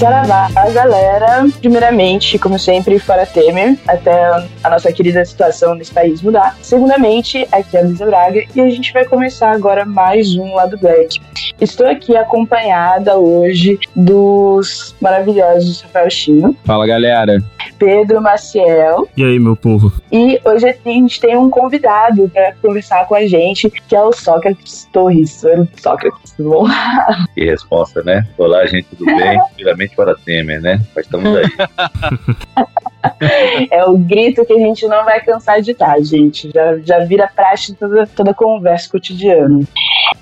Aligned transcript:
Saravá, 0.00 0.48
galera. 0.72 1.46
Primeiramente, 1.60 2.38
como 2.38 2.58
sempre, 2.58 2.98
fora 2.98 3.26
Temer, 3.26 3.76
até 3.86 4.30
a 4.62 4.70
nossa 4.70 4.92
querida 4.92 5.24
situação 5.24 5.74
nesse 5.74 5.92
país 5.92 6.20
mudar. 6.22 6.56
Segundamente, 6.62 7.46
aqui 7.50 7.76
é 7.76 7.80
a 7.80 7.84
Luísa 7.84 8.06
Braga 8.06 8.42
e 8.54 8.60
a 8.60 8.68
gente 8.68 8.92
vai 8.92 9.04
começar 9.04 9.52
agora 9.52 9.84
mais 9.84 10.34
um 10.36 10.54
Lado 10.54 10.76
Black. 10.78 11.20
Estou 11.60 11.86
aqui 11.86 12.16
acompanhada 12.16 13.16
hoje 13.18 13.78
dos 13.94 14.94
maravilhosos 15.00 15.80
Rafael 15.82 16.10
Chino, 16.10 16.56
Fala 16.64 16.86
galera. 16.86 17.42
Pedro 17.78 18.20
Maciel 18.20 19.08
E 19.16 19.24
aí, 19.24 19.38
meu 19.38 19.56
povo? 19.56 19.90
e 20.12 20.38
hoje 20.44 20.68
a 20.68 20.74
gente 20.84 21.18
tem 21.20 21.36
um 21.36 21.48
convidado 21.48 22.28
para 22.28 22.52
conversar 22.60 23.06
com 23.06 23.14
a 23.14 23.26
gente, 23.26 23.70
que 23.70 23.96
é 23.96 24.02
o 24.02 24.12
Sócrates 24.12 24.86
Torres. 24.92 25.42
Oi, 25.44 25.66
Sócrates, 25.80 26.32
tudo 26.32 26.50
bom? 26.50 26.66
Que 27.34 27.44
resposta, 27.46 28.02
né? 28.02 28.26
Olá, 28.36 28.66
gente, 28.66 28.86
tudo 28.96 29.06
bem? 29.06 29.40
Primeiramente 29.54 29.96
para 29.96 30.14
Temer, 30.14 30.60
né? 30.60 30.80
Mas 30.94 31.06
estamos 31.06 31.34
aí. 31.36 31.46
É 33.70 33.84
o 33.84 33.96
grito 33.96 34.44
que 34.44 34.52
a 34.52 34.58
gente 34.58 34.86
não 34.86 35.04
vai 35.04 35.20
cansar 35.20 35.60
de 35.60 35.74
dar, 35.74 36.00
gente. 36.02 36.50
Já, 36.52 36.78
já 36.78 36.98
vira 37.00 37.30
praxe 37.34 37.74
toda, 37.74 38.06
toda 38.06 38.34
conversa 38.34 38.90
cotidiana. 38.90 39.60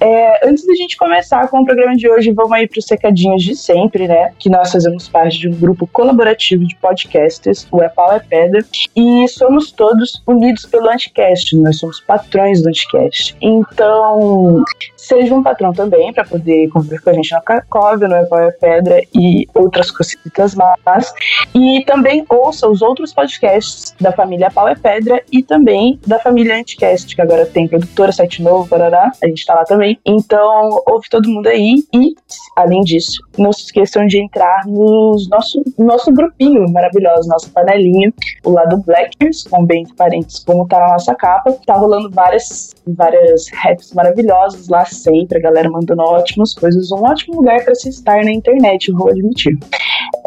É, 0.01 0.49
antes 0.49 0.65
da 0.67 0.75
gente 0.75 0.97
começar 0.97 1.49
com 1.49 1.61
o 1.61 1.65
programa 1.65 1.97
de 1.97 2.09
hoje, 2.09 2.31
vamos 2.33 2.53
aí 2.53 2.69
para 2.69 2.79
os 2.79 2.89
recadinhos 2.89 3.43
de 3.43 3.57
sempre, 3.57 4.07
né? 4.07 4.33
Que 4.39 4.49
nós 4.49 4.71
fazemos 4.71 5.09
parte 5.09 5.39
de 5.39 5.49
um 5.49 5.55
grupo 5.55 5.87
colaborativo 5.87 6.65
de 6.65 6.77
podcasters, 6.77 7.67
o 7.71 7.83
É 7.83 7.89
Pau 7.89 8.13
é 8.13 8.21
Pedra, 8.21 8.65
e 8.95 9.27
somos 9.29 9.73
todos 9.73 10.23
unidos 10.27 10.67
pelo 10.67 10.89
Anticast. 10.89 11.57
Nós 11.57 11.79
somos 11.79 12.01
patrões 12.01 12.63
do 12.63 12.69
Anticast. 12.69 13.37
Então, 13.41 14.63
seja 14.97 15.35
um 15.35 15.43
patrão 15.43 15.73
também 15.73 16.13
para 16.13 16.25
poder 16.25 16.69
conviver 16.69 17.01
com 17.03 17.11
a 17.11 17.13
gente 17.15 17.33
na 17.33 17.41
Cacóvia, 17.41 18.07
no 18.07 18.15
É 18.15 18.25
Pau 18.25 18.39
é 18.39 18.51
Pedra 18.53 19.03
e 19.15 19.49
outras 19.55 19.91
cositas 19.91 20.55
más. 20.55 21.13
E 21.55 21.83
também 21.87 22.25
ouça 22.29 22.69
os 22.69 22.83
outros 22.83 23.13
podcasts 23.13 23.95
da 24.01 24.13
família 24.13 24.51
Pau 24.51 24.69
é 24.69 24.77
Pedra 24.77 25.23
e 25.33 25.43
também 25.43 25.99
da 26.07 26.19
família 26.19 26.57
Anticast, 26.57 27.15
que 27.15 27.23
agora 27.23 27.47
tem 27.47 27.67
produtora, 27.67 28.13
site 28.13 28.43
novo, 28.43 28.69
parará. 28.69 29.11
A 29.23 29.27
gente 29.27 29.45
tá 29.45 29.55
lá 29.55 29.65
também. 29.65 29.88
Então, 30.05 30.83
ouve 30.87 31.09
todo 31.09 31.29
mundo 31.29 31.47
aí. 31.47 31.83
E, 31.95 32.15
além 32.57 32.83
disso, 32.83 33.23
não 33.37 33.53
se 33.53 33.65
esqueçam 33.65 34.07
de 34.07 34.21
entrar 34.21 34.67
no 34.67 35.17
nosso, 35.31 35.63
nosso 35.79 36.13
grupinho 36.13 36.69
maravilhoso, 36.71 37.29
nossa 37.29 37.49
panelinha, 37.51 38.13
o 38.45 38.51
lado 38.51 38.83
Blackers, 38.85 39.45
com 39.45 39.65
bem 39.65 39.87
parentes, 39.97 40.43
como 40.45 40.67
tá 40.67 40.79
na 40.81 40.93
nossa 40.93 41.15
capa. 41.15 41.53
Tá 41.67 41.75
rolando 41.75 42.11
várias, 42.11 42.75
várias 42.87 43.49
raps 43.53 43.93
maravilhosas 43.93 44.69
lá 44.69 44.85
sempre, 44.85 45.39
a 45.39 45.41
galera 45.41 45.71
mandando 45.71 46.03
ótimas 46.03 46.55
coisas. 46.55 46.91
Um 46.91 47.05
ótimo 47.05 47.37
lugar 47.37 47.65
para 47.65 47.75
se 47.75 47.89
estar 47.89 48.25
na 48.25 48.33
internet, 48.33 48.89
eu 48.89 48.97
vou 48.97 49.09
admitir. 49.09 49.59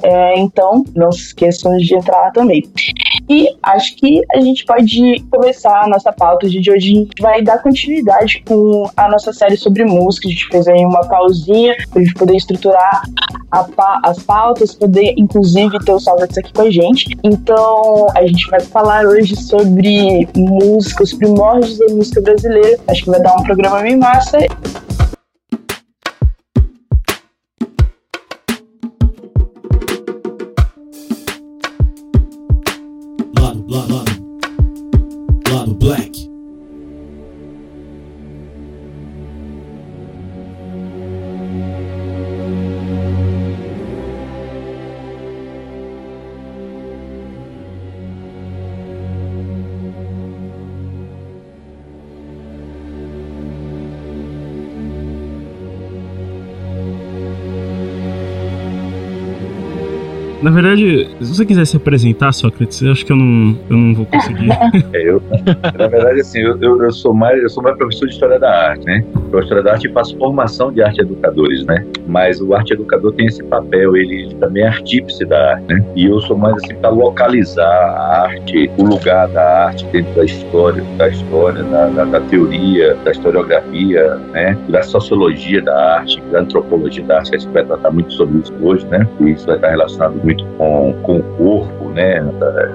É, 0.03 0.39
então, 0.39 0.83
não 0.95 1.11
se 1.11 1.27
esqueçam 1.27 1.75
de 1.77 1.95
entrar 1.95 2.21
lá 2.21 2.31
também. 2.31 2.63
E 3.29 3.47
acho 3.63 3.95
que 3.95 4.21
a 4.33 4.41
gente 4.41 4.65
pode 4.65 5.23
começar 5.29 5.83
a 5.83 5.87
nossa 5.87 6.11
pauta 6.11 6.49
de 6.49 6.59
hoje. 6.71 6.91
A 6.91 6.99
gente 6.99 7.21
vai 7.21 7.41
dar 7.41 7.61
continuidade 7.61 8.43
com 8.45 8.89
a 8.97 9.09
nossa 9.09 9.31
série 9.31 9.50
sobre 9.57 9.83
música. 9.85 10.27
A 10.27 10.31
gente 10.31 10.47
fez 10.47 10.67
aí 10.67 10.85
uma 10.85 11.01
pausinha 11.07 11.75
para 11.89 12.01
a 12.01 12.03
gente 12.05 12.13
poder 12.15 12.35
estruturar 12.35 13.01
pa- 13.75 13.99
as 14.03 14.19
pautas, 14.19 14.73
poder 14.73 15.13
inclusive 15.17 15.77
ter 15.79 15.91
o 15.93 15.99
Salvates 15.99 16.37
aqui 16.37 16.53
com 16.53 16.61
a 16.61 16.71
gente. 16.71 17.17
Então, 17.23 18.07
a 18.15 18.25
gente 18.25 18.49
vai 18.49 18.59
falar 18.61 19.05
hoje 19.05 19.35
sobre 19.35 20.27
música, 20.35 21.03
os 21.03 21.13
primórdios 21.13 21.77
da 21.77 21.87
música 21.93 22.21
brasileira. 22.21 22.79
Acho 22.87 23.03
que 23.03 23.09
vai 23.09 23.21
dar 23.21 23.35
um 23.35 23.43
programa 23.43 23.81
bem 23.81 23.97
massa. 23.97 24.37
Na 60.41 60.49
verdade, 60.49 61.07
se 61.21 61.35
você 61.35 61.45
quiser 61.45 61.65
se 61.65 61.77
apresentar, 61.77 62.31
Sócrates, 62.31 62.81
eu 62.81 62.91
acho 62.91 63.05
que 63.05 63.11
eu 63.11 63.15
não, 63.15 63.57
eu 63.69 63.77
não 63.77 63.93
vou 63.93 64.05
conseguir. 64.05 64.49
É, 64.93 65.09
eu, 65.09 65.21
na 65.77 65.87
verdade, 65.87 66.21
assim, 66.21 66.39
eu, 66.39 66.57
eu, 66.61 66.81
eu 66.81 66.91
sou 66.91 67.13
mais, 67.13 67.41
eu 67.41 67.49
sou 67.49 67.61
mais 67.61 67.77
professor 67.77 68.07
de 68.07 68.13
História 68.13 68.39
da 68.39 68.69
Arte, 68.69 68.85
né? 68.85 69.05
Eu, 69.31 69.39
História 69.39 69.63
da 69.63 69.71
Arte 69.73 69.87
e 69.87 69.91
faço 69.91 70.17
formação 70.17 70.71
de 70.71 70.81
arte 70.81 71.01
educadores, 71.01 71.65
né? 71.65 71.85
Mas 72.05 72.41
o 72.41 72.53
arte 72.53 72.73
educador 72.73 73.13
tem 73.13 73.27
esse 73.27 73.43
papel, 73.43 73.95
ele, 73.95 74.35
também 74.35 74.63
é 74.63 74.67
artífice 74.67 75.25
da 75.25 75.53
arte, 75.53 75.73
né? 75.73 75.85
E 75.95 76.05
eu 76.05 76.19
sou 76.21 76.37
mais 76.37 76.55
assim 76.55 76.75
para 76.75 76.89
localizar 76.89 77.65
a 77.65 78.23
arte, 78.23 78.69
o 78.77 78.83
lugar 78.83 79.27
da 79.29 79.67
arte 79.67 79.85
dentro 79.87 80.13
da 80.15 80.25
história, 80.25 80.83
da 80.97 81.07
história, 81.07 81.63
da, 81.63 81.87
da, 81.87 82.05
da 82.05 82.21
teoria, 82.21 82.95
da 83.03 83.11
historiografia, 83.11 84.15
né? 84.31 84.57
Da 84.69 84.83
sociologia 84.83 85.61
da 85.61 85.99
arte, 85.99 86.21
da 86.31 86.41
antropologia 86.41 87.03
da 87.03 87.17
arte. 87.17 87.35
A 87.35 87.39
gente 87.39 87.51
vai 87.51 87.63
tratar 87.63 87.91
muito 87.91 88.11
sobre 88.13 88.39
isso 88.39 88.53
hoje, 88.61 88.85
né? 88.87 89.07
E 89.21 89.31
isso 89.31 89.45
vai 89.45 89.55
estar 89.55 89.69
relacionado 89.69 90.15
muito 90.23 90.45
com, 90.57 90.93
com 91.03 91.19
o 91.19 91.23
corpo, 91.37 91.80
né? 91.93 92.23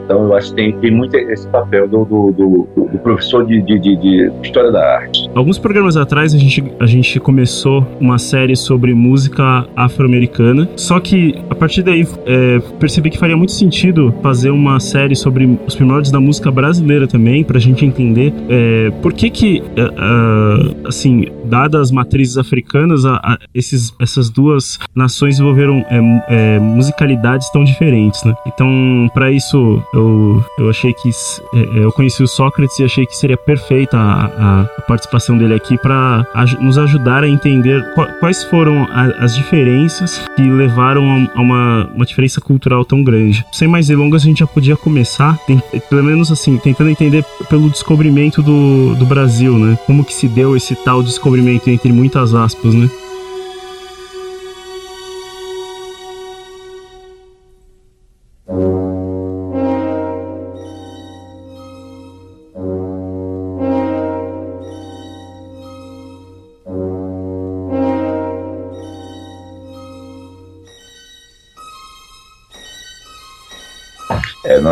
Então 0.04 0.24
eu 0.24 0.34
acho 0.34 0.50
que 0.50 0.56
tem, 0.56 0.72
tem 0.78 0.90
muito 0.90 1.16
esse 1.16 1.46
papel 1.48 1.88
do, 1.88 2.04
do, 2.04 2.30
do, 2.32 2.68
do 2.92 2.98
professor 2.98 3.44
de, 3.46 3.60
de, 3.62 3.78
de, 3.78 3.96
de 3.96 4.32
História 4.42 4.70
da 4.70 4.96
Arte. 4.96 5.28
Alguns 5.34 5.58
programas 5.58 5.96
atrás 5.96 6.34
a 6.34 6.38
gente, 6.38 6.64
a 6.80 6.86
gente 6.86 7.18
começou 7.20 7.86
uma 8.00 8.18
série 8.18 8.56
sobre 8.56 8.94
música 8.94 9.66
afro-americana. 9.76 10.68
Só 10.76 10.98
que 11.00 11.34
a 11.50 11.54
partir 11.54 11.82
daí 11.82 12.06
é, 12.26 12.58
percebi 12.78 13.10
que 13.10 13.18
faria 13.18 13.36
muito 13.36 13.52
sentido 13.52 14.14
fazer 14.22 14.50
uma 14.50 14.78
série 14.80 15.14
sobre 15.16 15.58
os 15.66 15.74
primórdios 15.74 16.10
da 16.10 16.20
música 16.20 16.50
brasileira 16.50 17.06
também, 17.06 17.42
pra 17.44 17.58
gente 17.58 17.84
entender 17.84 18.32
é, 18.48 18.90
por 19.02 19.12
que 19.12 19.30
que, 19.30 19.62
é, 19.76 20.88
assim, 20.88 21.26
dadas 21.44 21.80
as 21.82 21.90
matrizes 21.90 22.38
africanas, 22.38 23.04
a- 23.04 23.16
a- 23.22 23.38
esses, 23.54 23.92
essas 24.00 24.30
duas 24.30 24.78
nações 24.94 25.34
desenvolveram 25.36 25.84
é, 25.90 26.00
é, 26.28 26.58
musicalidades 26.58 27.50
tão 27.50 27.62
diferentes, 27.64 28.22
né? 28.24 28.34
Então, 28.46 29.05
pra 29.08 29.30
isso, 29.30 29.82
eu, 29.94 30.42
eu 30.58 30.68
achei 30.70 30.92
que 30.92 31.10
é, 31.54 31.58
é, 31.80 31.84
eu 31.84 31.92
conheci 31.92 32.22
o 32.22 32.28
Sócrates 32.28 32.78
e 32.78 32.84
achei 32.84 33.06
que 33.06 33.16
seria 33.16 33.36
perfeita 33.36 33.96
a, 33.98 34.24
a- 34.26 34.66
participação 34.86 35.36
dele 35.36 35.54
aqui 35.54 35.76
para 35.78 36.24
nos 36.60 36.78
ajudar 36.78 37.24
a 37.24 37.28
entender 37.28 37.82
qua- 37.94 38.06
quais 38.20 38.44
foram 38.44 38.84
a- 38.84 39.12
as 39.24 39.34
diferenças 39.34 40.24
que 40.36 40.42
levaram 40.42 41.02
a, 41.10 41.38
a 41.38 41.40
uma, 41.42 41.90
uma 41.94 42.06
diferença 42.06 42.40
cultural 42.40 42.84
tão 42.84 43.02
grande. 43.02 43.44
Sem 43.52 43.66
mais 43.68 43.88
delongas, 43.88 44.22
a 44.22 44.26
gente 44.26 44.38
já 44.40 44.46
podia 44.46 44.76
começar, 44.76 45.36
tem- 45.46 45.60
pelo 45.90 46.04
menos 46.04 46.30
assim, 46.30 46.56
tentando 46.58 46.90
entender 46.90 47.24
pelo 47.48 47.68
descobrimento 47.70 48.42
do, 48.42 48.94
do 48.94 49.04
Brasil, 49.06 49.58
né? 49.58 49.78
Como 49.86 50.04
que 50.04 50.12
se 50.14 50.28
deu 50.28 50.56
esse 50.56 50.74
tal 50.76 51.02
descobrimento 51.02 51.68
entre 51.70 51.92
muitas 51.92 52.34
aspas, 52.34 52.74
né? 52.74 52.88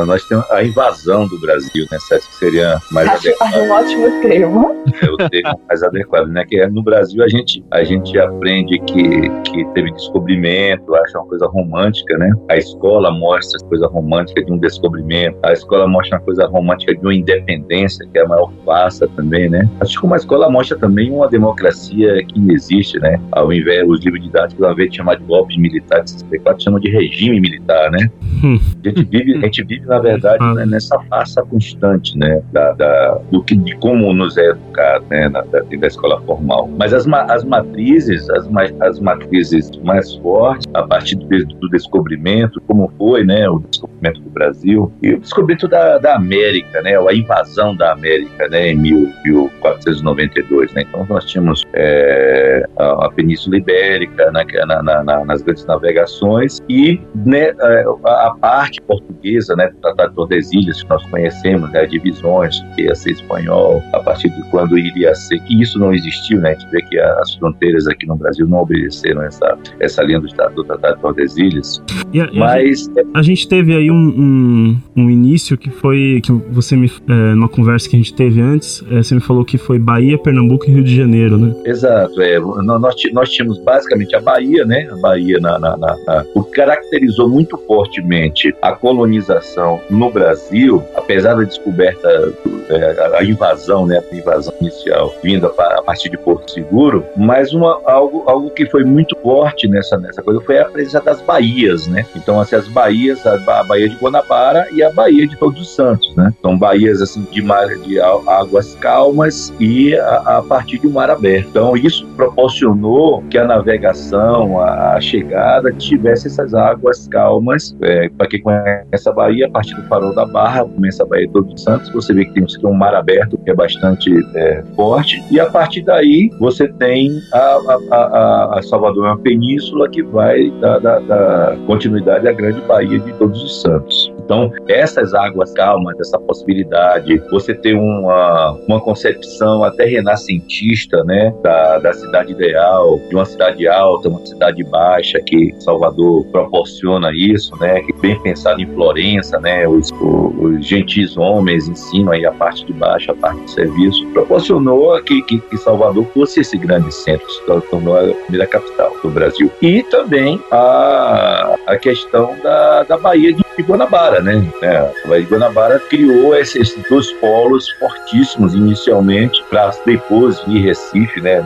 Nós, 0.07 0.25
temos 0.25 0.51
a 0.51 0.63
invasão 0.63 1.27
do 1.27 1.39
Brasil, 1.41 1.87
né? 1.91 1.99
Que 2.09 2.37
seria 2.37 2.79
mais 2.91 3.09
Acho, 3.09 3.29
adequado. 3.29 3.55
acho 3.55 3.61
um 3.61 3.71
ótimo 3.73 4.23
termo. 4.23 4.85
é 5.03 5.11
o 5.11 5.29
termo 5.29 5.61
mais 5.69 5.83
adequado, 5.83 6.27
né? 6.29 6.45
Que 6.47 6.61
é, 6.61 6.69
no 6.69 6.83
Brasil 6.83 7.23
a 7.23 7.29
gente, 7.29 7.65
a 7.71 7.85
gente 7.85 8.19
aprende 8.19 8.79
que, 8.81 9.29
que 9.43 9.65
teve 9.75 9.91
descobrimento, 9.93 10.95
acha 10.95 11.19
uma 11.19 11.27
coisa 11.27 11.47
romântica, 11.47 12.17
né? 12.19 12.33
A 12.51 12.57
escola 12.57 13.11
mostra 13.11 13.59
a 13.65 13.69
coisa 13.69 13.87
romântica 13.87 14.45
de 14.45 14.53
um 14.53 14.59
descobrimento, 14.59 15.39
a 15.43 15.53
escola 15.53 15.87
mostra 15.87 16.19
uma 16.19 16.25
coisa 16.25 16.47
romântica 16.47 16.95
de 16.95 17.01
uma 17.01 17.15
independência, 17.15 18.07
que 18.13 18.19
é 18.19 18.23
a 18.23 18.29
maior 18.29 18.53
farsa 18.65 19.09
também, 19.17 19.49
né? 19.49 19.69
Acho 19.81 20.01
que 20.01 20.07
uma 20.07 20.17
escola 20.17 20.51
mostra 20.51 20.79
também 20.79 21.11
uma 21.11 21.29
democracia 21.29 22.25
que 22.25 22.39
não 22.39 22.55
existe, 22.55 22.99
né? 22.99 23.21
Ao 23.33 23.53
invés, 23.53 23.89
os 23.89 24.01
livros 24.05 24.23
didáticos, 24.23 24.63
ao 24.65 24.73
invés 24.73 24.91
de 24.91 24.97
chamar 24.97 25.17
de 25.17 25.25
golpe 25.25 25.59
militar 25.59 26.03
de 26.03 26.11
64, 26.11 26.63
chamam 26.63 26.81
de 26.81 26.91
regime 26.91 27.41
militar, 27.41 27.91
né? 27.91 28.11
Hum. 28.43 28.59
A 28.85 28.89
gente 28.89 29.05
vive, 29.05 29.37
a 29.37 29.47
gente 29.47 29.65
vive 29.65 29.87
na 29.95 30.01
verdade, 30.01 30.39
Ah. 30.41 30.55
né, 30.55 30.67
nessa 30.67 30.99
farsa 31.09 31.43
constante, 31.43 32.17
né? 32.19 32.43
Da, 32.53 32.73
da- 32.73 33.19
do 33.31 33.43
que, 33.43 33.57
de 33.57 33.77
como 33.79 34.13
nos 34.13 34.37
é 34.37 34.47
educado, 34.51 35.05
né? 35.11 35.29
Na, 35.29 35.41
da, 35.43 35.61
da 35.61 35.87
escola 35.87 36.21
formal. 36.23 36.69
Mas 36.79 36.93
as, 36.93 37.07
ma- 37.07 37.25
as 37.31 37.45
matrizes, 37.45 38.29
as, 38.31 38.49
ma- 38.49 38.65
as 38.81 38.99
matrizes 39.01 39.71
mais 39.83 40.15
fortes, 40.17 40.67
a 40.75 40.83
partir 40.83 41.17
do, 41.17 41.27
do 41.29 41.69
descobrimento, 41.71 42.61
como 42.67 42.91
foi, 42.99 43.25
né? 43.25 43.49
O 43.49 43.59
descobrimento 43.61 44.21
do 44.21 44.31
Brasil 44.31 44.93
e 45.03 45.15
o 45.15 45.21
descobrimento 45.21 45.67
da, 45.69 45.99
da 45.99 46.15
América, 46.17 46.81
né? 46.83 46.97
A 46.99 47.15
invasão 47.15 47.75
da 47.77 47.93
América, 47.93 48.49
né? 48.49 48.71
Em 48.71 48.77
mil- 48.77 49.11
1492, 49.25 50.73
né? 50.75 50.83
Então 50.89 51.07
nós 51.09 51.25
tínhamos 51.25 51.63
é, 51.75 52.65
a, 52.79 53.07
a 53.07 53.11
Península 53.11 53.57
Ibérica, 53.57 54.31
na, 54.33 54.83
na- 54.83 55.03
na- 55.03 55.25
nas 55.25 55.43
grandes 55.43 55.65
navegações 55.67 56.61
e 56.69 57.01
né, 57.15 57.53
é, 57.59 57.85
a, 58.05 58.27
a 58.29 58.35
parte 58.41 58.81
portuguesa, 58.83 59.55
né, 59.57 59.71
Tratado 59.85 60.11
de 60.11 60.17
Tordesilhas 60.17 60.83
que 60.83 60.89
nós 60.89 61.05
conhecemos, 61.07 61.71
né, 61.71 61.87
divisões 61.87 62.61
que 62.75 62.83
ia 62.83 62.95
ser 62.95 63.13
espanhol, 63.13 63.83
a 63.93 64.01
partir 64.01 64.31
de 64.31 64.43
quando 64.51 64.77
iria 64.79 65.15
ser, 65.15 65.39
que 65.41 65.61
isso 65.61 65.79
não 65.79 65.93
existiu, 65.93 66.41
né? 66.41 66.51
A 66.51 66.55
gente 66.55 66.71
vê 66.71 66.83
que 66.83 66.99
as 66.99 67.35
fronteiras 67.35 67.87
aqui 67.87 68.07
no 68.07 68.17
Brasil 68.17 68.47
não 68.47 68.59
obedeceram 68.59 69.23
essa 69.23 69.57
essa 69.81 70.03
linha 70.03 70.21
do, 70.21 70.27
Estado- 70.27 70.55
do 70.55 70.65
Tratado 70.65 70.97
de 70.97 71.03
Tordesilhas, 71.03 71.83
a, 72.21 72.33
mas 72.33 72.91
a 73.15 73.23
gente 73.23 73.47
teve 73.49 73.75
aí 73.75 73.91
um, 73.91 73.95
um, 73.97 74.77
um 75.05 75.11
início 75.11 75.57
que 75.59 75.71
foi 75.71 76.21
que 76.23 76.33
você 76.33 76.77
me 76.77 76.91
é, 77.09 77.13
numa 77.35 77.49
conversa 77.49 77.89
que 77.89 77.97
a 77.97 77.99
gente 77.99 78.15
teve 78.15 78.41
antes, 78.41 78.83
é, 78.91 79.03
você 79.03 79.15
me 79.15 79.21
falou 79.21 79.45
que 79.45 79.59
foi 79.59 79.79
Bahia, 79.79 80.17
Pernambuco 80.19 80.65
e 80.67 80.71
Rio 80.73 80.85
de 80.85 80.97
Janeiro, 80.97 81.37
né? 81.37 81.55
Exato, 81.65 82.21
é, 82.23 82.39
nó- 82.39 82.79
nós, 82.79 82.95
nós 83.13 83.31
tínhamos 83.31 83.59
basicamente 83.59 84.15
a 84.17 84.21
Bahia, 84.21 84.65
né? 84.65 84.89
A 84.91 84.97
Bahia, 84.97 85.39
na, 85.41 85.59
na- 85.59 85.77
na- 85.77 85.97
na- 86.07 86.25
o 86.35 86.43
que 86.43 86.53
caracterizou 86.53 87.29
muito 87.29 87.59
fortemente 87.67 88.55
a 88.63 88.73
colonização 88.73 89.74
no 89.91 90.11
Brasil, 90.11 90.83
apesar 90.95 91.35
da 91.35 91.45
descoberta, 91.45 92.33
é, 92.69 93.19
a- 93.19 93.25
invasão, 93.25 93.87
né? 93.87 94.01
A 94.11 94.15
invasão 94.15 94.53
inicial 94.61 95.15
vinda 95.23 95.49
a 95.59 95.83
partir 95.83 96.09
de 96.11 96.19
Porto 96.19 96.51
Seguro, 96.51 97.05
mas 97.17 97.53
uma, 97.53 97.81
algo, 97.85 98.25
algo 98.27 98.51
que 98.51 98.67
foi 98.67 98.85
muito 98.85 99.17
forte 99.23 99.67
nessa, 99.69 99.97
nessa 99.99 100.23
coisa 100.23 100.41
foi 100.41 100.59
a 100.59 100.65
presença 100.67 101.01
das 101.01 101.21
baías, 101.21 101.87
né? 101.87 102.05
Então, 102.17 102.41
assim, 102.41 102.57
as 102.57 102.69
baías, 102.69 103.27
a, 103.27 103.35
a 103.61 103.65
Baía 103.65 103.89
de 103.89 103.97
Guanabara 103.97 104.67
e 104.73 104.83
a 104.83 104.91
Baía 104.91 105.27
de 105.27 105.37
Todos 105.37 105.61
os 105.61 105.75
Santos, 105.75 106.15
né? 106.17 106.33
São 106.43 106.57
baías, 106.59 107.01
assim, 107.01 107.27
de, 107.31 107.43
mar, 107.43 107.67
de 107.79 108.01
águas 108.01 108.75
calmas 108.81 109.53
e 109.61 109.95
a, 109.97 110.39
a 110.39 110.43
partir 110.43 110.79
de 110.79 110.87
um 110.87 110.93
mar 110.93 111.11
aberto. 111.11 111.49
Então, 111.49 111.77
isso 111.77 112.07
proporcionou 112.17 113.23
que 113.31 113.39
a 113.39 113.45
navegação, 113.45 114.61
a, 114.61 114.95
a 114.95 115.01
chegada, 115.01 115.73
tivesse 115.73 116.27
essas 116.29 116.55
águas 116.55 117.09
calmas. 117.09 117.77
É, 117.81 118.09
Para 118.11 118.27
quem 118.27 118.41
conhece 118.43 119.09
a 119.09 119.13
Bahia, 119.13 119.47
a 119.47 119.51
partir 119.65 119.75
do 119.81 119.89
farol 119.89 120.15
da 120.15 120.27
Barra, 120.27 120.65
começa 120.65 121.03
a 121.03 121.07
Baía 121.07 121.27
de 121.27 121.33
Todos 121.33 121.55
os 121.55 121.63
Santos, 121.63 121.91
você 121.91 122.13
vê 122.13 122.25
que 122.27 122.33
tem 122.35 122.45
um, 122.65 122.73
mar 122.75 122.95
aberto 122.95 123.39
que 123.39 123.51
é 123.51 123.55
bastante 123.55 124.11
é, 124.35 124.63
forte. 124.77 125.23
E 125.31 125.41
a 125.41 125.47
partir 125.47 125.83
daí, 125.83 126.31
você 126.39 126.69
tem 126.75 127.11
a, 127.33 127.39
a, 127.39 127.97
a, 127.97 128.59
a- 128.59 128.63
Salvador, 128.63 129.07
é 129.07 129.09
uma 129.11 129.19
península 129.19 129.89
que 129.89 130.03
vai 130.03 130.51
dar 130.61 131.57
continuidade 131.67 132.27
à 132.29 132.33
grande 132.33 132.61
Baía 132.63 132.99
de 132.99 133.13
Todos 133.15 133.43
os 133.43 133.63
Santos. 133.63 134.14
Então, 134.25 134.51
essas 134.69 135.13
águas 135.15 135.53
calmas, 135.53 135.99
essa 136.01 136.19
possibilidade, 136.19 137.19
você 137.31 137.55
ter 137.55 137.75
uma, 137.75 138.53
uma 138.67 138.81
concepção 138.81 139.63
até 139.63 139.85
renascentista, 139.85 141.05
né, 141.05 141.35
da, 141.43 141.79
da 141.79 141.93
cidade 141.93 142.33
ideal, 142.33 142.99
de 143.09 143.15
uma 143.15 143.25
cidade 143.25 143.69
alta, 143.69 144.09
uma 144.09 144.25
cidade 144.25 144.65
baixa, 144.65 145.21
que 145.21 145.55
Salvador 145.61 146.25
proporciona 146.27 147.11
isso, 147.13 147.55
né, 147.61 147.83
que 147.83 147.93
bem 148.01 148.19
pensado 148.23 148.61
em 148.61 148.67
Florença, 148.75 149.39
né, 149.41 149.69
os, 149.69 149.91
os 149.93 150.67
gentis 150.67 151.17
homens 151.17 151.69
ensinam 151.69 152.13
aí 152.13 152.25
a 152.25 152.33
parte 152.33 152.65
de 152.65 152.73
baixo, 152.73 153.11
a 153.11 153.15
parte 153.15 153.41
de 153.43 153.51
serviço, 153.51 154.07
proporcionou 154.09 155.01
que, 155.03 155.21
que, 155.23 155.39
que 155.39 155.57
Salvador 155.59 156.07
fosse 156.15 156.41
esse 156.41 156.57
grande 156.57 156.93
centro, 156.93 157.29
se 157.31 157.45
tornou 157.45 157.99
a 157.99 158.15
primeira 158.25 158.47
capital 158.47 158.91
do 159.03 159.11
Brasil. 159.11 159.51
E 159.61 159.83
também 159.85 160.41
a, 160.51 161.57
a 161.67 161.77
questão 161.77 162.35
da, 162.43 162.85
da 162.85 162.97
Baía 162.97 163.33
de 163.33 163.45
Guanabara, 163.63 164.14
né? 164.21 164.45
É, 164.63 164.77
a 164.77 164.91
Baía 165.09 165.25
de 165.25 165.31
Guanabara 165.31 165.79
criou 165.79 166.35
esse- 166.37 166.59
esses 166.61 166.83
dois 166.89 167.11
polos 167.15 167.69
fortíssimos 167.79 168.55
inicialmente, 168.55 169.43
para 169.51 169.71
depois 169.87 170.41
vir 170.47 170.61
Recife, 170.63 171.21
né? 171.21 171.45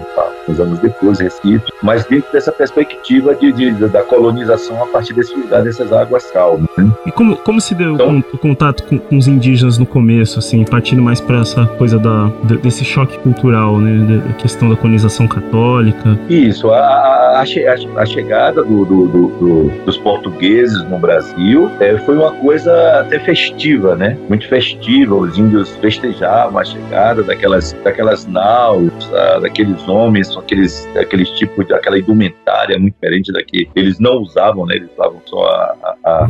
Uns 0.48 0.58
anos 0.60 0.78
depois, 0.78 1.20
Recife, 1.20 1.62
mas 1.82 2.04
dentro 2.06 2.32
dessa 2.32 2.50
perspectiva 2.50 3.34
de, 3.34 3.52
de- 3.52 3.70
da 3.88 4.02
colonização 4.02 4.82
a 4.82 4.86
partir 4.86 5.12
desse 5.12 5.36
dessas 5.38 5.92
águas 5.92 6.30
calmas. 6.30 6.68
Né? 6.76 6.90
E 7.06 7.12
como, 7.12 7.36
como 7.36 7.60
se 7.60 7.74
deu 7.74 7.94
Então- 7.94 8.24
o 8.32 8.38
contato 8.38 8.82
com, 8.84 8.98
com 8.98 9.16
os 9.18 9.26
indígenas 9.28 9.76
no 9.78 9.84
começo, 9.86 10.38
assim, 10.38 10.64
partindo 10.64 11.02
mais 11.02 11.20
para 11.20 11.40
essa 11.40 11.66
coisa 11.66 11.98
da, 11.98 12.30
de- 12.44 12.56
desse 12.58 12.84
choque 12.84 13.18
cultural, 13.18 13.78
né? 13.78 14.22
Da 14.26 14.32
questão 14.34 14.68
da 14.70 14.76
colonização 14.76 15.26
católica. 15.28 16.18
Isso, 16.28 16.70
a, 16.70 16.78
a- 16.78 17.40
a 17.40 17.44
che- 17.46 17.66
a- 17.66 17.76
a 18.00 18.06
chegada 18.06 18.62
do- 18.62 18.84
do- 18.84 19.06
do- 19.08 19.28
do- 19.38 19.84
dos 19.84 19.96
portugueses 19.98 20.82
no 20.88 20.98
Brasil 20.98 21.70
eh, 21.80 21.96
foi 22.06 22.16
uma 22.16 22.32
coisa 22.32 22.57
até 22.66 23.18
festiva, 23.20 23.94
né? 23.94 24.16
Muito 24.28 24.48
festiva. 24.48 25.14
Os 25.14 25.38
índios 25.38 25.76
festejavam 25.76 26.58
a 26.58 26.64
chegada 26.64 27.22
daquelas, 27.22 27.72
daquelas 27.84 28.26
naus, 28.26 28.90
ah, 29.14 29.38
daqueles 29.40 29.86
homens, 29.88 30.34
com 30.34 30.40
aqueles, 30.40 30.86
aqueles 30.96 31.28
tipos 31.30 31.70
aquela 31.70 31.98
indumentária 31.98 32.78
muito 32.78 32.94
diferente 32.94 33.32
da 33.32 33.42
que 33.42 33.68
eles 33.76 33.98
não 33.98 34.16
usavam, 34.22 34.66
né? 34.66 34.76
Eles 34.76 34.90
usavam 34.92 35.20
só 35.26 35.44
a- 35.46 35.76
a- 35.84 35.96
a- 36.04 36.28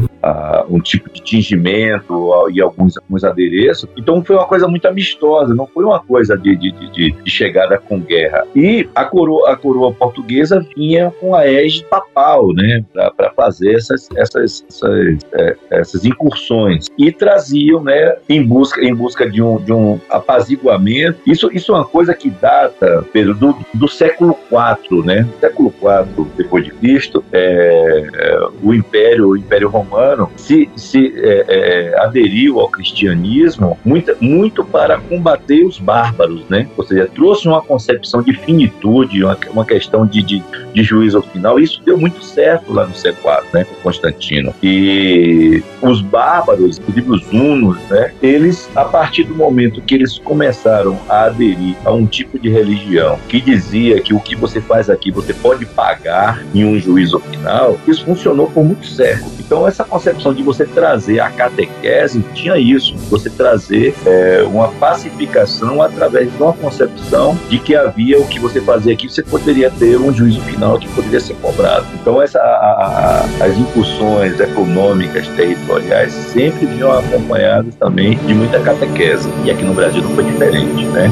um 0.68 0.80
tipo 0.80 1.10
de 1.10 1.20
tingimento 1.22 2.28
e 2.52 2.60
alguns, 2.60 2.96
alguns 2.98 3.24
adereços. 3.24 3.88
Então 3.96 4.22
foi 4.24 4.36
uma 4.36 4.46
coisa 4.46 4.66
muito 4.68 4.86
amistosa, 4.86 5.54
não 5.54 5.66
foi 5.66 5.84
uma 5.84 6.00
coisa 6.00 6.36
de, 6.36 6.56
de- 6.56 6.72
de- 6.92 7.10
de 7.12 7.30
chegada 7.30 7.78
com 7.78 8.00
guerra. 8.00 8.44
E 8.54 8.88
a 8.94 9.04
coroa, 9.04 9.50
a 9.52 9.56
coroa 9.56 9.92
portuguesa 9.92 10.64
vinha 10.76 11.12
com 11.20 11.34
a 11.34 11.46
égide 11.46 11.84
papal, 11.84 12.52
né, 12.52 12.84
para 13.16 13.30
fazer 13.30 13.74
essas, 13.74 14.08
essas, 14.16 14.64
essas, 14.68 15.18
é, 15.32 15.56
essas 15.70 16.04
incursões 16.04 16.86
e 16.98 17.10
traziam, 17.12 17.82
né, 17.82 18.16
em 18.28 18.42
busca, 18.42 18.80
em 18.84 18.94
busca 18.94 19.28
de 19.30 19.42
um, 19.42 19.56
de 19.58 19.72
um 19.72 19.98
apaziguamento. 20.10 21.18
Isso, 21.26 21.50
isso 21.52 21.72
é 21.72 21.76
uma 21.76 21.84
coisa 21.84 22.14
que 22.14 22.30
data, 22.30 23.04
Pedro, 23.12 23.34
do, 23.34 23.56
do 23.74 23.88
século 23.88 24.36
IV, 24.50 25.04
né, 25.04 25.26
século 25.40 25.72
IV 25.82 26.26
depois 26.36 26.64
de 26.64 26.70
Cristo, 26.72 27.24
é, 27.32 28.08
é, 28.14 28.38
o 28.62 28.72
Império, 28.74 29.28
o 29.30 29.36
Império 29.36 29.68
Romano 29.68 30.17
se, 30.36 30.68
se 30.74 31.12
é, 31.16 31.44
é, 31.48 32.00
aderiu 32.00 32.60
ao 32.60 32.68
cristianismo 32.68 33.78
muito, 33.84 34.16
muito 34.20 34.64
para 34.64 34.98
combater 34.98 35.64
os 35.64 35.78
bárbaros, 35.78 36.42
né? 36.48 36.66
Ou 36.76 36.84
seja, 36.84 37.08
trouxe 37.14 37.46
uma 37.46 37.62
concepção 37.62 38.22
de 38.22 38.32
finitude, 38.32 39.22
uma, 39.22 39.38
uma 39.50 39.64
questão 39.64 40.06
de, 40.06 40.22
de, 40.22 40.42
de 40.72 40.82
juízo 40.82 41.22
final. 41.22 41.58
Isso 41.58 41.80
deu 41.84 41.98
muito 41.98 42.24
certo 42.24 42.72
lá 42.72 42.86
no 42.86 42.94
século 42.94 43.34
IV, 43.34 43.44
né? 43.52 43.64
Com 43.64 43.74
Constantino. 43.82 44.54
E 44.62 45.62
os 45.82 46.00
bárbaros, 46.00 46.78
inclusive 46.78 47.10
os 47.10 47.32
hunos, 47.32 47.78
né? 47.88 48.12
Eles, 48.22 48.68
a 48.74 48.84
partir 48.84 49.24
do 49.24 49.34
momento 49.34 49.80
que 49.82 49.94
eles 49.94 50.18
começaram 50.18 50.98
a 51.08 51.24
aderir 51.24 51.76
a 51.84 51.92
um 51.92 52.06
tipo 52.06 52.38
de 52.38 52.48
religião 52.48 53.18
que 53.28 53.40
dizia 53.40 54.00
que 54.00 54.14
o 54.14 54.20
que 54.20 54.34
você 54.34 54.60
faz 54.60 54.88
aqui 54.90 55.10
você 55.10 55.32
pode 55.34 55.66
pagar 55.66 56.42
em 56.54 56.64
um 56.64 56.78
juízo 56.78 57.18
final, 57.20 57.78
isso 57.86 58.04
funcionou 58.04 58.48
por 58.48 58.64
muito 58.64 58.86
século. 58.86 59.30
Então, 59.38 59.66
essa 59.66 59.84
concepção 59.98 60.32
de 60.32 60.42
você 60.44 60.64
trazer 60.64 61.18
a 61.18 61.28
catequese 61.28 62.24
tinha 62.34 62.56
isso, 62.56 62.94
você 63.10 63.28
trazer 63.28 63.94
é, 64.06 64.44
uma 64.46 64.68
pacificação 64.68 65.82
através 65.82 66.30
de 66.32 66.40
uma 66.42 66.52
concepção 66.52 67.36
de 67.48 67.58
que 67.58 67.74
havia 67.74 68.18
o 68.20 68.26
que 68.28 68.38
você 68.38 68.60
fazia 68.60 68.92
aqui, 68.92 69.08
você 69.08 69.22
poderia 69.22 69.70
ter 69.70 69.96
um 69.98 70.12
juízo 70.14 70.40
final 70.42 70.78
que 70.78 70.88
poderia 70.90 71.18
ser 71.20 71.34
cobrado. 71.42 71.84
Então, 72.00 72.22
essa, 72.22 72.38
a- 72.38 73.24
a- 73.40 73.44
as 73.44 73.56
incursões 73.58 74.38
econômicas, 74.38 75.26
territoriais, 75.28 76.12
sempre 76.12 76.64
vinham 76.66 76.92
acompanhadas 76.96 77.74
também 77.74 78.16
de 78.18 78.34
muita 78.34 78.60
catequese. 78.60 79.28
E 79.44 79.50
aqui 79.50 79.64
no 79.64 79.74
Brasil 79.74 80.00
não 80.02 80.10
foi 80.14 80.24
diferente, 80.24 80.84
né? 80.86 81.10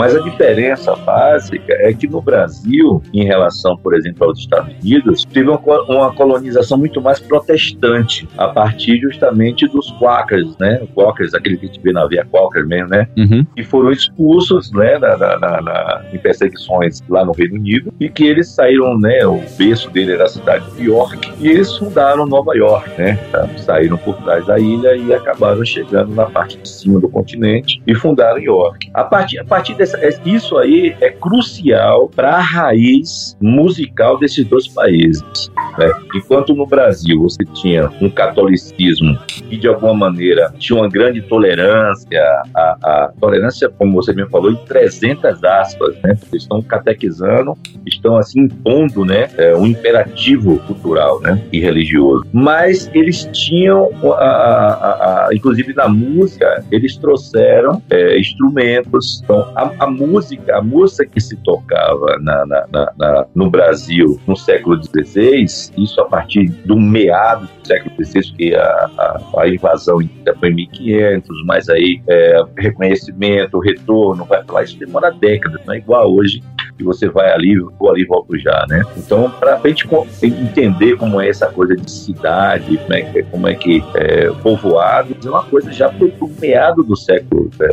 Mas 0.00 0.16
a 0.16 0.20
diferença 0.20 0.96
básica 0.96 1.74
é 1.74 1.92
que 1.92 2.08
no 2.08 2.22
Brasil, 2.22 3.02
em 3.12 3.26
relação, 3.26 3.76
por 3.76 3.94
exemplo, 3.94 4.28
aos 4.28 4.38
Estados 4.38 4.74
Unidos, 4.80 5.26
teve 5.26 5.50
uma, 5.50 5.60
uma 5.88 6.14
colonização 6.14 6.78
muito 6.78 7.02
mais 7.02 7.20
protestante, 7.20 8.26
a 8.38 8.48
partir 8.48 8.98
justamente 8.98 9.68
dos 9.68 9.92
Quakers, 9.98 10.56
né? 10.58 10.80
Quakers, 10.94 11.34
aquele 11.34 11.58
que 11.58 11.66
a 11.66 11.68
gente 11.68 11.80
vê 11.82 11.92
na 11.92 12.06
Via 12.06 12.24
Quaker 12.24 12.66
mesmo, 12.66 12.88
né? 12.88 13.06
Uhum. 13.18 13.44
Que 13.54 13.62
foram 13.62 13.92
expulsos, 13.92 14.72
né, 14.72 14.98
na, 14.98 15.18
na, 15.18 15.38
na, 15.38 15.60
na, 15.60 16.04
em 16.14 16.18
perseguições 16.18 17.02
lá 17.06 17.22
no 17.22 17.32
Reino 17.32 17.56
Unido 17.56 17.92
e 18.00 18.08
que 18.08 18.24
eles 18.24 18.48
saíram, 18.48 18.98
né? 18.98 19.26
O 19.26 19.42
berço 19.58 19.90
dele 19.90 20.12
era 20.12 20.24
a 20.24 20.28
cidade 20.28 20.64
de 20.76 20.84
York 20.86 21.30
e 21.38 21.48
eles 21.48 21.76
fundaram 21.76 22.24
Nova 22.24 22.56
York, 22.56 22.90
né? 22.96 23.18
Saíram 23.58 23.98
por 23.98 24.16
trás 24.22 24.46
da 24.46 24.58
ilha 24.58 24.96
e 24.96 25.12
acabaram 25.12 25.62
chegando 25.62 26.14
na 26.14 26.24
parte 26.24 26.56
de 26.56 26.66
cima 26.66 26.98
do 26.98 27.08
continente 27.10 27.82
e 27.86 27.94
fundaram 27.94 28.38
York. 28.38 28.90
A 28.94 29.04
partir, 29.04 29.38
a 29.38 29.44
partir 29.44 29.74
dessa, 29.74 29.89
isso 30.24 30.58
aí 30.58 30.96
é 31.00 31.10
crucial 31.10 32.08
para 32.08 32.36
a 32.36 32.40
raiz 32.40 33.36
musical 33.40 34.18
desses 34.18 34.44
dois 34.46 34.68
países. 34.68 35.50
Né? 35.78 35.90
Enquanto 36.14 36.54
no 36.54 36.66
Brasil 36.66 37.22
você 37.22 37.44
tinha 37.54 37.90
um 38.00 38.10
catolicismo 38.10 39.18
que 39.26 39.56
de 39.56 39.68
alguma 39.68 39.94
maneira 39.94 40.52
tinha 40.58 40.78
uma 40.78 40.88
grande 40.88 41.22
tolerância, 41.22 42.20
a, 42.54 42.76
a 42.82 43.12
tolerância, 43.20 43.68
como 43.68 43.94
você 43.94 44.12
me 44.12 44.28
falou, 44.28 44.50
em 44.50 44.56
300 44.56 45.42
aspas, 45.44 45.96
né? 46.02 46.16
Estão 46.32 46.62
catequizando, 46.62 47.56
estão 47.86 48.16
assim 48.16 48.40
impondo, 48.40 49.04
né, 49.04 49.28
é, 49.36 49.54
um 49.56 49.66
imperativo 49.66 50.58
cultural, 50.60 51.20
né, 51.20 51.42
e 51.52 51.60
religioso. 51.60 52.26
Mas 52.32 52.90
eles 52.94 53.28
tinham, 53.32 53.90
a, 54.04 54.24
a, 54.24 55.26
a, 55.26 55.34
inclusive 55.34 55.74
na 55.74 55.88
música, 55.88 56.64
eles 56.70 56.96
trouxeram 56.96 57.82
é, 57.90 58.18
instrumentos. 58.18 59.20
Então, 59.24 59.46
a, 59.80 59.86
música, 59.86 60.58
a 60.58 60.62
música 60.62 61.06
que 61.06 61.20
se 61.20 61.34
tocava 61.38 62.18
na, 62.20 62.44
na, 62.44 62.92
na, 62.98 63.26
no 63.34 63.50
Brasil 63.50 64.20
no 64.26 64.36
século 64.36 64.78
XVI, 64.82 65.46
isso 65.76 66.00
a 66.00 66.04
partir 66.04 66.50
do 66.66 66.78
meado 66.78 67.46
do 67.46 67.66
século 67.66 68.04
XVI, 68.04 68.32
que 68.36 68.54
a, 68.54 68.62
a, 68.62 69.40
a 69.40 69.48
invasão 69.48 69.98
foi 70.38 70.50
em 70.50 70.54
1500, 70.54 71.46
mas 71.46 71.68
aí 71.70 72.02
é, 72.06 72.42
reconhecimento, 72.58 73.58
retorno, 73.58 74.24
vai 74.26 74.44
falar, 74.44 74.64
isso 74.64 74.78
demora 74.78 75.10
décadas, 75.10 75.60
não 75.64 75.72
é 75.72 75.78
igual 75.78 76.14
hoje 76.14 76.42
que 76.80 76.84
você 76.84 77.08
vai 77.08 77.30
ali, 77.30 77.58
vou 77.78 77.90
ali, 77.90 78.06
volto 78.06 78.38
já, 78.38 78.64
né? 78.68 78.82
Então, 78.96 79.30
para 79.30 79.56
a 79.56 79.68
gente 79.68 79.86
entender 80.22 80.96
como 80.96 81.20
é 81.20 81.28
essa 81.28 81.46
coisa 81.46 81.76
de 81.76 81.90
cidade, 81.90 82.78
como 82.78 82.94
é 82.94 83.02
que, 83.02 83.22
como 83.24 83.48
é, 83.48 83.54
que 83.54 83.84
é, 83.94 84.30
povoado, 84.42 85.14
é 85.22 85.28
uma 85.28 85.44
coisa 85.44 85.70
já 85.70 85.90
pro 85.90 86.10
meado 86.40 86.82
do 86.82 86.96
século 86.96 87.50
XVI. 87.52 87.66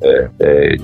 É, 0.00 0.28
é, 0.40 0.74
é 0.74 0.76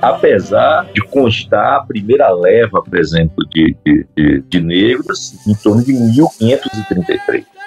Apesar 0.00 0.86
de 0.94 1.00
constar 1.02 1.80
a 1.80 1.84
primeira 1.84 2.30
leva, 2.30 2.80
por 2.82 2.98
exemplo, 2.98 3.44
de, 3.50 3.76
de, 3.84 4.06
de, 4.16 4.40
de 4.42 4.60
negros 4.60 5.34
em 5.46 5.54
torno 5.54 5.84
de 5.84 5.92
1533. 5.92 7.61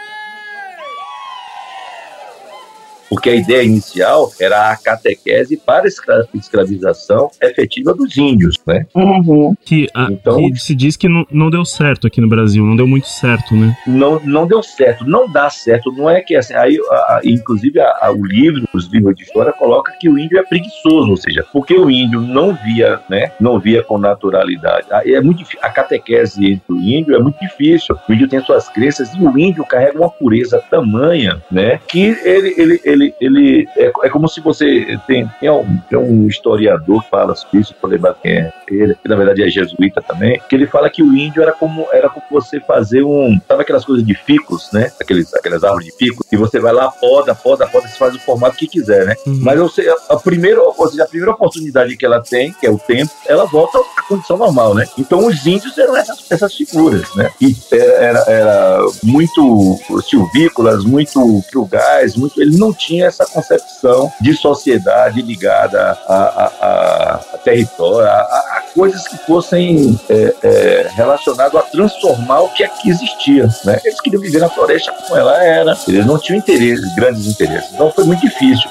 Porque 3.09 3.29
a 3.29 3.35
ideia 3.35 3.63
inicial 3.63 4.31
era 4.39 4.71
a 4.71 4.77
catequese 4.77 5.57
para 5.57 5.83
a 5.85 6.37
escravização 6.37 7.29
efetiva 7.41 7.93
dos 7.93 8.17
índios, 8.17 8.55
né? 8.65 8.85
Uhum. 8.93 9.55
Que, 9.63 9.87
a, 9.93 10.07
então, 10.11 10.37
que 10.37 10.59
se 10.59 10.75
diz 10.75 10.95
que 10.95 11.07
não, 11.07 11.25
não 11.31 11.49
deu 11.49 11.65
certo 11.65 12.07
aqui 12.07 12.21
no 12.21 12.29
Brasil, 12.29 12.63
não 12.63 12.75
deu 12.75 12.87
muito 12.87 13.07
certo, 13.07 13.55
né? 13.55 13.75
Não, 13.85 14.19
não 14.23 14.47
deu 14.47 14.61
certo, 14.63 15.05
não 15.05 15.29
dá 15.29 15.49
certo, 15.49 15.91
não 15.91 16.09
é 16.09 16.21
que 16.21 16.35
assim, 16.35 16.53
aí, 16.53 16.77
a, 16.89 17.21
inclusive 17.23 17.79
a, 17.79 17.97
a, 18.01 18.11
o 18.11 18.25
livro, 18.25 18.67
os 18.73 18.87
livros 18.87 19.15
de 19.15 19.23
história 19.23 19.53
coloca 19.53 19.93
que 19.99 20.09
o 20.09 20.17
índio 20.17 20.39
é 20.39 20.43
preguiçoso, 20.43 21.09
ou 21.09 21.17
seja, 21.17 21.45
porque 21.51 21.73
o 21.73 21.89
índio 21.89 22.21
não 22.21 22.53
via, 22.53 22.99
né, 23.09 23.31
não 23.39 23.59
via 23.59 23.83
com 23.83 23.97
naturalidade. 23.97 24.87
É 24.91 25.21
muito 25.21 25.39
difícil, 25.39 25.59
a 25.61 25.69
catequese 25.69 26.45
entre 26.45 26.73
o 26.73 26.77
índio 26.77 27.15
é 27.15 27.19
muito 27.19 27.39
difícil. 27.39 27.97
O 28.07 28.13
índio 28.13 28.27
tem 28.27 28.41
suas 28.41 28.69
crenças 28.69 29.13
e 29.13 29.19
o 29.19 29.37
índio 29.37 29.65
carrega 29.65 29.97
uma 29.97 30.09
pureza 30.09 30.61
tamanha, 30.69 31.41
né, 31.51 31.79
que 31.87 32.17
ele, 32.23 32.53
ele, 32.57 32.81
ele 32.83 32.94
ele, 32.95 33.15
ele 33.19 33.67
é, 33.77 33.91
é 34.03 34.09
como 34.09 34.27
se 34.27 34.41
você 34.41 34.99
tem, 35.07 35.29
tem, 35.39 35.49
um, 35.49 35.77
tem 35.89 35.97
um 35.97 36.27
historiador 36.27 37.03
que 37.03 37.09
fala 37.09 37.35
sobre 37.35 37.59
isso, 37.59 37.75
vou 37.81 37.91
lembrar 37.91 38.15
quem 38.15 38.31
é 38.31 38.53
ele, 38.67 38.95
que 38.95 39.07
na 39.07 39.15
verdade 39.15 39.43
é 39.43 39.49
jesuíta 39.49 40.01
também, 40.01 40.41
que 40.49 40.55
ele 40.55 40.67
fala 40.67 40.89
que 40.89 41.03
o 41.03 41.15
índio 41.15 41.41
era 41.41 41.51
como 41.51 41.87
era 41.91 42.09
como 42.09 42.25
você 42.31 42.59
fazer 42.59 43.03
um, 43.03 43.39
sabe 43.47 43.61
aquelas 43.61 43.85
coisas 43.85 44.05
de 44.05 44.13
ficos, 44.13 44.69
né? 44.71 44.91
Aqueles, 44.99 45.33
aquelas 45.33 45.63
árvores 45.63 45.87
de 45.87 45.97
ficos, 45.97 46.25
e 46.31 46.37
você 46.37 46.59
vai 46.59 46.73
lá, 46.73 46.89
poda, 46.89 47.35
poda, 47.35 47.67
poda, 47.67 47.87
você 47.87 47.97
faz 47.97 48.15
o 48.15 48.19
formato 48.19 48.57
que 48.57 48.67
quiser, 48.67 49.05
né? 49.05 49.15
Uhum. 49.25 49.39
Mas 49.41 49.59
você, 49.59 49.93
a 50.09 50.17
primeira, 50.17 50.61
ou 50.61 50.87
seja, 50.87 51.03
a 51.03 51.07
primeira 51.07 51.31
oportunidade 51.31 51.95
que 51.95 52.05
ela 52.05 52.21
tem, 52.21 52.53
que 52.53 52.65
é 52.65 52.69
o 52.69 52.79
tempo, 52.79 53.11
ela 53.27 53.45
volta 53.45 53.77
à 53.77 54.01
condição 54.03 54.37
normal, 54.37 54.73
né? 54.73 54.85
Então 54.97 55.25
os 55.25 55.45
índios 55.45 55.77
eram 55.77 55.95
essas, 55.95 56.25
essas 56.31 56.53
figuras, 56.55 57.13
né? 57.15 57.29
E 57.41 57.55
era, 57.71 58.19
era 58.27 58.79
muito 59.03 59.77
silvícolas, 60.07 60.83
muito 60.83 61.41
frugais, 61.51 62.15
muito, 62.15 62.41
ele 62.41 62.57
não 62.57 62.73
tinha 62.85 63.07
essa 63.07 63.25
concepção 63.25 64.11
de 64.21 64.35
sociedade 64.35 65.21
ligada 65.21 65.97
a, 66.07 66.15
a, 66.15 66.45
a, 66.61 67.15
a 67.33 67.37
território, 67.39 68.07
a, 68.07 68.63
coisas 68.75 69.07
que 69.07 69.17
fossem 69.19 69.99
é, 70.09 70.35
é, 70.43 70.89
relacionadas 70.93 71.55
a 71.55 71.61
transformar 71.63 72.41
o 72.41 72.49
que 72.49 72.63
aqui 72.63 72.89
existia. 72.89 73.47
Né? 73.63 73.79
Eles 73.83 74.01
queriam 74.01 74.21
viver 74.21 74.39
na 74.39 74.49
floresta 74.49 74.91
como 74.91 75.15
ela 75.15 75.41
era, 75.43 75.77
eles 75.87 76.05
não 76.05 76.19
tinham 76.19 76.37
interesse, 76.37 76.93
grandes 76.95 77.25
interesses. 77.25 77.71
Então 77.73 77.91
foi 77.91 78.03
muito 78.03 78.21
difícil. 78.21 78.69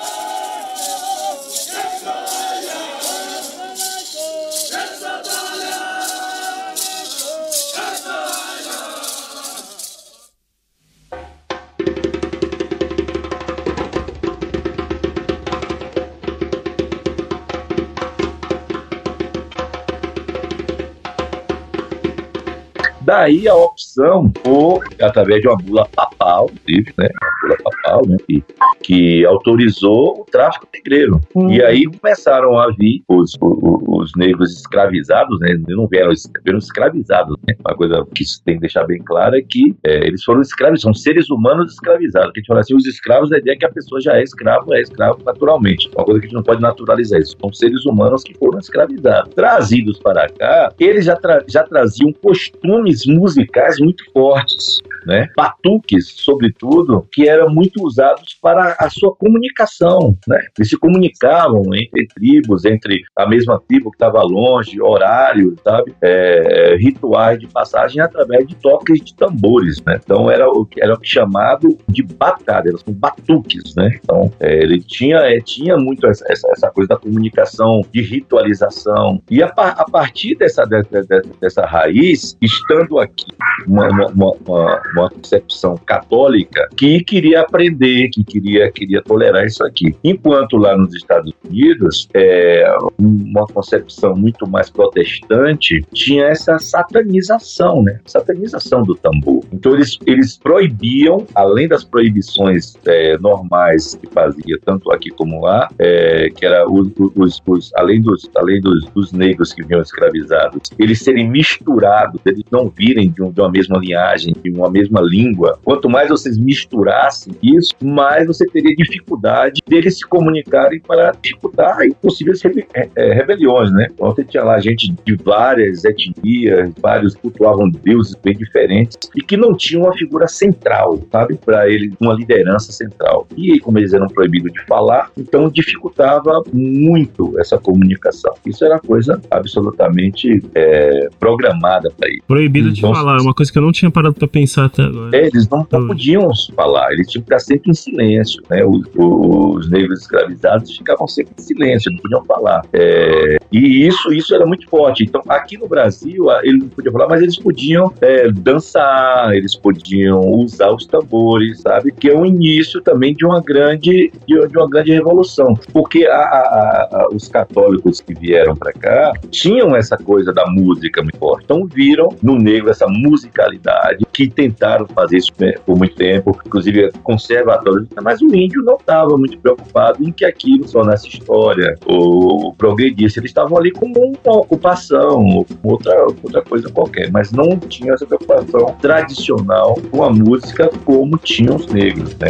Daí 23.15 23.47
a 23.47 23.55
opção 23.55 24.29
por, 24.29 24.83
através 25.01 25.41
de 25.41 25.47
uma 25.47 25.57
bula 25.57 25.89
papal, 25.95 26.51
inclusive, 26.53 26.93
né? 26.99 27.09
Uma 27.23 27.31
bula 27.43 27.57
papal, 27.63 28.03
né? 28.09 28.17
Que, 28.27 28.45
que 28.83 29.25
autorizou 29.25 30.23
o 30.23 30.25
tráfico 30.25 30.67
negreiro. 30.75 31.21
Uhum. 31.33 31.49
E 31.49 31.63
aí 31.63 31.85
começaram 31.85 32.59
a 32.59 32.73
vir 32.73 33.05
os, 33.07 33.37
os, 33.41 33.83
os 33.87 34.13
negros 34.17 34.51
escravizados, 34.51 35.39
né? 35.39 35.51
Eles 35.51 35.65
não 35.69 35.87
vieram, 35.87 36.13
vieram 36.45 36.59
escravizados, 36.59 37.37
né? 37.47 37.55
Uma 37.65 37.77
coisa 37.77 38.05
que 38.13 38.25
tem 38.45 38.57
que 38.57 38.63
deixar 38.63 38.85
bem 38.85 38.99
claro 38.99 39.37
é 39.37 39.43
que 39.43 39.73
é, 39.85 40.09
eles 40.09 40.25
foram 40.25 40.41
escravos, 40.41 40.81
são 40.81 40.93
seres 40.93 41.31
humanos 41.31 41.73
escravizados. 41.73 42.33
Que 42.33 42.41
a 42.41 42.41
gente 42.41 42.49
fala 42.49 42.61
assim, 42.61 42.75
os 42.75 42.85
escravos, 42.85 43.31
a 43.31 43.39
ideia 43.39 43.55
é 43.55 43.59
que 43.59 43.67
a 43.67 43.71
pessoa 43.71 44.01
já 44.01 44.17
é 44.17 44.25
escravo, 44.25 44.75
é 44.75 44.81
escravo 44.81 45.21
naturalmente. 45.25 45.89
Uma 45.95 46.05
coisa 46.05 46.21
que 46.21 46.27
a 46.27 46.29
gente 46.31 46.37
não 46.37 46.43
pode 46.43 46.61
naturalizar 46.61 47.21
isso. 47.21 47.37
São 47.41 47.53
seres 47.53 47.87
humanos 47.87 48.25
que 48.25 48.35
foram 48.35 48.59
escravizados. 48.59 49.33
Trazidos 49.35 50.01
para 50.01 50.29
cá, 50.31 50.73
eles 50.81 51.05
já, 51.05 51.15
tra 51.15 51.45
já 51.47 51.63
traziam 51.63 52.13
costumes 52.13 53.04
musicais 53.07 53.79
muito 53.79 54.05
fortes, 54.13 54.81
né? 55.07 55.29
Batuques, 55.37 56.15
sobretudo, 56.17 57.07
que 57.13 57.29
eram 57.29 57.51
muito 57.51 57.83
usados 57.83 58.37
para 58.41 58.77
a 58.79 58.89
sua 58.91 59.15
comunicação, 59.15 60.17
né? 60.27 60.39
Eles 60.59 60.71
se 60.71 60.79
comunicavam 60.79 61.63
entre 61.75 62.07
tribos, 62.15 62.65
entre 62.65 63.03
a 63.17 63.27
mesma 63.27 63.61
tribo 63.67 63.91
que 63.91 63.97
estava 63.97 64.23
longe, 64.23 64.81
horário, 64.81 65.57
sabe? 65.63 65.95
É, 66.03 66.77
rituais 66.79 67.39
de 67.39 67.47
passagem 67.47 68.01
através 68.01 68.47
de 68.47 68.55
toques 68.57 69.01
de 69.01 69.15
tambores, 69.15 69.83
né? 69.85 69.99
Então 70.03 70.31
era 70.31 70.49
o 70.49 70.67
era 70.79 70.97
chamado 71.03 71.79
de 71.89 72.03
batalha, 72.03 72.69
eram 72.69 72.95
batuques, 72.95 73.75
né? 73.77 73.99
Então 74.03 74.33
é, 74.41 74.63
ele 74.63 74.81
tinha 74.81 75.19
é, 75.19 75.41
tinha 75.41 75.77
muito 75.77 76.07
essa, 76.07 76.25
essa, 76.31 76.71
coisa 76.71 76.89
da 76.89 76.97
comunicação, 76.97 77.83
de 77.93 78.03
ritualização 78.03 79.23
e 79.31 79.43
a, 79.43 79.47
a 79.47 79.85
partir 79.91 80.37
dessa, 80.37 80.65
dessa, 80.65 81.23
dessa 81.41 81.67
raiz, 81.67 82.37
estando 82.41 82.99
aqui 82.99 83.27
uma, 83.67 83.89
uma, 83.89 84.07
uma, 84.09 84.33
uma, 84.47 84.83
concepção 85.11 85.77
católica 85.77 86.69
que 86.77 87.03
queria 87.03 87.41
aprender, 87.41 88.09
que 88.09 88.25
queria, 88.25 88.71
queria 88.71 89.03
tolerar 89.03 89.45
isso 89.45 89.65
aqui. 89.65 89.95
Enquanto 90.03 90.57
lá 90.57 90.77
nos 90.77 90.95
Estados 90.95 91.33
Unidos, 91.49 92.09
é, 92.15 92.65
uma 92.99 93.47
concepção 93.47 94.15
muito 94.15 94.49
mais 94.49 94.71
protestante 94.71 95.85
tinha 95.93 96.27
essa 96.27 96.59
satanização, 96.59 97.83
né? 97.83 98.01
Satanização 98.07 98.83
do 98.83 98.95
tambor. 98.95 99.45
Então 99.53 99.75
eles, 99.75 99.99
eles 100.07 100.37
proibiam, 100.37 101.27
além 101.35 101.69
das 101.69 101.85
proibições 101.85 102.75
é, 102.87 103.17
normais 103.19 103.95
que 103.95 104.07
fazia 104.09 104.59
tanto 104.65 104.91
aqui 104.93 105.11
como 105.11 105.41
lá, 105.41 105.69
é, 105.79 106.31
que 106.31 106.45
era 106.45 106.69
os, 106.71 106.89
os, 107.17 107.43
os, 107.47 107.73
além, 107.75 108.01
dos, 108.01 108.29
além 108.37 108.61
dos, 108.61 108.85
dos 108.87 109.13
negros 109.13 109.53
que 109.53 109.65
vinham 109.65 109.83
escravizados, 109.83 110.71
eles 110.79 111.01
serem 111.01 111.29
misturados, 111.29 112.21
eles 112.25 112.45
não 112.51 112.69
virem 112.69 113.11
de, 113.11 113.23
um, 113.23 113.31
de 113.31 113.41
uma 113.41 113.51
mesma 113.51 113.79
linhagem, 113.79 114.35
de 114.43 114.51
uma, 114.51 114.71
mesma 114.71 114.84
língua, 115.01 115.59
quanto 115.65 115.89
mais 115.89 116.09
vocês 116.09 116.39
misturassem 116.39 117.35
isso, 117.43 117.73
mais 117.83 118.27
você 118.27 118.47
teria 118.47 118.75
dificuldade 118.75 119.61
deles 119.67 119.99
se 119.99 120.07
comunicarem 120.07 120.81
para 120.81 121.13
dificultar 121.23 121.79
possíveis 122.01 122.43
rebe 122.43 122.67
é, 122.75 122.89
é, 122.97 123.13
rebeliões, 123.13 123.73
né? 123.73 123.89
Então 123.93 124.11
você 124.11 124.25
tinha 124.25 124.43
lá 124.43 124.59
gente 124.61 124.95
de 125.05 125.17
várias 125.17 125.85
etnias, 125.85 126.71
vários 126.81 127.15
cultuavam 127.15 127.71
deuses 127.71 128.15
bem 128.23 128.35
diferentes 128.35 128.97
e 129.15 129.23
que 129.23 129.37
não 129.37 129.57
tinham 129.57 129.85
uma 129.85 129.97
figura 129.97 130.27
central, 130.29 131.01
sabe? 131.11 131.37
Para 131.37 131.69
eles, 131.69 131.93
uma 132.01 132.15
liderança 132.15 132.73
central. 132.73 133.27
E 133.37 133.59
como 133.61 133.79
eles 133.79 133.93
eram 133.93 134.07
proibidos 134.09 134.53
de 134.53 134.65
falar, 134.67 135.11
então 135.17 135.49
dificultava 135.49 136.43
muito 136.53 137.39
essa 137.39 137.59
comunicação. 137.59 138.35
Isso 138.47 138.65
era 138.65 138.79
coisa 138.79 139.21
absolutamente 139.31 140.43
é, 140.55 141.09
programada 141.19 141.91
para 141.91 142.09
isso. 142.09 142.23
Proibido 142.27 142.69
então, 142.69 142.91
de 142.91 142.97
falar, 142.97 143.19
é 143.19 143.23
uma 143.23 143.35
coisa 143.35 143.53
que 143.53 143.59
eu 143.59 143.63
não 143.63 143.73
tinha 143.73 143.91
parado 143.91 144.15
para 144.15 144.29
pensar 144.29 144.69
até 144.75 144.83
agora. 144.83 145.17
É, 145.17 145.27
eles 145.27 145.49
não, 145.49 145.67
não, 145.71 145.87
podiam 145.87 146.29
falar, 146.55 146.93
eles 146.93 147.09
tinham 147.09 147.23
que 147.23 147.29
ficar 147.31 147.39
sempre 147.39 147.71
em 147.71 147.75
silêncio, 147.75 148.43
né? 148.51 148.65
Os, 148.65 148.83
os 148.97 149.71
negros 149.71 150.01
escravizados 150.01 150.77
ficavam 150.77 151.07
sempre 151.07 151.33
em 151.39 151.43
silêncio, 151.43 151.93
não 151.93 151.99
podiam 151.99 152.25
falar. 152.25 152.63
É, 152.73 153.37
e 153.53 153.87
isso, 153.87 154.13
isso 154.13 154.35
era 154.35 154.45
muito 154.45 154.69
forte. 154.69 155.05
Então, 155.05 155.23
aqui 155.29 155.57
no 155.57 155.69
Brasil, 155.69 156.27
eles 156.43 156.61
não 156.61 156.69
podiam 156.69 156.93
falar, 156.93 157.09
mas 157.09 157.23
eles 157.23 157.39
podiam 157.39 157.93
é, 158.01 158.31
dançar, 158.31 159.35
eles 159.35 159.55
podiam 159.55 160.21
usar 160.21 160.73
os 160.73 160.87
tambores, 160.87 161.61
sabe? 161.61 161.93
Que 161.93 162.11
é 162.11 162.19
o 162.19 162.27
início 162.27 162.81
também 162.83 163.15
de 163.15 163.25
uma 163.25 163.41
grande, 163.41 164.13
de, 164.27 164.49
de 164.49 164.59
uma 164.59 164.69
grande 164.69 164.93
revolução. 164.93 165.55
Porque 165.73 166.07
a, 166.07 166.17
a, 166.17 166.89
a, 166.93 167.09
os 167.13 167.29
católicos 167.29 168.01
que 168.01 168.15
vieram 168.15 168.57
para 168.57 168.73
cá 168.73 169.13
tinham 169.31 169.75
essa 169.77 169.97
coisa 169.97 170.33
da 170.33 170.45
música 170.47 171.03
muito 171.03 171.19
forte. 171.19 171.45
Então, 171.45 171.67
viram 171.67 172.09
no 172.23 172.37
negro 172.37 172.71
essa 172.71 172.87
musicalidade 172.89 174.04
que 174.15 174.29
tentaram 174.29 174.87
fazer 174.87 175.19
isso 175.19 175.33
por 175.67 175.77
muito 175.77 175.97
tempo, 175.97 176.39
inclusive 176.47 176.93
conservatórios, 177.03 177.89
mas 178.01 178.23
o 178.23 178.35
índio 178.35 178.63
não 178.63 178.77
estava 178.77 179.19
muito 179.19 179.37
preocupado 179.39 180.03
em 180.03 180.13
que 180.13 180.25
aquilo 180.25 180.67
só 180.69 180.85
nessa 180.85 181.09
história 181.09 181.77
ou 181.85 182.55
progredisse. 182.55 183.19
Eles 183.19 183.31
estavam 183.31 183.59
ali 183.59 183.73
como 183.73 183.99
uma 183.99 184.37
ocupação, 184.37 185.45
outra, 185.65 186.07
outra 186.23 186.43
coisa 186.43 186.71
qualquer, 186.71 187.11
mas 187.11 187.33
não 187.33 187.59
tinha 187.59 187.93
essa 187.93 188.07
preocupação 188.07 188.77
tradicional 188.81 189.77
com 189.91 190.05
a 190.05 190.11
música 190.11 190.71
como 190.85 191.19
tinham 191.19 191.57
os 191.57 191.67
negros, 191.67 192.17
né? 192.17 192.29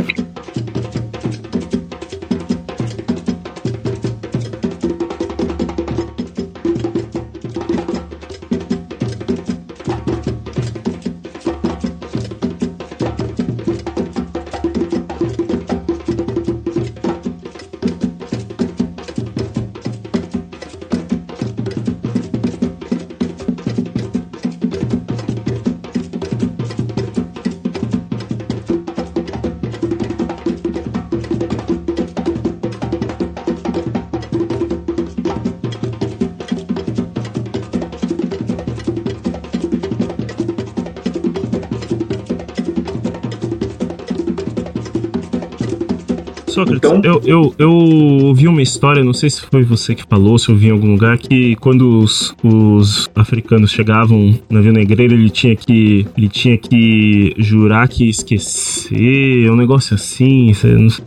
Sócrates, 46.54 46.88
então, 46.88 47.00
eu, 47.02 47.20
eu, 47.26 47.54
eu 47.58 47.72
ouvi 47.72 48.46
uma 48.46 48.62
história, 48.62 49.02
não 49.02 49.12
sei 49.12 49.28
se 49.28 49.40
foi 49.40 49.64
você 49.64 49.92
que 49.92 50.04
falou, 50.08 50.38
se 50.38 50.48
eu 50.48 50.54
vi 50.54 50.68
em 50.68 50.70
algum 50.70 50.92
lugar, 50.92 51.18
que 51.18 51.56
quando 51.56 51.98
os, 51.98 52.34
os 52.44 53.10
africanos 53.14 53.72
chegavam 53.72 54.38
na 54.48 54.60
Vila 54.60 54.74
Negreira, 54.74 55.14
ele 55.14 55.30
tinha 55.30 55.56
que 55.56 56.06
ele 56.16 56.28
tinha 56.28 56.56
que 56.56 57.34
jurar 57.38 57.88
que 57.88 58.08
esquecer, 58.08 59.50
um 59.50 59.56
negócio 59.56 59.96
assim. 59.96 60.52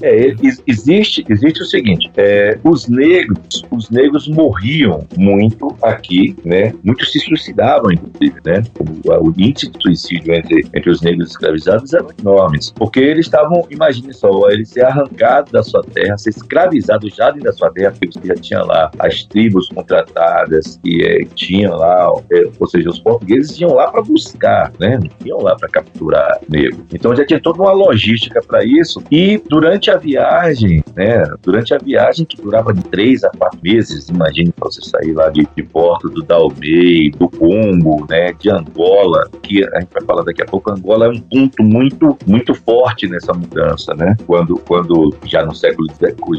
É, 0.01 0.35
existe, 0.67 1.23
existe 1.29 1.61
o 1.61 1.65
seguinte, 1.65 2.11
é, 2.17 2.59
os 2.63 2.89
negros, 2.89 3.63
os 3.71 3.89
negros 3.89 4.27
morriam 4.27 4.99
muito 5.17 5.73
aqui, 5.81 6.35
né? 6.43 6.73
Muitos 6.83 7.11
se 7.11 7.19
suicidavam, 7.19 7.91
inclusive, 7.91 8.35
né? 8.45 8.63
O, 8.79 9.29
o 9.29 9.33
índice 9.37 9.71
de 9.71 9.81
suicídio 9.81 10.33
entre, 10.33 10.65
entre 10.73 10.89
os 10.89 11.01
negros 11.01 11.29
escravizados 11.29 11.93
era 11.93 12.05
enorme, 12.19 12.59
porque 12.75 12.99
eles 12.99 13.27
estavam, 13.27 13.65
imagine 13.71 14.13
só, 14.13 14.49
eles 14.49 14.69
se 14.69 14.81
arrancaram 14.81 15.36
da 15.41 15.63
sua 15.63 15.83
terra, 15.83 16.17
ser 16.17 16.31
escravizado 16.31 17.09
já 17.09 17.31
dentro 17.31 17.45
da 17.45 17.53
sua 17.53 17.71
terra, 17.71 17.91
porque 17.91 18.07
você 18.07 18.27
já 18.27 18.35
tinha 18.35 18.61
lá 18.61 18.91
as 18.99 19.23
tribos 19.23 19.69
contratadas 19.69 20.79
que 20.83 21.03
é, 21.03 21.25
tinham 21.35 21.75
lá, 21.75 22.11
é, 22.31 22.43
ou 22.59 22.67
seja, 22.67 22.89
os 22.89 22.99
portugueses 22.99 23.59
iam 23.59 23.73
lá 23.73 23.91
para 23.91 24.01
buscar, 24.01 24.71
né? 24.79 24.99
Não 24.99 25.27
iam 25.27 25.41
lá 25.41 25.55
para 25.55 25.69
capturar 25.69 26.39
negro. 26.49 26.85
Então 26.93 27.15
já 27.15 27.25
tinha 27.25 27.39
toda 27.39 27.61
uma 27.61 27.71
logística 27.71 28.41
para 28.41 28.63
isso. 28.63 29.01
E 29.11 29.41
durante 29.49 29.91
a 29.91 29.97
viagem, 29.97 30.83
né? 30.95 31.23
Durante 31.41 31.73
a 31.73 31.77
viagem 31.77 32.25
que 32.25 32.41
durava 32.41 32.73
de 32.73 32.83
três 32.83 33.23
a 33.23 33.29
quatro 33.29 33.59
meses, 33.63 34.09
imagine 34.09 34.51
para 34.51 34.69
você 34.69 34.81
sair 34.81 35.13
lá 35.13 35.29
de, 35.29 35.47
de 35.55 35.63
Porto 35.63 36.09
do 36.09 36.21
Dalmei, 36.23 37.11
do 37.11 37.29
Congo, 37.29 38.05
né? 38.09 38.33
De 38.33 38.49
Angola, 38.49 39.27
que 39.41 39.63
a 39.63 39.79
gente 39.79 39.93
vai 39.93 40.03
falar 40.03 40.23
daqui 40.23 40.41
a 40.41 40.45
pouco. 40.45 40.71
Angola 40.71 41.05
é 41.05 41.09
um 41.09 41.19
ponto 41.19 41.63
muito, 41.63 42.17
muito 42.25 42.53
forte 42.53 43.07
nessa 43.07 43.33
mudança, 43.33 43.93
né? 43.95 44.15
Quando, 44.25 44.57
quando 44.67 45.11
já 45.27 45.45
no 45.45 45.53
século 45.55 45.87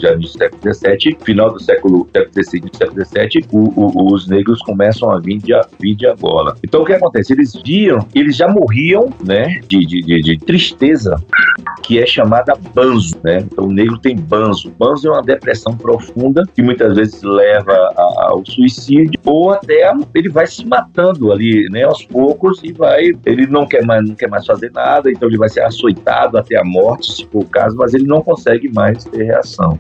já 0.00 0.16
no 0.16 0.26
século 0.26 0.74
XVII, 0.74 1.16
final 1.24 1.52
do 1.52 1.60
século 1.60 2.08
XVI 2.14 2.62
e 2.72 2.76
século 2.76 3.04
XVII, 3.04 3.46
os 3.94 4.28
negros 4.28 4.60
começam 4.62 5.10
a 5.10 5.18
vir 5.18 5.38
de, 5.38 5.52
vir 5.80 5.94
de 5.94 6.06
Angola. 6.06 6.56
Então 6.64 6.82
o 6.82 6.84
que 6.84 6.92
acontece? 6.92 7.32
Eles 7.32 7.52
viam, 7.64 8.06
eles 8.14 8.36
já 8.36 8.48
morriam, 8.48 9.12
né, 9.24 9.60
de, 9.68 9.80
de, 9.80 10.02
de, 10.02 10.22
de 10.22 10.38
tristeza, 10.38 11.16
que 11.82 11.98
é 11.98 12.06
chamada 12.06 12.54
banzo, 12.74 13.16
né? 13.22 13.38
Então 13.38 13.66
o 13.66 13.72
negro 13.72 13.98
tem 13.98 14.16
banzo. 14.16 14.72
Banzo 14.78 15.08
é 15.08 15.12
uma 15.12 15.22
depressão 15.22 15.76
profunda 15.76 16.44
que 16.54 16.62
muitas 16.62 16.94
vezes 16.94 17.22
leva 17.22 17.72
a, 17.72 18.28
ao 18.30 18.44
suicídio 18.44 19.18
ou 19.24 19.50
até 19.50 19.92
ele 20.14 20.28
vai 20.28 20.46
se 20.46 20.64
matando 20.66 21.32
ali, 21.32 21.68
né, 21.70 21.84
aos 21.84 22.04
poucos 22.04 22.60
e 22.62 22.72
vai, 22.72 23.12
ele 23.24 23.46
não 23.46 23.66
quer 23.66 23.84
mais, 23.84 24.06
não 24.06 24.14
quer 24.14 24.28
mais 24.28 24.46
fazer 24.46 24.70
nada, 24.72 25.10
então 25.10 25.28
ele 25.28 25.38
vai 25.38 25.48
ser 25.48 25.62
açoitado 25.62 26.36
até 26.38 26.56
a 26.56 26.64
morte, 26.64 27.12
se 27.12 27.26
for 27.26 27.42
o 27.42 27.46
caso, 27.46 27.76
mas 27.76 27.94
ele 27.94 28.06
não 28.06 28.22
consegue 28.22 28.68
mais 28.72 28.77
ter 29.10 29.24
reação. 29.24 29.78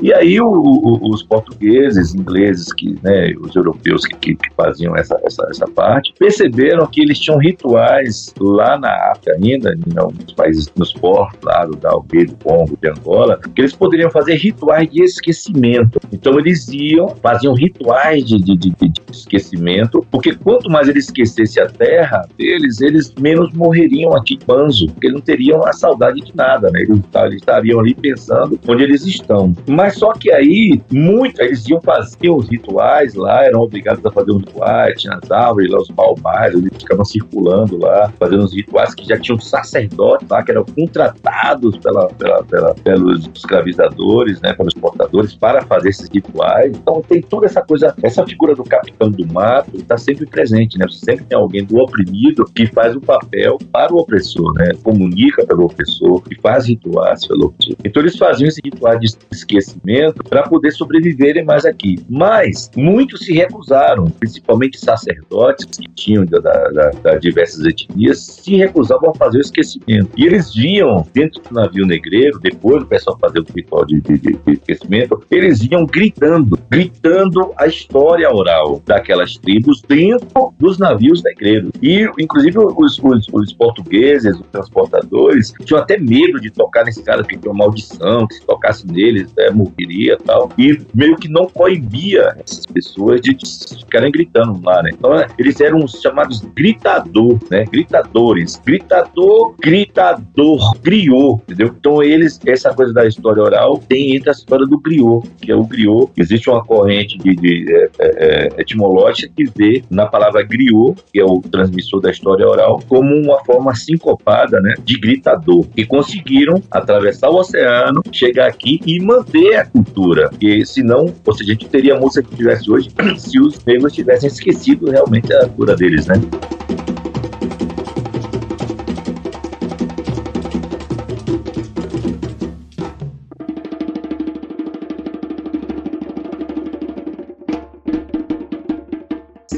E 0.00 0.12
aí 0.12 0.40
o, 0.40 0.46
o, 0.46 1.10
os 1.10 1.22
portugueses, 1.22 2.14
ingleses, 2.14 2.72
que, 2.72 2.96
né, 3.02 3.32
os 3.40 3.54
europeus 3.54 4.04
que, 4.04 4.16
que, 4.16 4.34
que 4.34 4.54
faziam 4.54 4.96
essa, 4.96 5.18
essa, 5.24 5.46
essa, 5.50 5.66
parte, 5.66 6.12
perceberam 6.18 6.86
que 6.86 7.00
eles 7.00 7.18
tinham 7.18 7.38
rituais 7.38 8.32
lá 8.38 8.78
na 8.78 8.90
África 9.10 9.32
ainda, 9.32 9.74
nos 9.86 10.32
países, 10.34 10.70
nos 10.76 10.92
portos 10.92 11.40
lá 11.42 11.64
do 11.64 11.76
Dalbe, 11.76 12.26
do 12.26 12.36
Congo, 12.36 12.78
de 12.80 12.88
Angola, 12.88 13.40
que 13.54 13.60
eles 13.60 13.74
poderiam 13.74 14.10
fazer 14.10 14.34
rituais 14.34 14.90
de 14.90 15.02
esquecimento. 15.02 15.98
Então 16.12 16.38
eles 16.38 16.68
iam, 16.68 17.08
faziam 17.22 17.54
rituais 17.54 18.24
de, 18.24 18.38
de, 18.38 18.56
de, 18.56 18.70
de 18.70 18.92
esquecimento, 19.10 20.04
porque 20.10 20.34
quanto 20.34 20.70
mais 20.70 20.88
eles 20.88 21.06
esquecessem 21.06 21.62
a 21.62 21.66
terra 21.66 22.26
deles, 22.36 22.80
eles 22.80 23.12
menos 23.18 23.52
morreriam 23.54 24.14
aqui 24.14 24.34
em 24.34 24.46
Banzo, 24.46 24.86
porque 24.88 25.06
eles 25.06 25.14
não 25.14 25.24
teriam 25.24 25.64
a 25.64 25.72
saudade 25.72 26.20
de 26.20 26.36
nada, 26.36 26.70
né? 26.70 26.82
Eles, 26.82 27.00
eles 27.14 27.36
estariam 27.36 27.80
ali 27.80 27.94
pensando 27.94 28.33
onde 28.66 28.82
eles 28.82 29.04
estão. 29.06 29.54
Mas 29.68 29.96
só 29.96 30.12
que 30.12 30.30
aí, 30.32 30.80
muito, 30.90 31.40
eles 31.40 31.68
iam 31.68 31.80
fazer 31.80 32.30
os 32.30 32.48
rituais 32.48 33.14
lá, 33.14 33.44
eram 33.44 33.60
obrigados 33.60 34.04
a 34.04 34.10
fazer 34.10 34.30
os 34.30 34.38
rituais, 34.38 35.00
tinha 35.00 35.18
as 35.22 35.30
árvores 35.30 35.70
lá, 35.70 35.78
os 35.78 35.88
palmares, 35.88 36.58
eles 36.58 36.70
ficavam 36.78 37.04
circulando 37.04 37.78
lá, 37.78 38.12
fazendo 38.18 38.44
os 38.44 38.54
rituais 38.54 38.94
que 38.94 39.06
já 39.06 39.18
tinham 39.18 39.38
sacerdotes 39.38 40.28
lá, 40.28 40.42
que 40.42 40.50
eram 40.50 40.64
contratados 40.64 41.76
pela, 41.78 42.08
pela, 42.08 42.44
pela, 42.44 42.74
pelos 42.74 43.30
escravizadores, 43.34 44.40
né, 44.40 44.52
pelos 44.54 44.74
portadores, 44.74 45.34
para 45.34 45.62
fazer 45.62 45.90
esses 45.90 46.08
rituais. 46.08 46.72
Então 46.76 47.02
tem 47.02 47.20
toda 47.20 47.46
essa 47.46 47.62
coisa, 47.62 47.94
essa 48.02 48.24
figura 48.26 48.54
do 48.54 48.64
capitão 48.64 49.10
do 49.10 49.26
mato 49.32 49.76
está 49.76 49.96
sempre 49.96 50.26
presente, 50.26 50.78
né? 50.78 50.86
Sempre 50.90 51.24
tem 51.24 51.36
alguém 51.36 51.64
do 51.64 51.78
oprimido 51.78 52.44
que 52.54 52.66
faz 52.66 52.94
o 52.94 53.00
papel 53.00 53.58
para 53.72 53.92
o 53.92 53.98
opressor, 53.98 54.52
né? 54.54 54.72
Comunica 54.82 55.46
pelo 55.46 55.64
opressor, 55.64 56.22
que 56.22 56.40
faz 56.40 56.66
rituais 56.66 57.26
pelo 57.26 57.46
opressor. 57.46 57.76
Então 57.84 58.02
eles 58.02 58.16
faziam 58.24 58.48
esse 58.48 58.60
ritual 58.64 58.98
de 58.98 59.06
esquecimento 59.30 60.24
para 60.24 60.44
poder 60.44 60.70
sobreviverem 60.72 61.44
mais 61.44 61.66
aqui. 61.66 61.96
Mas 62.08 62.70
muitos 62.74 63.20
se 63.20 63.34
recusaram, 63.34 64.06
principalmente 64.06 64.78
sacerdotes 64.78 65.66
que 65.66 65.88
tinham 65.94 66.24
da, 66.24 66.38
da, 66.38 66.90
da 67.02 67.16
diversas 67.16 67.64
etnias, 67.66 68.20
se 68.20 68.56
recusavam 68.56 69.10
a 69.10 69.14
fazer 69.14 69.38
o 69.38 69.40
esquecimento. 69.40 70.10
E 70.16 70.24
eles 70.24 70.54
viam 70.54 71.06
dentro 71.12 71.42
do 71.42 71.54
navio 71.54 71.86
negreiro, 71.86 72.38
depois 72.40 72.80
do 72.80 72.86
pessoal 72.86 73.18
fazer 73.20 73.40
o 73.40 73.46
ritual 73.54 73.84
de, 73.84 74.00
de, 74.00 74.18
de 74.18 74.38
esquecimento, 74.52 75.22
eles 75.30 75.60
iam 75.70 75.84
gritando, 75.84 76.58
gritando 76.70 77.52
a 77.58 77.66
história 77.66 78.32
oral 78.32 78.80
daquelas 78.86 79.36
tribos 79.36 79.82
dentro 79.82 80.54
dos 80.58 80.78
navios 80.78 81.22
negreiros. 81.22 81.70
E, 81.82 82.08
inclusive, 82.18 82.58
os, 82.58 82.98
os, 83.02 83.26
os 83.32 83.52
portugueses, 83.52 84.34
os 84.34 84.46
transportadores, 84.46 85.52
tinham 85.64 85.80
até 85.80 85.98
medo 85.98 86.40
de 86.40 86.50
tocar 86.50 86.84
nesse 86.84 87.02
cara, 87.02 87.22
porque 87.22 87.36
tinha 87.36 87.52
uma 87.52 87.64
maldição, 87.64 88.13
que 88.26 88.34
se 88.34 88.46
tocasse 88.46 88.86
neles, 88.86 89.32
é, 89.38 89.50
morreria 89.50 90.16
e 90.20 90.24
tal. 90.24 90.50
E 90.58 90.78
meio 90.94 91.16
que 91.16 91.28
não 91.28 91.46
coibia 91.46 92.34
essas 92.38 92.66
pessoas 92.66 93.20
de 93.20 93.36
ficarem 93.80 94.10
gritando 94.10 94.60
lá, 94.62 94.82
né? 94.82 94.90
Então, 94.92 95.10
eles 95.38 95.60
eram 95.60 95.84
os 95.84 96.00
chamados 96.00 96.40
gritador, 96.54 97.38
né? 97.50 97.64
Gritadores. 97.64 98.60
Gritador, 98.64 99.54
gritador, 99.60 100.76
griot, 100.82 101.42
entendeu? 101.42 101.74
Então, 101.78 102.02
eles, 102.02 102.40
essa 102.46 102.72
coisa 102.74 102.92
da 102.92 103.06
história 103.06 103.42
oral, 103.42 103.78
tem 103.78 104.16
entre 104.16 104.30
a 104.30 104.32
história 104.32 104.66
do 104.66 104.78
griot, 104.78 105.28
que 105.40 105.50
é 105.50 105.54
o 105.54 105.64
griot. 105.64 106.10
Existe 106.16 106.50
uma 106.50 106.64
corrente 106.64 107.18
de, 107.18 107.34
de 107.34 107.72
é, 107.72 107.90
é, 107.98 108.48
é 108.58 108.60
etimológica 108.60 109.32
que 109.34 109.44
vê 109.44 109.82
na 109.90 110.06
palavra 110.06 110.42
griot, 110.42 111.00
que 111.12 111.20
é 111.20 111.24
o 111.24 111.40
transmissor 111.40 112.00
da 112.00 112.10
história 112.10 112.46
oral, 112.46 112.80
como 112.88 113.14
uma 113.14 113.44
forma 113.44 113.74
sincopada, 113.74 114.60
né? 114.60 114.74
De 114.84 114.98
gritador. 114.98 115.66
E 115.76 115.84
conseguiram 115.84 116.62
atravessar 116.70 117.30
o 117.30 117.36
oceano, 117.36 118.02
chegar 118.12 118.48
aqui 118.48 118.80
e 118.86 119.00
manter 119.00 119.56
a 119.56 119.66
cultura. 119.66 120.30
E 120.40 120.64
senão, 120.64 121.12
ou 121.24 121.34
seja, 121.34 121.52
a 121.52 121.54
gente 121.54 121.68
teria 121.68 121.96
a 121.96 122.00
música 122.00 122.28
que 122.28 122.36
tivesse 122.36 122.70
hoje 122.70 122.90
se 123.18 123.40
os 123.40 123.62
negros 123.64 123.92
tivessem 123.92 124.28
esquecido 124.28 124.90
realmente 124.90 125.32
a 125.32 125.46
cultura 125.48 125.76
deles, 125.76 126.06
né? 126.06 126.16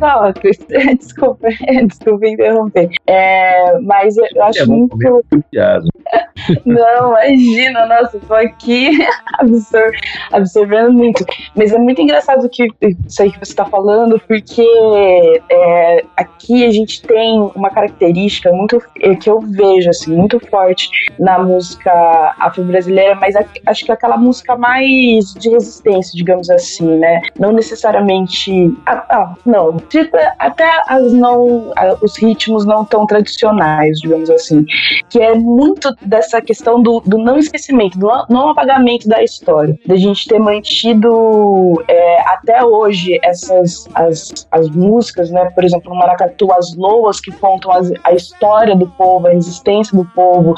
Só, 0.07 0.31
desculpa, 0.97 1.49
desculpa 1.88 2.29
interromper. 2.29 2.90
É, 3.09 3.77
mas 3.81 4.16
eu 4.16 4.45
acho 4.45 4.62
é 4.62 4.66
muito. 4.66 4.97
Não, 6.64 7.11
imagina, 7.25 7.87
nossa, 7.87 8.21
tô 8.21 8.35
aqui 8.35 8.90
absor 9.38 9.90
absorvendo 10.33 10.92
muito. 10.92 11.25
Mas 11.57 11.73
é 11.73 11.79
muito 11.79 12.01
engraçado 12.01 12.49
que 12.49 12.69
isso 12.81 13.21
aí 13.21 13.33
que 13.33 13.38
você 13.38 13.51
está 13.51 13.64
falando, 13.64 14.21
porque 14.29 14.64
é, 15.51 16.05
aqui 16.16 16.64
a 16.64 16.71
gente 16.71 17.03
tem 17.03 17.40
uma 17.57 17.71
característica 17.71 18.53
muito 18.53 18.81
é, 19.01 19.16
que 19.16 19.29
eu 19.29 19.40
vejo 19.40 19.90
assim 19.90 20.14
muito 20.14 20.38
forte 20.38 20.88
na 21.19 21.38
música 21.38 21.90
afro-brasileira, 22.38 23.16
mas 23.16 23.35
acho 23.35 23.85
que 23.85 23.90
é 23.90 23.95
aquela 23.95 24.16
música 24.16 24.57
mais 24.57 25.35
de 25.35 25.51
resistência, 25.51 26.12
digamos 26.14 26.49
assim, 26.49 26.97
né? 26.99 27.23
Não 27.38 27.51
necessariamente, 27.51 28.73
ah, 28.87 29.05
ah, 29.09 29.35
não, 29.45 29.79
até 30.39 30.83
as 30.87 31.13
não, 31.13 31.73
os 32.03 32.17
ritmos 32.17 32.65
não 32.65 32.85
tão 32.85 33.07
tradicionais, 33.07 33.99
digamos 34.01 34.31
assim, 34.31 34.65
que 35.09 35.21
é 35.21 35.35
muito 35.35 35.95
dessa 36.03 36.41
questão 36.41 36.83
do, 36.83 37.01
do 37.05 37.19
não 37.19 37.39
esquecimento, 37.39 37.99
do 37.99 38.09
não 38.29 38.51
apagamento 38.51 39.09
da 39.09 39.23
história, 39.23 39.79
da 39.87 39.97
gente 39.97 40.29
ter 40.29 40.39
mantido 40.39 41.83
é, 41.89 42.21
até 42.23 42.65
hoje 42.65 43.19
essas 43.23 43.89
as, 43.95 44.47
as 44.51 44.69
músicas, 44.71 45.31
né? 45.31 45.51
Por 45.55 45.65
exemplo, 45.65 45.93
no 45.93 45.99
Maracatu, 45.99 46.53
as 46.53 46.75
loas 46.75 47.21
que 47.21 47.33
contam 47.33 47.71
as, 47.73 47.91
a 48.05 48.13
história 48.13 48.75
do 48.77 48.87
povo, 48.87 49.27
a 49.27 49.31
resistência 49.31 49.97
do 49.97 50.05
povo, 50.05 50.55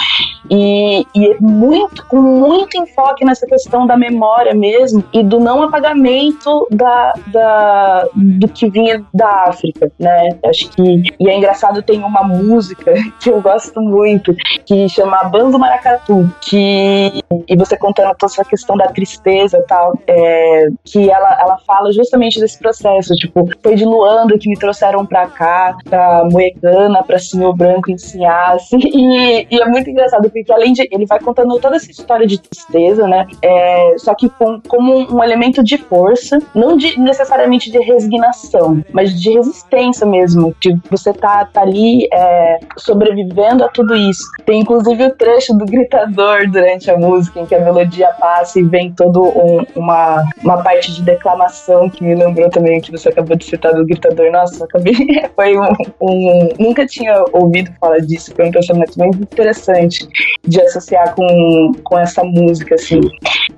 e, 0.51 1.07
e 1.15 1.37
muito 1.41 2.07
com 2.07 2.21
muito 2.21 2.77
enfoque 2.77 3.25
nessa 3.25 3.47
questão 3.47 3.87
da 3.87 3.97
memória 3.97 4.55
mesmo 4.55 5.05
e 5.13 5.23
do 5.23 5.39
não 5.39 5.63
apagamento 5.63 6.67
da, 6.71 7.15
da 7.27 8.09
do 8.15 8.49
que 8.49 8.71
vinha 8.71 9.05
da 9.19 9.45
África, 9.49 9.91
né? 9.99 10.31
Acho 10.47 10.71
que 10.71 11.03
e 11.19 11.29
é 11.29 11.37
engraçado 11.37 11.83
tem 11.83 12.03
uma 12.03 12.23
música 12.23 12.95
que 13.21 13.29
eu 13.29 13.43
gosto 13.43 13.81
muito 13.81 14.35
que 14.65 14.89
chama 14.89 15.25
Bando 15.25 15.59
Maracatu, 15.59 16.33
que 16.41 17.23
e 17.47 17.57
você 17.57 17.77
contando 17.77 18.15
toda 18.17 18.33
essa 18.33 18.45
questão 18.45 18.77
da 18.77 18.89
tristeza 18.89 19.59
e 19.59 19.63
tal, 19.63 19.99
é, 20.07 20.69
que 20.85 21.11
ela, 21.11 21.41
ela 21.41 21.59
fala 21.67 21.93
justamente 21.93 22.39
desse 22.39 22.59
processo, 22.59 23.15
tipo, 23.15 23.49
foi 23.63 23.75
de 23.75 23.85
Luanda 23.85 24.39
que 24.39 24.49
me 24.49 24.57
trouxeram 24.57 25.05
pra 25.05 25.27
cá, 25.27 25.77
pra 25.85 26.25
Moecana, 26.31 27.03
pra 27.03 27.19
Senhor 27.19 27.55
Branco 27.57 27.91
ensinar, 27.91 28.53
assim, 28.55 28.79
e, 28.95 29.47
e, 29.51 29.61
é 29.61 29.67
muito 29.67 29.91
engraçado, 29.91 30.31
porque 30.31 30.53
além 30.53 30.73
de, 30.73 30.87
ele 30.91 31.07
vai 31.07 31.19
contando 31.19 31.59
toda 31.59 31.77
essa 31.77 31.91
história 31.91 32.27
de 32.27 32.39
tristeza, 32.41 33.07
né, 33.07 33.27
é, 33.43 33.95
só 33.97 34.15
que 34.15 34.29
com, 34.29 34.61
como 34.69 34.95
um, 34.95 35.17
um 35.17 35.25
elemento 35.25 35.63
de 35.65 35.79
força, 35.79 36.39
não 36.55 36.77
de, 36.77 36.99
necessariamente 36.99 37.71
de 37.71 37.79
resignação, 37.79 38.83
mas 38.93 39.08
de 39.15 39.31
resistência 39.33 40.07
mesmo, 40.07 40.55
de 40.61 40.77
você 40.91 41.13
tá, 41.13 41.45
tá 41.45 41.63
ali 41.63 42.09
é, 42.13 42.59
sobrevivendo 42.77 43.65
a 43.65 43.69
tudo 43.69 43.95
isso. 43.95 44.23
Tem 44.45 44.61
inclusive 44.61 45.05
o 45.05 45.15
trecho 45.15 45.55
do 45.55 45.65
gritador 45.65 46.49
durante 46.51 46.91
a 46.91 46.97
música, 46.97 47.41
em 47.41 47.47
que 47.47 47.55
a 47.55 47.61
melodia 47.61 48.09
passa 48.21 48.61
e 48.61 48.63
vem 48.63 48.93
todo 48.93 49.23
um, 49.23 49.65
uma, 49.75 50.25
uma 50.43 50.63
parte 50.63 50.93
de 50.95 51.03
declamação 51.03 51.89
que 51.89 52.03
me 52.03 52.15
lembrou 52.15 52.51
também 52.51 52.81
que 52.81 52.91
você 52.91 53.09
acabou 53.09 53.37
de 53.37 53.45
citar 53.45 53.75
do 53.75 53.85
gritador. 53.85 54.31
Nossa, 54.31 54.65
acabei. 54.65 54.95
Foi 55.35 55.57
um, 55.57 55.73
um. 56.01 56.49
Nunca 56.59 56.87
tinha 56.87 57.25
ouvido 57.33 57.71
falar 57.81 57.99
disso, 57.99 58.33
foi 58.35 58.49
um 58.49 58.51
pensamento 58.51 58.99
muito 58.99 59.23
interessante 59.23 60.09
de 60.45 60.61
associar 60.61 61.15
com, 61.15 61.73
com 61.85 61.99
essa 61.99 62.25
música, 62.25 62.75
assim. 62.75 63.01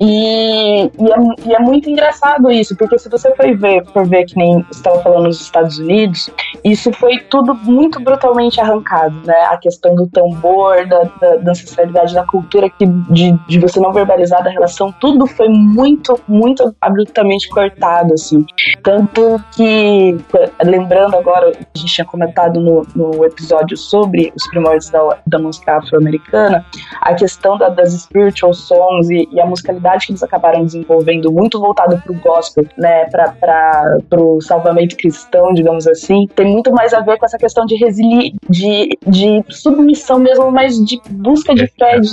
E, 0.00 0.84
e, 0.84 1.12
é, 1.12 1.48
e 1.48 1.54
é 1.54 1.58
muito 1.58 1.88
engraçado 1.90 2.50
isso, 2.50 2.76
porque 2.76 2.98
se 2.98 3.08
você 3.08 3.34
for 3.34 3.56
ver, 3.56 3.84
for 3.86 4.06
ver 4.06 4.24
que 4.24 4.36
nem 4.36 4.64
estava 4.70 5.02
falando 5.02 5.28
Estados 5.42 5.78
Unidos, 5.78 6.30
isso 6.64 6.92
foi 6.92 7.18
tudo 7.18 7.54
muito 7.54 8.00
brutalmente 8.00 8.60
arrancado, 8.60 9.14
né? 9.24 9.36
A 9.50 9.56
questão 9.56 9.94
do 9.94 10.06
tambor, 10.08 10.86
da, 10.86 11.04
da, 11.20 11.36
da 11.36 11.50
ancestralidade 11.50 12.14
da 12.14 12.24
cultura, 12.24 12.68
que, 12.70 12.86
de, 12.86 13.32
de 13.48 13.58
você 13.58 13.80
não 13.80 13.92
verbalizar 13.92 14.42
da 14.42 14.50
relação, 14.50 14.92
tudo 15.00 15.26
foi 15.26 15.48
muito, 15.48 16.18
muito 16.26 16.74
abruptamente 16.80 17.48
cortado, 17.48 18.14
assim. 18.14 18.44
Tanto 18.82 19.42
que, 19.54 20.16
lembrando 20.64 21.16
agora, 21.16 21.50
a 21.50 21.78
gente 21.78 21.94
tinha 21.94 22.04
comentado 22.04 22.60
no, 22.60 22.86
no 22.94 23.24
episódio 23.24 23.76
sobre 23.76 24.32
os 24.34 24.46
primórdios 24.48 24.90
da, 24.90 25.18
da 25.26 25.38
música 25.38 25.76
afro-americana, 25.78 26.64
a 27.00 27.14
questão 27.14 27.56
da, 27.56 27.68
das 27.68 27.92
spiritual 27.92 28.52
songs 28.52 29.08
e, 29.10 29.28
e, 29.32 29.40
a 29.40 29.46
musicalidade 29.46 30.06
que 30.06 30.12
eles 30.12 30.22
acabaram 30.22 30.64
desenvolvendo, 30.64 31.32
muito 31.32 31.60
voltado 31.60 32.00
pro 32.02 32.14
gospel, 32.14 32.64
né, 32.76 33.06
para 33.06 33.98
pro 34.08 34.40
salvamento 34.40 34.96
cristão, 34.96 35.29
digamos 35.54 35.86
assim, 35.86 36.26
tem 36.34 36.46
muito 36.46 36.72
mais 36.72 36.92
a 36.92 37.00
ver 37.00 37.18
com 37.18 37.26
essa 37.26 37.38
questão 37.38 37.64
de 37.66 37.76
resili 37.76 38.34
de, 38.48 38.98
de 39.06 39.44
submissão 39.48 40.18
mesmo, 40.18 40.50
mas 40.50 40.76
de 40.84 41.00
busca 41.10 41.54
de 41.54 41.66
fé, 41.66 41.98
de, 41.98 42.10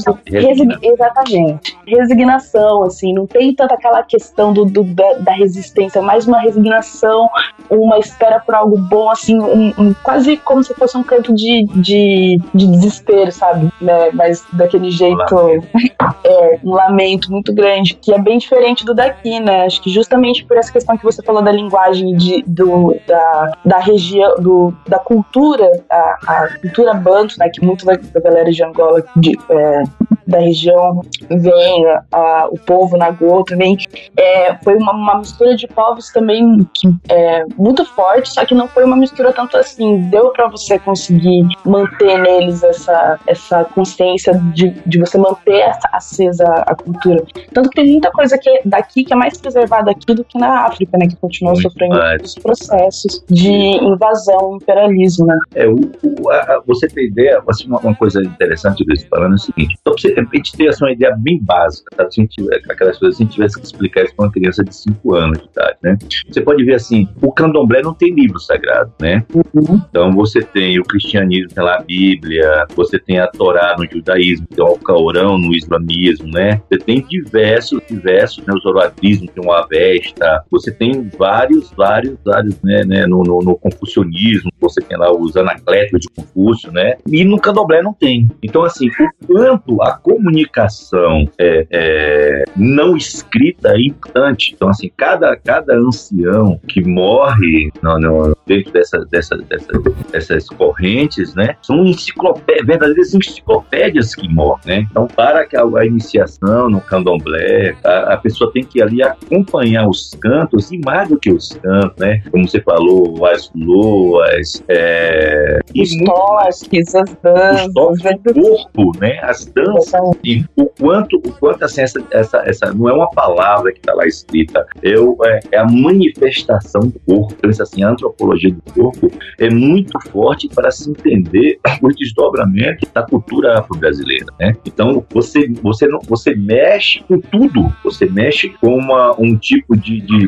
exatamente, 0.82 1.78
resignação, 1.86 2.84
assim, 2.84 3.14
não 3.14 3.26
tem 3.26 3.54
tanta 3.54 3.74
aquela 3.74 4.04
questão 4.04 4.54
do, 4.54 4.66
do 4.66 4.84
da, 4.84 5.14
da, 5.14 5.32
resistência, 5.34 6.02
mais 6.02 6.28
uma 6.28 6.40
resignação, 6.40 7.30
uma 7.70 8.00
espera 8.00 8.40
por 8.40 8.56
algo 8.56 8.78
bom, 8.78 9.10
assim, 9.10 9.40
um, 9.40 9.74
um, 9.78 9.94
quase 10.04 10.38
como 10.38 10.64
se 10.64 10.74
fosse 10.74 10.98
um 10.98 11.04
canto 11.04 11.34
de, 11.34 11.66
de, 11.76 12.40
de 12.54 12.68
desespero, 12.68 13.32
sabe? 13.32 13.72
Né? 13.82 14.12
Mas 14.14 14.46
daquele 14.54 14.90
jeito, 14.90 15.18
é, 16.24 16.60
um 16.64 16.74
lamento 16.74 17.32
muito 17.32 17.54
grande, 17.54 17.96
que 17.96 18.14
é 18.14 18.20
bem 18.20 18.38
diferente 18.38 18.86
do 18.86 18.94
daqui, 18.94 19.40
né? 19.40 19.66
Acho 19.66 19.82
que 19.82 19.90
justamente 19.90 20.46
por 20.46 20.58
essa 20.58 20.72
questão 20.72 20.98
que 20.98 21.04
você 21.04 21.22
falou 21.22 21.42
da 21.42 21.52
linguagem 21.52 22.16
de, 22.16 22.44
do, 22.46 22.96
da, 23.08 23.52
da 23.66 23.80
região, 23.80 24.36
do, 24.36 24.74
da 24.88 25.00
cultura, 25.00 25.68
a, 25.90 26.18
a 26.28 26.60
cultura 26.60 26.94
banto, 26.94 27.36
né? 27.40 27.50
Que 27.50 27.66
muito 27.66 27.86
da, 27.86 27.96
galera 28.20 28.52
de 28.52 28.64
Angola 28.64 29.04
de, 29.16 29.38
é, 29.50 29.84
da 30.28 30.40
região 30.40 31.02
vem, 31.30 31.86
a, 32.12 32.48
o 32.52 32.60
povo 32.60 32.98
Nagô 32.98 33.44
também, 33.44 33.78
é, 34.18 34.56
foi 34.64 34.76
uma, 34.76 34.92
uma, 34.92 35.20
mistura 35.20 35.56
de 35.56 35.68
povos 35.68 36.10
também 36.12 36.68
que, 36.74 36.88
é, 37.10 37.46
muito 37.58 37.86
forte, 37.86 38.34
só 38.34 38.46
que 38.46 38.54
não 38.54 38.68
foi 38.68 38.84
uma 38.84 38.96
mistura 38.96 39.32
tanto 39.32 39.58
assim, 39.58 40.10
deu 40.10 40.32
para 40.32 40.48
você 40.48 40.78
conseguir 40.80 41.48
manter 41.66 42.18
neles 42.20 42.64
essa, 42.64 43.20
essa 43.28 43.64
consciência 43.66 44.34
de, 44.54 44.70
de 44.86 45.00
você 45.00 45.18
manter 45.18 45.72
acesa 45.92 46.46
a 46.66 46.76
cultura. 46.76 47.24
Tanto 47.54 47.70
que 47.70 47.76
tem 47.76 47.92
muita 47.92 48.12
coisa 48.12 48.38
que 48.38 48.50
é 48.50 48.62
daqui 48.66 49.04
que 49.04 49.14
é 49.14 49.16
mais 49.16 49.38
preservada 49.38 49.92
aqui 49.92 50.14
do 50.14 50.24
que 50.24 50.38
na 50.38 50.66
África, 50.66 50.98
né, 50.98 51.08
que 51.08 51.16
continua 51.16 51.54
muito 51.54 51.70
sofrendo 51.70 51.98
os 52.24 52.36
processos 52.36 53.24
de 53.30 53.50
invasão, 53.50 54.58
imperialismo, 54.62 55.26
né. 55.26 55.38
É, 55.56 55.68
o, 55.68 55.76
o, 55.76 56.30
a, 56.30 56.62
você 56.66 56.88
tem 56.88 57.06
ideia, 57.06 57.42
assim, 57.48 57.68
uma, 57.68 57.80
uma 57.80 57.96
coisa 57.96 58.22
interessante 58.22 58.84
desse 58.86 59.08
falando 59.08 59.34
é 59.34 59.36
o 59.36 59.40
seguinte, 59.40 59.78
então, 59.80 59.94
você, 59.98 60.14
a 60.20 60.36
gente 60.36 60.56
tem 60.56 60.68
assim, 60.68 60.84
uma 60.84 60.92
ideia 60.92 61.16
bem 61.18 61.40
básica, 61.42 61.96
tá? 61.96 62.10
Se 62.10 62.28
aquelas 62.70 62.98
coisas, 62.98 63.18
se 63.18 63.24
a 63.24 63.26
gente 63.26 63.34
tivesse 63.34 63.60
que 63.60 63.66
explicar 63.66 64.04
isso 64.04 64.16
para 64.16 64.26
uma 64.26 64.32
criança 64.32 64.64
de 64.64 64.76
5 64.76 65.16
anos 65.16 65.40
de 65.40 65.46
idade, 65.46 65.78
né? 65.84 65.98
Você 66.30 66.42
pode 66.42 66.64
ver 66.64 66.76
assim, 66.76 67.08
o 67.22 67.32
candomblé 67.32 67.82
não 67.82 67.94
tem 67.94 68.14
livro 68.14 68.40
sagrado, 68.40 68.92
né? 69.00 69.24
Uhum. 69.34 69.82
Então 69.90 70.12
você 70.14 70.42
tem 70.42 70.80
o 70.80 70.84
cristianismo, 70.84 71.50
tem 71.54 71.64
lá 71.64 71.78
a 71.78 71.82
Bíblia, 71.82 72.66
você 72.76 73.00
tem 73.00 73.20
a 73.20 73.28
Torá 73.28 73.76
no 73.78 73.90
judaísmo, 73.90 74.48
tem 74.48 74.64
o 74.64 74.68
Alcaorão 74.68 75.38
no 75.38 75.54
islamismo, 75.56 76.28
né? 76.32 76.62
Você 76.70 76.80
tem 76.80 77.02
diversos, 77.02 77.82
diversos, 77.88 78.46
né? 78.46 78.54
O 78.54 78.60
zoroastrismo 78.60 79.28
tem 79.28 79.46
o 79.46 79.52
Avesta, 79.52 80.44
você 80.50 80.72
tem 80.72 81.10
vários, 81.18 81.72
vários, 81.72 82.18
vários, 82.24 82.62
né? 82.62 82.84
né? 82.86 83.06
No, 83.08 83.24
no, 83.24 83.40
no 83.40 83.56
confucionismo, 83.56 84.52
você 84.60 84.82
tem 84.82 84.98
lá 84.98 85.12
os 85.12 85.36
anacletos 85.36 86.02
de 86.02 86.08
Confúcio, 86.10 86.72
né? 86.72 86.98
E 87.08 87.24
no 87.24 87.40
candomblé 87.40 87.82
não 87.82 87.94
tem. 87.94 88.28
Então, 88.42 88.64
assim, 88.64 88.88
o 88.88 89.28
quanto 89.28 89.82
a 89.82 89.98
comunicação 90.08 91.30
é, 91.38 91.68
é, 91.70 92.44
não 92.56 92.96
escrita 92.96 93.74
é 93.74 93.82
importante. 93.82 94.54
Então, 94.56 94.70
assim, 94.70 94.90
cada, 94.96 95.36
cada 95.36 95.76
ancião 95.76 96.58
que 96.66 96.82
morre 96.82 97.70
no, 97.82 98.00
no, 98.00 98.38
dentro 98.46 98.72
dessa, 98.72 99.00
dessa, 99.12 99.36
dessa, 99.36 99.74
dessas 100.10 100.48
correntes, 100.48 101.36
né? 101.36 101.58
São 101.62 101.86
enciclopé 101.86 102.64
verdadeiras 102.64 103.14
enciclopédias 103.14 104.16
que 104.16 104.30
morrem, 104.30 104.62
né? 104.66 104.88
Então, 104.90 105.08
para 105.08 105.46
que 105.46 105.58
a, 105.58 105.64
a 105.64 105.86
iniciação 105.86 106.70
no 106.70 106.80
candomblé, 106.80 107.76
a, 107.84 108.14
a, 108.14 108.18
pessoa 108.18 108.52
tem 108.54 108.64
que 108.64 108.82
ali 108.82 109.04
acompanhar 109.04 109.88
os 109.90 110.12
cantos 110.22 110.72
e 110.72 110.80
mais 110.86 111.10
do 111.10 111.20
que 111.20 111.32
os 111.32 111.50
cantos, 111.62 111.98
né? 111.98 112.22
Como 112.32 112.48
você 112.48 112.62
falou, 112.62 113.26
as 113.26 113.52
luas, 113.54 114.64
é, 114.70 115.60
os 115.76 115.90
toques, 116.06 116.96
as 116.96 117.18
danças, 117.22 117.68
os 117.68 117.74
toques 117.74 118.22
do 118.24 118.34
corpo, 118.34 118.92
né? 119.00 119.20
As 119.22 119.46
danças 119.46 119.97
e 120.24 120.46
o 120.56 120.66
quanto, 120.66 121.18
o 121.18 121.32
quanto 121.34 121.64
assim, 121.64 121.82
essa, 121.82 122.04
essa, 122.12 122.38
essa 122.46 122.74
não 122.74 122.90
é 122.90 122.94
uma 122.94 123.10
palavra 123.10 123.72
que 123.72 123.80
está 123.80 123.94
lá 123.94 124.06
escrita, 124.06 124.66
o, 125.00 125.18
é, 125.26 125.40
é, 125.52 125.58
a 125.58 125.66
manifestação 125.66 126.82
do 126.82 127.00
corpo. 127.00 127.36
Então, 127.38 127.50
assim, 127.50 127.84
a 127.84 127.90
antropologia 127.90 128.52
do 128.52 128.74
corpo 128.74 129.12
é 129.40 129.50
muito 129.50 130.00
forte 130.10 130.48
para 130.48 130.72
se 130.72 130.90
entender 130.90 131.60
os 131.82 131.96
desdobramentos 131.96 132.90
da 132.92 133.04
cultura 133.04 133.60
afro-brasileira, 133.60 134.26
né? 134.40 134.56
Então, 134.66 135.04
você, 135.10 135.48
você, 135.62 135.88
não, 135.88 136.00
você 136.08 136.36
mexe 136.36 137.04
com 137.08 137.20
tudo, 137.20 137.74
você 137.84 138.06
mexe 138.06 138.50
com 138.62 138.76
uma, 138.76 139.16
um 139.20 139.36
tipo 139.36 139.76
de, 139.76 140.02
de 140.02 140.28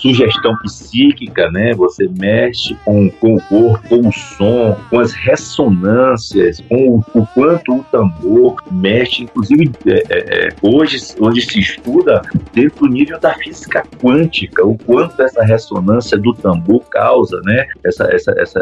sugestão 0.00 0.56
psíquica, 0.62 1.50
né? 1.50 1.74
Você 1.74 2.08
mexe 2.08 2.76
com, 2.84 3.10
com 3.10 3.34
o 3.34 3.42
corpo, 3.42 3.88
com 3.88 4.08
o 4.08 4.12
som, 4.12 4.76
com 4.90 5.00
as 5.00 5.12
ressonâncias, 5.12 6.60
com 6.68 6.88
o, 6.96 7.04
o 7.14 7.26
quanto 7.26 7.76
o 7.76 7.84
tambor 7.84 8.56
mexe, 8.70 9.07
inclusive 9.20 9.70
é, 9.86 10.46
é, 10.46 10.48
hoje, 10.62 10.98
hoje 11.18 11.40
se 11.42 11.60
estuda 11.60 12.22
dentro 12.52 12.86
do 12.86 12.92
nível 12.92 13.18
da 13.18 13.34
física 13.34 13.82
quântica, 14.00 14.66
o 14.66 14.76
quanto 14.78 15.20
essa 15.22 15.42
ressonância 15.42 16.18
do 16.18 16.34
tambor 16.34 16.80
causa, 16.90 17.40
né? 17.44 17.66
Essa, 17.84 18.04
essa, 18.12 18.32
essa 18.36 18.60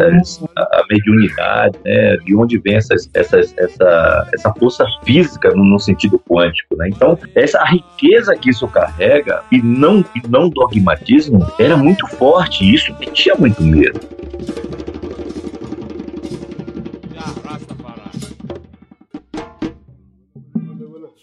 a, 0.56 0.60
a 0.60 0.84
mediunidade, 0.90 1.76
né? 1.84 2.16
De 2.18 2.36
onde 2.36 2.58
vem 2.58 2.76
essas, 2.76 3.08
essas, 3.14 3.54
essa, 3.58 4.28
essa 4.32 4.52
força 4.54 4.84
física 5.04 5.50
no, 5.54 5.64
no 5.64 5.78
sentido 5.78 6.18
quântico, 6.18 6.76
né? 6.76 6.88
Então, 6.88 7.18
essa 7.34 7.62
riqueza 7.64 8.36
que 8.36 8.50
isso 8.50 8.66
carrega 8.68 9.42
e 9.50 9.60
não, 9.60 10.04
e 10.14 10.28
não 10.28 10.48
dogmatismo 10.48 11.46
era 11.58 11.76
muito 11.76 12.06
forte, 12.06 12.64
e 12.64 12.74
isso 12.74 12.94
tinha 13.12 13.34
muito 13.34 13.62
medo. 13.62 14.00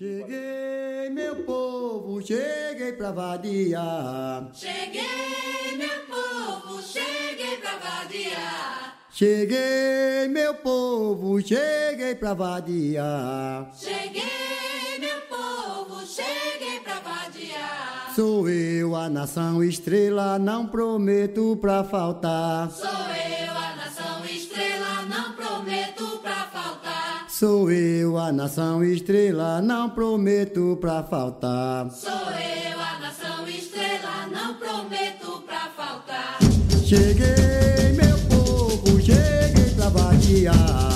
Cheguei, 0.04 1.10
meu 1.12 1.46
povo, 1.46 2.22
cheguei 2.22 2.92
pra 2.92 3.14
vadiar. 3.14 4.50
Cheguei, 4.54 5.78
meu 5.78 6.06
povo, 6.10 6.82
cheguei 6.82 7.56
pra 7.56 7.78
vadiar. 7.78 8.98
Cheguei, 9.10 10.28
meu 10.28 10.56
povo, 10.56 11.42
cheguei 11.42 12.16
pra 12.16 12.34
vadiar. 12.34 13.72
Cheguei, 13.74 15.00
meu 15.00 15.22
povo, 15.22 16.06
cheguei 16.06 16.82
pra 16.82 17.00
vadiar. 17.00 18.12
Sou 18.14 18.50
eu, 18.50 18.98
a 18.98 19.10
nação 19.10 19.64
estrela, 19.64 20.38
não 20.38 20.68
prometo 20.68 21.58
pra 21.62 21.82
faltar. 21.82 22.70
Sou 22.72 22.90
eu, 22.90 23.54
a 23.56 23.76
nação 23.78 24.26
estrela, 24.26 25.04
não 25.04 25.32
prometo 25.32 25.96
pra 25.96 26.02
faltar. 26.02 26.13
Sou 27.36 27.72
eu, 27.72 28.16
a 28.16 28.32
nação 28.32 28.84
estrela, 28.84 29.60
não 29.60 29.90
prometo 29.90 30.78
pra 30.80 31.02
faltar. 31.02 31.90
Sou 31.90 32.12
eu, 32.12 32.80
a 32.80 33.00
nação 33.00 33.48
estrela, 33.48 34.28
não 34.32 34.54
prometo 34.54 35.42
pra 35.42 35.68
faltar. 35.76 36.38
Cheguei, 36.86 37.92
meu 37.94 38.20
povo, 38.30 39.02
cheguei 39.02 39.74
pra 39.76 39.90
vadiar. 39.90 40.93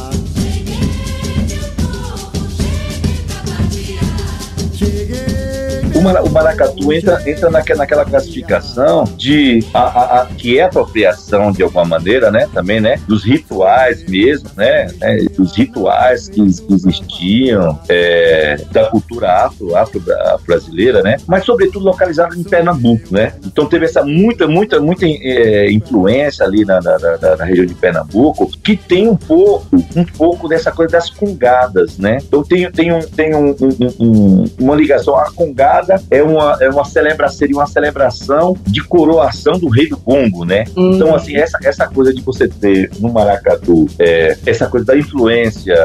O, 5.97 6.01
mara, 6.01 6.23
o 6.23 6.29
maracatu 6.29 6.93
entra, 6.93 7.19
entra 7.27 7.49
naque, 7.49 7.73
naquela 7.73 8.05
classificação 8.05 9.03
de 9.17 9.65
a, 9.73 9.79
a, 9.79 10.21
a, 10.21 10.25
que 10.27 10.60
é 10.60 10.63
apropriação 10.63 11.51
de 11.51 11.63
alguma 11.63 11.86
maneira, 11.86 12.29
né? 12.29 12.47
Também, 12.53 12.79
né? 12.79 13.01
Dos 13.07 13.23
rituais 13.23 14.05
mesmo, 14.07 14.47
né? 14.55 14.86
né 14.99 15.25
dos 15.36 15.57
rituais 15.57 16.29
que, 16.29 16.36
que 16.36 16.73
existiam 16.73 17.79
é, 17.89 18.57
da 18.71 18.86
cultura 18.86 19.45
afro, 19.45 19.75
afro 19.75 19.99
brasileira, 20.45 21.01
né? 21.01 21.17
Mas 21.25 21.45
sobretudo 21.45 21.86
localizado 21.86 22.36
em 22.36 22.43
Pernambuco, 22.43 23.07
né? 23.10 23.33
Então 23.43 23.65
teve 23.65 23.86
essa 23.86 24.03
muita, 24.03 24.47
muita, 24.47 24.79
muita 24.79 25.07
é, 25.07 25.71
influência 25.71 26.45
ali 26.45 26.63
na, 26.63 26.79
na, 26.79 26.99
na, 26.99 27.36
na, 27.38 27.43
região 27.43 27.65
de 27.65 27.73
Pernambuco 27.73 28.51
que 28.63 28.77
tem 28.77 29.07
um 29.07 29.17
pouco, 29.17 29.65
um 29.95 30.05
pouco 30.05 30.47
dessa 30.47 30.71
coisa 30.71 30.91
das 30.91 31.10
congadas, 31.10 31.97
né? 31.97 32.19
Então 32.21 32.43
tem, 32.43 32.71
tem, 32.71 32.93
um, 32.93 33.01
tem 33.01 33.33
um, 33.33 33.55
um, 33.60 33.93
um, 33.99 34.45
uma 34.60 34.75
ligação 34.75 35.17
à 35.17 35.31
congada 35.31 35.87
é 36.10 36.23
uma, 36.23 36.58
é 36.62 36.69
uma 36.69 36.86
celebração, 36.86 37.38
seria 37.38 37.56
uma 37.56 37.67
celebração 37.67 38.56
de 38.65 38.84
coroação 38.84 39.54
do 39.60 39.67
rei 39.69 39.89
do 39.89 39.97
Congo, 39.97 40.45
né? 40.45 40.65
Hum. 40.76 40.93
Então, 40.93 41.15
assim, 41.15 41.36
essa, 41.36 41.58
essa 41.63 41.88
coisa 41.88 42.13
de 42.13 42.21
você 42.21 42.47
ter 42.47 42.89
no 43.00 43.12
maracatu 43.12 43.88
é, 44.00 44.38
essa 44.45 44.67
coisa 44.67 44.86
da 44.86 44.97
influência 44.97 45.76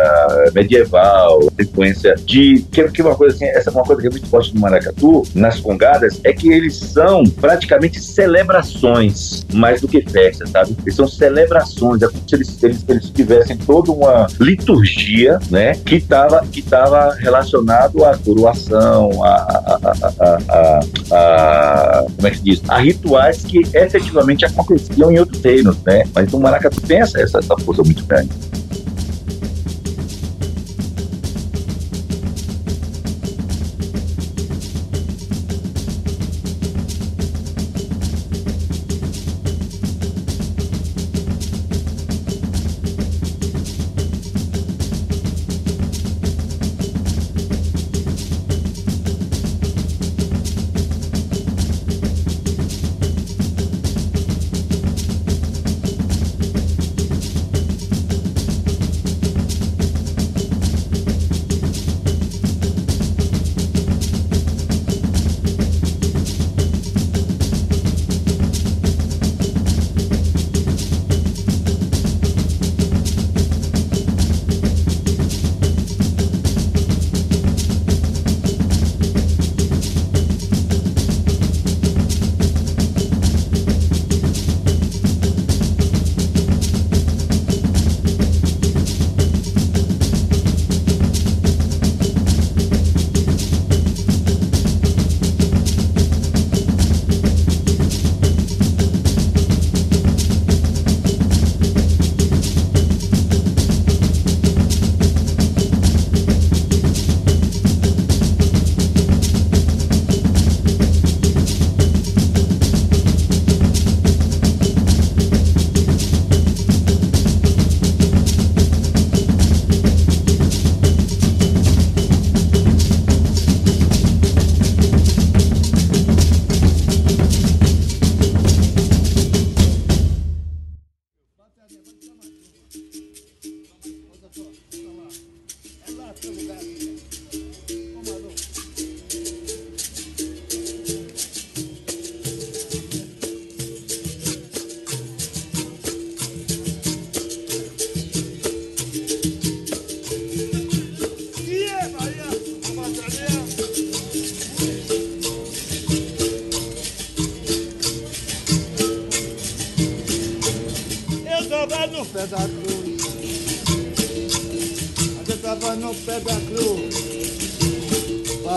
medieval, 0.55 1.41
influência 1.59 2.15
de. 2.25 2.65
Que, 2.71 2.89
que 2.89 3.03
uma 3.03 3.15
coisa 3.15 3.35
assim, 3.35 3.47
essa 3.47 3.71
é 3.71 3.73
uma 3.73 3.83
coisa 3.83 4.01
que 4.01 4.09
é 4.09 4.11
muito 4.11 4.27
forte 4.27 4.55
no 4.55 4.61
maracatu, 4.61 5.23
nas 5.35 5.61
congadas, 5.61 6.21
é 6.25 6.33
que 6.33 6.51
eles 6.53 6.77
são 6.77 7.25
praticamente 7.25 8.01
celebrações, 8.01 9.45
mais 9.53 9.81
do 9.81 9.89
que 9.89 10.03
festas, 10.03 10.51
sabe? 10.51 10.77
Eles 10.83 10.95
são 10.95 11.07
celebrações, 11.07 12.03
é 12.03 12.09
como 12.09 12.29
se 12.29 12.35
eles, 12.35 12.63
eles, 12.63 12.85
eles 12.89 13.11
tivessem 13.11 13.57
toda 13.57 13.91
uma 13.91 14.27
liturgia, 14.41 15.39
né? 15.51 15.75
Que 15.85 15.97
estava 15.97 16.45
que 16.47 16.63
tava 16.63 17.15
relacionado 17.15 18.05
à 18.05 18.17
coroação, 18.17 19.25
à, 19.25 19.79
à, 19.83 19.92
a, 20.01 20.39
a, 20.49 20.81
a, 21.13 22.07
como 22.17 22.29
é 22.29 22.31
que 22.31 22.37
se 22.37 22.45
diz? 22.45 22.63
A 22.69 22.79
rituais 22.79 23.43
que 23.45 23.61
efetivamente 23.75 24.45
aconteciam 24.45 25.11
em 25.11 25.19
outros 25.19 25.43
reinos, 25.43 25.77
né? 25.85 26.05
Mas 26.15 26.33
o 26.33 26.41
maracatu 26.41 26.81
tem 26.81 27.01
essa, 27.01 27.21
essa, 27.21 27.41
força 27.65 27.83
muito 27.83 28.05
grande. 28.05 28.31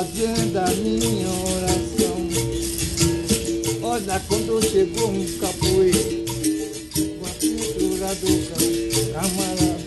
Fazendo 0.05 0.57
a 0.57 0.67
minha 0.75 1.27
oração. 1.27 2.17
Olha 3.81 4.21
quando 4.27 4.61
chegou 4.63 5.09
um 5.09 5.25
capoeiro, 5.39 6.25
com 7.19 7.25
a 7.25 7.29
pintura 7.39 8.13
do 8.15 8.31
camarada, 9.13 9.85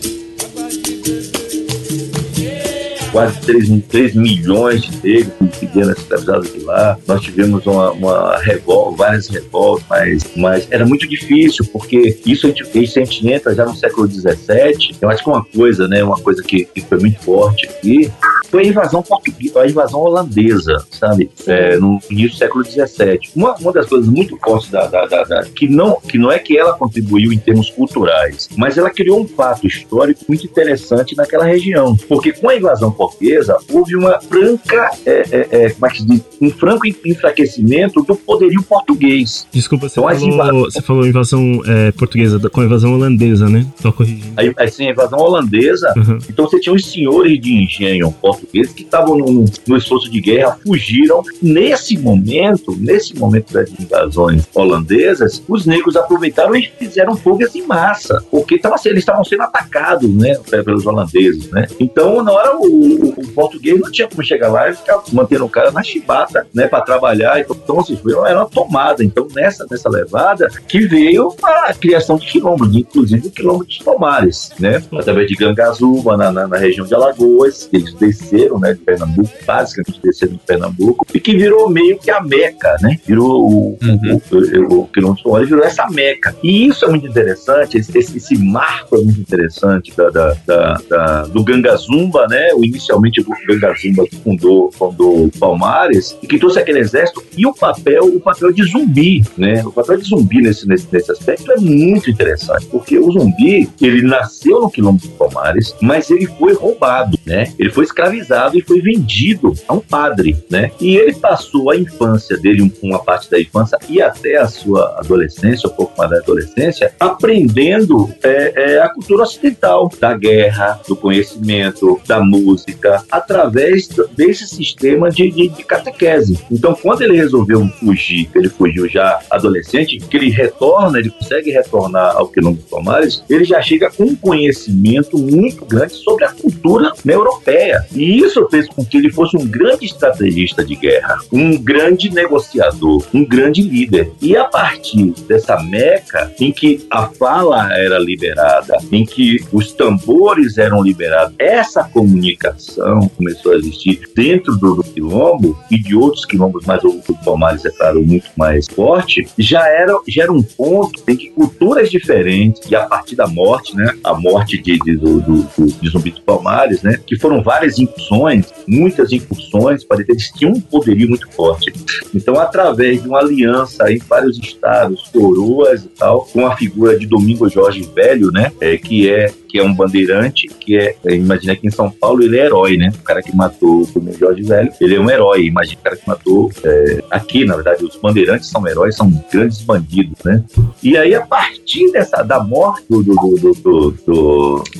quase 3.11 3.39
3, 3.41 3.83
3 3.87 4.15
milhões 4.15 4.81
de 4.81 4.91
negros 4.97 5.48
seguindo 5.59 5.91
escravizados 5.91 6.51
de 6.53 6.59
lá. 6.61 6.97
Nós 7.07 7.21
tivemos 7.21 7.65
uma, 7.65 7.91
uma 7.91 8.37
revolta, 8.39 8.97
várias 8.97 9.27
revoltas, 9.27 9.85
mas, 9.89 10.23
mas 10.35 10.67
era 10.71 10.85
muito 10.85 11.07
difícil, 11.07 11.65
porque 11.71 12.17
isso 12.25 12.45
a 12.45 12.49
gente, 12.49 12.63
isso 12.81 12.99
a 12.99 13.03
gente 13.03 13.27
entra 13.29 13.53
já 13.53 13.65
no 13.65 13.75
século 13.75 14.07
XVII. 14.07 14.95
Eu 15.01 15.09
acho 15.09 15.23
que 15.23 15.29
uma 15.29 15.43
coisa, 15.43 15.87
né, 15.87 16.03
uma 16.03 16.17
coisa 16.19 16.41
que, 16.43 16.65
que 16.65 16.81
foi 16.81 16.99
muito 16.99 17.19
forte 17.19 17.67
aqui, 17.67 18.11
foi 18.49 18.63
a 18.63 18.67
invasão 18.67 19.03
portuguesa, 19.03 19.61
a 19.61 19.67
invasão 19.67 19.99
holandesa, 19.99 20.83
sabe? 20.89 21.29
É, 21.45 21.77
no 21.77 21.99
início 22.09 22.31
do 22.31 22.37
século 22.37 22.65
XVII. 22.65 23.19
Uma, 23.35 23.53
uma 23.55 23.71
das 23.71 23.85
coisas 23.87 24.09
muito 24.09 24.35
fortes 24.37 24.71
da, 24.71 24.87
da, 24.87 25.05
da, 25.05 25.23
da- 25.23 25.43
que 25.43 25.67
não 25.67 25.99
que 26.01 26.17
não 26.17 26.31
é 26.31 26.39
que 26.39 26.57
ela 26.57 26.73
contribuiu 26.73 27.31
em 27.31 27.37
termos 27.37 27.69
culturais, 27.69 28.49
mas 28.57 28.77
ela 28.77 28.89
criou 28.89 29.21
um 29.21 29.27
fato 29.27 29.67
histórico 29.67 30.21
muito 30.27 30.45
interessante 30.45 31.15
naquela 31.15 31.43
região, 31.45 31.95
porque 32.07 32.31
com 32.31 32.49
a 32.49 32.55
invasão 32.55 32.91
portuguesa 32.91 33.57
houve 33.71 33.95
uma 33.95 34.19
franca, 34.19 34.89
é, 35.05 35.23
é, 35.31 35.47
é, 35.51 35.69
como 35.71 35.85
é 35.85 35.89
que 35.89 36.05
diz? 36.05 36.21
um 36.41 36.49
franco 36.49 36.87
enfraquecimento 37.05 38.01
do 38.03 38.15
poderio 38.15 38.61
português. 38.63 39.47
Desculpa, 39.51 39.87
você, 39.89 39.99
Então, 39.99 40.09
falou, 40.09 40.27
invasões- 40.33 40.73
você 40.73 40.81
falou 40.81 41.05
invasão 41.07 41.61
é, 41.65 41.91
portuguesa 41.91 42.49
com 42.49 42.61
a 42.61 42.65
invasão 42.65 42.93
holandesa, 42.93 43.49
né? 43.49 43.65
Só 43.81 43.91
corrigindo. 43.91 44.33
Aí, 44.37 44.53
assim, 44.57 44.87
a 44.87 44.91
invasão 44.91 45.19
holandesa 45.19 45.93
Uhum. 45.95 46.17
Então 46.29 46.45
você 46.47 46.59
tinha 46.59 46.73
os 46.73 46.85
senhores 46.89 47.39
de 47.39 47.53
engenho 47.53 48.11
portugueses 48.11 48.73
que 48.73 48.83
estavam 48.83 49.17
no, 49.17 49.45
no 49.67 49.77
esforço 49.77 50.09
de 50.09 50.19
guerra, 50.21 50.57
fugiram. 50.65 51.21
Nesse 51.41 51.97
momento, 51.97 52.75
nesse 52.79 53.15
momento 53.17 53.53
das 53.53 53.69
invasões 53.79 54.47
holandesas, 54.53 55.41
os 55.47 55.65
negros 55.65 55.95
aproveitaram 55.95 56.55
e 56.55 56.69
fizeram 56.77 57.15
fugas 57.15 57.53
em 57.55 57.65
massa, 57.65 58.23
porque 58.31 58.57
tava, 58.57 58.77
se- 58.77 58.89
eles 58.89 58.99
estavam 58.99 59.23
sendo 59.23 59.43
atacados, 59.43 60.09
né, 60.13 60.35
pe- 60.49 60.63
pelos 60.63 60.85
holandeses, 60.85 61.49
né. 61.51 61.67
Então 61.79 62.23
na 62.23 62.31
hora 62.31 62.57
o, 62.57 62.63
o- 62.65 63.09
o 63.17 63.27
português 63.29 63.79
não 63.79 63.91
tinha 63.91 64.07
como 64.07 64.23
chegar 64.23 64.49
lá 64.49 64.69
e 64.69 64.75
ficar 64.75 65.01
mantendo 65.11 65.38
o 65.45 65.49
cara 65.49 65.71
na 65.71 65.83
chibata, 65.83 66.45
né, 66.53 66.67
para 66.67 66.81
trabalhar. 66.81 67.39
Então, 67.39 67.79
assim, 67.79 67.95
foi- 67.97 68.13
era 68.29 68.39
uma 68.39 68.49
tomada. 68.49 69.03
Então 69.03 69.27
nessa 69.35 69.65
nessa 69.69 69.89
levada 69.89 70.47
que 70.67 70.79
veio 70.87 71.33
a 71.43 71.73
criação 71.73 72.17
de 72.17 72.25
quilombos, 72.25 72.75
inclusive 72.75 73.27
o 73.27 73.31
quilombo 73.31 73.63
dos 73.65 73.77
Palmares, 73.79 74.51
né, 74.59 74.81
através 74.91 75.27
de 75.27 75.35
Gangazuba, 75.35 76.17
na, 76.17 76.31
na, 76.31 76.47
na 76.47 76.57
região 76.57 76.85
de 76.85 76.93
Alagoas, 76.93 77.67
que 77.69 77.77
eles 77.77 77.93
desceram, 77.93 78.59
né, 78.59 78.73
de 78.73 78.79
Pernambuco, 78.79 79.29
basicamente 79.45 79.99
desceram 80.03 80.33
de 80.33 80.39
Pernambuco, 80.39 81.05
e 81.13 81.19
que 81.19 81.35
virou 81.37 81.69
meio 81.69 81.97
que 81.97 82.09
a 82.11 82.21
meca, 82.21 82.75
né, 82.81 82.97
virou 83.05 83.49
o, 83.49 83.77
Uhum. 83.81 84.21
o, 84.31 84.73
o, 84.75 84.79
o 84.81 84.87
Quilombo 84.87 85.13
dos 85.15 85.23
Palmares, 85.23 85.49
virou 85.49 85.63
essa 85.63 85.87
meca. 85.89 86.35
E 86.43 86.67
isso 86.67 86.85
é 86.85 86.89
muito 86.89 87.07
interessante, 87.07 87.77
esse, 87.77 87.97
esse, 87.97 88.17
esse 88.17 88.37
marco 88.37 88.95
é 88.95 89.01
muito 89.01 89.19
interessante 89.21 89.93
da, 89.95 90.09
da, 90.09 90.33
da, 90.45 90.73
da- 90.89 91.21
do 91.23 91.43
Gangazumba, 91.43 92.27
né, 92.27 92.49
o, 92.53 92.63
inicialmente 92.65 93.21
o 93.21 93.25
Gangazumba 93.47 94.03
fundou, 94.23 94.71
fundou 94.71 95.28
Palmares, 95.29 96.17
e 96.21 96.27
que 96.27 96.39
trouxe 96.39 96.59
aquele 96.59 96.79
exército, 96.79 97.23
e 97.37 97.45
o 97.45 97.53
papel, 97.53 98.05
o 98.05 98.19
papel 98.19 98.51
de 98.51 98.63
zumbi, 98.63 99.23
né, 99.37 99.63
o 99.65 99.71
papel 99.71 99.97
de 99.97 100.07
zumbi 100.07 100.41
nesse, 100.41 100.67
nesse, 100.67 100.87
nesse 100.91 101.11
aspecto 101.11 101.51
é 101.51 101.57
muito 101.57 102.09
interessante, 102.09 102.65
porque 102.67 102.97
o 102.97 103.11
zumbi, 103.11 103.69
ele 103.81 104.01
nasceu 104.01 104.61
no 104.61 104.69
Quilombo 104.69 104.99
dos 104.99 105.09
Palmares, 105.11 105.75
mas 105.81 106.09
ele 106.09 106.27
foi 106.27 106.53
roubado, 106.53 107.17
né? 107.25 107.51
Ele 107.57 107.69
foi 107.69 107.83
escravizado 107.83 108.57
e 108.57 108.61
foi 108.61 108.81
vendido 108.81 109.53
a 109.67 109.73
um 109.73 109.79
padre, 109.79 110.35
né? 110.49 110.71
E 110.79 110.95
ele 110.95 111.13
passou 111.13 111.69
a 111.69 111.75
infância 111.77 112.37
dele, 112.37 112.61
um- 112.61 112.71
uma 112.81 112.99
parte 112.99 113.29
da 113.29 113.39
infância 113.39 113.77
e 113.87 114.01
até 114.01 114.37
a 114.37 114.47
sua 114.47 114.95
adolescência, 114.99 115.67
um 115.69 115.73
pouco 115.73 115.93
mais 115.97 116.09
da 116.09 116.17
adolescência, 116.17 116.93
aprendendo 116.99 118.09
é, 118.23 118.53
é, 118.75 118.81
a 118.81 118.89
cultura 118.89 119.23
ocidental, 119.23 119.91
da 119.99 120.15
guerra, 120.15 120.79
do 120.87 120.95
conhecimento, 120.95 121.99
da 122.07 122.19
música, 122.19 123.03
através 123.11 123.89
desse 124.15 124.47
sistema 124.47 125.09
de, 125.09 125.18
de, 125.27 125.49
de 125.49 125.63
catequese. 125.63 126.39
Então, 126.51 126.73
quando 126.73 127.01
ele 127.01 127.15
resolveu 127.15 127.67
fugir, 127.79 128.29
ele 128.35 128.49
fugiu 128.49 128.87
já 128.87 129.19
adolescente, 129.29 129.97
que 129.97 130.17
ele 130.17 130.29
retorna, 130.29 130.99
ele 130.99 131.09
consegue 131.09 131.51
retornar 131.51 132.15
ao 132.15 132.27
Quilombo 132.27 132.57
dos 132.57 132.69
Palmares, 132.69 133.23
ele 133.29 133.43
já 133.43 133.61
chega 133.61 133.89
com 133.91 134.03
um 134.03 134.15
conhecimento 134.15 135.17
muito 135.17 135.65
grande 135.65 135.93
sobre 135.93 136.25
a 136.25 136.31
cultura 136.31 136.91
né, 137.03 137.13
europeia. 137.13 137.85
E 137.93 138.19
isso 138.19 138.47
fez 138.49 138.67
com 138.67 138.85
que 138.85 138.97
ele 138.97 139.11
fosse 139.11 139.35
um 139.35 139.45
grande 139.45 139.85
estrategista 139.85 140.63
de 140.63 140.75
guerra, 140.75 141.19
um 141.31 141.57
grande 141.57 142.09
negociador, 142.13 143.05
um 143.13 143.25
grande 143.25 143.61
líder. 143.61 144.11
E 144.21 144.35
a 144.35 144.45
partir 144.45 145.13
dessa 145.27 145.61
meca 145.63 146.31
em 146.39 146.51
que 146.51 146.85
a 146.89 147.07
fala 147.07 147.73
era 147.77 147.99
liberada, 147.99 148.77
em 148.91 149.05
que 149.05 149.43
os 149.51 149.71
tambores 149.73 150.57
eram 150.57 150.83
liberados, 150.83 151.33
essa 151.37 151.83
comunicação 151.83 153.09
começou 153.17 153.53
a 153.53 153.55
existir 153.55 154.01
dentro 154.15 154.55
do, 154.57 154.83
do 154.95 155.08
quilombo 155.09 155.57
e 155.71 155.77
de 155.77 155.95
outros 155.95 156.25
quilombos, 156.25 156.65
mas 156.65 156.83
o, 156.83 157.01
o 157.07 157.17
Palmares 157.25 157.65
é 157.65 157.71
claro 157.71 158.05
muito 158.05 158.29
mais 158.37 158.67
forte, 158.67 159.27
já 159.37 159.67
era, 159.67 159.97
já 160.07 160.23
era 160.23 160.31
um 160.31 160.43
ponto 160.43 161.01
em 161.07 161.15
que 161.15 161.29
culturas 161.31 161.89
diferentes, 161.89 162.69
e 162.69 162.75
a 162.75 162.85
partir 162.85 163.15
da 163.15 163.27
morte, 163.27 163.75
né, 163.75 163.91
a 164.03 164.13
morte 164.13 164.57
de, 164.61 164.77
de, 164.77 164.95
do, 164.95 165.19
do, 165.21 165.43
do, 165.43 165.65
de 165.65 165.89
Zumbi 165.89 166.11
dos 166.11 166.19
Palmares, 166.19 166.81
né, 166.83 166.99
que 167.05 167.17
foram 167.17 167.41
várias 167.41 167.79
incursões, 167.79 168.45
muitas 168.67 169.11
incursões, 169.11 169.83
para 169.83 170.01
eles 170.07 170.31
tinham 170.31 170.53
um 170.53 170.61
poderio 170.61 171.09
muito 171.09 171.29
forte. 171.31 171.73
Então, 172.13 172.39
através 172.39 173.01
de 173.01 173.07
uma 173.07 173.19
aliança 173.19 173.91
em 173.91 173.97
vários 173.97 174.37
estados, 174.37 175.09
coroas 175.11 175.83
e 175.83 175.87
tal, 175.87 176.25
com 176.25 176.45
a 176.45 176.55
figura 176.55 176.97
de 176.97 177.07
Domingo 177.07 177.49
Jorge 177.49 177.81
Velho, 177.93 178.31
né, 178.31 178.51
é, 178.61 178.77
que 178.77 179.09
é 179.09 179.31
que 179.49 179.57
é 179.57 179.63
um 179.63 179.73
bandeirante, 179.73 180.47
que 180.47 180.77
é, 180.77 180.95
é, 181.05 181.15
imagina 181.15 181.55
que 181.55 181.67
em 181.67 181.71
São 181.71 181.89
Paulo 181.89 182.21
ele 182.23 182.37
é 182.37 182.45
herói, 182.45 182.77
né? 182.77 182.91
O 182.99 183.03
cara 183.03 183.21
que 183.21 183.35
matou 183.35 183.81
o 183.81 184.13
Jorge 184.17 184.43
Velho, 184.43 184.71
ele 184.79 184.95
é 184.95 184.99
um 184.99 185.09
herói. 185.09 185.45
Imagina 185.45 185.79
o 185.79 185.83
cara 185.83 185.95
que 185.95 186.07
matou 186.07 186.51
é, 186.63 187.03
aqui, 187.09 187.45
na 187.45 187.55
verdade, 187.55 187.83
os 187.83 187.95
bandeirantes 187.97 188.49
são 188.49 188.65
heróis, 188.67 188.95
são 188.95 189.11
grandes 189.31 189.61
bandidos, 189.61 190.17
né? 190.23 190.43
E 190.83 190.95
aí, 190.97 191.15
a 191.15 191.25
partir 191.25 191.91
dessa, 191.91 192.21
da 192.23 192.43
morte 192.43 192.85
do, 192.89 193.01
do, 193.03 193.15
do, 193.63 193.91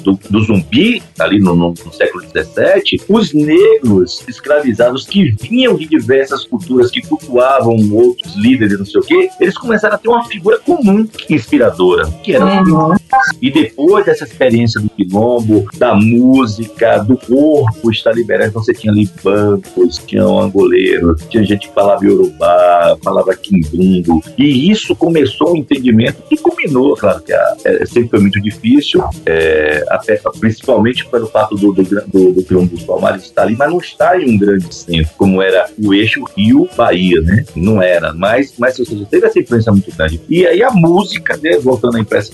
do, 0.03 0.19
do, 0.29 0.41
zumbi, 0.43 1.01
ali 1.17 1.39
no, 1.39 1.55
no- 1.55 1.73
no 1.85 1.93
século 1.93 2.23
XVII, 2.23 3.01
os 3.09 3.33
negros 3.33 4.23
escravizados 4.27 5.05
que 5.05 5.31
vinham 5.31 5.75
de 5.75 5.87
diversas 5.87 6.45
culturas, 6.45 6.91
que 6.91 7.01
cultuavam 7.01 7.75
outros 7.91 8.35
líderes, 8.35 8.77
não 8.77 8.85
sei 8.85 9.01
o 9.01 9.03
quê, 9.03 9.29
eles 9.39 9.57
começaram 9.57 9.95
a 9.95 9.97
ter 9.97 10.09
uma 10.09 10.23
figura 10.25 10.59
comum, 10.59 11.07
inspiradora, 11.29 12.05
que 12.23 12.33
era 12.35 12.45
o 12.45 12.95
e 13.41 13.49
depois 13.51 14.05
dessa 14.05 14.23
experiência 14.23 14.58
do 14.81 14.89
quilombo, 14.89 15.65
da 15.77 15.95
música, 15.95 16.97
do 16.99 17.17
corpo 17.17 17.91
estar 17.91 18.11
liberado, 18.13 18.49
então 18.49 18.63
você 18.63 18.73
tinha 18.73 18.91
ali 18.91 19.09
bancos, 19.23 19.97
tinha 20.05 20.23
angoleiros, 20.23 21.21
tinha 21.29 21.43
gente 21.43 21.67
que 21.67 21.73
falava 21.73 22.03
iorubá, 22.05 22.97
falava 23.03 23.35
quimbundo, 23.35 24.21
e 24.37 24.69
isso 24.71 24.95
começou 24.95 25.53
um 25.53 25.57
entendimento 25.57 26.21
que 26.27 26.37
culminou, 26.37 26.95
claro 26.95 27.21
que 27.21 27.33
a- 27.33 27.55
é, 27.65 27.85
sempre 27.85 28.09
foi 28.09 28.19
muito 28.19 28.41
difícil, 28.41 29.03
é, 29.25 29.85
até, 29.89 30.19
principalmente 30.39 31.05
pelo 31.09 31.27
fato 31.27 31.55
do, 31.55 31.71
do, 31.73 31.83
do, 31.83 32.33
do 32.33 32.43
quilombo 32.43 32.75
dos 32.75 32.83
Palmares 32.83 33.23
estar 33.23 33.43
ali, 33.43 33.55
mas 33.55 33.69
não 33.69 33.77
está 33.79 34.19
em 34.19 34.35
um 34.35 34.37
grande 34.37 34.73
centro, 34.73 35.11
como 35.17 35.41
era 35.41 35.67
o 35.83 35.93
eixo 35.93 36.23
Rio-Bahia, 36.37 37.21
né? 37.21 37.45
Não 37.55 37.81
era, 37.81 38.13
mas, 38.13 38.53
mas 38.57 38.77
ou 38.79 38.85
seja, 38.85 39.05
teve 39.09 39.25
essa 39.27 39.39
influência 39.39 39.71
muito 39.71 39.95
grande. 39.95 40.19
E 40.29 40.45
aí 40.45 40.61
a 40.63 40.71
música, 40.71 41.37
né, 41.41 41.57
voltando 41.59 41.97
à 41.97 41.99
impressa, 41.99 42.31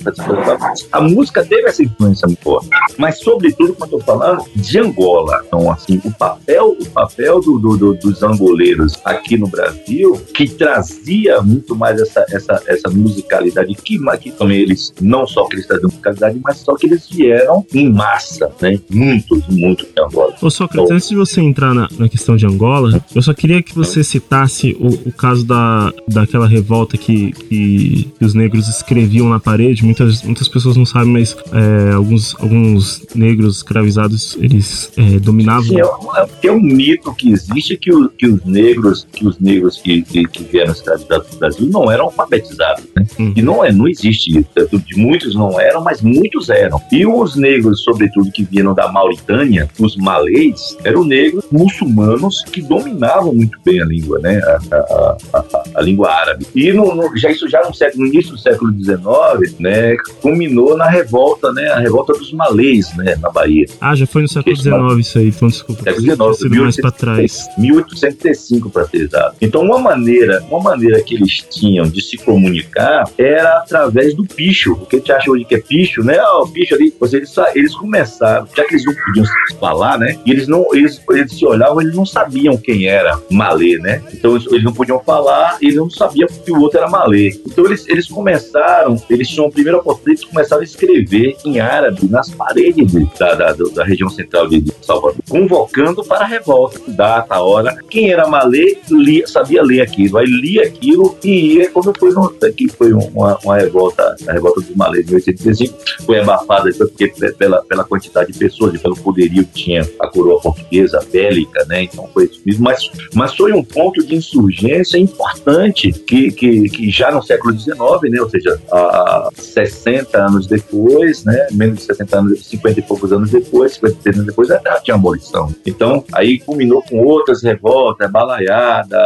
a 0.92 1.02
música 1.02 1.44
teve 1.46 1.68
essa 1.68 1.84
influência 1.84 2.15
muito 2.26 2.42
forte. 2.42 2.70
Mas, 2.98 3.20
sobretudo, 3.20 3.74
quando 3.74 3.94
eu 3.94 4.00
falando 4.02 4.44
de 4.56 4.80
Angola. 4.80 5.42
Então, 5.48 5.72
assim, 5.72 6.00
o 6.04 6.12
papel, 6.12 6.78
o 6.80 6.86
papel 6.90 7.40
do, 7.42 7.58
do- 7.60 7.78
do- 7.78 7.94
dos 7.96 8.24
angoleiros 8.24 8.94
aqui 9.04 9.38
no 9.38 9.48
Brasil, 9.48 10.20
que 10.34 10.48
trazia 10.48 11.42
muito 11.42 11.76
mais 11.76 12.00
essa, 12.02 12.26
essa, 12.30 12.62
essa 12.68 12.90
musicalidade, 12.90 13.74
que, 13.76 13.98
que 14.22 14.32
também 14.32 14.60
eles, 14.62 14.94
não 15.02 15.26
só 15.28 15.46
que 15.48 15.56
eles 15.56 15.68
traziam 15.68 15.90
musicalidade, 15.90 16.40
mas 16.44 16.58
só 16.58 16.76
que 16.76 16.88
eles 16.88 17.08
vieram 17.10 17.66
em 17.74 17.92
massa, 17.92 18.52
né? 18.62 18.80
Muitos, 18.90 19.42
muitos 19.48 19.88
de 19.94 20.02
Angola. 20.02 20.34
Ô 20.42 20.50
Sócrates, 20.50 20.92
antes 20.92 21.10
de 21.10 21.16
você 21.16 21.42
entrar 21.42 21.74
na, 21.74 21.88
na 21.98 22.10
questão 22.10 22.36
de 22.36 22.46
Angola, 22.46 23.04
eu 23.14 23.22
só 23.22 23.34
queria 23.34 23.62
que 23.62 23.74
você 23.76 24.04
citasse 24.04 24.76
o, 24.80 25.10
o 25.10 25.12
caso 25.12 25.46
da, 25.46 25.92
daquela 26.08 26.48
revolta 26.48 26.98
que, 26.98 27.32
que, 27.32 28.10
que 28.18 28.26
os 28.26 28.34
negros 28.34 28.68
escreviam 28.68 29.30
na 29.30 29.40
parede. 29.40 29.84
Muitas, 29.84 30.22
muitas 30.24 30.48
pessoas 30.48 30.76
não 30.78 30.86
sabem, 30.86 31.12
mas 31.14 31.36
é, 31.52 31.96
alguns, 32.06 32.36
alguns 32.40 33.06
negros 33.16 33.58
escravizados 33.58 34.38
eles 34.40 34.92
é, 34.98 35.20
dominavam. 35.20 35.78
É, 35.80 35.86
um- 35.86 36.28
é 36.44 36.52
um 36.52 36.62
mito 36.62 37.14
que 37.16 37.32
existe 37.32 37.76
que, 37.78 37.94
o- 37.94 38.10
que 38.10 38.28
os 38.28 38.44
negros, 38.46 39.08
que 39.12 39.28
os 39.28 39.40
negros 39.40 39.78
que, 39.82 40.02
que, 40.04 40.26
que 40.28 40.44
vieram 40.44 40.72
escravizados 40.72 41.30
do 41.32 41.38
Brasil 41.38 41.68
não 41.72 41.92
eram 41.92 42.06
alfabetizados, 42.06 42.84
né? 42.96 43.06
Hum. 43.20 43.34
E 43.36 43.42
não 43.42 43.64
é, 43.66 43.72
não 43.72 43.88
existe 43.88 44.38
isso. 44.40 44.50
É 44.56 44.64
tudo- 44.66 44.86
Muitos 44.96 45.36
não 45.36 45.60
eram, 45.60 45.82
mas 45.84 46.02
muitos 46.02 46.50
eram. 46.50 46.80
E 46.92 47.06
os 47.06 47.36
negros, 47.36 47.84
sobretudo 47.84 48.32
que 48.32 48.44
vieram 48.44 48.74
da 48.74 48.90
Mauritânia, 48.92 49.68
os 49.80 49.96
malês, 49.98 50.78
eram 50.84 51.04
negros 51.04 51.44
muçulmanos 51.52 52.44
que 52.52 52.62
dominavam 52.62 53.34
muito 53.34 53.58
bem 53.66 53.82
a 53.82 53.86
língua, 53.86 54.20
né? 54.20 54.38
A, 54.40 54.60
a- 54.76 55.18
a- 55.34 55.38
a- 55.40 55.64
a 55.76 55.82
língua 55.82 56.10
árabe. 56.12 56.46
E 56.56 56.72
no, 56.72 56.94
no- 56.96 57.18
já 57.18 57.30
isso 57.32 57.50
já 57.50 57.62
no, 57.68 57.74
século, 57.74 58.04
no 58.04 58.10
início 58.14 58.32
do 58.32 58.38
século 58.38 58.72
XIX, 58.72 59.56
né? 59.60 59.96
Culminou 60.22 60.78
na 60.78 60.88
revolta, 60.90 61.52
né? 61.52 61.68
A 61.70 61.80
revolta 61.80 61.95
dos 62.04 62.32
malês, 62.34 62.96
né? 62.96 63.16
Na 63.22 63.30
Bahia. 63.30 63.66
Ah, 63.80 63.96
já 63.96 64.06
foi 64.06 64.22
no 64.22 64.28
século 64.28 64.56
XIX 64.56 64.76
isso 65.00 65.18
aí, 65.18 65.28
então 65.30 65.48
desculpa. 65.48 65.84
Século 65.84 66.02
XIX, 66.02 66.38
sido 66.38 66.56
mais 66.56 66.76
pra 66.78 66.92
trás. 66.92 67.48
1805 67.58 68.70
para 68.70 68.88
ser 68.88 68.98
exato. 68.98 69.36
Então 69.42 69.62
uma 69.62 69.80
maneira, 69.80 70.44
uma 70.50 70.60
maneira 70.60 71.02
que 71.02 71.16
eles 71.16 71.46
tinham 71.50 71.88
de 71.88 72.02
se 72.02 72.18
comunicar 72.18 73.10
era 73.18 73.58
através 73.60 74.14
do 74.14 74.26
picho. 74.26 74.74
O 74.74 74.86
que 74.86 74.98
a 74.98 75.00
gente 75.00 75.12
acha 75.12 75.32
hoje 75.32 75.46
que 75.46 75.56
é 75.56 75.60
picho, 75.60 76.04
né? 76.04 76.18
Ah, 76.18 76.42
o 76.42 76.48
picho 76.48 76.76
ali, 76.76 76.94
seja, 77.02 77.18
eles, 77.18 77.36
eles 77.56 77.76
começaram, 77.76 78.48
já 78.56 78.64
que 78.64 78.76
eles 78.76 78.86
não 78.86 78.94
podiam 78.94 79.26
falar, 79.60 79.98
né? 79.98 80.18
E 80.26 80.32
eles 80.32 80.48
não, 80.48 80.66
eles, 80.74 81.02
eles 81.10 81.34
se 81.34 81.46
olhavam, 81.46 81.82
eles 81.82 81.96
não 81.96 82.06
sabiam 82.06 82.58
quem 82.58 82.88
era 82.88 83.20
malê, 83.30 83.78
né? 83.78 84.02
Então 84.14 84.36
eles, 84.36 84.48
eles 84.48 84.64
não 84.64 84.74
podiam 84.74 85.00
falar, 85.00 85.58
eles 85.62 85.76
não 85.76 85.90
sabiam 85.90 86.28
que 86.28 86.52
o 86.52 86.60
outro 86.60 86.80
era 86.80 86.90
malê. 86.90 87.40
Então 87.46 87.66
eles, 87.66 87.88
eles 87.88 88.08
começaram, 88.08 89.02
eles 89.10 89.28
tinham 89.28 89.48
a 89.48 89.52
primeira 89.52 89.78
oportunidade, 89.78 90.22
eles 90.22 90.32
começaram 90.32 90.62
a 90.62 90.66
escrever 90.66 91.36
em 91.46 91.60
árabe 91.60 91.85
nas 92.10 92.30
paredes 92.32 92.92
de- 92.92 93.08
da, 93.20 93.34
da, 93.36 93.54
da 93.54 93.84
região 93.84 94.10
central 94.10 94.48
de 94.48 94.64
Salvador, 94.82 95.16
convocando 95.30 96.04
para 96.04 96.26
a 96.26 96.28
revolta, 96.28 96.80
data, 96.88 97.40
hora. 97.40 97.76
Quem 97.90 98.12
era 98.12 98.28
malê 98.28 98.78
lia, 98.90 99.28
sabia 99.28 99.62
ler 99.64 99.82
aquilo, 99.82 100.18
aí 100.18 100.26
lia 100.26 100.64
aquilo 100.64 101.18
e 101.24 101.56
ia 101.58 101.70
quando 101.72 101.94
foi 101.98 102.12
no, 102.12 102.30
que 102.30 102.68
foi 102.70 102.94
uma, 102.94 103.38
uma 103.44 103.58
revolta, 103.58 104.16
a 104.28 104.32
revolta 104.32 104.62
dos 104.62 104.76
malês 104.76 105.06
em 105.08 105.12
1835, 105.16 106.06
foi 106.06 106.20
abafada 106.20 106.70
porque 106.78 107.08
pe- 107.08 107.34
pela, 107.34 107.62
pela 107.64 107.84
quantidade 107.84 108.32
de 108.32 108.38
pessoas 108.40 108.74
e 108.74 108.78
pelo 108.80 108.96
poderio 108.96 109.46
que 109.46 109.64
tinha 109.64 109.82
a 110.00 110.08
coroa 110.08 110.40
portuguesa 110.42 111.00
bélica, 111.12 111.64
né? 111.66 111.84
Então 111.84 112.08
foi 112.14 112.26
isso 112.26 112.42
mesmo, 112.46 112.64
mas, 112.64 112.90
mas 113.14 113.36
foi 113.36 113.52
um 113.54 113.64
ponto 113.64 114.04
de 114.06 114.16
insurgência 114.16 114.98
importante 114.98 115.92
que, 115.92 116.32
que, 116.32 116.70
que 116.70 116.90
já 116.90 117.12
no 117.12 117.22
século 117.22 117.58
XIX, 117.58 117.76
né? 118.10 118.22
Ou 118.22 118.30
seja, 118.30 118.60
há 118.72 119.30
60 119.36 120.18
anos 120.18 120.48
depois, 120.48 121.24
né? 121.24 121.48
Menos 121.52 121.75
de 121.76 121.82
60 121.84 122.18
anos, 122.20 122.46
50 122.48 122.80
e 122.80 122.84
poucos 122.84 123.12
anos 123.14 123.30
depois, 123.32 123.74
53 123.74 124.16
anos 124.18 124.28
depois, 124.28 124.48
já 124.48 124.60
tinha 124.82 124.96
abolição. 124.96 125.54
Então, 125.66 126.04
aí 126.14 126.40
culminou 126.40 126.82
com 126.84 127.04
outras 127.04 127.44
revoltas, 127.44 128.10
balaiada 128.12 128.98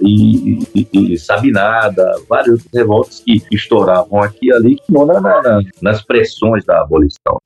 e, 0.00 0.58
e, 0.74 1.12
e 1.14 1.18
sabinada, 1.18 2.04
várias 2.28 2.50
outras 2.54 2.72
revoltas 2.74 3.20
que 3.24 3.42
estouravam 3.52 4.22
aqui 4.22 4.46
e 4.48 4.52
ali, 4.52 4.76
que 4.76 4.92
não 4.92 5.06
na, 5.06 5.20
na- 5.20 5.60
nas 5.82 6.02
pressões 6.02 6.64
da 6.64 6.80
abolição. 6.82 7.38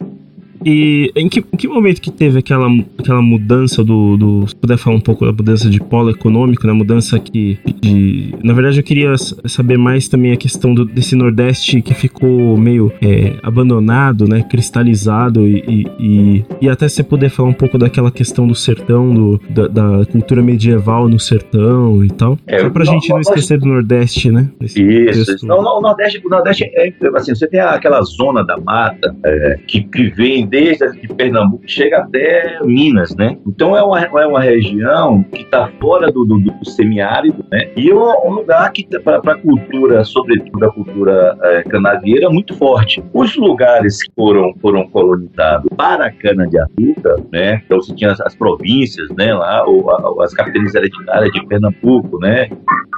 E 0.64 1.10
em 1.16 1.28
que, 1.28 1.40
em 1.40 1.56
que 1.56 1.68
momento 1.68 2.00
que 2.00 2.10
teve 2.10 2.38
aquela, 2.38 2.68
aquela 2.98 3.22
mudança 3.22 3.82
do, 3.82 4.16
do. 4.16 4.46
Se 4.48 4.56
puder 4.56 4.76
falar 4.76 4.96
um 4.96 5.00
pouco 5.00 5.24
da 5.24 5.32
mudança 5.32 5.68
de 5.68 5.80
polo 5.80 6.10
econômico, 6.10 6.66
né? 6.66 6.72
Mudança 6.72 7.18
que. 7.18 7.58
De, 7.80 8.34
na 8.42 8.52
verdade, 8.52 8.78
eu 8.78 8.84
queria 8.84 9.16
saber 9.16 9.76
mais 9.76 10.08
também 10.08 10.32
a 10.32 10.36
questão 10.36 10.74
do, 10.74 10.84
desse 10.84 11.16
Nordeste 11.16 11.82
que 11.82 11.94
ficou 11.94 12.56
meio 12.56 12.92
é, 13.02 13.34
abandonado, 13.42 14.28
né? 14.28 14.42
Cristalizado 14.42 15.46
e, 15.46 15.86
e, 15.98 16.44
e, 16.60 16.68
até 16.68 16.88
você 16.88 17.02
poder 17.02 17.28
falar 17.28 17.48
um 17.48 17.54
pouco 17.54 17.76
daquela 17.78 18.10
questão 18.10 18.46
do 18.46 18.54
sertão, 18.54 19.12
do, 19.12 19.40
da, 19.50 19.68
da 19.68 20.06
cultura 20.06 20.42
medieval 20.42 21.08
no 21.08 21.18
sertão 21.18 22.04
e 22.04 22.08
tal. 22.08 22.38
É, 22.46 22.60
Só 22.60 22.70
pra 22.70 22.84
não, 22.84 22.92
gente 22.92 23.08
não 23.08 23.20
esquecer 23.20 23.58
do 23.58 23.66
Nordeste, 23.66 24.30
né? 24.30 24.48
Desse 24.60 24.82
Isso, 24.82 25.34
isso. 25.34 25.46
Não, 25.46 25.62
não, 25.62 25.78
o 25.78 25.80
Nordeste, 25.80 26.20
o 26.24 26.28
Nordeste 26.28 26.64
é 26.64 26.92
assim, 27.14 27.34
você 27.34 27.46
tem 27.46 27.60
aquela 27.60 28.02
zona 28.02 28.44
da 28.44 28.56
mata 28.58 29.14
é, 29.24 29.58
que, 29.66 29.82
que 29.82 30.08
vem 30.10 30.46
desde 30.52 30.92
de 31.00 31.08
Pernambuco, 31.08 31.64
chega 31.66 32.00
até 32.00 32.58
Minas, 32.62 33.16
né? 33.16 33.38
Então 33.46 33.74
é 33.74 33.82
uma, 33.82 33.98
é 33.98 34.26
uma 34.26 34.40
região 34.40 35.22
que 35.22 35.40
está 35.40 35.70
fora 35.80 36.12
do, 36.12 36.26
do, 36.26 36.38
do 36.38 36.64
semiárido, 36.68 37.42
né? 37.50 37.70
E 37.74 37.88
é 37.88 37.94
um, 37.94 38.32
lugar 38.32 38.70
que 38.70 38.86
para 38.98 39.16
a 39.16 39.34
cultura, 39.34 40.04
sobretudo 40.04 40.66
a 40.66 40.70
cultura 40.70 41.38
é, 41.42 41.62
canavieira, 41.62 42.28
muito 42.28 42.54
forte. 42.54 43.02
Os 43.14 43.34
lugares 43.34 44.02
que 44.02 44.12
foram, 44.14 44.52
foram 44.60 44.86
colonizados 44.88 45.70
para 45.74 46.08
a 46.08 46.12
cana-de-açúcar, 46.12 47.16
né? 47.32 47.62
Então 47.64 47.80
você 47.80 47.94
tinha 47.94 48.12
as, 48.12 48.20
as 48.20 48.34
províncias, 48.34 49.08
né? 49.16 49.32
Lá, 49.32 49.64
ou, 49.64 49.90
as 50.20 50.34
capitanias 50.34 50.74
hereditárias 50.74 51.32
de 51.32 51.46
Pernambuco, 51.46 52.18
né? 52.18 52.50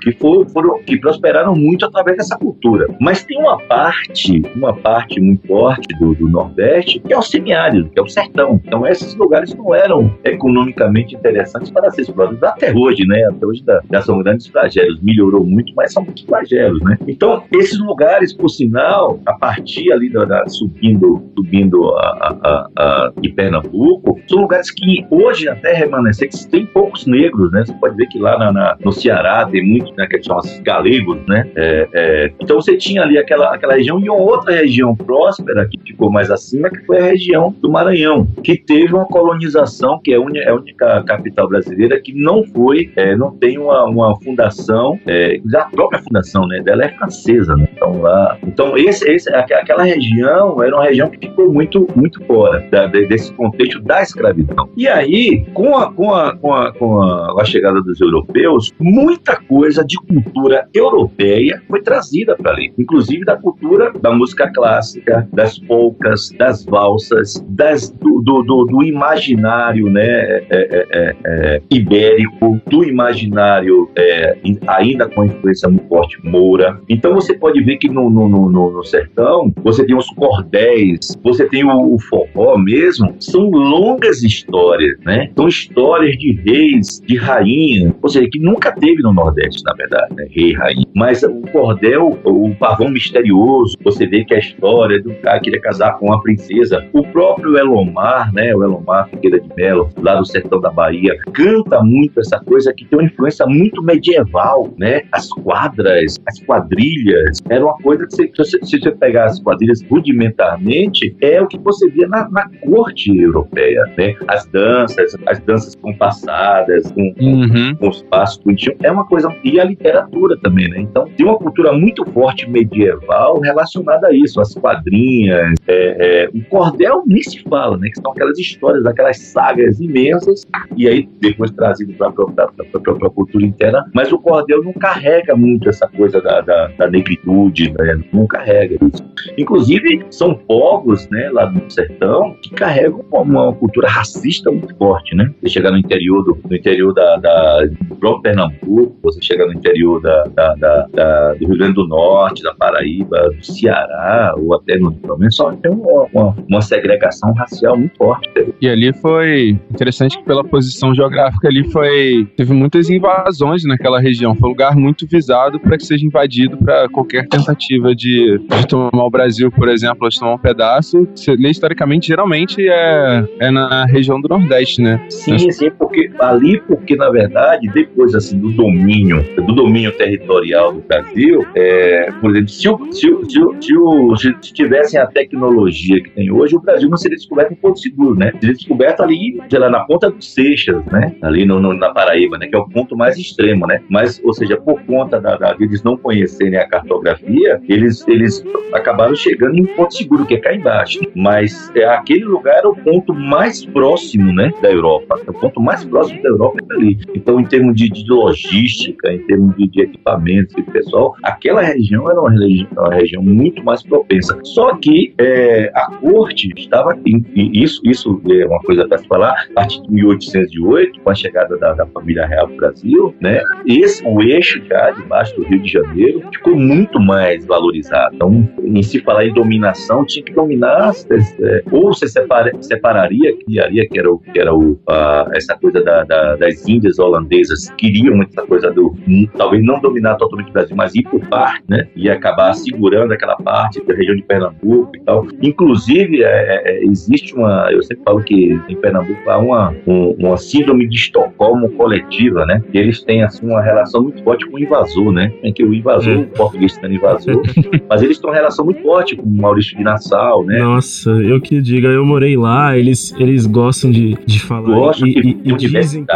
que 0.02 0.12
for- 0.12 0.46
foram 0.50 0.82
que 0.82 0.98
prosperaram 0.98 1.54
muito 1.54 1.86
através 1.86 2.18
dessa 2.18 2.36
cultura. 2.36 2.86
Mas 3.00 3.24
tem 3.24 3.38
uma 3.38 3.58
parte, 3.58 4.42
uma 4.54 4.74
parte 4.74 5.18
muito 5.18 5.46
forte 5.46 5.88
do, 5.98 6.14
do 6.14 6.28
Nordeste 6.28 7.00
que 7.00 7.12
é 7.12 7.18
o 7.18 7.22
semiárido, 7.48 7.88
que 7.90 7.98
é 7.98 8.02
o 8.02 8.08
sertão. 8.08 8.60
Então 8.64 8.86
esses 8.86 9.14
lugares 9.14 9.54
não 9.54 9.74
eram 9.74 10.12
economicamente 10.24 11.14
interessantes 11.14 11.70
para 11.70 11.90
ser 11.90 12.02
explorados 12.02 12.42
até 12.42 12.72
hoje, 12.72 13.06
né? 13.06 13.24
Até 13.30 13.46
hoje 13.46 13.62
já, 13.90 14.02
são 14.02 14.18
grandes 14.20 14.46
flagelos. 14.46 15.00
Melhorou 15.02 15.44
muito, 15.44 15.72
mas 15.76 15.92
são 15.92 16.02
muitos 16.04 16.22
flagelos, 16.24 16.80
né? 16.82 16.96
Então 17.06 17.42
esses 17.52 17.78
lugares, 17.78 18.32
por 18.32 18.48
sinal, 18.48 19.20
a 19.26 19.34
partir 19.34 19.92
ali 19.92 20.10
da, 20.10 20.24
da- 20.24 20.46
subindo, 20.48 21.22
subindo 21.36 21.90
a, 21.96 22.36
a- 22.42 22.68
a- 22.76 23.12
de 23.20 23.28
Pernambuco, 23.30 24.18
são 24.28 24.40
lugares 24.40 24.70
que 24.70 25.04
hoje 25.10 25.48
até 25.48 25.72
remanescentes 25.74 26.46
tem 26.46 26.64
poucos 26.66 27.06
negros, 27.06 27.50
né? 27.52 27.64
Você 27.66 27.72
pode 27.74 27.96
ver 27.96 28.06
que 28.06 28.18
lá 28.18 28.38
na- 28.38 28.52
na- 28.52 28.76
no 28.82 28.92
Ceará 28.92 29.46
tem 29.50 29.64
muitos, 29.66 29.92
né? 29.96 30.06
Que 30.06 30.22
chamam 30.22 30.40
os 30.40 30.60
galegos, 30.60 31.18
né? 31.28 31.48
É, 31.56 31.88
é, 31.92 32.32
então 32.40 32.56
você 32.56 32.76
tinha 32.76 33.02
ali 33.02 33.18
aquela, 33.18 33.54
aquela 33.54 33.74
região 33.74 33.98
e 34.00 34.08
uma 34.08 34.18
outra 34.20 34.54
região 34.54 34.94
próspera 34.96 35.66
que 35.68 35.78
ficou 35.84 36.10
mais 36.10 36.30
acima, 36.30 36.70
que 36.70 36.78
foi 36.86 36.98
a 36.98 37.04
região 37.04 37.33
do 37.60 37.70
Maranhão, 37.70 38.26
que 38.42 38.56
teve 38.56 38.94
uma 38.94 39.06
colonização, 39.06 40.00
que 40.02 40.12
é 40.12 40.16
é 40.34 40.48
a 40.48 40.54
única 40.54 41.02
capital 41.04 41.48
brasileira 41.48 42.00
que 42.00 42.12
não 42.12 42.44
foi, 42.44 42.90
é, 42.96 43.14
não 43.16 43.30
tem 43.36 43.58
uma, 43.58 43.84
uma 43.84 44.16
fundação, 44.20 44.98
é, 45.06 45.40
a 45.54 45.64
própria 45.64 46.02
fundação 46.02 46.46
né, 46.46 46.60
dela 46.62 46.84
é 46.84 46.88
francesa, 46.88 47.54
né? 47.56 47.68
Então 47.74 48.00
lá, 48.00 48.38
então 48.46 48.76
esse, 48.76 49.08
esse, 49.10 49.28
aqu- 49.34 49.54
aquela 49.54 49.82
região 49.84 50.62
era 50.62 50.74
uma 50.74 50.84
região 50.84 51.08
que 51.10 51.18
ficou 51.28 51.52
muito, 51.52 51.86
muito 51.94 52.22
fora 52.24 52.60
da- 52.70 52.86
de- 52.86 53.06
desse 53.06 53.32
contexto 53.34 53.80
da 53.82 54.02
escravidão. 54.02 54.68
E 54.76 54.88
aí, 54.88 55.44
com 55.52 55.76
a, 55.76 55.92
com 55.92 56.14
a, 56.14 56.36
com 56.36 56.52
a, 56.52 56.72
com 56.72 57.02
a 57.40 57.44
chegada 57.44 57.80
dos 57.82 58.00
europeus, 58.00 58.72
muita 58.80 59.36
coisa 59.36 59.84
de 59.84 59.96
cultura 59.96 60.66
europeia 60.74 61.62
foi 61.68 61.82
trazida 61.82 62.36
para 62.36 62.52
ali, 62.52 62.72
inclusive 62.78 63.24
da 63.24 63.36
cultura 63.36 63.92
da 64.00 64.10
música 64.12 64.50
clássica, 64.52 65.28
das 65.32 65.58
polcas, 65.58 66.30
das 66.38 66.64
valsas, 66.64 67.23
das, 67.48 67.90
do, 67.90 68.20
do, 68.22 68.42
do- 68.42 68.84
imaginário 68.84 69.88
né, 69.90 70.02
é, 70.06 70.46
é, 70.50 70.86
é, 70.92 71.16
é, 71.24 71.62
ibérico, 71.70 72.60
do 72.70 72.84
imaginário 72.84 73.88
é, 73.96 74.36
in- 74.44 74.58
ainda 74.66 75.08
com 75.08 75.24
influência 75.24 75.68
muito 75.68 75.88
forte 75.88 76.18
moura. 76.24 76.80
Então 76.88 77.14
você 77.14 77.34
pode 77.34 77.62
ver 77.62 77.76
que 77.78 77.88
no, 77.88 78.10
no, 78.10 78.28
no, 78.28 78.50
no- 78.50 78.84
sertão 78.84 79.52
você 79.62 79.84
tem 79.86 79.96
os 79.96 80.06
cordéis, 80.10 81.16
você 81.22 81.46
tem 81.48 81.64
o, 81.64 81.94
o 81.94 81.98
forró 81.98 82.56
mesmo, 82.58 83.14
são 83.20 83.48
longas 83.50 84.22
histórias, 84.22 84.98
né? 85.04 85.30
São 85.36 85.48
histórias 85.48 86.16
de 86.18 86.32
reis, 86.44 87.00
de 87.06 87.16
rainha, 87.16 87.93
ou 88.04 88.10
seja, 88.10 88.28
que 88.30 88.38
nunca 88.38 88.70
teve 88.70 89.00
no 89.02 89.14
Nordeste, 89.14 89.62
na 89.64 89.72
verdade, 89.72 90.14
né? 90.14 90.26
Rei 90.30 90.52
rainha. 90.52 90.84
Mas 90.94 91.22
o 91.22 91.40
cordel, 91.50 92.18
o 92.22 92.54
pavão 92.54 92.90
misterioso, 92.90 93.78
você 93.82 94.06
vê 94.06 94.22
que 94.26 94.34
a 94.34 94.38
história 94.38 95.02
do 95.02 95.14
cara 95.14 95.38
que 95.38 95.44
queria 95.44 95.60
casar 95.60 95.98
com 95.98 96.08
uma 96.08 96.22
princesa. 96.22 96.86
O 96.92 97.02
próprio 97.02 97.56
Elomar, 97.56 98.30
né? 98.34 98.54
O 98.54 98.62
Elomar 98.62 99.08
Figueira 99.08 99.40
de 99.40 99.48
Melo, 99.56 99.88
lá 100.02 100.16
do 100.16 100.26
sertão 100.26 100.60
da 100.60 100.70
Bahia, 100.70 101.16
canta 101.32 101.82
muito 101.82 102.20
essa 102.20 102.38
coisa 102.40 102.74
que 102.74 102.84
tem 102.84 102.98
uma 102.98 103.06
influência 103.06 103.46
muito 103.46 103.82
medieval, 103.82 104.70
né? 104.76 105.00
As 105.10 105.26
quadras, 105.30 106.18
as 106.28 106.38
quadrilhas, 106.40 107.38
era 107.48 107.64
uma 107.64 107.78
coisa 107.78 108.06
que 108.06 108.16
se, 108.16 108.30
você, 108.36 108.58
se 108.64 108.80
você 108.80 108.90
pegar 108.90 109.24
as 109.24 109.40
quadrilhas 109.40 109.80
rudimentarmente, 109.90 111.16
é 111.22 111.40
o 111.40 111.46
que 111.46 111.58
você 111.58 111.88
via 111.88 112.06
na, 112.06 112.28
na 112.28 112.50
corte 112.66 113.16
europeia, 113.16 113.82
né? 113.96 114.14
As 114.28 114.44
danças, 114.48 115.16
as 115.26 115.40
danças 115.40 115.74
compassadas, 115.76 116.92
com, 116.92 117.14
Uhum. 117.18 117.74
com 117.76 117.93
que 118.02 118.54
tinham, 118.54 118.76
é 118.82 118.90
uma 118.90 119.06
coisa. 119.06 119.34
E 119.44 119.60
a 119.60 119.64
literatura 119.64 120.36
também, 120.40 120.68
né? 120.68 120.80
Então, 120.80 121.08
tem 121.16 121.26
uma 121.26 121.36
cultura 121.36 121.72
muito 121.72 122.04
forte 122.10 122.48
medieval 122.48 123.40
relacionada 123.40 124.08
a 124.08 124.12
isso, 124.12 124.40
as 124.40 124.54
quadrinhas, 124.54 125.54
é, 125.66 126.24
é, 126.24 126.30
o 126.34 126.44
cordel 126.44 127.02
nem 127.06 127.22
se 127.22 127.42
fala, 127.42 127.76
né? 127.76 127.88
Que 127.88 128.00
são 128.00 128.12
aquelas 128.12 128.38
histórias, 128.38 128.86
aquelas 128.86 129.18
sagas 129.18 129.80
imensas, 129.80 130.46
e 130.76 130.88
aí 130.88 131.08
depois 131.20 131.50
trazido 131.50 131.92
para 131.94 132.08
a 132.08 132.80
própria 132.80 133.10
cultura 133.10 133.44
interna, 133.44 133.84
mas 133.94 134.12
o 134.12 134.18
cordel 134.18 134.62
não 134.62 134.72
carrega 134.72 135.34
muito 135.36 135.68
essa 135.68 135.86
coisa 135.88 136.20
da, 136.20 136.40
da, 136.40 136.68
da 136.68 136.90
negritude, 136.90 137.72
né? 137.72 138.02
não 138.12 138.26
carrega 138.26 138.76
isso. 138.86 139.04
Inclusive, 139.38 140.04
são 140.10 140.34
povos, 140.34 141.08
né, 141.10 141.30
lá 141.30 141.50
no 141.50 141.70
sertão, 141.70 142.36
que 142.42 142.50
carregam 142.50 143.04
uma 143.10 143.52
cultura 143.54 143.88
racista 143.88 144.50
muito 144.50 144.74
forte, 144.76 145.14
né? 145.14 145.32
Você 145.40 145.48
chegar 145.48 145.70
no 145.70 145.78
interior 145.78 146.22
do, 146.22 146.38
no 146.48 146.56
interior 146.56 146.92
da, 146.92 147.16
da 147.16 147.68
do 147.88 147.96
próprio 147.96 148.22
Pernambuco, 148.22 148.96
você 149.02 149.20
chega 149.22 149.46
no 149.46 149.52
interior 149.52 150.00
da, 150.00 150.24
da, 150.34 150.54
da, 150.54 150.86
da, 150.92 151.34
do 151.34 151.46
Rio 151.46 151.58
Grande 151.58 151.74
do 151.74 151.86
Norte, 151.86 152.42
da 152.42 152.54
Paraíba, 152.54 153.30
do 153.30 153.44
Ceará, 153.44 154.34
ou 154.36 154.54
até 154.54 154.78
no 154.78 154.94
menos 155.18 155.36
só 155.36 155.52
tem 155.52 155.70
uma, 155.70 156.06
uma, 156.12 156.36
uma 156.48 156.60
segregação 156.60 157.32
racial 157.32 157.76
muito 157.76 157.96
forte. 157.96 158.28
E 158.60 158.68
ali 158.68 158.92
foi 158.92 159.58
interessante 159.70 160.18
que 160.18 160.24
pela 160.24 160.44
posição 160.44 160.94
geográfica 160.94 161.48
ali 161.48 161.70
foi 161.70 162.26
teve 162.36 162.52
muitas 162.52 162.90
invasões 162.90 163.64
naquela 163.64 164.00
região. 164.00 164.34
Foi 164.34 164.48
um 164.48 164.52
lugar 164.52 164.76
muito 164.76 165.06
visado 165.06 165.58
para 165.60 165.76
que 165.76 165.84
seja 165.84 166.04
invadido 166.06 166.56
para 166.56 166.88
qualquer 166.88 167.26
tentativa 167.28 167.94
de, 167.94 168.38
de, 168.38 168.66
tomar 168.68 169.04
o 169.04 169.10
Brasil, 169.10 169.50
por 169.50 169.68
exemplo, 169.68 170.08
de 170.08 170.18
tomar 170.18 170.34
um 170.34 170.38
pedaço. 170.38 171.06
Historicamente, 171.14 172.08
geralmente 172.08 172.68
é, 172.68 173.24
é 173.40 173.50
na 173.50 173.84
região 173.86 174.20
do 174.20 174.28
Nordeste, 174.28 174.80
né? 174.80 175.04
Sim, 175.08 175.38
sim, 175.50 175.70
porque 175.70 176.10
ali, 176.18 176.60
porque 176.62 176.96
na 176.96 177.10
verdade, 177.10 177.68
depois 177.74 178.14
assim 178.14 178.38
do 178.38 178.50
domínio, 178.50 179.22
do 179.34 179.52
domínio 179.54 179.92
territorial 179.92 180.72
do 180.72 180.80
Brasil, 180.80 181.44
é, 181.54 182.10
por 182.20 182.30
exemplo, 182.30 182.48
se, 182.48 182.68
o, 182.68 182.92
se, 182.92 183.10
o, 183.10 183.24
se, 183.60 183.76
o, 183.76 184.16
se, 184.16 184.34
se 184.40 184.52
tivessem 184.52 184.98
a 184.98 185.06
tecnologia 185.06 186.02
que 186.02 186.10
tem 186.10 186.30
hoje, 186.30 186.56
o 186.56 186.60
Brasil 186.60 186.88
não 186.88 186.96
seria 186.96 187.16
descoberto 187.16 187.52
em 187.52 187.56
Porto 187.56 187.80
Seguro, 187.80 188.14
né? 188.14 188.32
Seria 188.40 188.54
descoberto 188.54 189.02
ali, 189.02 189.40
sei 189.50 189.58
lá, 189.58 189.68
na 189.68 189.80
ponta 189.80 190.10
dos 190.10 190.32
Seixas, 190.32 190.84
né? 190.86 191.14
Ali 191.22 191.44
no, 191.44 191.60
no, 191.60 191.74
na 191.74 191.90
Paraíba, 191.90 192.38
né? 192.38 192.46
Que 192.46 192.56
é 192.56 192.58
o 192.58 192.68
ponto 192.68 192.96
mais 192.96 193.18
extremo, 193.18 193.66
né? 193.66 193.80
Mas, 193.88 194.20
ou 194.24 194.32
seja, 194.32 194.56
por 194.56 194.80
conta 194.82 195.20
da, 195.20 195.36
da, 195.36 195.52
de 195.52 195.64
eles 195.64 195.82
não 195.82 195.96
conhecerem 195.96 196.58
a 196.58 196.68
cartografia, 196.68 197.60
eles, 197.68 198.06
eles 198.06 198.44
acabaram 198.72 199.14
chegando 199.14 199.58
em 199.58 199.66
Porto 199.66 199.96
Seguro, 199.96 200.24
que 200.24 200.34
é 200.34 200.38
cá 200.38 200.54
embaixo. 200.54 201.00
Mas 201.14 201.70
é, 201.74 201.84
aquele 201.86 202.24
lugar 202.24 202.58
era 202.58 202.68
o 202.68 202.76
ponto 202.76 203.12
mais 203.14 203.64
próximo, 203.64 204.32
né? 204.32 204.52
Da 204.62 204.70
Europa. 204.70 205.20
É 205.26 205.30
o 205.30 205.34
ponto 205.34 205.60
mais 205.60 205.84
próximo 205.84 206.22
da 206.22 206.28
Europa 206.28 206.58
é 206.70 206.74
ali. 206.74 206.98
Então, 207.14 207.40
em 207.40 207.44
termos 207.54 207.76
de, 207.76 207.88
de 207.88 208.04
logística, 208.10 209.12
em 209.12 209.18
termos 209.26 209.56
de, 209.56 209.68
de 209.68 209.82
equipamentos 209.82 210.52
e 210.58 210.62
pessoal, 210.62 211.14
aquela 211.22 211.62
região 211.62 212.10
era 212.10 212.20
uma 212.20 212.30
região, 212.32 212.68
uma 212.72 212.94
região 212.94 213.22
muito 213.22 213.62
mais 213.64 213.80
propensa. 213.80 214.36
Só 214.42 214.74
que 214.74 215.14
é, 215.18 215.70
a 215.72 215.92
corte 216.00 216.50
estava, 216.56 216.98
e 217.06 217.62
isso, 217.62 217.80
isso 217.84 218.20
é 218.28 218.44
uma 218.46 218.58
coisa 218.60 218.88
para 218.88 218.98
se 218.98 219.06
falar, 219.06 219.46
a 219.50 219.54
partir 219.54 219.82
de 219.82 219.92
1808, 219.92 221.00
com 221.00 221.10
a 221.10 221.14
chegada 221.14 221.56
da, 221.58 221.74
da 221.74 221.86
família 221.86 222.26
real 222.26 222.48
ao 222.48 222.56
Brasil, 222.56 223.14
né, 223.20 223.40
esse, 223.66 224.04
o 224.04 224.20
eixo 224.20 224.60
já 224.68 224.90
debaixo 224.90 225.36
do 225.36 225.44
Rio 225.44 225.62
de 225.62 225.70
Janeiro 225.70 226.22
ficou 226.32 226.56
muito 226.56 226.98
mais 226.98 227.46
valorizado. 227.46 228.16
Então, 228.16 228.48
em 228.64 228.82
se 228.82 229.00
falar 229.00 229.26
em 229.26 229.32
dominação, 229.32 230.04
tinha 230.04 230.24
que 230.24 230.32
dominar, 230.32 230.90
é, 230.90 231.62
ou 231.70 231.94
você 231.94 232.08
separa, 232.08 232.50
separaria, 232.60 233.36
criaria, 233.44 233.88
que 233.88 233.98
era, 233.98 234.12
o, 234.12 234.18
que 234.18 234.40
era 234.40 234.52
o, 234.52 234.76
a, 234.88 235.30
essa 235.34 235.56
coisa 235.56 235.80
da, 235.80 236.02
da, 236.02 236.34
das 236.34 236.66
Índias 236.68 236.98
holandesas, 236.98 237.43
queriam 237.76 238.22
essa 238.22 238.42
coisa 238.46 238.70
do, 238.70 238.94
talvez 239.36 239.64
não 239.64 239.80
dominar 239.80 240.16
totalmente 240.16 240.50
o 240.50 240.52
Brasil, 240.52 240.76
mas 240.76 240.94
ir 240.94 241.02
por 241.02 241.20
parte, 241.28 241.64
né, 241.68 241.86
e 241.96 242.08
acabar 242.08 242.54
segurando 242.54 243.12
aquela 243.12 243.36
parte 243.36 243.84
da 243.84 243.94
região 243.94 244.16
de 244.16 244.22
Pernambuco 244.22 244.96
e 244.96 245.00
tal. 245.00 245.26
Inclusive, 245.42 246.22
é, 246.22 246.26
é, 246.26 246.62
é, 246.64 246.84
existe 246.84 247.34
uma, 247.34 247.68
eu 247.70 247.82
sempre 247.82 248.04
falo 248.04 248.22
que 248.22 248.58
em 248.68 248.76
Pernambuco 248.76 249.28
há 249.28 249.38
uma, 249.38 249.74
um, 249.86 250.14
uma 250.18 250.36
síndrome 250.36 250.88
de 250.88 250.96
Estocolmo 250.96 251.70
coletiva, 251.70 252.44
né? 252.46 252.62
E 252.72 252.78
eles 252.78 253.02
têm 253.02 253.22
assim 253.22 253.46
uma 253.46 253.62
relação 253.62 254.02
muito 254.02 254.22
forte 254.22 254.46
com 254.46 254.56
o 254.56 254.58
invasor, 254.58 255.12
né? 255.12 255.32
Em 255.42 255.52
que 255.52 255.64
o 255.64 255.72
invasor, 255.74 256.20
o 256.20 256.26
português 256.26 256.74
sendo 256.74 256.94
invasor, 256.94 257.42
mas 257.88 258.02
eles 258.02 258.18
têm 258.18 258.30
uma 258.30 258.36
relação 258.36 258.64
muito 258.64 258.82
forte 258.82 259.16
com 259.16 259.22
o 259.22 259.36
Maurício 259.36 259.76
de 259.76 259.82
Nassau, 259.82 260.44
né? 260.44 260.58
Nossa, 260.58 261.10
eu 261.10 261.40
que 261.40 261.60
diga, 261.60 261.88
eu 261.88 262.04
morei 262.04 262.36
lá, 262.36 262.76
eles, 262.76 263.14
eles 263.18 263.46
gostam 263.46 263.90
de, 263.90 264.16
de 264.26 264.40
falar. 264.40 264.62
Gostam 264.62 265.08
e, 265.08 265.14
de, 265.14 265.28
e, 265.44 265.52
e 265.52 265.56
dizem, 265.56 266.06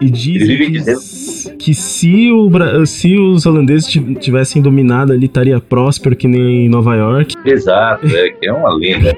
e 0.00 0.10
dizem 0.10 0.63
que, 0.66 0.72
dizendo... 0.72 1.56
que 1.58 1.74
se, 1.74 2.30
o, 2.30 2.86
se 2.86 3.16
os 3.18 3.46
holandeses 3.46 3.86
tivessem 4.20 4.60
dominado 4.60 5.12
ali, 5.12 5.26
estaria 5.26 5.60
próspero 5.60 6.16
que 6.16 6.28
nem 6.28 6.68
Nova 6.68 6.94
York. 6.94 7.34
Exato, 7.44 8.06
é, 8.06 8.30
que 8.30 8.46
é 8.46 8.52
uma 8.52 8.74
lenda. 8.74 9.16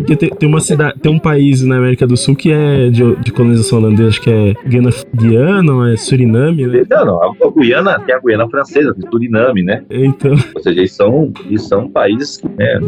Porque 0.00 0.16
tem, 0.16 0.30
tem, 0.30 0.48
uma 0.48 0.60
cidade, 0.60 0.98
tem 1.00 1.12
um 1.12 1.18
país 1.18 1.62
na 1.64 1.76
América 1.76 2.06
do 2.06 2.16
Sul 2.16 2.36
que 2.36 2.52
é 2.52 2.88
de, 2.88 3.16
de 3.16 3.32
colonização 3.32 3.78
holandesa, 3.78 4.08
acho 4.08 4.22
que 4.22 4.30
é 4.30 4.54
Guiana, 4.66 4.90
Guiana 5.14 5.92
é 5.92 5.96
Suriname, 5.96 6.66
né? 6.66 6.82
Não, 6.88 7.04
não, 7.04 7.22
a 7.22 7.50
Guiana 7.56 7.98
tem 8.00 8.14
a 8.14 8.18
Guiana 8.18 8.48
francesa, 8.48 8.94
tem 8.94 9.10
Suriname, 9.10 9.62
né? 9.62 9.84
Então. 9.90 10.32
Ou 10.54 10.62
seja, 10.62 10.80
eles 10.80 10.92
são, 10.92 11.32
eles 11.46 11.66
são 11.66 11.88
países 11.88 12.40
né, 12.56 12.80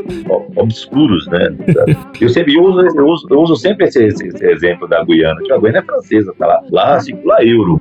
obscuros, 0.56 1.26
né? 1.28 1.54
Eu 2.20 2.28
sempre 2.28 2.58
uso, 2.58 2.80
eu 2.96 3.06
uso, 3.06 3.26
eu 3.30 3.40
uso 3.40 3.56
sempre 3.56 3.86
esse, 3.86 4.04
esse, 4.04 4.26
esse, 4.28 4.44
exemplo 4.44 4.86
da 4.88 5.02
Guiana. 5.04 5.40
A 5.50 5.58
Guiana 5.58 5.78
é 5.78 5.82
francesa, 5.82 6.32
tá 6.38 6.46
lá. 6.46 6.60
Lá 6.70 7.00
circula 7.00 7.44
euro, 7.44 7.80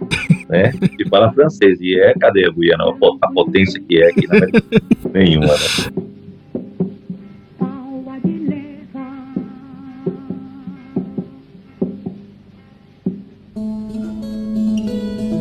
né? 0.50 0.72
Se 0.72 1.10
fala 1.10 1.32
francês. 1.34 1.80
E 1.82 2.00
é, 2.00 2.14
cadê 2.14 2.46
a 2.46 2.52
Guiana? 2.52 2.86
A 3.22 3.32
potência 3.32 3.82
que 3.88 4.02
é 4.02 4.10
aqui 4.10 4.28
na 4.28 4.38
América? 4.38 4.64
Nenhuma, 5.14 5.48
né? 5.48 6.10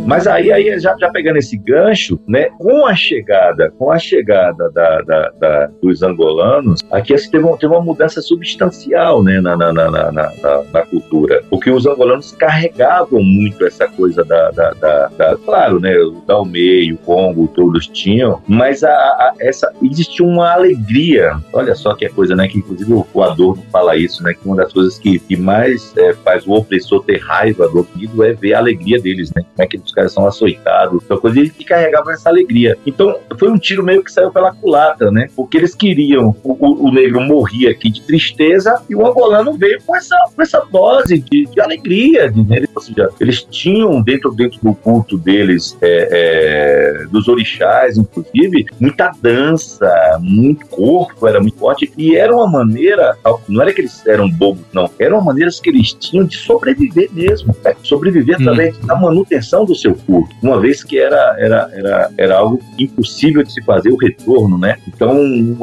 Mas 0.08 0.26
aí, 0.26 0.50
aí 0.50 0.80
já, 0.80 0.96
já 0.98 1.10
pegando 1.10 1.36
esse 1.36 1.54
gancho, 1.58 2.18
né, 2.26 2.48
com 2.58 2.86
a 2.86 2.96
chegada, 2.96 3.70
com 3.78 3.92
a 3.92 3.98
chegada 3.98 4.70
da, 4.70 5.02
da, 5.02 5.30
da 5.38 5.70
dos 5.82 6.02
angolanos, 6.02 6.80
aqui 6.90 7.12
assim, 7.12 7.30
teve, 7.30 7.44
uma, 7.44 7.58
teve 7.58 7.74
uma 7.74 7.82
mudança 7.82 8.22
substancial 8.22 9.22
né, 9.22 9.38
na, 9.38 9.54
na, 9.54 9.70
na, 9.70 9.90
na, 9.90 10.10
na, 10.10 10.32
na 10.72 10.86
cultura, 10.86 11.44
porque 11.50 11.70
os 11.70 11.86
angolanos 11.86 12.32
carregavam 12.32 13.22
muito 13.22 13.66
essa 13.66 13.86
coisa 13.86 14.24
da, 14.24 14.50
da, 14.50 14.70
da, 14.70 15.08
da 15.08 15.36
claro, 15.44 15.78
né, 15.78 15.94
o 15.98 16.22
Dalmei, 16.26 16.90
o 16.90 16.96
Congo, 16.96 17.46
todos 17.48 17.86
tinham, 17.88 18.40
mas 18.48 18.82
a, 18.82 18.90
a, 18.90 19.34
essa 19.40 19.70
existia 19.82 20.24
uma 20.24 20.54
alegria. 20.54 21.36
Olha 21.52 21.74
só 21.74 21.94
que 21.94 22.06
é 22.06 22.08
coisa, 22.08 22.34
né, 22.34 22.48
que 22.48 22.60
inclusive 22.60 23.04
o 23.12 23.22
Adorno 23.22 23.62
fala 23.70 23.94
isso, 23.94 24.22
né, 24.22 24.32
que 24.32 24.40
uma 24.46 24.56
das 24.56 24.72
coisas 24.72 24.98
que, 24.98 25.18
que 25.18 25.36
mais 25.36 25.94
é, 25.98 26.14
faz 26.14 26.46
o 26.46 26.52
opressor 26.52 27.04
ter 27.04 27.18
raiva 27.18 27.68
do 27.68 27.80
oprimido 27.80 28.24
é 28.24 28.32
ver 28.32 28.54
a 28.54 28.58
alegria 28.58 28.98
deles, 28.98 29.30
né, 29.36 29.42
como 29.42 29.62
é 29.62 29.66
que 29.66 29.76
eles 29.76 29.97
caras 29.98 30.12
são 30.12 30.26
açoitados, 30.26 31.02
então 31.04 31.18
coisa, 31.18 31.40
eles 31.40 31.52
carregavam 31.66 32.12
essa 32.12 32.28
alegria. 32.28 32.78
Então, 32.86 33.18
foi 33.36 33.50
um 33.50 33.58
tiro 33.58 33.82
meio 33.82 34.02
que 34.02 34.12
saiu 34.12 34.30
pela 34.30 34.52
culatra, 34.52 35.10
né? 35.10 35.28
Porque 35.34 35.58
eles 35.58 35.74
queriam, 35.74 36.34
o, 36.44 36.88
o 36.88 36.92
negro 36.92 37.20
morria 37.20 37.70
aqui 37.70 37.90
de 37.90 38.00
tristeza 38.02 38.80
e 38.88 38.94
o 38.94 39.06
angolano 39.06 39.54
veio 39.54 39.82
com 39.84 39.96
essa, 39.96 40.16
com 40.34 40.40
essa 40.40 40.60
dose 40.70 41.18
de, 41.18 41.46
de 41.46 41.60
alegria, 41.60 42.30
de, 42.30 42.42
né? 42.42 42.64
ou 42.74 42.80
seja, 42.80 43.10
eles 43.20 43.42
tinham 43.42 44.00
dentro, 44.00 44.30
dentro 44.30 44.60
do 44.62 44.74
culto 44.74 45.18
deles, 45.18 45.76
é, 45.80 46.08
é, 47.02 47.06
dos 47.06 47.26
orixás, 47.26 47.98
inclusive, 47.98 48.66
muita 48.78 49.10
dança, 49.20 49.90
muito 50.20 50.66
corpo, 50.66 51.26
era 51.26 51.40
muito 51.40 51.58
forte, 51.58 51.92
e 51.98 52.16
era 52.16 52.34
uma 52.34 52.46
maneira, 52.46 53.16
não 53.48 53.60
era 53.60 53.72
que 53.72 53.80
eles 53.80 54.06
eram 54.06 54.30
bobos, 54.30 54.64
não, 54.72 54.88
eram 54.98 55.20
maneiras 55.20 55.58
que 55.58 55.70
eles 55.70 55.92
tinham 55.92 56.24
de 56.24 56.36
sobreviver 56.36 57.10
mesmo, 57.12 57.54
né? 57.64 57.74
sobreviver 57.82 58.36
através 58.36 58.76
hum. 58.76 58.86
da 58.86 58.96
manutenção 58.96 59.64
do 59.64 59.74
seu 59.74 59.87
seu 59.88 59.94
culto, 60.06 60.34
uma 60.42 60.60
vez 60.60 60.82
que 60.84 60.98
era, 60.98 61.36
era, 61.38 61.70
era, 61.72 62.10
era 62.16 62.38
algo 62.38 62.60
impossível 62.78 63.42
de 63.42 63.52
se 63.52 63.62
fazer 63.62 63.90
o 63.90 63.96
retorno, 63.96 64.58
né? 64.58 64.76
Então, 64.86 65.16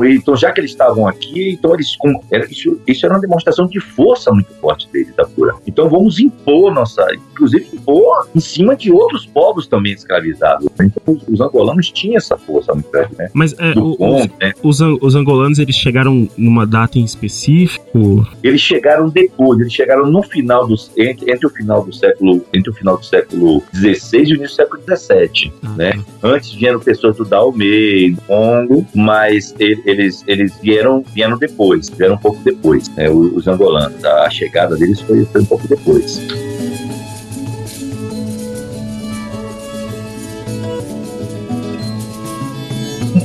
então 0.05 0.35
já 0.35 0.51
que 0.51 0.59
eles 0.59 0.71
estavam 0.71 1.07
aqui, 1.07 1.51
então 1.51 1.73
eles 1.73 1.95
era, 2.31 2.45
isso, 2.45 2.79
isso 2.87 3.05
era 3.05 3.15
uma 3.15 3.21
demonstração 3.21 3.67
de 3.67 3.79
força 3.79 4.31
muito 4.31 4.53
forte 4.55 4.87
deles 4.91 5.15
da 5.15 5.25
cura. 5.25 5.55
Então 5.67 5.89
vamos 5.89 6.19
impor 6.19 6.73
nossa, 6.73 7.05
inclusive 7.31 7.67
impor 7.73 8.27
em 8.35 8.39
cima 8.39 8.75
de 8.75 8.91
outros 8.91 9.25
povos 9.25 9.67
também 9.67 9.93
escravizados. 9.93 10.67
Então 10.79 11.15
os, 11.15 11.27
os 11.27 11.41
angolanos 11.41 11.91
tinham 11.91 12.17
essa 12.17 12.37
força 12.37 12.73
muito 12.73 12.89
grande, 12.89 13.15
né? 13.17 13.29
Mas 13.33 13.53
é, 13.59 13.73
o, 13.77 13.95
os, 13.99 14.27
né? 14.39 14.53
os, 14.63 14.79
os 14.79 15.15
angolanos 15.15 15.59
eles 15.59 15.75
chegaram 15.75 16.27
numa 16.37 16.65
data 16.65 16.97
em 16.97 17.03
específico? 17.03 18.27
Eles 18.43 18.61
chegaram 18.61 19.09
depois, 19.09 19.59
eles 19.59 19.73
chegaram 19.73 20.05
no 20.05 20.23
final 20.23 20.67
dos 20.67 20.91
entre, 20.97 21.31
entre 21.31 21.45
o 21.45 21.49
final 21.49 21.83
do 21.83 21.93
século 21.93 22.45
entre 22.53 22.69
o 22.69 22.73
final 22.73 22.97
do 22.97 23.05
século 23.05 23.63
16 23.73 24.14
desde 24.15 24.33
o 24.33 24.37
início 24.37 24.55
do 24.55 24.55
século 24.55 24.81
XVII, 24.97 25.53
uhum. 25.61 25.75
né? 25.75 25.93
Antes 26.23 26.53
vieram 26.53 26.79
pessoas 26.79 27.17
do 27.17 27.25
Daomei, 27.25 28.11
do 28.11 28.21
Congo, 28.21 28.87
mas 28.95 29.53
eles, 29.59 30.23
eles 30.25 30.57
vieram, 30.61 31.03
vieram 31.13 31.37
depois, 31.37 31.89
vieram 31.89 32.15
um 32.15 32.17
pouco 32.17 32.41
depois, 32.43 32.87
né? 32.95 33.09
Os 33.09 33.45
angolanos, 33.47 34.03
a 34.05 34.29
chegada 34.29 34.77
deles 34.77 35.01
foi, 35.01 35.25
foi 35.25 35.41
um 35.41 35.45
pouco 35.45 35.67
depois. 35.67 36.21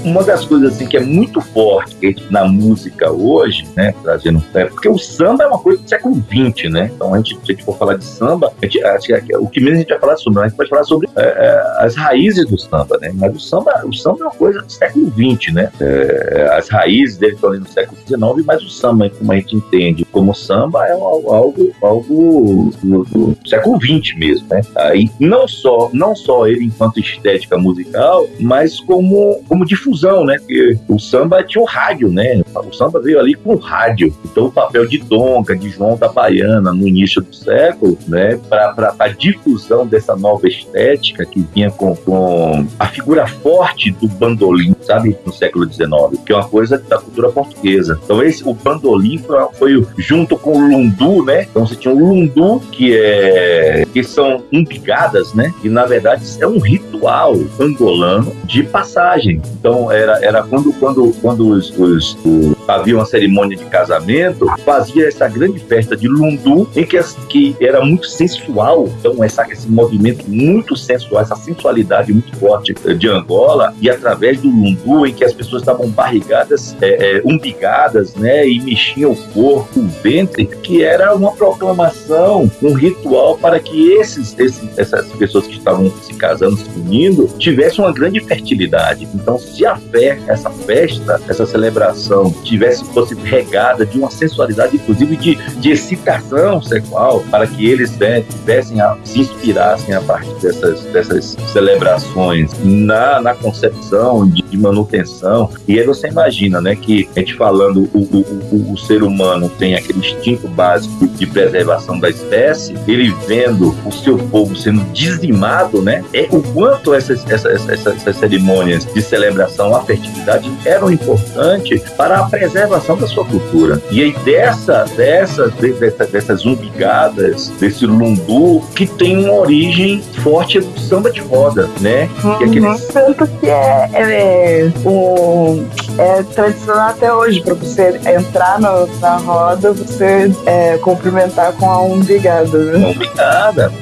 Uma 0.05 0.23
das 0.23 0.45
coisas 0.45 0.75
assim 0.75 0.87
que 0.87 0.97
é 0.97 1.01
muito 1.01 1.41
forte 1.41 2.17
na 2.31 2.45
música 2.45 3.11
hoje, 3.11 3.67
né, 3.77 3.95
trazendo, 4.03 4.43
é 4.55 4.65
porque 4.65 4.89
o 4.89 4.99
samba 4.99 5.45
é 5.45 5.47
uma 5.47 5.59
coisa 5.59 5.83
do 5.83 5.89
século 5.89 6.15
XX, 6.15 6.71
né? 6.71 6.91
Então 6.95 7.15
a 7.15 7.17
gente, 7.19 7.35
se 7.35 7.41
a 7.43 7.53
gente 7.53 7.65
for 7.65 7.77
falar 7.77 7.97
de 7.97 8.05
samba, 8.05 8.53
a 8.61 8.65
gente, 8.65 8.83
acho 8.83 9.07
que 9.07 9.37
o 9.37 9.47
que 9.49 9.61
menos 9.61 9.77
a 9.77 9.81
gente 9.81 9.89
vai 9.89 9.99
falar 9.99 10.17
sobre, 10.17 10.41
a 10.41 10.49
gente 10.49 10.57
pode 10.57 10.71
falar 10.71 10.85
sobre 10.85 11.09
é, 11.17 11.23
é, 11.23 11.85
as 11.85 11.95
raízes 11.95 12.47
do 12.47 12.59
samba, 12.59 12.99
né? 13.01 13.13
Mas 13.15 13.35
o 13.35 13.41
samba, 13.41 13.83
o 13.85 13.93
samba 13.93 14.19
é 14.21 14.23
uma 14.25 14.31
coisa 14.31 14.63
do 14.63 14.73
século 14.73 15.13
XX, 15.13 15.53
né? 15.53 15.71
É, 15.81 16.49
as 16.53 16.69
raízes 16.69 17.17
dele 17.19 17.35
estão 17.35 17.51
ali 17.51 17.61
no 17.61 17.69
século 17.69 17.99
XIX, 18.07 18.47
mas 18.47 18.63
o 18.63 18.71
samba, 18.71 19.11
como 19.11 19.33
a 19.33 19.37
gente 19.37 19.57
entende 19.57 20.05
como 20.07 20.35
samba, 20.35 20.87
é 20.87 20.93
algo, 20.93 21.75
algo, 21.83 22.73
do, 22.83 23.05
do 23.05 23.37
século 23.47 23.79
XX 23.81 24.17
mesmo, 24.17 24.47
né? 24.51 24.63
Aí 24.77 25.11
não 25.19 25.47
só, 25.47 25.91
não 25.93 26.15
só 26.15 26.47
ele 26.47 26.65
enquanto 26.65 27.01
estética 27.01 27.59
musical, 27.59 28.27
mas 28.39 28.81
como, 28.81 29.43
como 29.49 29.65
difusão, 29.91 30.25
né? 30.25 30.39
Porque 30.39 30.79
o 30.89 30.99
samba 30.99 31.43
tinha 31.43 31.63
o 31.63 31.67
rádio, 31.67 32.09
né? 32.09 32.43
O 32.55 32.73
samba 32.73 33.01
veio 33.01 33.19
ali 33.19 33.35
com 33.35 33.55
o 33.55 33.59
rádio. 33.59 34.15
Então 34.25 34.47
o 34.47 34.53
papel 34.53 34.87
de 34.87 34.99
Donga, 34.99 35.57
de 35.57 35.71
João 35.71 35.97
da 35.97 36.09
Baiana 36.09 36.73
no 36.73 36.87
início 36.87 37.23
do 37.23 37.35
século, 37.35 37.99
né? 38.07 38.39
Para 38.49 38.95
a 38.99 39.09
difusão 39.09 39.87
dessa 39.87 40.17
nova 40.17 40.47
estética 40.47 41.25
que 41.25 41.45
vinha 41.55 41.71
com, 41.71 41.95
com 41.97 42.67
a 42.79 42.87
figura 42.87 43.27
forte 43.27 43.91
do 43.91 44.09
bandolim, 44.09 44.75
sabe? 44.83 45.17
No 45.25 45.33
século 45.33 45.71
XIX, 45.71 45.91
que 46.25 46.33
é 46.33 46.37
uma 46.37 46.49
coisa 46.49 46.79
da 46.79 46.99
cultura 46.99 47.31
portuguesa. 47.31 47.99
Então 48.05 48.23
esse, 48.23 48.47
o 48.47 48.55
bandolim 48.55 49.19
foi, 49.19 49.39
foi 49.55 49.87
junto 49.99 50.37
com 50.37 50.57
o 50.57 50.61
lundu, 50.61 51.25
né? 51.25 51.47
Então 51.51 51.67
você 51.67 51.75
tinha 51.75 51.95
o 51.95 51.99
lundu, 51.99 52.61
que 52.73 52.97
é 52.97 53.85
que 53.93 54.03
são 54.03 54.43
umbigadas, 54.53 55.35
né? 55.35 55.53
E 55.63 55.69
na 55.69 55.85
verdade 55.85 56.25
é 56.41 56.47
um 56.47 56.59
ritual 56.59 57.35
angolano 57.59 58.35
de 58.45 58.63
passagem. 58.63 59.41
Então 59.59 59.80
era, 59.91 60.19
era 60.25 60.43
quando 60.43 60.73
quando 60.73 61.13
quando 61.23 61.49
os, 61.49 61.71
os, 61.79 62.19
os 62.25 62.57
havia 62.67 62.97
uma 62.97 63.05
cerimônia 63.05 63.57
de 63.57 63.65
casamento, 63.67 64.47
fazia 64.65 65.09
essa 65.09 65.29
grande 65.29 65.59
festa 65.61 65.97
de 65.97 66.09
lundu 66.09 66.69
em 66.75 66.85
que, 66.85 67.01
que 67.29 67.57
era 67.61 67.85
muito 67.85 68.07
sensual. 68.07 68.89
Então 68.99 69.23
essa, 69.23 69.47
esse 69.51 69.69
movimento 69.69 70.25
muito 70.29 70.77
sensual, 70.77 71.23
essa 71.23 71.37
sensualidade 71.37 72.13
muito 72.13 72.37
forte 72.37 72.75
de 72.75 73.09
Angola 73.09 73.75
e 73.81 73.91
através 73.91 74.41
do 74.41 74.49
lundu 74.49 75.07
em 75.07 75.13
que 75.13 75.25
as 75.25 75.33
pessoas 75.33 75.63
estavam 75.63 75.89
barrigadas, 75.89 76.77
é, 76.81 77.19
é, 77.19 77.23
umbigadas, 77.25 78.15
né? 78.15 78.49
E 78.49 78.61
mexiam 78.61 79.13
o 79.13 79.17
corpo, 79.33 79.81
o 79.81 79.89
ventre, 80.03 80.47
que 80.47 80.83
era 80.83 81.15
uma 81.15 81.33
proclamação, 81.33 82.51
um 82.63 82.73
ritual 82.73 83.37
para 83.37 83.61
que 83.61 83.93
esses, 83.93 84.35
esses, 84.39 84.79
essas 84.79 85.07
pessoas 85.13 85.47
que 85.47 85.59
estavam 85.59 85.91
se 86.03 86.15
casando, 86.15 86.57
se 86.57 86.71
unindo, 86.79 87.29
tivessem 87.39 87.85
uma 87.85 87.93
grande 87.93 88.21
fertilidade. 88.21 89.09
Então, 89.15 89.39
se 89.39 89.65
a 89.71 89.77
fé, 89.77 90.19
essa 90.27 90.51
festa, 90.51 91.21
essa 91.29 91.47
celebração 91.47 92.31
tivesse 92.45 92.85
fosse 92.87 93.15
regada 93.15 93.85
de 93.87 93.99
uma 93.99 94.11
sensualidade, 94.11 94.77
inclusive 94.77 95.17
de, 95.17 95.35
de 95.61 95.71
excitação 95.71 96.63
sexual, 96.63 97.25
para 97.31 97.47
que 97.47 97.69
eles 97.69 97.97
né, 97.97 98.23
tivessem 98.23 98.81
a, 98.81 98.97
se 99.05 99.21
inspirassem 99.21 99.95
a 99.95 100.01
partir 100.01 100.35
dessas, 100.41 100.83
dessas 100.85 101.37
celebrações 101.53 102.53
na, 102.63 103.21
na 103.21 103.35
concepção 103.35 104.29
de, 104.29 104.43
de 104.43 104.57
manutenção. 104.57 105.51
E 105.67 105.79
aí 105.79 105.87
você 105.87 106.09
imagina, 106.09 106.61
né, 106.61 106.75
que 106.77 107.09
a 107.17 107.21
gente 107.21 107.35
falando 107.35 107.89
o, 107.95 107.99
o, 107.99 108.47
o, 108.55 108.73
o 108.73 108.79
ser 108.79 109.03
humano 109.03 109.49
tem 109.49 109.75
aquele 109.75 109.99
instinto 109.99 110.49
básico 110.49 111.07
de 111.09 111.27
preservação 111.27 111.99
da 111.99 112.09
espécie, 112.09 112.75
ele 112.87 113.15
vendo 113.27 113.75
o 113.85 113.93
seu 113.93 114.19
povo 114.19 114.57
sendo 114.57 114.85
dizimado, 114.93 115.83
né? 115.83 116.05
É 116.13 116.29
o 116.31 116.43
quanto 116.43 116.95
essas, 116.95 117.29
essas, 117.31 117.69
essas, 117.69 117.97
essas 117.97 118.17
cerimônias 118.17 118.85
de 118.85 119.03
celebração 119.03 119.60
à 119.75 119.83
fertilidade 119.83 120.51
eram 120.65 120.91
importantes 120.91 121.83
para 121.97 122.19
a 122.19 122.25
preservação 122.25 122.97
da 122.97 123.07
sua 123.07 123.25
cultura. 123.25 123.81
E 123.91 124.03
aí 124.03 124.13
dessa, 124.25 124.85
dessa, 124.97 125.49
dessa, 125.49 126.07
dessas 126.07 126.47
umbigadas, 126.47 127.49
desse 127.61 127.87
lundu, 127.87 128.63
que 128.75 128.87
tem 128.87 129.25
uma 129.25 129.35
origem 129.35 130.03
forte 130.23 130.61
do 130.61 130.81
samba 130.81 131.11
de 131.11 131.21
roda, 131.21 131.69
né? 131.81 132.09
Uhum. 132.23 132.39
Que 132.39 132.45
é 132.45 132.47
aquele... 132.47 132.79
Tanto 132.93 133.27
que 133.27 133.49
é, 133.49 133.91
é, 133.95 134.73
um, 134.87 135.67
é 135.99 136.23
tradicional 136.23 136.91
até 136.91 137.13
hoje, 137.13 137.41
para 137.41 137.55
você 137.55 138.01
entrar 138.07 138.61
no, 138.61 138.87
na 139.01 139.17
roda, 139.17 139.73
você 139.73 140.33
é, 140.47 140.79
cumprimentar 140.79 141.53
com 141.53 141.71
a 141.71 141.83
umbigada. 141.83 142.59
Né? 142.59 142.87
Umbigada. 142.87 143.73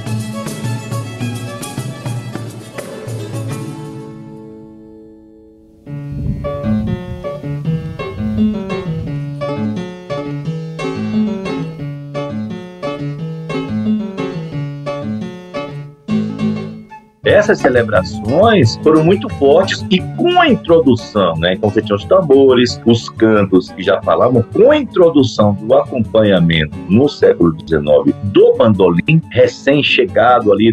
Essas 17.49 17.61
celebrações 17.61 18.76
foram 18.82 19.03
muito 19.03 19.28
fortes 19.30 19.84
e 19.90 20.01
com 20.16 20.38
a 20.38 20.49
introdução, 20.49 21.34
né? 21.36 21.55
Então 21.55 21.70
você 21.70 21.80
tinha 21.80 21.96
os 21.96 22.05
tambores, 22.05 22.80
os 22.84 23.09
cantos 23.09 23.70
que 23.70 23.82
já 23.82 24.01
falavam, 24.03 24.42
com 24.42 24.70
a 24.70 24.76
introdução 24.76 25.55
do 25.55 25.74
acompanhamento 25.74 26.76
no 26.88 27.09
século 27.09 27.57
XIX 27.59 28.14
do 28.24 28.55
bandolim, 28.57 29.22
recém-chegado 29.30 30.53
ali, 30.53 30.72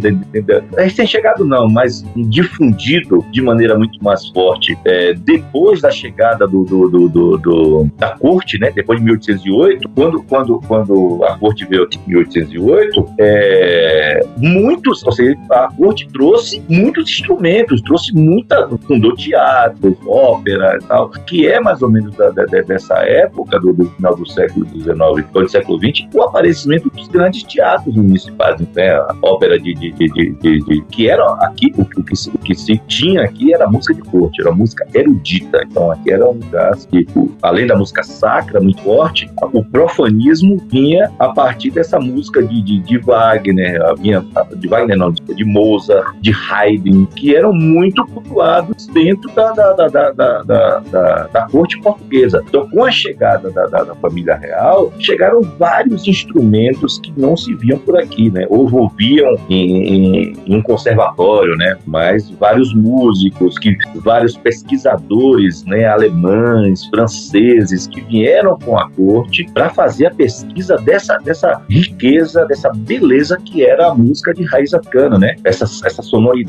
recém-chegado 0.78 1.46
não, 1.46 1.70
mas 1.70 2.06
difundido 2.16 3.26
de 3.32 3.42
maneira 3.42 3.78
muito 3.78 4.04
mais 4.04 4.28
forte 4.30 4.78
é, 4.86 5.14
depois 5.14 5.82
da 5.82 5.92
chegada 5.92 6.46
do, 6.46 6.64
do, 6.66 6.90
do, 6.90 7.38
do, 7.38 7.90
da 7.98 8.10
corte, 8.18 8.60
né? 8.60 8.72
Depois 8.72 9.00
de 9.00 9.06
1808, 9.06 9.90
quando, 9.96 10.24
quando, 10.24 10.60
quando 10.68 11.24
a 11.24 11.38
corte 11.38 11.66
veio 11.66 11.88
em 11.94 12.10
1808, 12.10 13.10
é, 13.20 14.26
muitos, 14.38 15.04
ou 15.06 15.12
seja, 15.12 15.38
a 15.50 15.70
corte 15.72 16.08
trouxe 16.10 16.65
muitos 16.70 17.10
instrumentos, 17.10 17.82
trouxe 17.82 18.14
muita, 18.14 18.68
fundou 18.88 19.16
teatro, 19.16 19.98
ópera 20.08 20.78
e 20.82 20.86
tal, 20.86 21.10
que 21.10 21.48
é 21.48 21.60
mais 21.60 21.82
ou 21.82 21.90
menos 21.90 22.16
da, 22.16 22.30
da, 22.30 22.46
dessa 22.46 22.96
época, 23.00 23.60
do, 23.60 23.74
do, 23.74 23.86
final 23.92 24.16
do 24.16 24.28
século 24.28 24.68
XIX 24.68 25.26
do 25.34 25.50
século 25.50 25.80
XX, 25.80 26.08
o 26.14 26.22
aparecimento 26.22 26.90
dos 26.90 27.08
grandes 27.08 27.44
teatros 27.44 27.96
municipais, 27.96 28.60
né? 28.76 28.90
A 28.92 29.16
ópera 29.22 29.60
de, 29.60 29.74
de, 29.74 29.92
de, 29.92 30.32
de 30.40 30.82
que 30.90 31.10
era 31.10 31.26
aqui, 31.42 31.74
o, 31.78 31.82
o, 31.82 32.04
que, 32.04 32.14
o 32.34 32.38
que 32.40 32.56
se 32.56 32.78
tinha 32.88 33.24
aqui 33.24 33.54
era 33.54 33.68
música 33.68 33.94
de 33.94 34.02
corte, 34.02 34.42
era 34.42 34.52
música 34.52 34.88
erudita, 34.94 35.62
então 35.70 35.92
aqui 35.92 36.12
era 36.12 36.28
um 36.28 36.34
lugar 36.34 36.76
que, 36.90 37.06
além 37.42 37.68
da 37.68 37.76
música 37.76 38.04
sacra, 38.04 38.60
muito 38.60 38.82
forte, 38.82 39.30
o 39.54 39.64
profanismo 39.64 40.58
vinha 40.70 41.12
a 41.20 41.30
partir 41.30 41.72
dessa 41.72 42.00
música 42.00 42.42
de, 42.44 42.62
de, 42.62 42.80
de 42.80 42.98
Wagner, 42.98 43.80
vinha 43.98 44.26
de 44.56 44.68
Wagner 44.68 44.98
não, 44.98 45.12
de 45.12 45.46
Mozart, 45.46 46.16
de 46.22 46.32
Haydn, 46.56 47.06
que 47.16 47.36
eram 47.36 47.54
muito 47.54 48.06
cultuados 48.08 48.88
dentro 48.88 49.30
da, 49.34 49.52
da, 49.52 49.74
da, 49.74 50.12
da, 50.12 51.28
da, 51.28 51.48
corte 51.52 51.80
portuguesa. 51.80 52.44
Então, 52.48 52.70
com 52.70 52.84
a 52.84 52.92
chegada 52.92 53.50
da, 53.52 53.66
da, 53.68 53.84
da, 53.84 53.96
família 53.96 54.36
real, 54.36 54.92
chegaram 55.00 55.42
vários 55.42 56.08
instrumentos 56.08 57.00
que 57.00 57.14
não 57.18 57.36
se 57.36 57.54
viam 57.56 57.78
por 57.80 57.98
aqui, 57.98 58.32
né? 58.32 58.46
Ou 58.50 58.72
ouviam 58.74 59.36
em, 59.50 59.88
em, 59.88 60.34
em 60.46 60.56
um 60.56 60.62
conservatório, 60.62 61.56
né? 61.58 61.78
Mas 61.86 62.30
vários 62.32 62.74
músicos, 62.74 63.58
que 63.60 63.76
vários 63.96 64.38
pesquisadores, 64.38 65.64
né? 65.66 65.86
Alemães, 65.86 66.86
franceses, 66.86 67.88
que 67.88 68.02
vieram 68.02 68.58
com 68.60 68.78
a 68.78 68.90
corte 68.90 69.46
para 69.54 69.70
fazer 69.70 70.08
a 70.08 70.12
pesquisa 70.12 70.78
dessa, 70.78 71.18
dessa 71.18 71.62
riqueza, 71.70 72.46
dessa 72.46 72.72
beleza 72.74 73.38
que 73.44 73.66
era 73.66 73.88
a 73.88 73.96
música 73.96 74.34
de 74.34 74.44
raiz 74.44 74.74
africana, 74.74 75.18
né? 75.18 75.36
Essa, 75.44 75.66
essa 75.86 76.02
sonoridade, 76.02 76.45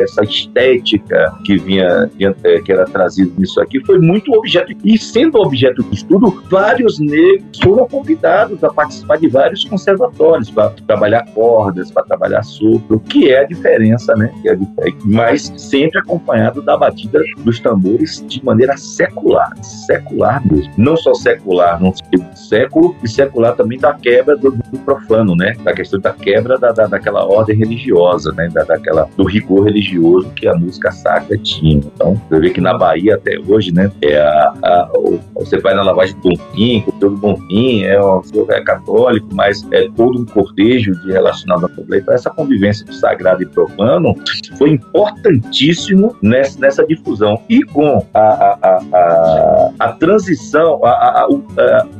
essa 0.00 0.22
estética 0.22 1.32
que 1.44 1.56
vinha, 1.58 2.10
é, 2.44 2.60
que 2.60 2.72
era 2.72 2.84
trazida 2.84 3.32
nisso 3.38 3.60
aqui, 3.60 3.84
foi 3.84 3.98
muito 3.98 4.32
objeto. 4.32 4.72
E 4.84 4.98
sendo 4.98 5.38
objeto 5.38 5.82
de 5.82 5.94
estudo, 5.94 6.42
vários 6.50 6.98
negros 6.98 7.58
foram 7.62 7.86
convidados 7.88 8.62
a 8.62 8.72
participar 8.72 9.18
de 9.18 9.28
vários 9.28 9.64
conservatórios 9.64 10.50
para 10.50 10.70
trabalhar 10.86 11.24
cordas, 11.34 11.90
para 11.90 12.04
trabalhar 12.04 12.42
sopro, 12.42 13.00
que 13.00 13.30
é 13.30 13.40
a 13.40 13.44
diferença, 13.44 14.14
né? 14.14 14.32
Que 14.42 14.48
é 14.50 14.56
mas 15.04 15.52
sempre 15.56 15.98
acompanhado 15.98 16.62
da 16.62 16.76
batida 16.76 17.20
dos 17.38 17.60
tambores 17.60 18.24
de 18.26 18.44
maneira 18.44 18.76
secular, 18.76 19.52
secular 19.62 20.44
mesmo. 20.46 20.72
Não 20.76 20.96
só 20.96 21.14
secular, 21.14 21.80
não 21.80 21.92
século, 22.34 22.96
e 23.02 23.08
secular 23.08 23.54
também 23.54 23.78
da 23.78 23.92
quebra 23.94 24.36
do, 24.36 24.50
do 24.50 24.78
profano, 24.78 25.34
né? 25.34 25.54
Da 25.62 25.72
questão 25.72 26.00
da 26.00 26.12
quebra 26.12 26.58
da, 26.58 26.72
da, 26.72 26.86
daquela 26.86 27.24
ordem 27.24 27.56
religiosa, 27.56 28.32
né? 28.32 28.48
Da, 28.48 28.64
daquela 28.64 29.06
do 29.16 29.24
rigor 29.24 29.64
religioso 29.64 30.28
que 30.36 30.46
a 30.46 30.54
música 30.54 30.90
sacra 30.92 31.36
tinha. 31.38 31.78
Então, 31.78 32.20
você 32.28 32.40
vê 32.40 32.50
que 32.50 32.60
na 32.60 32.76
Bahia 32.76 33.14
até 33.14 33.38
hoje, 33.46 33.72
né, 33.72 33.90
é 34.02 34.18
a, 34.18 34.52
a- 34.62 34.90
você 35.34 35.58
vai 35.58 35.74
na 35.74 35.82
lavagem 35.82 36.14
do 36.16 36.28
Bonfim, 36.30 36.84
o 36.86 36.92
do 36.92 37.10
Bonfim 37.16 37.84
é, 37.84 38.00
um, 38.02 38.20
é 38.50 38.60
católico, 38.62 39.28
mas 39.32 39.66
é 39.72 39.88
todo 39.96 40.20
um 40.20 40.24
cortejo 40.26 40.92
de 41.02 41.12
relacionado 41.12 41.64
ao 41.64 41.68
problema. 41.70 42.02
Então, 42.02 42.14
essa 42.14 42.30
convivência 42.30 42.84
de 42.84 42.94
sagrado 42.96 43.42
e 43.42 43.46
profano 43.46 44.14
foi 44.58 44.70
importantíssimo 44.70 46.14
nessa, 46.22 46.58
nessa 46.60 46.86
difusão. 46.86 47.40
E 47.48 47.62
com 47.62 48.04
a, 48.14 48.20
a, 48.20 48.58
a, 48.62 48.80
a, 48.92 49.70
a 49.78 49.92
transição, 49.92 50.80
a, 50.84 51.26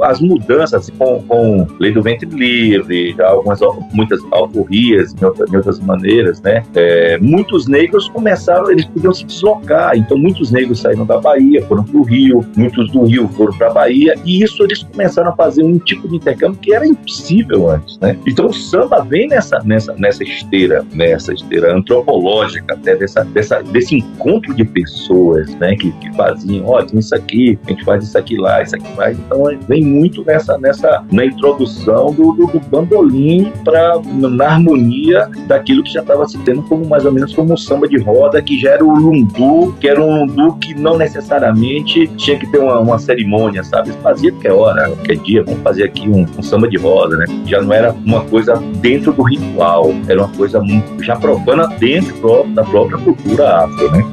as 0.02 0.20
mudanças 0.20 0.90
com, 0.90 1.22
com 1.22 1.66
lei 1.78 1.92
do 1.92 2.02
ventre 2.02 2.28
livre, 2.28 3.14
algumas 3.22 3.60
muitas 3.92 4.20
alforrias, 4.32 5.14
em 5.20 5.24
outras, 5.24 5.52
em 5.52 5.56
outras 5.56 5.80
maneiras, 5.80 6.40
né? 6.42 6.62
É, 6.74 6.95
muitos 7.20 7.66
negros 7.66 8.08
começaram, 8.08 8.70
eles 8.70 8.84
podiam 8.86 9.12
se 9.12 9.24
deslocar. 9.24 9.96
Então, 9.96 10.16
muitos 10.16 10.50
negros 10.50 10.80
saíram 10.80 11.04
da 11.04 11.18
Bahia, 11.18 11.64
foram 11.66 11.84
para 11.84 11.96
o 11.96 12.02
Rio, 12.02 12.44
muitos 12.56 12.90
do 12.90 13.04
Rio 13.04 13.28
foram 13.28 13.56
para 13.56 13.68
a 13.68 13.72
Bahia, 13.72 14.14
e 14.24 14.42
isso 14.42 14.62
eles 14.62 14.82
começaram 14.82 15.30
a 15.30 15.36
fazer 15.36 15.62
um 15.62 15.78
tipo 15.78 16.08
de 16.08 16.16
intercâmbio 16.16 16.58
que 16.60 16.74
era 16.74 16.86
impossível 16.86 17.70
antes, 17.70 17.98
né? 17.98 18.16
Então, 18.26 18.46
o 18.46 18.54
samba 18.54 19.02
vem 19.02 19.28
nessa, 19.28 19.58
nessa, 19.64 19.94
nessa 19.94 20.22
esteira, 20.22 20.84
nessa 20.92 21.32
esteira 21.32 21.74
antropológica, 21.74 22.74
até 22.74 22.96
dessa, 22.96 23.24
dessa, 23.24 23.62
desse 23.62 23.96
encontro 23.96 24.54
de 24.54 24.64
pessoas, 24.64 25.54
né? 25.56 25.74
Que, 25.76 25.90
que 25.92 26.14
faziam, 26.14 26.66
ó, 26.66 26.82
tem 26.82 26.98
isso 26.98 27.14
aqui, 27.14 27.58
a 27.66 27.70
gente 27.70 27.84
faz 27.84 28.04
isso 28.04 28.16
aqui 28.16 28.36
lá, 28.36 28.62
isso 28.62 28.76
aqui 28.76 28.88
lá. 28.96 29.12
Então, 29.12 29.44
vem 29.68 29.84
muito 29.84 30.24
nessa, 30.24 30.58
nessa 30.58 31.04
na 31.10 31.24
introdução 31.24 32.12
do, 32.12 32.32
do, 32.32 32.46
do 32.46 32.60
bandolim 32.60 33.52
para 33.64 34.00
na 34.04 34.46
harmonia 34.46 35.28
daquilo 35.46 35.82
que 35.82 35.92
já 35.92 36.00
estava 36.00 36.26
se 36.26 36.38
tendo 36.38 36.62
como 36.62 36.85
mais 36.86 37.04
ou 37.04 37.12
menos 37.12 37.34
como 37.34 37.52
um 37.52 37.56
samba 37.56 37.88
de 37.88 37.98
roda, 37.98 38.40
que 38.42 38.58
já 38.60 38.70
era 38.72 38.84
o 38.84 38.94
lundu, 38.94 39.74
que 39.80 39.88
era 39.88 40.00
um 40.02 40.24
lundu 40.26 40.56
que 40.56 40.74
não 40.74 40.96
necessariamente 40.96 42.06
tinha 42.16 42.38
que 42.38 42.46
ter 42.50 42.58
uma, 42.58 42.78
uma 42.80 42.98
cerimônia, 42.98 43.62
sabe? 43.64 43.92
Fazia 44.02 44.30
qualquer 44.32 44.52
hora, 44.52 44.86
qualquer 44.90 45.16
dia, 45.18 45.42
vamos 45.44 45.60
fazer 45.62 45.84
aqui 45.84 46.08
um, 46.08 46.26
um 46.38 46.42
samba 46.42 46.68
de 46.68 46.76
roda, 46.76 47.16
né? 47.16 47.26
Já 47.46 47.60
não 47.60 47.72
era 47.72 47.92
uma 48.04 48.24
coisa 48.24 48.54
dentro 48.80 49.12
do 49.12 49.22
ritual, 49.22 49.92
era 50.08 50.20
uma 50.20 50.28
coisa 50.28 50.60
muito- 50.60 51.02
já 51.02 51.16
profana 51.16 51.66
dentro 51.78 52.44
da 52.48 52.64
própria 52.64 52.98
cultura 52.98 53.64
afro, 53.64 53.90
né? 53.92 54.04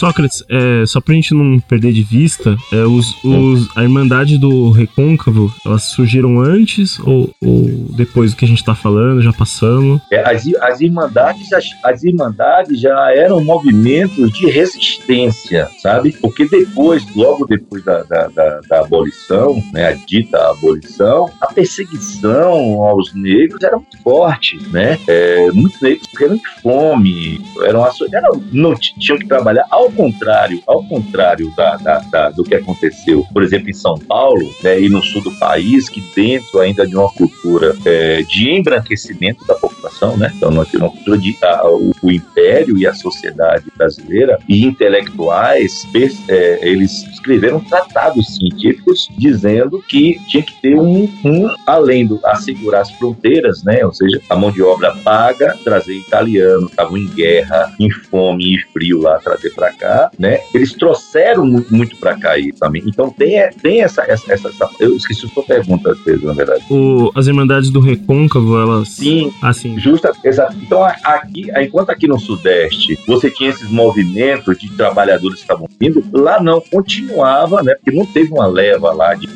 Sócrates, 0.00 0.42
é, 0.48 0.84
só 0.86 1.00
pra 1.00 1.14
gente 1.14 1.34
não 1.34 1.60
perder 1.60 1.92
de 1.92 2.02
vista, 2.02 2.56
é, 2.72 2.82
os, 2.84 3.14
os- 3.22 3.68
a 3.76 3.82
Irmandade 3.82 4.38
do 4.38 4.70
Recôncavo, 4.70 5.52
elas 5.64 5.82
surgiram 5.84 6.40
antes 6.40 6.98
ou, 7.00 7.30
ou 7.42 7.64
depois 7.96 8.32
do 8.32 8.36
que 8.38 8.44
a 8.44 8.48
gente 8.48 8.64
tá 8.64 8.74
falando, 8.74 9.20
já 9.22 9.32
passamos? 9.32 10.00
É, 10.10 10.20
as, 10.28 10.44
as 10.62 10.80
irmandades 10.80 11.52
as, 11.52 11.64
as 11.84 12.02
irmandades 12.02 12.80
já 12.80 13.14
eram 13.14 13.44
movimentos 13.44 14.32
de 14.32 14.46
resistência, 14.48 15.68
sabe? 15.82 16.12
Porque 16.20 16.48
depois, 16.48 17.04
logo 17.14 17.44
depois 17.46 17.84
da, 17.84 18.02
da, 18.04 18.28
da- 18.28 18.60
da 18.68 18.80
abolição, 18.80 19.62
né, 19.72 19.88
a 19.88 19.92
dita 19.92 20.38
abolição, 20.50 21.28
a 21.40 21.46
perseguição 21.52 22.82
aos 22.82 23.12
negros 23.14 23.62
era 23.62 23.76
muito 23.76 23.98
forte, 24.02 24.56
né? 24.70 24.98
É, 25.06 25.50
muitos 25.52 25.80
negros 25.80 26.08
morreram 26.14 26.36
de 26.36 26.62
fome, 26.62 27.40
eram, 27.64 27.84
eram 28.12 28.42
não 28.52 28.74
tinham 28.74 29.18
que 29.18 29.26
trabalhar 29.26 29.66
ao 29.70 29.89
contrário, 29.92 30.62
ao 30.66 30.82
contrário 30.84 31.52
da, 31.56 31.76
da- 31.76 31.98
da- 32.10 32.30
do 32.30 32.44
que 32.44 32.54
aconteceu, 32.54 33.24
por 33.32 33.42
exemplo, 33.42 33.70
em 33.70 33.74
São 33.74 33.98
Paulo 33.98 34.48
né, 34.62 34.80
e 34.80 34.88
no 34.88 35.02
sul 35.02 35.22
do 35.22 35.32
país, 35.38 35.88
que 35.88 36.00
dentro 36.14 36.60
ainda 36.60 36.86
de 36.86 36.96
uma 36.96 37.10
cultura 37.12 37.76
é, 37.84 38.22
de 38.22 38.50
embranquecimento 38.50 39.44
da 39.46 39.54
população, 39.54 40.16
né? 40.16 40.32
Então, 40.36 40.50
nós 40.50 40.68
temos 40.70 40.88
uma 40.88 40.92
cultura 40.96 41.18
de 41.18 41.36
a- 41.42 41.68
o, 41.68 41.92
o 42.02 42.10
império 42.10 42.76
e 42.78 42.86
a 42.86 42.94
sociedade 42.94 43.64
brasileira 43.76 44.38
e 44.48 44.64
intelectuais, 44.64 45.86
é, 46.28 46.58
eles 46.62 47.04
escreveram 47.08 47.60
tratados 47.60 48.36
científicos 48.36 49.08
dizendo 49.18 49.82
que 49.88 50.18
tinha 50.28 50.42
que 50.42 50.52
ter 50.60 50.76
um, 50.78 51.08
um 51.24 51.48
além 51.66 52.06
do 52.06 52.20
assegurar 52.24 52.82
as 52.82 52.90
fronteiras, 52.92 53.62
né? 53.64 53.84
Ou 53.84 53.92
seja, 53.92 54.20
a 54.28 54.36
mão 54.36 54.50
de 54.50 54.62
obra 54.62 54.94
paga, 55.04 55.56
trazer 55.64 55.94
italiano, 55.94 56.66
estavam 56.66 56.96
em 56.96 57.06
guerra, 57.08 57.72
em 57.78 57.90
fome 57.90 58.54
e 58.54 58.58
frio 58.72 59.00
lá, 59.00 59.18
trazer 59.18 59.50
para 59.50 59.72
cá, 59.72 59.79
né? 60.18 60.40
Eles 60.54 60.72
trouxeram 60.72 61.46
mu- 61.46 61.64
muito 61.70 61.96
para 61.96 62.16
cá 62.18 62.32
aí 62.32 62.52
também. 62.52 62.82
Então 62.86 63.10
tem, 63.10 63.48
tem 63.62 63.82
essa, 63.82 64.02
essa, 64.02 64.32
essa, 64.32 64.48
essa- 64.48 64.70
Eu 64.78 64.94
esqueci 64.96 65.26
a 65.26 65.28
sua 65.28 65.42
pergunta, 65.42 65.96
Pedro, 66.04 66.26
na 66.26 66.32
verdade. 66.32 66.64
O, 66.70 67.10
as 67.14 67.26
Irmandades 67.26 67.70
do 67.70 67.80
Recôncavo, 67.80 68.58
elas. 68.58 68.88
Sim, 68.90 69.32
Assim, 69.42 69.78
Justa, 69.78 70.12
exato. 70.24 70.56
Então, 70.62 70.82
aqui, 70.84 71.50
enquanto 71.56 71.90
aqui 71.90 72.06
no 72.06 72.18
Sudeste 72.18 72.98
você 73.06 73.30
tinha 73.30 73.50
esses 73.50 73.70
movimentos 73.70 74.58
de 74.58 74.70
trabalhadores 74.76 75.36
que 75.36 75.42
estavam 75.42 75.68
vindo, 75.80 76.02
lá 76.12 76.42
não, 76.42 76.60
continuava, 76.60 77.62
né? 77.62 77.74
Porque 77.74 77.96
não 77.96 78.04
teve 78.06 78.32
uma 78.32 78.46
leva 78.46 78.92
lá 78.92 79.14
de, 79.14 79.26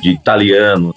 de 0.00 0.10
italianos, 0.10 0.94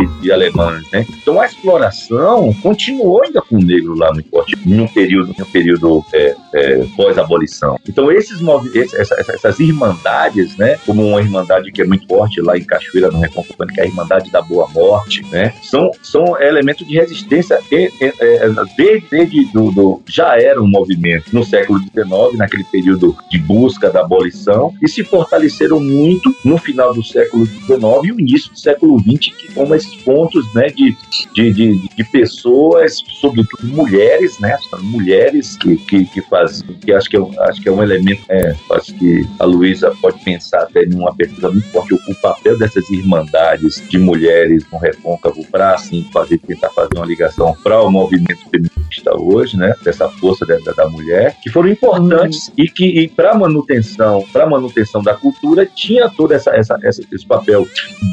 de, 0.00 0.06
de 0.20 0.32
alemães, 0.32 0.84
né? 0.92 1.06
Então, 1.22 1.40
a 1.40 1.46
exploração 1.46 2.52
continuou 2.62 3.22
ainda 3.24 3.40
com 3.40 3.56
o 3.56 3.62
negro 3.62 3.94
lá 3.96 4.12
muito 4.12 4.28
forte, 4.30 4.56
em 4.66 4.80
um 4.80 4.88
período, 4.88 5.34
em 5.38 5.42
um 5.42 5.46
período 5.46 6.04
é, 6.12 6.34
é, 6.54 6.86
pós-abolição. 6.96 7.78
Então, 7.88 8.10
esses 8.10 8.40
movi- 8.40 8.70
esse- 8.78 8.96
essa- 9.00 9.14
essa- 9.18 9.32
essas 9.32 9.60
irmandades, 9.60 10.56
né? 10.56 10.78
Como 10.84 11.04
uma 11.06 11.20
irmandade 11.20 11.70
que 11.72 11.82
é 11.82 11.86
muito 11.86 12.06
forte 12.06 12.40
lá 12.40 12.56
em 12.56 12.64
Cachoeira, 12.64 13.10
no 13.10 13.20
Recôncavo, 13.20 13.66
que 13.72 13.80
é 13.80 13.84
a 13.84 13.86
Irmandade 13.86 14.30
da 14.30 14.42
Boa 14.42 14.68
Morte, 14.74 15.24
né? 15.30 15.52
São, 15.62 15.90
são 16.02 16.40
elementos 16.40 16.86
de 16.86 16.94
resistência 16.96 17.58
e- 17.70 17.90
e- 18.00 18.12
é, 18.20 18.48
desde, 18.76 19.06
desde 19.10 19.44
do, 19.46 19.70
do- 19.70 20.02
já 20.06 20.36
era 20.40 20.60
um 20.62 20.68
movimento 20.68 21.26
no 21.32 21.44
século 21.44 21.78
XIX, 21.78 22.36
naquele 22.36 22.64
período 22.64 23.16
de 23.30 23.38
busca 23.38 23.90
da 23.90 24.00
abolição, 24.00 24.72
e 24.82 24.88
se 24.88 25.04
fortaleceram 25.04 25.80
muito 25.80 26.34
no 26.44 26.58
final 26.58 26.92
do 26.92 27.02
século 27.02 27.46
XIX 27.46 28.04
e 28.04 28.12
o 28.12 28.20
início 28.20 28.50
do 28.52 28.58
século 28.58 28.98
XX, 29.00 29.34
que 29.36 29.52
como 29.52 29.74
pontos 29.96 30.52
né, 30.54 30.68
de, 30.68 30.96
de, 31.34 31.52
de, 31.52 31.88
de 31.88 32.04
pessoas, 32.04 33.02
sobretudo 33.20 33.66
mulheres, 33.68 34.38
né? 34.38 34.56
Mulheres 34.80 35.56
que, 35.56 35.76
que, 35.76 36.04
que 36.06 36.20
fazem, 36.22 36.66
que 36.84 36.92
acho 36.92 37.08
que, 37.08 37.16
é, 37.16 37.20
um- 37.20 37.40
acho 37.42 37.60
que 37.60 37.68
é 37.68 37.72
um 37.72 37.82
elemento, 37.82 38.22
é, 38.28 38.54
acho 38.72 38.94
que 38.94 39.26
a 39.38 39.44
Luísa 39.44 39.92
pode 40.00 40.22
pensar 40.24 40.62
até 40.62 40.84
numa 40.86 41.10
abertura 41.10 41.50
muito 41.50 41.68
forte, 41.70 41.94
o, 41.94 42.14
papel 42.20 42.58
dessas 42.58 42.88
irmandades 42.90 43.82
de 43.88 43.98
mulheres 43.98 44.64
no 44.72 44.78
recôncavo 44.78 45.44
para 45.50 45.74
assim, 45.74 46.08
fazer, 46.12 46.38
tentar 46.38 46.70
fazer 46.70 46.96
uma 46.96 47.06
ligação 47.06 47.54
para 47.62 47.80
o 47.82 47.90
movimento 47.90 48.40
feminista 48.50 49.14
hoje, 49.16 49.56
né? 49.56 49.74
Dessa 49.82 50.08
força 50.08 50.44
da, 50.46 50.56
da- 50.58 50.86
mulher, 50.88 51.36
que 51.42 51.50
foram 51.50 51.68
importantes 51.68 52.50
e 52.56 52.68
que 52.68 53.08
para 53.14 53.34
manutenção, 53.34 54.24
para 54.32 54.46
manutenção 54.46 55.02
da 55.02 55.14
cultura 55.14 55.66
tinha 55.66 56.08
todo 56.08 56.32
essa, 56.32 56.50
essa, 56.56 56.78
esse 57.12 57.26
papel 57.26 57.66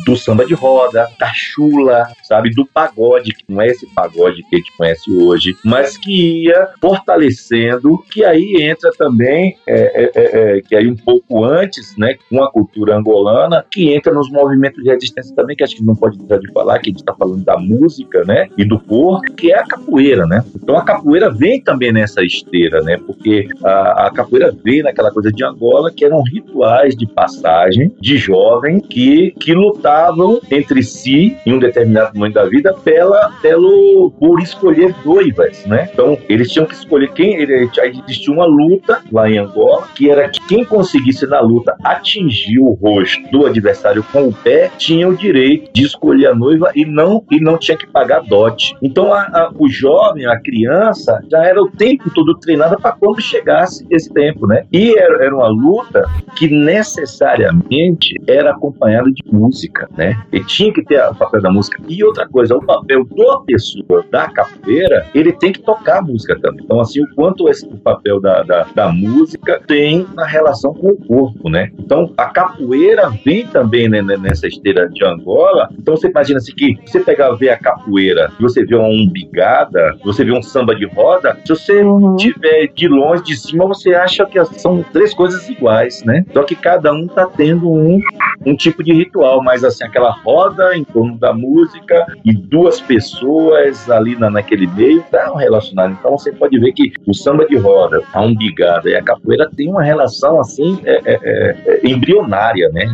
do 0.05 0.15
samba 0.17 0.43
de 0.45 0.53
roda, 0.55 1.07
da 1.19 1.31
chula, 1.63 2.07
sabe, 2.23 2.49
do 2.51 2.65
pagode, 2.65 3.31
que 3.31 3.43
não 3.47 3.61
é 3.61 3.67
esse 3.67 3.87
pagode 3.93 4.43
que 4.43 4.55
a 4.55 4.59
gente 4.59 4.77
conhece 4.77 5.11
hoje, 5.11 5.55
mas 5.63 5.97
que 5.97 6.45
ia 6.45 6.69
fortalecendo, 6.81 8.03
que 8.11 8.23
aí 8.23 8.57
entra 8.61 8.91
também, 8.97 9.57
é, 9.67 10.03
é, 10.03 10.11
é, 10.15 10.57
é, 10.57 10.61
que 10.61 10.75
aí 10.75 10.87
um 10.87 10.95
pouco 10.95 11.43
antes, 11.43 11.95
né, 11.97 12.15
com 12.29 12.43
a 12.43 12.51
cultura 12.51 12.95
angolana, 12.95 13.65
que 13.71 13.93
entra 13.93 14.13
nos 14.13 14.29
movimentos 14.29 14.83
de 14.83 14.89
resistência 14.89 15.35
também, 15.35 15.55
que 15.55 15.63
acho 15.63 15.75
que 15.75 15.83
não 15.83 15.95
pode 15.95 16.17
deixar 16.17 16.39
de 16.39 16.51
falar, 16.51 16.79
que 16.79 16.89
a 16.89 16.91
gente 16.91 16.99
está 16.99 17.13
falando 17.13 17.43
da 17.43 17.57
música, 17.57 18.23
né, 18.25 18.47
e 18.57 18.65
do 18.65 18.79
corpo, 18.79 19.33
que 19.33 19.51
é 19.51 19.59
a 19.59 19.65
capoeira, 19.65 20.25
né. 20.25 20.43
Então 20.55 20.77
a 20.77 20.83
capoeira 20.83 21.29
vem 21.29 21.61
também 21.61 21.91
nessa 21.91 22.23
esteira, 22.23 22.81
né, 22.81 22.97
porque 22.97 23.47
a, 23.63 24.07
a 24.07 24.11
capoeira 24.11 24.53
veio 24.63 24.83
naquela 24.83 25.11
coisa 25.11 25.31
de 25.31 25.43
Angola, 25.43 25.91
que 25.91 26.05
eram 26.05 26.21
rituais 26.21 26.95
de 26.95 27.07
passagem 27.07 27.93
de 27.99 28.17
jovem 28.17 28.79
que, 28.79 29.31
que 29.39 29.53
lutavam 29.53 30.39
entre 30.49 30.83
si 30.83 31.37
em 31.45 31.53
um 31.53 31.59
determinado 31.59 32.15
momento 32.17 32.35
da 32.35 32.45
vida 32.45 32.73
pela, 32.83 33.31
pelo, 33.41 34.11
por 34.19 34.39
escolher 34.41 34.95
noivas, 35.05 35.65
né? 35.65 35.89
Então 35.93 36.17
eles 36.29 36.49
tinham 36.51 36.65
que 36.65 36.73
escolher 36.75 37.11
quem. 37.13 37.35
Ele, 37.35 37.69
existia 38.07 38.33
uma 38.33 38.45
luta 38.45 39.01
lá 39.11 39.29
em 39.29 39.37
Angola 39.37 39.87
que 39.95 40.09
era 40.09 40.29
que 40.29 40.39
quem 40.47 40.63
conseguisse 40.65 41.25
na 41.27 41.39
luta 41.41 41.75
atingir 41.83 42.59
o 42.59 42.71
rosto 42.71 43.21
do 43.31 43.45
adversário 43.45 44.03
com 44.11 44.27
o 44.27 44.33
pé 44.33 44.71
tinha 44.77 45.07
o 45.07 45.15
direito 45.15 45.71
de 45.73 45.83
escolher 45.83 46.27
a 46.27 46.35
noiva 46.35 46.71
e 46.75 46.85
não 46.85 47.23
e 47.31 47.39
não 47.39 47.57
tinha 47.57 47.77
que 47.77 47.87
pagar 47.87 48.21
dote. 48.21 48.75
Então 48.81 49.13
a- 49.13 49.21
a- 49.23 49.51
o 49.57 49.69
jovem, 49.69 50.25
a 50.25 50.39
criança 50.39 51.19
já 51.29 51.43
era 51.43 51.61
o 51.61 51.69
tempo 51.69 52.09
todo 52.13 52.35
treinada 52.39 52.77
para 52.77 52.91
quando 52.93 53.21
chegasse 53.21 53.85
esse 53.89 54.11
tempo, 54.13 54.47
né? 54.47 54.63
E 54.71 54.97
era, 54.97 55.23
era 55.25 55.35
uma 55.35 55.47
luta 55.47 56.05
que 56.35 56.47
necessariamente 56.47 58.15
era 58.27 58.51
acompanhada 58.51 59.09
de 59.11 59.23
música, 59.31 59.89
né? 59.97 60.17
E 60.31 60.43
tinha 60.43 60.71
que 60.73 60.83
ter 60.83 60.99
o 61.01 61.13
da 61.41 61.51
música. 61.51 61.81
E 61.87 62.03
outra 62.03 62.27
coisa, 62.27 62.55
o 62.55 62.65
papel 62.65 63.05
da 63.05 63.39
pessoa 63.45 64.05
da 64.11 64.29
capoeira, 64.29 65.07
ele 65.13 65.31
tem 65.33 65.51
que 65.51 65.61
tocar 65.61 65.99
a 65.99 66.01
música 66.01 66.39
também. 66.39 66.63
Então, 66.63 66.79
assim, 66.79 67.01
o 67.01 67.07
quanto 67.15 67.47
esse, 67.49 67.65
o 67.67 67.77
papel 67.77 68.19
da, 68.19 68.43
da, 68.43 68.67
da 68.73 68.91
música 68.91 69.61
tem 69.67 70.07
na 70.13 70.25
relação 70.25 70.73
com 70.73 70.89
o 70.89 70.97
corpo, 71.05 71.49
né? 71.49 71.69
Então, 71.79 72.11
a 72.17 72.25
capoeira 72.27 73.09
vem 73.25 73.47
também 73.47 73.89
né, 73.89 74.01
nessa 74.01 74.47
esteira 74.47 74.89
de 74.89 75.03
Angola. 75.05 75.69
Então, 75.77 75.95
você 75.95 76.07
imagina 76.09 76.37
assim 76.37 76.53
que 76.55 76.75
você 76.85 76.99
pegar 76.99 77.31
ver 77.35 77.49
a 77.49 77.57
capoeira 77.57 78.33
você 78.39 78.65
vê 78.65 78.75
uma 78.75 78.87
umbigada, 78.87 79.95
você 80.03 80.23
vê 80.23 80.31
um 80.31 80.41
samba 80.41 80.75
de 80.75 80.85
roda, 80.85 81.37
se 81.45 81.55
você 81.55 81.83
Uhum. 81.83 82.15
tiver 82.15 82.67
de 82.73 82.87
longe, 82.87 83.23
de 83.23 83.35
cima, 83.35 83.65
você 83.67 83.93
acha 83.93 84.25
que 84.25 84.43
são 84.45 84.83
três 84.91 85.13
coisas 85.13 85.47
iguais, 85.49 86.03
né? 86.05 86.23
Só 86.33 86.43
que 86.43 86.55
cada 86.55 86.93
um 86.93 87.07
tá 87.07 87.25
tendo 87.25 87.69
um, 87.71 87.99
um 88.45 88.55
tipo 88.55 88.83
de 88.83 88.93
ritual, 88.93 89.41
mas 89.43 89.63
assim, 89.63 89.83
aquela 89.83 90.11
roda 90.11 90.75
em 90.77 90.83
torno 90.83 91.17
da 91.23 91.33
música 91.33 92.05
e 92.25 92.33
duas 92.33 92.81
pessoas 92.81 93.89
ali 93.89 94.13
na, 94.17 94.29
naquele 94.29 94.67
meio 94.67 95.01
tá 95.09 95.33
relacionado. 95.37 95.95
Então 95.97 96.17
você 96.17 96.33
pode 96.33 96.59
ver 96.59 96.73
que 96.73 96.91
o 97.07 97.13
samba 97.13 97.45
de 97.45 97.57
roda, 97.57 98.01
a 98.13 98.21
umbigada 98.21 98.89
e 98.89 98.95
a 98.95 99.01
capoeira 99.01 99.49
tem 99.55 99.69
uma 99.69 99.81
relação 99.81 100.41
assim 100.41 100.81
é, 100.83 100.99
é, 101.05 101.19
é, 101.23 101.55
é, 101.65 101.89
embrionária, 101.89 102.69
né? 102.73 102.93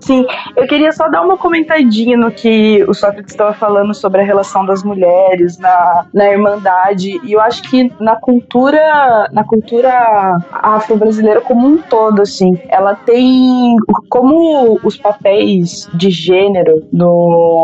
Sim, 0.00 0.24
eu 0.56 0.66
queria 0.68 0.92
só 0.92 1.08
dar 1.08 1.22
uma 1.22 1.36
comentadinha 1.36 2.16
no 2.16 2.30
que 2.30 2.84
o 2.86 2.94
Sócrates 2.94 3.32
estava 3.32 3.52
falando 3.52 3.92
sobre 3.92 4.20
a 4.20 4.24
relação 4.24 4.64
das 4.64 4.84
mulheres 4.84 5.58
na, 5.58 6.06
na 6.14 6.30
irmandade. 6.30 7.20
E 7.24 7.32
eu 7.32 7.40
acho 7.40 7.62
que 7.64 7.90
na 7.98 8.14
cultura, 8.14 9.28
na 9.32 9.42
cultura 9.42 10.38
afro-brasileira 10.52 11.40
como 11.40 11.66
um 11.66 11.78
todo, 11.78 12.22
assim, 12.22 12.56
ela 12.68 12.94
tem 12.94 13.74
como 14.08 14.78
os 14.84 14.96
papéis 14.96 15.88
de 15.94 16.10
gênero 16.10 16.86
no, 16.92 17.55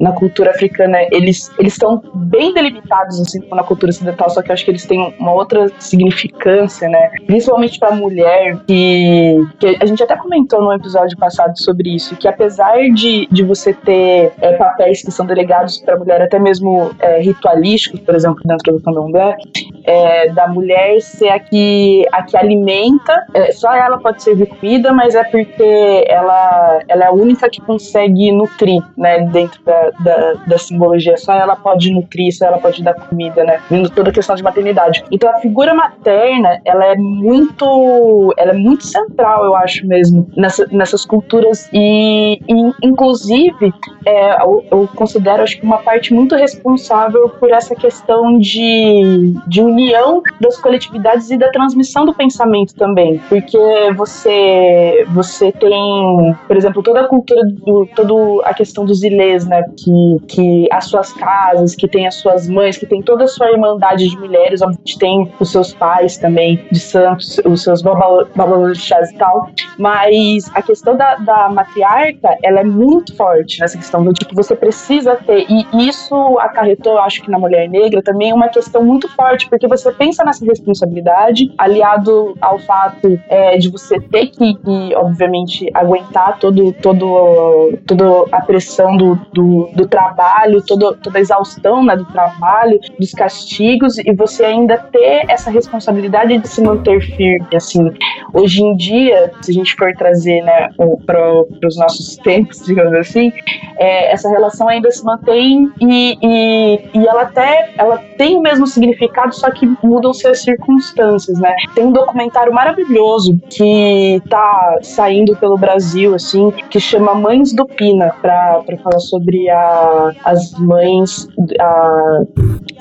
na 0.00 0.12
cultura 0.12 0.50
africana, 0.50 0.98
eles 1.10 1.50
eles 1.58 1.74
estão 1.74 2.02
bem 2.14 2.52
delimitados 2.52 3.20
assim 3.20 3.40
como 3.40 3.56
na 3.56 3.62
cultura 3.62 3.90
ocidental, 3.90 4.30
só 4.30 4.42
que 4.42 4.50
eu 4.50 4.54
acho 4.54 4.64
que 4.64 4.70
eles 4.70 4.86
têm 4.86 5.14
uma 5.18 5.32
outra 5.32 5.70
significância, 5.78 6.88
né? 6.88 7.10
Principalmente 7.26 7.78
para 7.78 7.94
mulher 7.94 8.58
que, 8.66 9.44
que 9.58 9.76
a 9.80 9.86
gente 9.86 10.02
até 10.02 10.16
comentou 10.16 10.62
no 10.62 10.72
episódio 10.72 11.16
passado 11.16 11.58
sobre 11.58 11.94
isso, 11.94 12.16
que 12.16 12.28
apesar 12.28 12.76
de, 12.94 13.26
de 13.30 13.42
você 13.42 13.72
ter 13.72 14.32
é, 14.40 14.52
papéis 14.54 15.02
que 15.02 15.10
são 15.10 15.26
delegados 15.26 15.78
para 15.78 15.96
mulher, 15.96 16.22
até 16.22 16.38
mesmo 16.38 16.90
é, 17.00 17.20
ritualísticos, 17.20 18.00
por 18.00 18.14
exemplo, 18.14 18.42
dentro 18.44 18.72
do 18.72 18.80
candomblé, 18.80 19.36
é, 19.84 20.28
da 20.30 20.48
mulher 20.48 21.00
ser 21.00 21.28
a 21.28 21.38
que, 21.38 22.06
a 22.12 22.22
que 22.22 22.36
alimenta, 22.36 23.26
é, 23.34 23.52
só 23.52 23.72
ela 23.72 23.98
pode 23.98 24.22
servir 24.22 24.46
comida, 24.46 24.92
mas 24.92 25.14
é 25.14 25.24
porque 25.24 26.04
ela, 26.08 26.80
ela 26.88 27.04
é 27.04 27.08
a 27.08 27.12
única 27.12 27.48
que 27.48 27.60
consegue 27.60 28.30
nutrir, 28.32 28.82
né, 28.96 29.11
dentro 29.20 29.60
da, 29.64 29.90
da, 30.00 30.32
da 30.46 30.58
simbologia, 30.58 31.16
só 31.16 31.32
ela 31.32 31.56
pode 31.56 31.92
nutrir, 31.92 32.36
só 32.36 32.46
ela 32.46 32.58
pode 32.58 32.82
dar 32.82 32.94
comida, 32.94 33.44
né, 33.44 33.60
vindo 33.70 33.90
toda 33.90 34.10
a 34.10 34.12
questão 34.12 34.34
de 34.34 34.42
maternidade. 34.42 35.04
Então 35.10 35.30
a 35.30 35.38
figura 35.40 35.74
materna, 35.74 36.60
ela 36.64 36.84
é 36.86 36.96
muito, 36.96 38.34
ela 38.36 38.50
é 38.50 38.56
muito 38.56 38.86
central, 38.86 39.44
eu 39.44 39.56
acho 39.56 39.86
mesmo, 39.86 40.28
nessa, 40.36 40.66
nessas 40.70 41.04
culturas. 41.04 41.68
E, 41.72 42.40
e 42.48 42.72
inclusive, 42.82 43.72
é, 44.06 44.42
eu, 44.42 44.64
eu 44.70 44.88
considero, 44.94 45.42
acho 45.42 45.58
que 45.58 45.64
uma 45.64 45.78
parte 45.78 46.12
muito 46.12 46.34
responsável 46.34 47.28
por 47.28 47.50
essa 47.50 47.74
questão 47.74 48.38
de, 48.38 49.34
de 49.46 49.60
união 49.60 50.22
das 50.40 50.58
coletividades 50.58 51.30
e 51.30 51.36
da 51.36 51.50
transmissão 51.50 52.04
do 52.04 52.14
pensamento 52.14 52.74
também, 52.74 53.20
porque 53.28 53.58
você 53.96 55.06
você 55.10 55.52
tem, 55.52 56.36
por 56.46 56.56
exemplo, 56.56 56.82
toda 56.82 57.00
a 57.00 57.08
cultura 57.08 57.42
do 57.44 57.86
toda 57.94 58.46
a 58.46 58.54
questão 58.54 58.84
dos 58.84 59.01
ilês, 59.02 59.46
né, 59.46 59.62
que 59.76 60.18
que 60.28 60.68
as 60.70 60.86
suas 60.86 61.12
casas, 61.12 61.74
que 61.74 61.88
tem 61.88 62.06
as 62.06 62.16
suas 62.16 62.48
mães, 62.48 62.76
que 62.76 62.86
tem 62.86 63.02
toda 63.02 63.24
a 63.24 63.28
sua 63.28 63.50
irmandade 63.50 64.08
de 64.08 64.18
mulheres, 64.18 64.62
obviamente 64.62 64.98
tem 64.98 65.32
os 65.40 65.50
seus 65.50 65.72
pais 65.74 66.16
também 66.16 66.64
de 66.70 66.80
santos, 66.80 67.40
os 67.44 67.62
seus 67.62 67.82
baba- 67.82 68.26
babalorixás 68.34 69.10
e 69.10 69.14
tal, 69.16 69.48
mas 69.78 70.50
a 70.54 70.62
questão 70.62 70.96
da, 70.96 71.16
da 71.16 71.48
matriarca, 71.48 72.36
ela 72.42 72.60
é 72.60 72.64
muito 72.64 73.14
forte 73.16 73.60
nessa 73.60 73.76
questão 73.76 74.04
do 74.04 74.12
tipo, 74.12 74.34
você 74.34 74.54
precisa 74.54 75.16
ter, 75.16 75.46
e 75.48 75.88
isso 75.88 76.14
acarretou, 76.38 76.98
acho 76.98 77.22
que 77.22 77.30
na 77.30 77.38
mulher 77.38 77.68
negra 77.68 78.02
também 78.02 78.32
uma 78.32 78.48
questão 78.48 78.82
muito 78.82 79.08
forte, 79.14 79.48
porque 79.48 79.66
você 79.66 79.90
pensa 79.92 80.24
nessa 80.24 80.44
responsabilidade, 80.44 81.52
aliado 81.58 82.36
ao 82.40 82.58
fato 82.58 83.18
é, 83.28 83.58
de 83.58 83.68
você 83.70 84.00
ter 84.00 84.26
que, 84.26 84.54
que, 84.54 84.94
obviamente, 84.94 85.68
aguentar 85.74 86.38
todo, 86.38 86.72
todo, 86.74 87.78
toda 87.86 88.24
a 88.32 88.40
pressão 88.40 88.91
do, 88.96 89.14
do, 89.32 89.70
do 89.74 89.86
trabalho, 89.86 90.62
todo, 90.62 90.96
toda 90.96 91.18
a 91.18 91.20
exaustão 91.20 91.84
né, 91.84 91.96
do 91.96 92.04
trabalho, 92.06 92.78
dos 92.98 93.12
castigos, 93.12 93.98
e 93.98 94.12
você 94.12 94.44
ainda 94.44 94.78
ter 94.78 95.24
essa 95.28 95.50
responsabilidade 95.50 96.38
de 96.38 96.48
se 96.48 96.62
manter 96.62 97.00
firme, 97.00 97.46
assim. 97.54 97.92
Hoje 98.32 98.62
em 98.62 98.76
dia, 98.76 99.32
se 99.40 99.50
a 99.50 99.54
gente 99.54 99.74
for 99.74 99.92
trazer 99.94 100.42
né, 100.42 100.70
para 101.06 101.66
os 101.66 101.76
nossos 101.76 102.16
tempos, 102.16 102.64
digamos 102.64 102.94
assim, 102.94 103.32
é, 103.78 104.12
essa 104.12 104.28
relação 104.28 104.68
ainda 104.68 104.90
se 104.90 105.04
mantém 105.04 105.70
e, 105.80 106.18
e, 106.22 106.80
e 106.94 107.06
ela 107.06 107.22
até 107.22 107.70
ela 107.76 107.98
tem 108.16 108.38
o 108.38 108.40
mesmo 108.42 108.66
significado, 108.66 109.34
só 109.34 109.50
que 109.50 109.68
mudam-se 109.82 110.26
as 110.26 110.42
circunstâncias, 110.42 111.38
né? 111.38 111.54
Tem 111.74 111.84
um 111.84 111.92
documentário 111.92 112.52
maravilhoso 112.52 113.38
que 113.50 114.22
tá 114.28 114.78
saindo 114.82 115.36
pelo 115.36 115.56
Brasil, 115.56 116.14
assim, 116.14 116.50
que 116.70 116.78
chama 116.78 117.14
Mães 117.14 117.52
do 117.52 117.66
Pina, 117.66 118.14
para 118.20 118.62
falar 118.82 119.00
sobre 119.00 119.48
a, 119.50 120.12
as 120.24 120.52
mães, 120.58 121.28
a, 121.60 122.22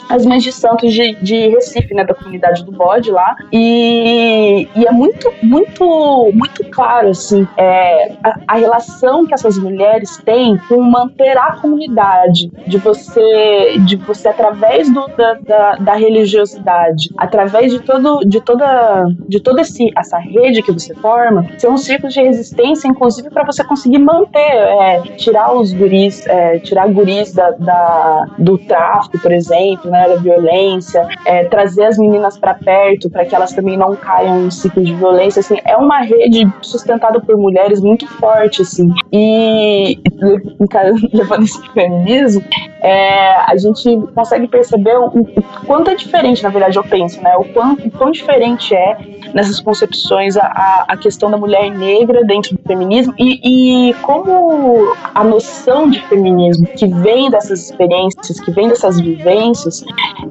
as 0.09 0.25
mães 0.25 0.43
de 0.43 0.51
santos 0.51 0.93
de, 0.93 1.15
de 1.15 1.47
Recife, 1.49 1.93
né, 1.93 2.03
da 2.03 2.13
comunidade 2.13 2.63
do 2.65 2.71
bode 2.71 3.11
lá, 3.11 3.35
e, 3.51 4.67
e 4.75 4.85
é 4.85 4.91
muito, 4.91 5.31
muito, 5.41 6.31
muito 6.33 6.63
claro, 6.69 7.09
assim, 7.09 7.47
é, 7.57 8.13
a, 8.23 8.39
a 8.47 8.55
relação 8.57 9.25
que 9.25 9.33
essas 9.33 9.57
mulheres 9.57 10.17
têm 10.17 10.57
com 10.67 10.81
manter 10.81 11.37
a 11.37 11.53
comunidade, 11.53 12.51
de 12.67 12.77
você, 12.77 13.77
de 13.85 13.95
você 13.95 14.29
através 14.29 14.91
do, 14.91 15.07
da, 15.15 15.33
da, 15.33 15.75
da 15.75 15.95
religiosidade, 15.95 17.09
através 17.17 17.71
de 17.71 17.79
todo, 17.79 18.19
de 18.25 18.41
toda, 18.41 19.05
de 19.27 19.39
toda 19.39 19.61
esse, 19.61 19.91
essa 19.97 20.17
rede 20.17 20.61
que 20.61 20.71
você 20.71 20.93
forma, 20.95 21.47
ser 21.57 21.69
um 21.69 21.77
círculo 21.77 22.11
de 22.11 22.21
resistência, 22.21 22.87
inclusive 22.87 23.29
para 23.29 23.45
você 23.45 23.63
conseguir 23.63 23.99
manter, 23.99 24.39
é, 24.39 25.01
tirar 25.17 25.53
os 25.53 25.71
guris, 25.82 26.25
é, 26.27 26.59
tirar 26.59 26.88
guris 26.89 27.34
da, 27.34 27.51
da, 27.51 28.25
do 28.38 28.57
tráfico, 28.57 29.19
por 29.19 29.32
exemplo, 29.32 29.89
né, 29.89 30.07
da 30.07 30.15
violência, 30.15 31.07
é, 31.25 31.45
trazer 31.45 31.86
as 31.86 31.97
meninas 31.97 32.38
para 32.38 32.53
perto 32.53 33.09
para 33.09 33.25
que 33.25 33.36
elas 33.36 33.51
também 33.53 33.75
não 33.75 33.95
caiam 33.95 34.45
em 34.45 34.51
ciclo 34.51 34.84
de 34.84 34.93
violência, 34.93 35.39
assim, 35.39 35.57
é 35.65 35.75
uma 35.75 36.01
rede 36.01 36.47
sustentada 36.61 37.19
por 37.19 37.36
mulheres 37.38 37.82
muito 37.82 38.07
forte, 38.07 38.61
assim, 38.61 38.91
e 39.11 39.99
levando 41.11 41.45
pro 41.47 41.73
feminismo, 41.73 42.43
é, 42.82 43.36
a 43.47 43.55
gente 43.57 43.95
consegue 44.13 44.47
perceber 44.47 44.97
o, 44.97 45.05
o, 45.05 45.25
quanto 45.65 45.91
é 45.91 45.95
diferente, 45.95 46.43
na 46.43 46.49
verdade, 46.49 46.77
eu 46.77 46.84
penso, 46.84 47.21
né? 47.21 47.36
O 47.38 47.45
quão, 47.45 47.73
o 47.73 47.91
quão 47.91 48.11
diferente 48.11 48.73
é 48.73 48.97
nessas 49.34 49.59
concepções 49.59 50.36
a, 50.36 50.86
a 50.88 50.97
questão 50.97 51.29
da 51.29 51.38
mulher 51.38 51.69
negra 51.69 52.23
dentro 52.23 52.55
do 52.55 52.61
feminismo 52.67 53.13
e, 53.17 53.89
e 53.89 53.93
como 53.95 54.93
a 55.13 55.23
noção 55.23 55.70
de 55.89 55.99
feminismo 56.07 56.67
que 56.67 56.88
vem 56.88 57.30
dessas 57.30 57.69
experiências, 57.69 58.39
que 58.39 58.51
vem 58.51 58.67
dessas 58.67 58.99
vivências, 58.99 59.84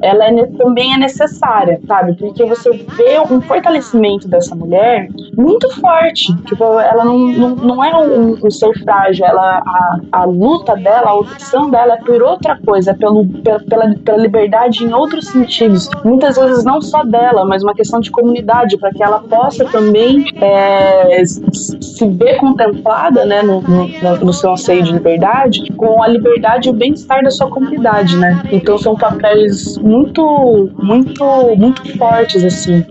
ela 0.02 0.26
é, 0.26 0.46
também 0.58 0.94
é 0.94 0.98
necessária, 0.98 1.80
sabe? 1.86 2.14
Porque 2.14 2.44
você 2.44 2.70
vê 2.70 3.18
um 3.30 3.40
fortalecimento 3.40 4.28
dessa 4.28 4.54
mulher 4.54 5.08
muito 5.36 5.68
forte. 5.80 6.34
Tipo, 6.44 6.78
ela 6.78 7.04
não, 7.04 7.18
não, 7.18 7.56
não 7.56 7.84
é 7.84 7.96
um, 7.96 8.38
um 8.44 8.50
ser 8.50 8.72
frágil, 8.82 9.24
ela, 9.24 9.58
a, 9.58 10.00
a 10.12 10.24
luta 10.24 10.76
dela, 10.76 11.10
a 11.10 11.14
opção 11.14 11.70
dela 11.70 11.94
é 11.94 11.96
por 11.98 12.22
outra 12.22 12.58
coisa, 12.64 12.90
é 12.90 12.94
pelo, 12.94 13.26
pela, 13.42 13.60
pela, 13.60 13.94
pela 14.04 14.18
liberdade 14.18 14.84
em 14.84 14.92
outros 14.92 15.28
sentidos. 15.28 15.88
Muitas 16.04 16.36
vezes 16.36 16.64
não 16.64 16.80
só 16.80 17.02
dela, 17.04 17.44
mas 17.44 17.62
uma 17.62 17.74
questão 17.74 18.00
de 18.00 18.10
comunidade, 18.10 18.76
para 18.78 18.90
que 18.90 19.02
ela 19.02 19.20
possa 19.20 19.64
também 19.66 20.24
é, 20.40 21.22
se 21.24 22.06
ver 22.08 22.36
contemplada 22.36 23.24
né, 23.24 23.42
no, 23.42 23.60
no, 23.60 24.16
no, 24.24 24.32
seu 24.32 24.52
anseio 24.52 24.82
de 24.82 24.92
liberdade 24.92 25.29
com 25.76 26.02
a 26.02 26.08
liberdade 26.08 26.68
e 26.68 26.70
o 26.70 26.74
bem-estar 26.74 27.22
da 27.22 27.30
sua 27.30 27.48
comunidade, 27.48 28.16
né? 28.16 28.42
Então 28.50 28.76
são 28.78 28.96
papéis 28.96 29.78
muito, 29.78 30.70
muito, 30.82 31.24
muito 31.56 31.98
fortes, 31.98 32.44
assim. 32.44 32.84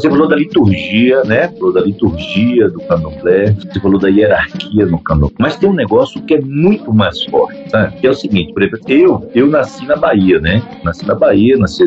Você 0.00 0.08
falou 0.08 0.28
da 0.28 0.36
liturgia, 0.36 1.22
né? 1.24 1.48
Falou 1.58 1.72
da 1.72 1.80
liturgia 1.82 2.68
do 2.68 2.80
candomblé, 2.80 3.52
você 3.52 3.80
falou 3.80 3.98
da 3.98 4.08
hierarquia 4.08 4.86
no 4.86 4.98
candomblé. 4.98 5.36
Mas 5.38 5.56
tem 5.56 5.68
um 5.68 5.74
negócio 5.74 6.22
que 6.22 6.34
é 6.34 6.40
muito 6.40 6.92
mais 6.92 7.22
forte, 7.24 7.68
sabe? 7.70 7.96
Que 7.98 8.06
é 8.06 8.10
o 8.10 8.14
seguinte, 8.14 8.52
por 8.52 8.62
exemplo, 8.62 8.80
eu, 8.88 9.30
eu 9.34 9.46
nasci 9.46 9.84
na 9.86 9.96
Bahia, 9.96 10.40
né? 10.40 10.62
Nasci 10.82 11.06
na 11.06 11.14
Bahia, 11.14 11.56
nasci, 11.58 11.84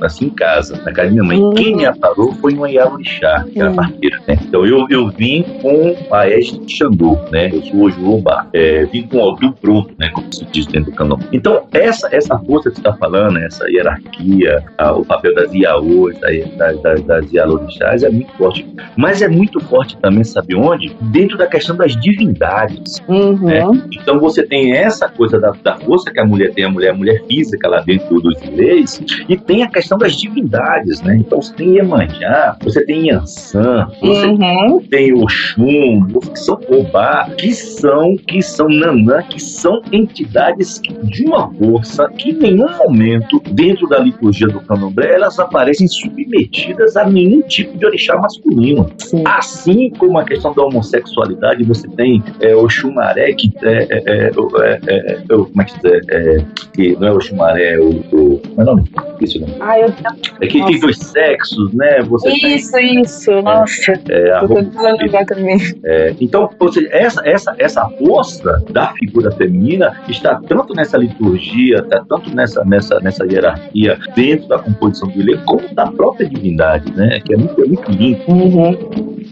nasci 0.00 0.24
em 0.26 0.30
casa, 0.30 0.74
na 0.84 0.92
casa 0.92 1.08
da 1.08 1.10
minha 1.12 1.24
mãe. 1.24 1.38
Uhum. 1.40 1.54
Quem 1.54 1.76
me 1.76 1.84
aparou 1.86 2.32
foi 2.34 2.54
uma 2.54 2.70
Iarorixá, 2.70 3.44
que 3.52 3.60
era 3.60 3.70
Uhum. 3.70 3.76
parteira, 3.76 4.18
né? 4.26 4.38
Então 4.42 4.66
eu, 4.66 4.86
eu 4.90 5.08
vim 5.08 5.42
com 5.60 5.94
a 6.10 6.28
Este 6.28 6.60
Xangô, 6.76 7.18
né? 7.30 7.50
Eu 7.52 7.62
sou 7.62 7.80
hoje 7.82 8.00
Lombar. 8.00 8.48
É, 8.52 8.84
vim 8.86 9.02
com 9.06 9.18
o 9.18 9.20
Aldu 9.20 9.52
pronto, 9.60 9.94
né? 9.98 10.10
Como 10.12 10.32
se 10.32 10.44
diz 10.46 10.66
dentro 10.66 10.90
do 10.90 10.96
candomblé. 10.96 11.28
Então, 11.32 11.62
essa, 11.72 12.08
essa 12.14 12.38
força 12.40 12.70
que 12.70 12.76
você 12.76 12.80
está 12.80 12.92
falando, 12.96 13.38
essa 13.38 13.64
hierarquia, 13.70 14.62
a- 14.78 14.92
o 14.92 15.04
papel 15.04 15.34
das 15.34 15.52
Iaôs, 15.52 16.18
da- 16.20 16.28
da- 16.56 16.72
das, 16.82 17.02
das 17.02 17.32
Ialorixás 17.56 18.02
é 18.02 18.10
muito 18.10 18.32
forte. 18.34 18.66
Mas 18.96 19.22
é 19.22 19.28
muito 19.28 19.60
forte 19.60 19.96
também, 19.98 20.24
sabe 20.24 20.54
onde? 20.54 20.94
Dentro 21.00 21.36
da 21.38 21.46
questão 21.46 21.76
das 21.76 21.94
divindades. 21.96 23.02
Uhum. 23.08 23.48
É. 23.50 23.62
Então 24.00 24.18
você 24.18 24.42
tem 24.44 24.72
essa 24.72 25.08
coisa 25.08 25.38
da, 25.38 25.50
da 25.62 25.76
força 25.76 26.10
que 26.10 26.20
a 26.20 26.24
mulher 26.24 26.52
tem, 26.52 26.64
a 26.64 26.68
mulher, 26.70 26.90
a 26.90 26.94
mulher 26.94 27.22
física 27.28 27.68
lá 27.68 27.80
dentro 27.80 28.20
dos 28.20 28.40
leis, 28.42 29.00
e 29.28 29.36
tem 29.36 29.62
a 29.62 29.68
questão 29.68 29.98
das 29.98 30.16
divindades, 30.16 31.00
né? 31.02 31.16
Então 31.16 31.40
você 31.40 31.54
tem 31.54 31.76
Iemanjá, 31.76 32.56
você 32.62 32.84
tem 32.84 33.08
Yansan, 33.08 33.88
você 34.00 34.26
Uhum. 34.26 34.80
tem 34.90 35.12
Oxum, 35.14 36.06
que 36.32 36.38
são 36.38 36.58
Obá, 36.68 37.28
que 37.36 37.52
são, 37.52 38.16
que 38.16 38.40
são 38.42 38.68
Nanã, 38.68 39.22
que 39.22 39.40
são 39.40 39.82
entidades 39.92 40.78
que- 40.78 40.92
de 41.06 41.24
uma 41.24 41.52
força 41.54 42.08
que 42.16 42.30
em 42.30 42.34
nenhum 42.34 42.68
momento, 42.78 43.40
dentro 43.50 43.88
da 43.88 43.98
liturgia 43.98 44.46
do 44.48 44.60
candomblé, 44.60 45.14
elas 45.14 45.38
aparecem 45.38 45.86
submetidas 45.88 46.96
a 46.96 47.04
nenhum 47.08 47.41
tipo 47.42 47.76
de 47.76 47.86
orixá 47.86 48.16
masculino. 48.16 48.90
Sim. 48.98 49.22
Assim 49.26 49.90
como 49.90 50.18
a 50.18 50.24
questão 50.24 50.52
da 50.54 50.64
homossexualidade, 50.64 51.64
você 51.64 51.88
tem 51.88 52.22
é, 52.40 52.54
o 52.54 52.68
Xumaré, 52.68 53.32
que 53.32 53.52
é, 53.62 53.68
é, 53.68 54.02
é, 54.06 54.26
é, 54.26 54.80
é, 54.86 55.12
é, 55.12 55.24
como 55.26 55.62
é 55.62 55.64
que 55.64 55.72
diz? 55.80 56.08
É, 56.10 56.44
que 56.74 56.96
não 56.98 57.08
é 57.08 57.12
o 57.12 57.20
Xumaré, 57.20 57.74
é 57.74 57.78
o, 57.78 57.90
o. 57.90 58.38
Como 58.38 58.60
é 58.60 58.62
o 58.62 58.64
nome? 58.64 58.84
Esqueci 59.12 59.38
o 59.38 59.40
nome. 59.42 59.54
Ah, 59.60 59.78
eu 59.78 59.92
É 60.40 60.46
que 60.46 60.52
tem 60.52 60.60
Nossa. 60.60 60.78
dois 60.80 60.98
sexos, 60.98 61.72
né? 61.74 62.02
Você 62.02 62.30
tem 62.30 62.56
Isso, 62.56 62.78
isso, 62.78 63.42
nossa. 63.42 63.92
é, 64.08 64.32
a 64.32 64.40
Tô 64.40 64.54
tentando 64.54 64.96
lembrar 64.98 65.24
também. 65.26 65.58
é, 65.84 66.14
então, 66.20 66.50
ou 66.58 66.72
seja, 66.72 66.88
essa, 66.90 67.22
essa, 67.26 67.54
essa 67.58 67.88
força 67.90 68.62
da 68.70 68.92
figura 68.94 69.30
feminina 69.32 69.96
está 70.08 70.40
tanto 70.48 70.74
nessa 70.74 70.96
liturgia, 70.96 71.78
está 71.78 72.04
tanto 72.08 72.34
nessa, 72.34 72.64
nessa, 72.64 73.00
nessa 73.00 73.24
hierarquia 73.24 73.98
dentro 74.14 74.48
da 74.48 74.58
composição 74.58 75.08
do 75.08 75.20
elenco, 75.20 75.44
como 75.44 75.74
da 75.74 75.86
própria 75.86 76.28
divindade, 76.28 76.92
né? 76.92 77.20
Que 77.32 77.36
é 77.36 77.38
muito, 77.38 77.64
é 77.64 77.66
muito 77.66 79.22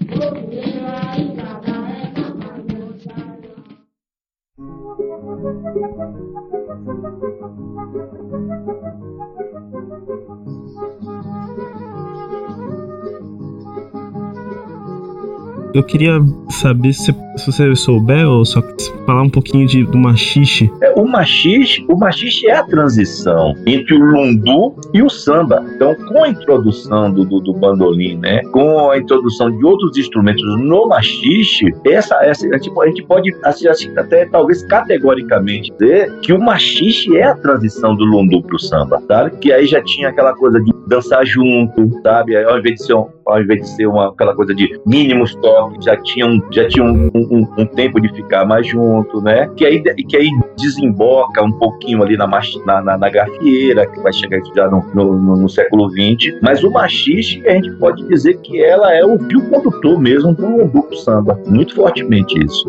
Eu 15.73 15.85
queria 15.85 16.21
saber 16.51 16.93
se, 16.93 17.13
se 17.37 17.47
você 17.47 17.77
souber, 17.77 18.29
ou 18.29 18.45
só 18.45 18.61
falar 19.07 19.23
um 19.23 19.31
pouquinho 19.31 19.67
de, 19.67 19.85
do 19.85 19.97
machixe. 19.97 20.71
É, 20.83 20.93
o 20.99 21.07
machixe, 21.07 21.85
o 21.89 21.97
machixe 21.97 22.49
é 22.49 22.57
a 22.57 22.65
transição 22.65 23.55
entre 23.67 23.95
o 23.95 24.05
lundu 24.05 24.75
e 24.93 25.03
o 25.03 25.09
samba. 25.09 25.65
Então, 25.75 25.95
com 25.95 26.25
a 26.25 26.29
introdução 26.29 27.13
do, 27.13 27.25
do, 27.25 27.41
do 27.41 27.53
bandolim, 27.55 28.17
né, 28.19 28.43
com 28.53 28.91
a 28.91 28.99
introdução 28.99 29.51
de 29.51 29.65
outros 29.65 29.97
instrumentos 29.97 30.43
no 30.59 30.89
machixe, 30.89 31.67
essa, 31.85 32.17
essa 32.25 32.47
a, 32.49 32.59
gente, 32.59 32.71
a 32.77 32.87
gente 32.87 33.03
pode 33.05 33.35
assim, 33.45 33.97
até 33.97 34.27
talvez 34.27 34.65
categoricamente 34.65 35.71
dizer 35.79 36.13
que 36.21 36.33
o 36.33 36.41
machixe 36.41 37.17
é 37.17 37.25
a 37.25 37.37
transição 37.37 37.95
do 37.95 38.05
lundu 38.05 38.43
pro 38.43 38.59
samba, 38.59 39.01
sabe? 39.07 39.37
Que 39.39 39.53
aí 39.53 39.67
já 39.67 39.83
tinha 39.83 40.09
aquela 40.09 40.35
coisa 40.35 40.61
de 40.61 40.73
dançar 40.89 41.25
junto, 41.25 41.89
sabe? 42.03 42.37
Ao 42.37 42.59
invés 42.59 42.77
de 42.77 42.87
ser 42.87 42.95
um, 42.95 43.07
ao 43.31 43.41
invés 43.43 43.61
de 43.63 43.69
ser 43.71 43.87
uma, 43.87 44.09
aquela 44.09 44.35
coisa 44.35 44.55
de 44.55 44.81
mínimos 44.87 45.35
toques, 45.37 45.85
já 45.85 45.97
tinha, 45.97 46.27
um, 46.27 46.41
já 46.51 46.67
tinha 46.69 46.85
um, 46.85 47.11
um, 47.15 47.47
um 47.59 47.67
tempo 47.67 48.01
de 48.01 48.09
ficar 48.15 48.45
mais 48.45 48.67
junto, 48.67 49.21
né? 49.21 49.49
Que 49.57 49.65
aí, 49.65 49.81
que 49.83 50.17
aí 50.17 50.29
desemboca 50.59 51.43
um 51.43 51.53
pouquinho 51.53 52.03
ali 52.03 52.17
na, 52.17 52.27
na, 52.27 52.83
na, 52.83 52.99
na 52.99 53.09
gafieira, 53.11 53.87
que 53.87 54.01
vai 54.01 54.13
chegar 54.13 54.41
já 54.55 54.69
no, 54.69 54.85
no, 54.95 55.19
no- 55.19 55.37
no 55.37 55.49
século 55.49 55.91
XX. 55.91 56.39
Mas 56.43 56.63
o 56.63 56.71
machixe, 56.71 57.43
a 57.47 57.53
gente 57.53 57.71
pode 57.77 58.07
dizer 58.09 58.39
que 58.39 58.63
ela 58.63 58.95
é 58.95 59.05
o 59.05 59.19
fio 59.19 59.49
condutor 59.51 59.99
mesmo 60.01 60.35
do 60.35 60.65
duplo 60.67 60.97
samba. 60.97 61.39
Muito 61.47 61.75
fortemente 61.75 62.39
isso. 62.45 62.69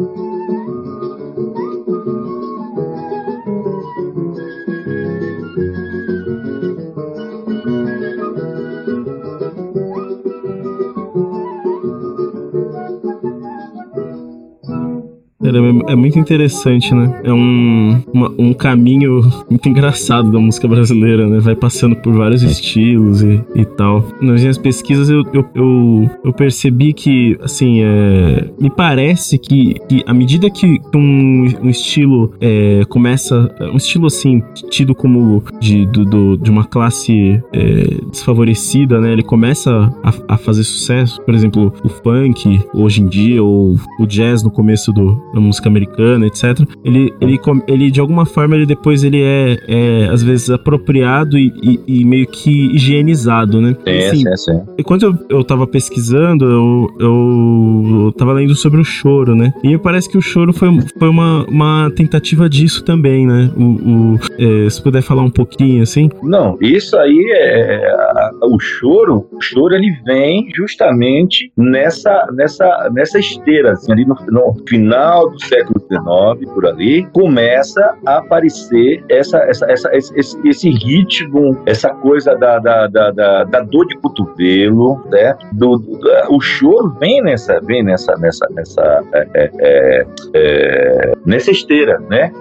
É, 15.88 15.96
muito 15.96 16.18
interessante, 16.20 16.94
né? 16.94 17.20
É 17.24 17.34
um, 17.34 18.02
uma- 18.14 18.34
um 18.38 18.54
caminho 18.54 19.22
muito 19.50 19.68
engraçado 19.70 20.32
da 20.32 20.40
música 20.40 20.68
brasileira, 20.68 21.28
né? 21.28 21.40
Vai 21.40 21.56
passando 21.56 21.96
por 21.96 22.14
vários 22.14 22.44
estilos 22.44 23.22
e, 23.24 23.42
e 23.56 23.66
tal. 23.66 24.06
Nas 24.22 24.42
minhas 24.42 24.58
pesquisas 24.58 25.10
eu, 25.10 25.24
eu, 25.34 25.46
eu, 25.56 26.10
eu 26.26 26.34
percebi 26.34 26.94
que, 26.94 27.38
assim, 27.42 27.82
é, 27.82 28.50
me 28.60 28.70
parece 28.70 29.38
que, 29.38 29.76
que 29.88 30.04
à 30.06 30.14
medida 30.14 30.50
que 30.50 30.80
um, 30.96 31.48
um 31.64 31.70
estilo 31.70 32.32
é, 32.40 32.84
começa. 32.90 33.54
Um 33.74 33.78
estilo, 33.78 34.08
assim, 34.08 34.42
tido 34.70 34.94
como 34.96 35.44
de, 35.60 35.86
do, 35.86 36.06
do- 36.06 36.38
de 36.38 36.50
uma 36.50 36.64
classe 36.66 37.42
é, 37.54 37.98
desfavorecida, 38.12 39.00
né? 39.02 39.12
Ele 39.14 39.24
começa 39.24 39.94
a, 40.04 40.14
a 40.36 40.38
fazer 40.38 40.64
sucesso. 40.64 41.22
Por 41.24 41.34
exemplo, 41.34 41.74
o 41.84 41.90
funk, 41.90 42.60
hoje 42.74 43.02
em 43.02 43.08
dia, 43.08 43.44
ou 43.44 43.76
o 44.00 44.06
jazz 44.06 44.44
no 44.44 44.52
começo 44.52 44.92
do, 44.94 45.22
da 45.34 45.40
música 45.40 45.70
americana, 45.72 46.28
etc. 46.28 46.60
Ele, 46.84 47.14
ele, 47.22 47.40
ele 47.68 47.92
de 47.92 48.00
alguma 48.00 48.26
forma, 48.26 48.56
ele 48.56 48.66
depois 48.66 49.04
ele 49.04 49.22
é, 49.22 49.58
é, 49.68 50.08
às 50.12 50.22
vezes 50.24 50.50
apropriado 50.50 51.38
e, 51.38 51.52
e- 51.62 51.80
e 52.02 52.06
meio 52.06 52.28
que 52.28 52.76
higienizado, 52.76 53.60
né? 53.62 53.76
Assim, 54.10 54.28
essa 54.28 54.52
é. 54.52 54.64
Enquanto 54.80 55.04
eu, 55.04 55.16
eu 55.30 55.44
tava 55.44 55.66
pesquisando, 55.68 56.46
eu, 56.46 56.88
eu, 57.00 58.04
eu 58.06 58.12
tava 58.12 58.34
lendo 58.34 58.56
sobre 58.56 58.80
o 58.80 58.84
choro, 58.84 59.36
né? 59.36 59.54
E 59.64 59.68
me 59.70 59.78
parece 59.78 60.10
que 60.10 60.18
o 60.18 60.22
choro 60.22 60.54
foi, 60.54 60.70
foi 60.98 61.10
uma, 61.10 61.46
uma 61.48 61.92
tentativa 61.96 62.50
disso 62.50 62.84
também, 62.84 63.26
né? 63.26 63.52
O, 63.56 63.64
o- 63.64 64.20
é, 64.38 64.70
se 64.70 64.82
puder 64.82 65.02
falar 65.02 65.22
um 65.24 65.30
pouquinho, 65.30 65.84
assim. 65.84 66.10
Não, 66.24 66.58
isso 66.62 66.98
aí 66.98 67.26
é 67.32 67.88
a- 67.92 68.32
o 68.44 68.60
choro. 68.60 69.28
O 69.32 69.42
choro 69.42 69.74
ele 69.76 69.92
vem 70.06 70.50
justamente 70.56 71.52
nessa 71.58 72.28
nessa 72.34 72.90
nessa 72.94 73.20
esteira, 73.20 73.72
assim, 73.74 73.92
ali 73.92 74.06
no, 74.06 74.16
no 74.30 74.56
final 74.68 75.30
do 75.30 75.40
século 75.44 75.61
XIX, 75.68 76.52
por 76.54 76.66
ali, 76.66 77.06
começa 77.14 77.96
a 78.06 78.18
aparecer 78.18 79.04
essa, 79.10 79.38
essa, 79.40 79.66
essa 79.72 79.96
esse, 79.96 80.40
esse- 80.48 80.70
ritmo, 80.70 81.58
essa 81.66 81.90
coisa 81.90 82.36
da, 82.36 82.60
da, 82.60 82.88
da, 82.88 83.12
da- 83.12 83.44
da 83.44 83.60
dor 83.62 83.86
de 83.88 83.98
cotovelo, 83.98 85.02
certo? 85.10 85.46
Do, 85.54 85.78
do- 85.78 86.00
o 86.30 86.40
choro 86.40 86.96
vem 87.00 87.22
nessa 87.22 87.60
vem 87.62 87.84
nessa 87.84 88.16
nessa 88.18 88.48
nessa 88.52 89.04
é, 89.14 89.28
é, 89.34 89.52
é, 89.60 90.06
é, 90.34 91.12
nessa 91.26 91.52
esteira, 91.52 92.00
né? 92.10 92.32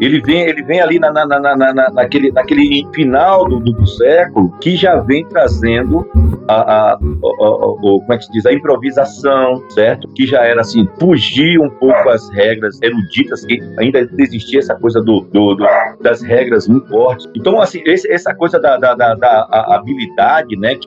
Ele 0.00 0.20
vem, 0.20 0.42
ele 0.48 0.60
vem 0.64 0.80
ali 0.80 0.98
na, 0.98 1.12
na, 1.12 1.24
na, 1.24 1.38
na- 1.38 1.72
na- 1.72 1.90
naquele, 1.90 2.32
naquele 2.32 2.84
final 2.92 3.48
do, 3.48 3.60
do 3.60 3.86
século 3.86 4.50
que 4.60 4.74
já 4.74 4.96
vem 4.96 5.24
trazendo 5.26 6.04
a, 6.48 6.92
a, 6.92 6.98
o- 7.00 8.00
como 8.00 8.12
é 8.12 8.18
que 8.18 8.24
se 8.24 8.32
diz? 8.32 8.44
a 8.46 8.52
improvisação, 8.52 9.62
certo? 9.70 10.08
Que 10.08 10.26
já 10.26 10.42
era 10.44 10.60
assim, 10.60 10.86
fugir 11.00 11.58
um 11.60 11.70
pouco 11.70 12.08
as 12.08 12.28
regras 12.30 12.78
eruditas, 12.82 13.44
que 13.44 13.60
ainda 13.78 14.06
existia 14.18 14.58
essa 14.60 14.74
coisa 14.74 15.00
do, 15.00 15.20
do- 15.32 15.54
do- 15.54 15.66
das 16.02 16.22
regras 16.22 16.68
muito 16.68 16.88
fortes. 16.88 17.28
Então, 17.34 17.60
assim, 17.60 17.82
esse- 17.86 18.10
essa 18.12 18.34
coisa 18.34 18.58
da, 18.60 18.76
da, 18.76 18.94
da- 18.94 19.14
da 19.14 19.48
a- 19.50 19.76
habilidade, 19.76 20.56
né? 20.56 20.74
Que 20.76 20.86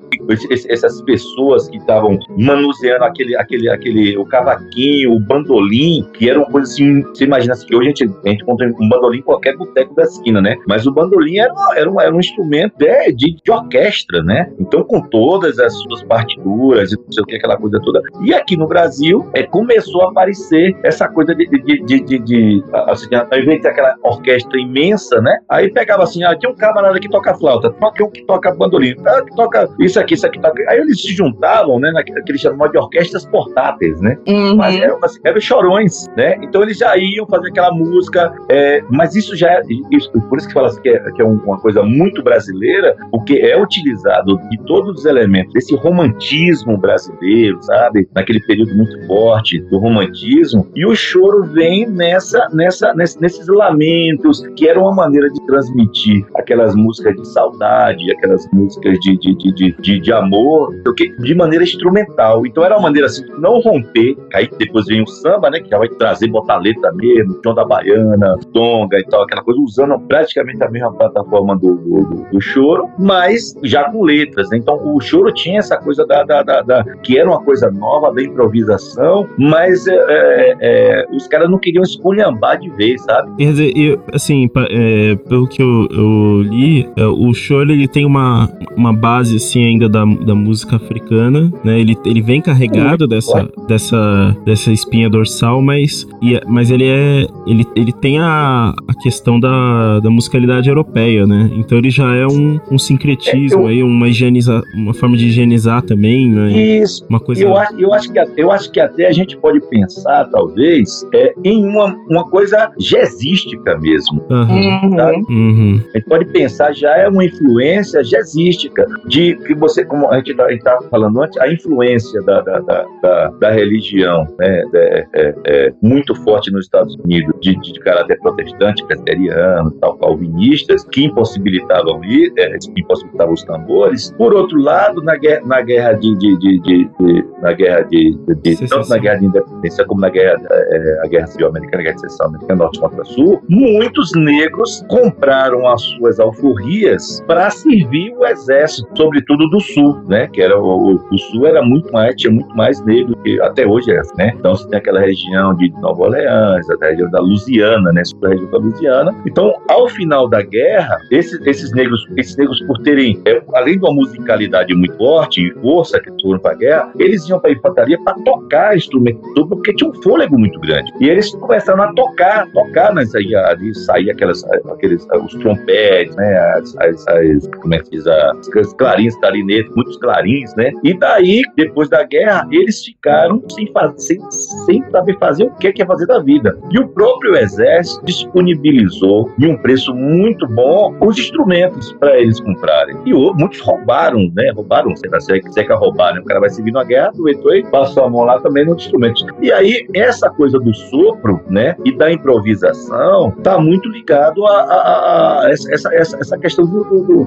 esse- 0.54 0.72
essas 0.72 1.02
pessoas 1.02 1.68
que 1.70 1.78
estavam 1.78 2.20
manuseando 2.38 3.04
aquele, 3.06 3.36
aquele, 3.36 3.70
aquele, 3.70 4.18
o 4.18 4.26
cavaquinho, 4.26 5.14
o 5.14 5.20
bandolim, 5.20 6.08
que 6.14 6.30
era 6.30 6.40
uma 6.40 6.50
coisa 6.50 6.72
assim, 6.72 7.02
você 7.04 7.26
imagina 7.26 7.54
assim, 7.54 7.66
que 7.68 7.76
hoje 7.76 7.88
a 7.88 7.90
gente, 7.90 8.04
a 8.26 8.30
gente 8.30 8.42
encontra 8.44 8.68
um 8.80 8.90
bandolim 8.90 9.20
em 9.20 9.24
qualquer 9.24 9.56
boteco 9.58 9.94
da 9.96 10.04
esquina, 10.04 10.42
né? 10.42 10.56
Mas 10.68 10.86
o 10.86 10.92
bandolim 10.92 11.38
era, 11.40 11.54
era, 11.76 11.90
um, 11.92 12.00
era 12.00 12.14
um 12.16 12.20
instrumento 12.20 12.74
de, 12.78 13.12
de, 13.14 13.36
de 13.44 13.52
orquestra, 13.52 14.24
né? 14.24 14.52
Então, 14.60 14.84
com 14.84 15.02
toda 15.02 15.47
todas 15.48 15.60
as 15.60 15.74
suas 15.82 16.04
partituras 16.04 16.92
e 16.92 16.98
não 16.98 17.12
sei 17.12 17.24
o 17.24 17.26
que, 17.26 17.36
aquela 17.36 17.58
coisa 17.58 17.80
toda. 17.84 18.02
E 18.24 18.34
aqui 18.34 18.58
no 18.58 18.68
Brasil 18.68 19.30
é, 19.34 19.44
começou 19.44 20.04
a 20.04 20.10
aparecer 20.10 20.76
essa 20.84 21.08
coisa 21.08 21.34
de, 21.34 21.48
de, 21.48 21.84
de, 21.84 22.00
de, 22.02 22.20
de 22.20 22.64
assim, 22.88 23.08
ao 23.16 23.40
invés 23.40 23.62
de 23.62 23.68
aquela 23.68 23.96
orquestra 24.04 24.60
imensa, 24.60 25.22
né? 25.22 25.38
Aí 25.50 25.72
pegava 25.72 26.04
assim, 26.04 26.24
ah, 26.24 26.36
tem 26.36 26.50
um 26.50 26.56
camarada 26.56 27.00
que 27.00 27.10
toca 27.10 27.34
flauta, 27.36 27.72
tem 27.72 28.06
um 28.06 28.12
que 28.12 28.26
toca 28.26 28.54
bandolim, 28.54 28.96
ah, 29.06 29.22
que 29.24 29.36
toca 29.36 29.70
isso 29.80 30.00
aqui, 30.00 30.14
isso 30.16 30.26
aqui, 30.26 30.40
toca. 30.40 30.64
Aí 30.70 30.80
eles 30.80 31.02
se 31.02 31.14
juntavam, 31.14 31.80
né, 31.80 31.92
naquele 31.92 32.22
que 32.24 32.32
eles 32.32 32.42
de 32.42 32.78
orquestras 32.78 33.26
portáteis, 33.26 34.00
né? 34.02 34.18
Uhum. 34.28 34.56
Mas 34.56 34.80
eram, 34.80 35.00
assim, 35.04 35.20
eram 35.24 35.40
chorões, 35.40 36.08
né? 36.16 36.38
Então 36.42 36.62
eles 36.64 36.78
já 36.78 36.98
iam 36.98 37.26
fazer 37.28 37.50
aquela 37.50 37.72
música, 37.72 38.34
é, 38.50 38.82
mas 38.90 39.16
isso 39.16 39.36
já 39.36 39.52
é, 39.52 39.62
isso, 39.92 40.12
por 40.12 40.38
isso 40.38 40.48
que 40.48 40.54
fala 40.54 40.68
assim, 40.68 40.82
que 40.82 40.90
é, 40.90 41.00
que 41.12 41.22
é 41.22 41.26
um- 41.26 41.38
uma 41.46 41.60
coisa 41.60 41.84
muito 41.84 42.24
brasileira, 42.24 42.96
porque 43.12 43.36
é 43.36 43.62
utilizado 43.62 44.38
de 44.50 44.58
todos 44.66 45.00
os 45.00 45.06
elementos 45.06 45.37
desse 45.54 45.76
romantismo 45.76 46.78
brasileiro, 46.78 47.58
sabe? 47.62 48.08
Naquele 48.16 48.40
período 48.42 48.76
muito 48.76 49.06
forte 49.08 49.60
do 49.70 49.78
romantismo, 49.80 50.68
e 50.76 50.86
o 50.86 50.96
choro 50.96 51.44
vem 51.46 51.86
nessa, 51.88 52.48
nessa, 52.54 52.94
ness- 52.94 53.18
nesses 53.20 53.48
lamentos, 53.48 54.42
que 54.56 54.68
era 54.68 54.80
uma 54.80 54.94
maneira 54.94 55.30
de 55.30 55.46
transmitir 55.46 56.26
aquelas 56.36 56.76
músicas 56.76 57.16
de 57.16 57.28
saudade, 57.28 58.12
aquelas 58.12 58.48
músicas 58.54 58.98
de, 59.00 59.18
de, 59.20 59.36
de, 59.54 59.72
de, 59.82 60.00
de, 60.00 60.14
amor, 60.14 60.74
de 61.20 61.36
maneira 61.36 61.64
instrumental. 61.64 62.46
Então 62.46 62.64
era 62.64 62.76
uma 62.76 62.84
maneira 62.84 63.08
assim, 63.08 63.24
de 63.26 63.40
não 63.40 63.60
romper, 63.60 64.16
aí 64.34 64.50
depois 64.58 64.86
vem 64.86 65.02
o 65.02 65.08
samba, 65.08 65.50
né? 65.50 65.60
Que 65.60 65.70
já 65.70 65.78
vai 65.78 65.90
trazer, 65.90 66.28
botar 66.30 66.58
letra 66.58 66.92
mesmo, 66.94 67.40
John 67.44 67.54
da 67.54 67.66
Baiana, 67.66 68.38
Tonga 68.54 68.98
e 69.00 69.04
tal, 69.06 69.24
aquela 69.24 69.44
coisa, 69.44 69.60
usando 69.62 70.00
praticamente 70.08 70.64
a 70.64 70.70
mesma 70.70 70.92
plataforma 70.94 71.56
do, 71.58 71.76
do, 71.76 72.04
do- 72.06 72.28
do 72.32 72.42
choro, 72.42 72.90
mas 73.00 73.54
já 73.64 73.90
com 73.90 74.04
letras, 74.04 74.50
né? 74.50 74.58
Então 74.58 74.80
o 74.84 75.00
choro 75.00 75.27
tinha 75.34 75.60
essa 75.60 75.78
coisa 75.78 76.06
da, 76.06 76.24
da, 76.24 76.44
da- 76.44 76.62
da- 76.62 76.84
que 77.04 77.18
era 77.18 77.28
uma 77.30 77.42
coisa 77.42 77.70
nova 77.72 78.14
da 78.14 78.22
improvisação, 78.24 79.28
mas 79.38 79.88
é, 79.88 79.94
é, 79.96 80.56
é, 80.62 81.06
os 81.16 81.28
caras 81.28 81.50
não 81.50 81.58
queriam 81.58 81.84
esculhambar 81.84 82.60
de 82.60 82.70
vez, 82.70 83.02
sabe? 83.04 83.32
Quer 83.38 83.52
dizer, 83.52 83.74
eu, 83.78 84.00
assim, 84.14 84.50
é, 84.70 85.16
pelo 85.28 85.48
que 85.48 85.62
eu, 85.62 85.88
eu 85.92 86.42
li, 86.44 86.88
é, 86.96 87.06
o 87.06 87.34
choro 87.34 87.72
ele 87.72 87.88
tem 87.88 88.06
uma, 88.06 88.50
uma 88.76 88.94
base 88.94 89.36
assim 89.38 89.64
ainda 89.66 89.90
da, 89.90 90.04
da 90.06 90.36
música 90.36 90.76
africana, 90.78 91.52
né? 91.64 91.80
Ele, 91.80 91.96
ele 92.06 92.22
vem 92.22 92.42
carregado 92.42 93.08
dessa, 93.08 93.50
dessa, 93.68 94.38
dessa 94.46 94.72
espinha 94.72 95.10
dorsal, 95.10 95.62
mas, 95.62 96.08
e- 96.22 96.40
mas 96.48 96.72
ele 96.72 96.86
é 96.86 97.28
ele, 97.46 97.66
ele 97.76 97.92
tem 97.92 98.20
a, 98.20 98.74
a 98.88 98.94
questão 99.02 99.40
da, 99.40 100.00
da 100.00 100.10
musicalidade 100.10 100.70
europeia, 100.70 101.26
né? 101.26 101.50
Então 101.56 101.78
ele 101.78 101.90
já 101.90 102.14
é 102.16 102.26
um, 102.28 102.60
um 102.72 102.78
sincretismo 102.78 103.62
É, 103.62 103.64
eu- 103.64 103.68
aí, 103.68 103.84
uma 103.84 104.08
higieniza, 104.08 104.62
uma 104.76 104.94
forma 104.94 105.17
de 105.18 105.28
higienizar 105.28 105.82
também, 105.82 106.30
né? 106.30 106.52
Isso. 106.52 107.06
Uma 107.10 107.20
coisa 107.20 107.42
Eu 107.44 107.58
acho, 107.58 107.80
eu, 107.80 107.94
acho 107.94 108.12
que, 108.12 108.20
eu 108.38 108.52
acho 108.52 108.72
que 108.72 108.80
até 108.80 109.08
a 109.08 109.12
gente 109.12 109.38
pode 109.38 109.60
pensar, 109.70 110.26
talvez, 110.30 111.06
é, 111.14 111.34
em 111.44 111.66
uma, 111.66 111.96
uma 112.10 112.30
coisa 112.30 112.72
jazzística 112.80 113.78
mesmo. 113.80 114.24
Uhum. 114.30 114.96
Sabe? 114.96 115.18
Uhum. 115.30 115.82
A 115.94 115.98
gente 115.98 116.08
pode 116.08 116.26
pensar, 116.26 116.74
já 116.74 116.96
é 116.98 117.08
uma 117.08 117.26
influência 117.26 118.04
jazzística, 118.04 118.86
de 119.08 119.36
que 119.46 119.54
você, 119.56 119.84
como 119.86 120.10
a 120.12 120.18
gente 120.18 120.32
estava 120.32 120.82
falando 120.90 121.22
antes, 121.22 121.38
a 121.40 121.52
influência 121.52 122.22
da, 122.24 122.42
da, 122.42 122.60
da, 122.60 122.86
da- 123.02 123.30
da 123.40 123.52
religião 123.52 124.26
né, 124.40 124.64
é, 124.74 125.06
é- 125.14 125.36
é 125.46 125.74
muito 125.82 126.14
forte 126.24 126.52
nos 126.52 126.66
Estados 126.66 126.96
Unidos, 127.04 127.34
de, 127.42 127.56
de 127.60 127.80
caráter 127.80 128.20
protestante, 128.20 128.86
presbiteriano, 128.86 129.72
tal, 129.80 129.98
calvinistas, 129.98 130.84
que 130.86 131.06
impossibilitavam, 131.06 132.04
ir, 132.04 132.32
é, 132.38 132.58
que 132.58 132.82
impossibilitavam 132.82 133.34
os 133.34 133.44
tambores. 133.44 134.12
Por 134.18 134.34
outro 134.34 134.60
lado, 134.60 135.02
na 135.08 135.16
guerra, 135.18 135.42
na 135.46 135.62
guerra 135.62 135.94
de, 135.94 136.16
de, 136.18 136.38
de, 136.38 136.60
de- 136.60 137.26
na 137.42 137.54
guerra 137.54 137.82
de, 137.84 138.18
Secessão. 138.46 138.80
tanto 138.80 138.90
na 138.90 138.98
guerra 138.98 139.20
de 139.20 139.26
independência 139.26 139.86
como 139.86 140.02
na 140.02 140.10
guerra, 140.10 140.38
é, 140.52 141.02
a 141.04 141.08
guerra 141.08 141.28
civil 141.28 141.48
americana, 141.48 141.82
a 141.82 141.84
guerra 141.84 141.96
de 141.96 142.02
secessão 142.02 142.28
americana, 142.28 142.56
norte 142.64 142.80
contra 142.80 143.04
sul, 143.06 143.42
muitos 143.48 144.12
negros 144.16 144.84
compraram 144.90 145.68
as 145.68 145.82
suas 145.82 146.20
alforrias 146.20 147.24
para 147.28 147.50
servir 147.50 148.14
o 148.18 148.26
exército, 148.26 148.88
sobretudo 148.96 149.48
do 149.50 149.60
sul, 149.60 150.02
né? 150.08 150.28
Que 150.28 150.42
era 150.42 150.60
o, 150.60 150.96
o- 150.96 151.18
sul 151.18 151.46
era 151.48 151.62
muito 151.64 151.92
mais, 151.92 152.16
tinha 152.16 152.32
muito 152.32 152.56
mais 152.56 152.84
negros 152.86 153.16
que 153.24 153.40
até 153.42 153.66
hoje 153.66 153.92
é, 153.92 154.02
né? 154.18 154.34
Então 154.38 154.56
você 154.56 154.68
tem 154.70 154.78
aquela 154.80 155.00
região 155.00 155.56
de 155.56 155.70
Nova 155.82 156.04
Orleans, 156.04 156.66
a 156.70 156.86
região 156.86 157.10
da 157.12 157.20
Louisiana, 157.20 157.92
né? 157.94 158.04
Sobre 158.04 158.28
a 158.28 158.32
região 158.32 158.50
da 158.52 158.58
Louisiana. 158.58 159.16
Então, 159.26 159.54
ao 159.70 159.88
final 159.90 160.28
da 160.28 160.42
guerra, 160.42 160.98
esses, 161.12 161.40
esses 161.46 161.72
negros, 161.74 162.06
esses 162.18 162.36
negros 162.38 162.60
por 162.66 162.78
terem, 162.80 163.22
é, 163.26 163.42
além 163.56 163.78
de 163.80 163.86
uma 163.86 163.94
musicalidade 163.94 164.74
muito 164.74 164.97
forte 164.98 165.48
e 165.48 165.54
força 165.62 166.00
que 166.00 166.12
foram 166.22 166.40
para 166.40 166.52
a 166.52 166.56
guerra, 166.56 166.92
eles 167.00 167.28
iam 167.30 167.40
para 167.40 167.52
a 167.52 167.54
infantaria 167.54 168.00
para 168.04 168.14
tocar 168.24 168.76
instrumento 168.76 169.22
porque 169.48 169.74
tinha 169.74 169.90
um 169.90 169.94
fôlego 170.02 170.38
muito 170.38 170.60
grande. 170.60 170.92
E 171.00 171.10
eles 171.10 171.32
começaram 171.32 171.84
a 171.84 171.94
tocar, 171.94 172.48
tocar 172.52 172.94
aí, 172.98 173.36
ali 173.36 173.74
saía 173.76 174.12
aquelas, 174.14 174.44
aqueles, 174.72 175.08
os 175.24 175.34
trompetes, 175.36 176.16
né? 176.16 176.38
As, 176.58 176.76
as, 176.78 177.08
as- 177.08 177.48
como 177.62 177.74
é 177.76 177.80
que 177.80 177.92
diz, 177.92 178.06
as, 178.08 178.74
clarins, 178.78 179.16
clarinetes, 179.18 179.72
muitos 179.76 179.98
clarins, 179.98 180.54
né? 180.56 180.72
E 180.84 180.94
daí, 180.98 181.42
depois 181.56 181.90
da 181.90 182.04
guerra, 182.04 182.48
eles 182.52 182.84
ficaram 182.84 183.42
sem, 183.50 183.72
faz, 183.72 183.94
sem, 184.06 184.20
sem 184.66 184.84
saber 184.90 185.18
fazer 185.20 185.44
o 185.46 185.52
que 185.52 185.72
que 185.72 185.82
é 185.82 185.86
fazer 185.86 186.06
da 186.08 186.20
vida. 186.20 186.58
E 186.72 186.80
o 186.80 186.88
próprio 186.90 187.36
exército 187.36 188.04
disponibilizou, 188.06 189.32
em 189.40 189.52
um 189.52 189.58
preço 189.58 189.94
muito 189.94 190.48
bom, 190.48 190.96
os 191.02 191.18
instrumentos 191.18 191.94
para 191.94 192.20
eles 192.20 192.40
comprarem. 192.40 192.96
E 193.06 193.14
muitos 193.14 193.60
roubaram, 193.60 194.32
né? 194.36 194.52
Roubaram, 194.56 194.77
sei 194.96 195.10
lá, 195.10 195.20
se 195.20 195.34
é 195.34 195.40
que 195.40 195.74
roubar, 195.74 196.14
né? 196.14 196.20
O 196.22 196.26
cara 196.26 196.40
vai 196.40 196.50
servir 196.50 196.72
na 196.72 196.84
guerra, 196.84 197.10
aproveitou 197.10 197.54
e 197.56 197.64
passou 197.70 198.04
a 198.06 198.10
mão 198.10 198.24
lá 198.24 198.40
também 198.40 198.66
nos 198.66 198.78
instrumentos. 198.84 199.26
E 199.42 199.52
aí, 199.52 199.86
essa 199.94 200.30
coisa 200.30 200.60
do 200.60 200.74
sopro, 200.74 201.40
né? 201.50 201.76
E 201.86 201.92
da 201.96 202.12
improvisação, 202.12 203.32
tá 203.44 203.58
muito 203.60 203.88
ligado 203.90 204.46
a, 204.46 204.52
a- 204.52 205.42
a- 205.46 205.50
essa, 205.52 205.74
essa- 205.76 205.96
essa, 205.96 206.18
questão 206.38 206.66
do, 206.66 206.84
do, 206.84 207.04
do- 207.04 207.26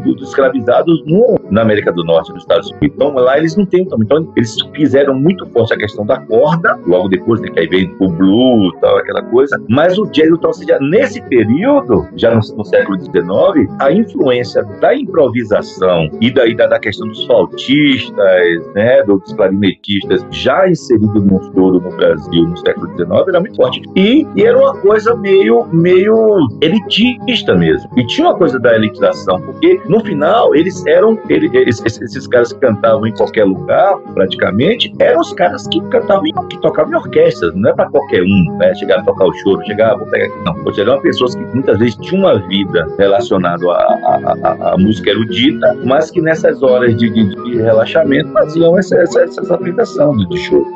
do- 0.84 1.04
no- 1.06 1.38
na 1.50 1.62
América 1.62 1.92
do 1.92 2.04
Norte, 2.04 2.32
nos 2.32 2.42
Estados 2.42 2.68
Unidos. 2.70 2.88
Então, 2.94 3.14
lá 3.14 3.38
eles 3.38 3.56
não 3.56 3.66
têm 3.66 3.84
também. 3.84 4.04
Então, 4.04 4.32
eles 4.36 4.56
fizeram 4.74 5.14
muito 5.14 5.46
forte 5.48 5.74
a 5.74 5.76
questão 5.76 6.04
da 6.06 6.18
corda, 6.20 6.78
logo 6.86 7.08
depois, 7.08 7.40
né? 7.40 7.48
Que 7.48 7.60
aí 7.60 7.66
vem 7.66 7.94
o 8.00 8.08
blues 8.08 8.72
tal, 8.80 8.96
aquela 8.98 9.22
coisa. 9.22 9.60
Mas 9.68 9.98
o 9.98 10.06
jazz, 10.06 10.28
então, 10.30 10.52
seja, 10.52 10.78
nesse 10.80 11.20
período, 11.22 12.06
já 12.16 12.30
no, 12.30 12.40
no 12.56 12.64
século 12.64 12.98
XIX, 13.00 13.70
a 13.80 13.92
influência 13.92 14.62
da 14.80 14.94
improvisação 14.94 16.08
e 16.20 16.30
daí 16.32 16.54
da, 16.54 16.66
da 16.66 16.78
questão 16.78 17.06
dos 17.08 17.24
flautistas, 17.40 18.74
né? 18.74 19.02
Dos 19.04 19.32
clarinetistas, 19.34 20.24
já 20.30 20.68
inserido 20.68 21.20
no 21.20 21.40
estouro 21.40 21.80
no 21.80 21.90
Brasil 21.96 22.44
no 22.44 22.56
século 22.58 22.86
XIX, 22.96 23.10
era 23.28 23.40
muito 23.40 23.56
forte. 23.56 23.82
E, 23.96 24.26
e 24.36 24.42
era 24.44 24.58
uma 24.58 24.74
coisa 24.80 25.14
meio, 25.16 25.66
meio 25.72 26.38
elitista 26.60 27.54
mesmo. 27.54 27.90
E 27.96 28.06
tinha 28.06 28.28
uma 28.28 28.36
coisa 28.36 28.58
da 28.58 28.74
elitização, 28.74 29.40
porque 29.40 29.80
no 29.88 30.00
final 30.00 30.54
eles 30.54 30.84
eram, 30.86 31.18
ele- 31.28 31.50
esses, 31.66 32.26
caras 32.26 32.52
que 32.52 32.60
cantavam 32.60 33.06
em 33.06 33.12
qualquer 33.14 33.44
lugar, 33.44 33.98
praticamente, 34.14 34.92
eram 34.98 35.20
os 35.20 35.32
caras 35.32 35.66
que 35.68 35.80
cantavam, 35.88 36.26
em- 36.26 36.48
que 36.48 36.60
tocavam 36.60 36.92
em 36.92 36.96
orquestras, 36.96 37.54
não 37.54 37.70
é 37.70 37.74
para 37.74 37.88
qualquer 37.90 38.22
um, 38.22 38.56
né? 38.58 38.74
Chegar 38.74 39.00
a 39.00 39.02
tocar 39.02 39.26
o 39.26 39.32
choro, 39.34 39.64
chegar, 39.66 39.92
ah, 39.92 39.96
vou 39.96 40.06
pegar 40.08 40.26
aqui. 40.26 40.44
Não, 40.44 40.54
ou 40.64 40.72
seja, 40.72 40.90
eram 40.90 41.00
pessoas 41.02 41.34
que 41.34 41.42
muitas 41.54 41.78
vezes 41.78 41.96
tinham 41.96 42.20
uma 42.24 42.38
vida 42.48 42.86
relacionada 42.98 43.66
à, 43.70 43.74
à, 43.74 44.36
à- 44.42 44.72
à 44.74 44.78
música 44.78 45.10
erudita, 45.10 45.76
mas 45.84 46.10
que 46.10 46.20
nessas 46.20 46.62
horas 46.62 46.96
de, 46.96 47.10
de- 47.10 47.29
de 47.44 47.56
relaxamento 47.56 48.32
faziam 48.32 48.78
essa, 48.78 48.96
essa, 48.96 49.22
essa 49.22 49.54
apresentação 49.54 50.16
de, 50.16 50.28
de 50.28 50.38
choro. 50.38 50.66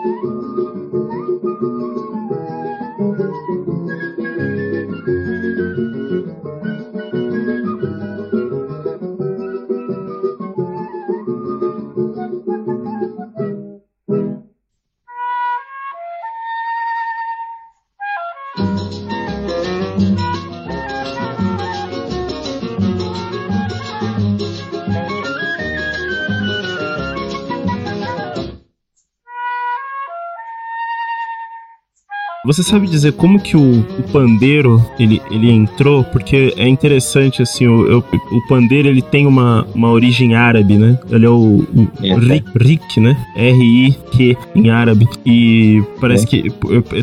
Você 32.44 32.62
sabe 32.62 32.86
dizer 32.86 33.12
como 33.12 33.40
que 33.40 33.56
o, 33.56 33.80
o 33.80 34.02
pandeiro 34.12 34.80
ele, 34.98 35.20
ele 35.30 35.50
entrou? 35.50 36.04
Porque 36.04 36.52
é 36.56 36.68
interessante 36.68 37.40
assim, 37.42 37.66
o, 37.66 37.98
o 37.98 38.46
pandeiro 38.48 38.88
ele 38.88 39.00
tem 39.02 39.26
uma, 39.26 39.66
uma 39.74 39.90
origem 39.90 40.34
árabe, 40.34 40.76
né? 40.76 40.98
Ele 41.10 41.24
é 41.26 41.30
o, 41.30 41.64
o 41.74 41.88
É. 42.02 42.14
Rik, 42.14 42.44
Rik, 42.56 43.00
né? 43.00 43.16
R-I-Q 43.36 44.36
em 44.54 44.70
árabe. 44.70 45.08
E 45.24 45.82
parece 46.00 46.24
É. 46.24 46.28
que 46.28 46.50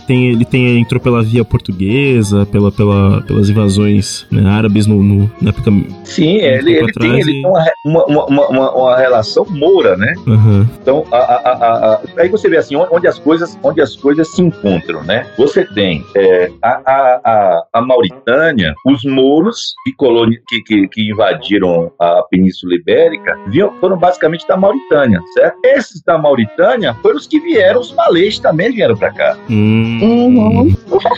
tem, 0.08 0.28
ele 0.30 0.46
tem, 0.46 0.80
entrou 0.80 1.00
pela 1.02 1.24
via 1.24 1.44
portuguesa, 1.44 2.46
pela, 2.46 2.72
pela, 2.72 3.22
pelas 3.22 3.50
invasões 3.50 4.26
né, 4.32 4.48
árabes 4.50 4.86
no, 4.86 5.02
no- 5.02 5.32
na 5.42 5.50
época. 5.50 5.72
Sim, 6.04 6.36
ele, 6.36 6.74
tempo 6.76 6.86
ele 6.86 6.94
tem, 6.94 7.20
ele 7.20 7.32
e- 7.32 7.42
tem 7.42 7.46
uma, 7.86 8.06
uma, 8.06 8.26
uma, 8.26 8.72
uma, 8.72 8.98
relação 8.98 9.46
moura, 9.50 9.96
né? 9.98 10.14
Aham. 10.28 10.70
Então, 10.82 11.06
a- 11.12 11.18
a- 11.18 11.52
a- 11.96 12.02
aí 12.18 12.30
você 12.30 12.50
vê 12.50 12.58
assim, 12.58 12.76
onde 12.76 13.08
as 13.08 13.18
coisas, 13.18 13.58
onde 13.64 13.82
as 13.82 13.96
coisas 13.96 14.28
se 14.30 14.42
encontram, 14.42 15.04
né? 15.04 15.26
Você 15.38 15.66
tem 15.74 16.06
é, 16.16 16.52
a, 16.62 16.70
a, 16.86 17.22
a, 17.24 17.64
a 17.74 17.82
Mauritânia, 17.82 18.74
os 18.86 19.03
mouros 19.06 19.74
que, 19.86 19.94
coloni, 19.94 20.38
que, 20.48 20.62
que, 20.64 20.88
que 20.88 21.10
invadiram 21.12 21.91
a 21.99 22.22
Península 22.30 22.76
Ibérica 22.76 23.38
vinham, 23.48 23.74
foram 23.80 23.98
basicamente 23.98 24.48
da 24.48 24.56
Mauritânia, 24.58 25.20
certo? 25.34 25.58
Esses 25.64 26.02
da 26.03 26.18
Mauritânia 26.18 26.94
foram 27.02 27.18
os 27.18 27.28
que 27.28 27.40
vieram, 27.40 27.80
os 27.82 27.94
malês 27.94 28.40
também 28.40 28.72
vieram 28.72 28.95
para 28.95 29.12
cá, 29.12 29.38
Hum, 29.49 29.99
Uhum. 30.02 30.76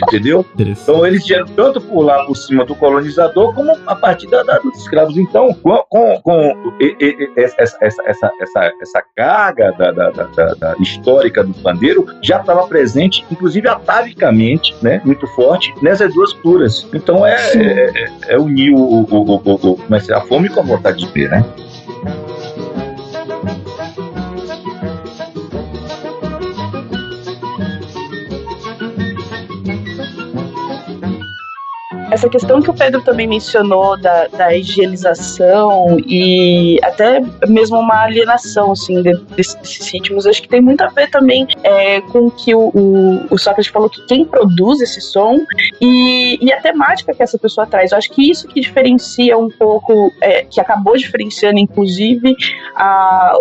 entendeu? 0.07 0.45
Então 0.83 1.05
eles 1.05 1.25
vieram 1.27 1.45
tanto 1.47 1.81
por 1.81 2.01
lá 2.03 2.23
por 2.25 2.35
cima 2.35 2.65
do 2.65 2.75
colonizador 2.75 3.53
como 3.53 3.71
a 3.87 3.95
partir 3.95 4.27
da, 4.27 4.43
da- 4.43 4.59
dos 4.59 4.77
escravos. 4.79 5.17
Então, 5.17 5.53
com, 5.55 5.77
com, 5.89 6.21
com 6.21 6.73
e- 6.79 6.95
e- 6.99 7.31
essa, 7.37 7.77
essa, 7.81 8.03
essa, 8.05 8.31
essa, 8.39 8.71
essa 8.81 9.03
carga 9.15 9.71
da, 9.73 9.91
da- 9.91 10.09
da- 10.11 10.53
da- 10.53 10.75
histórica 10.79 11.43
do 11.43 11.53
pandeiro 11.55 12.05
já 12.21 12.39
estava 12.39 12.67
presente, 12.67 13.25
inclusive 13.31 13.67
atavicamente, 14.03 14.75
né, 14.81 15.01
muito 15.03 15.25
forte, 15.27 15.73
nessas 15.81 16.13
duas 16.13 16.33
culturas. 16.33 16.87
Então 16.93 17.25
é, 17.25 17.35
é, 17.55 17.91
é- 17.95 18.11
é 18.33 18.37
unir 18.39 18.71
o, 18.71 18.77
o, 18.77 19.01
o, 19.09 19.71
o, 19.73 19.79
que 19.89 20.09
é, 20.09 20.13
a 20.13 20.21
fome 20.21 20.49
com 20.49 20.59
a 20.59 20.63
vontade 20.63 20.99
de 20.99 21.11
ver, 21.11 21.29
né? 21.29 21.43
Essa 32.13 32.29
questão 32.29 32.61
que 32.61 32.69
o 32.69 32.73
Pedro 32.73 33.01
também 33.01 33.27
mencionou 33.27 33.97
da, 33.99 34.27
da 34.27 34.55
higienização 34.55 35.97
e 36.05 36.79
até 36.83 37.21
mesmo 37.47 37.79
uma 37.79 38.03
alienação 38.03 38.71
assim, 38.71 39.01
de- 39.01 39.17
desses, 39.35 39.91
ritmos, 39.91 40.27
acho 40.27 40.41
que 40.43 40.47
tem 40.47 40.61
muito 40.61 40.81
a 40.83 40.87
ver 40.89 41.09
também 41.09 41.47
é, 41.63 42.01
com 42.01 42.29
que 42.29 42.53
o, 42.53 42.69
o, 42.73 43.25
o 43.33 43.37
Sócrates 43.37 43.71
falou 43.71 43.89
que 43.89 44.05
quem 44.05 44.25
produz 44.25 44.79
esse 44.81 45.01
som 45.01 45.39
e, 45.81 46.37
e 46.39 46.53
a 46.53 46.61
temática 46.61 47.13
que 47.15 47.23
essa 47.23 47.37
pessoa 47.39 47.65
traz. 47.65 47.91
Eu 47.91 47.97
acho 47.97 48.11
que 48.11 48.29
isso 48.29 48.47
que 48.47 48.61
diferencia 48.61 49.35
um 49.37 49.49
pouco, 49.49 50.11
é, 50.21 50.43
que 50.43 50.61
acabou 50.61 50.95
diferenciando, 50.95 51.57
inclusive, 51.59 52.35
a, 52.75 53.33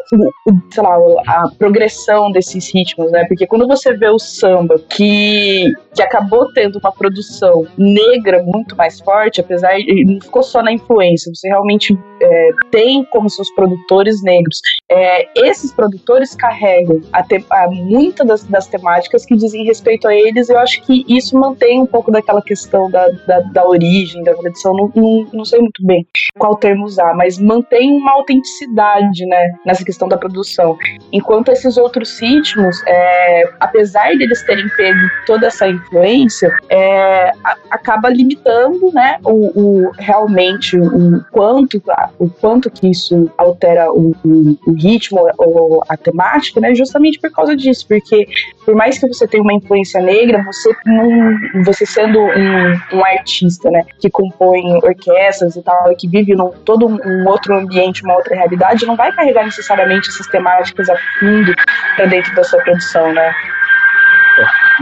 o- 0.46 0.52
sei 0.72 0.82
lá, 0.82 0.96
a 1.26 1.48
progressão 1.58 2.32
desses 2.32 2.72
ritmos, 2.74 3.10
né? 3.12 3.24
Porque 3.28 3.46
quando 3.46 3.66
você 3.66 3.92
vê 3.94 4.08
o 4.08 4.18
samba 4.18 4.78
que, 4.88 5.70
que 5.94 6.02
acabou 6.02 6.50
tendo 6.54 6.78
uma 6.78 6.90
produção 6.92 7.66
negra 7.76 8.42
muito 8.42 8.61
mais 8.76 9.00
forte, 9.00 9.40
apesar 9.40 9.76
de 9.78 10.04
não 10.04 10.20
ficou 10.20 10.42
só 10.42 10.62
na 10.62 10.72
influência, 10.72 11.30
você 11.34 11.48
realmente 11.48 11.96
é, 12.22 12.48
tem 12.70 13.04
como 13.06 13.28
seus 13.28 13.50
produtores 13.54 14.22
negros. 14.22 14.60
É, 14.90 15.28
esses 15.48 15.72
produtores 15.72 16.34
carregam 16.34 17.00
a 17.12 17.22
te, 17.22 17.44
a, 17.50 17.68
muitas 17.70 18.26
das, 18.26 18.44
das 18.44 18.66
temáticas 18.66 19.24
que 19.24 19.36
dizem 19.36 19.64
respeito 19.64 20.06
a 20.08 20.14
eles. 20.14 20.48
Eu 20.48 20.58
acho 20.58 20.82
que 20.82 21.04
isso 21.08 21.36
mantém 21.38 21.80
um 21.80 21.86
pouco 21.86 22.10
daquela 22.10 22.42
questão 22.42 22.90
da, 22.90 23.08
da, 23.26 23.40
da 23.40 23.66
origem, 23.68 24.22
da 24.22 24.34
tradição. 24.34 24.74
Não, 24.74 24.92
não, 24.94 25.26
não 25.32 25.44
sei 25.44 25.60
muito 25.60 25.84
bem 25.84 26.06
qual 26.38 26.56
termo 26.56 26.84
usar, 26.84 27.14
mas 27.14 27.38
mantém 27.38 27.90
uma 27.92 28.12
autenticidade, 28.12 29.26
né, 29.26 29.52
nessa 29.66 29.84
questão 29.84 30.08
da 30.08 30.16
produção. 30.16 30.76
Enquanto 31.12 31.50
esses 31.50 31.76
outros 31.76 32.18
ritmos, 32.20 32.76
é, 32.86 33.50
apesar 33.60 34.16
deles 34.16 34.42
terem 34.44 34.68
pego 34.76 34.98
toda 35.26 35.46
essa 35.46 35.68
influência, 35.68 36.50
é, 36.68 37.30
a- 37.44 37.56
acaba 37.70 38.08
limitando, 38.08 38.90
né, 38.92 39.18
o, 39.24 39.60
o- 39.88 39.90
realmente 39.98 40.76
o 40.78 41.24
quanto, 41.30 41.82
o 42.18 42.28
quanto 42.28 42.70
que 42.70 42.88
isso 42.90 43.30
altera 43.36 43.90
o, 43.92 44.14
o- 44.24 44.58
o 44.66 44.72
ritmo 44.74 45.28
ou 45.38 45.82
a 45.88 45.96
temática, 45.96 46.60
né, 46.60 46.74
justamente 46.74 47.18
por 47.20 47.30
causa 47.30 47.56
disso, 47.56 47.86
porque 47.88 48.26
por 48.64 48.74
mais 48.74 48.98
que 48.98 49.06
você 49.08 49.26
tenha 49.26 49.42
uma 49.42 49.52
influência 49.54 50.00
negra, 50.00 50.42
você 50.44 50.70
não, 50.86 51.64
você 51.64 51.84
sendo 51.84 52.20
um, 52.20 52.96
um 52.98 53.04
artista, 53.04 53.70
né, 53.70 53.82
que 53.98 54.08
compõe 54.10 54.62
orquestras 54.82 55.56
e 55.56 55.62
tal, 55.62 55.94
que 55.96 56.08
vive 56.08 56.34
num 56.34 56.50
todo 56.64 56.86
um, 56.86 57.28
outro 57.28 57.54
ambiente, 57.56 58.04
uma 58.04 58.14
outra 58.14 58.34
realidade, 58.36 58.86
não 58.86 58.96
vai 58.96 59.12
carregar 59.12 59.44
necessariamente 59.44 60.08
essas 60.08 60.26
temáticas 60.28 60.88
a 60.88 60.96
fundo 61.18 61.52
para 61.96 62.06
dentro 62.06 62.34
da 62.34 62.44
sua 62.44 62.60
produção, 62.62 63.12
né? 63.12 63.32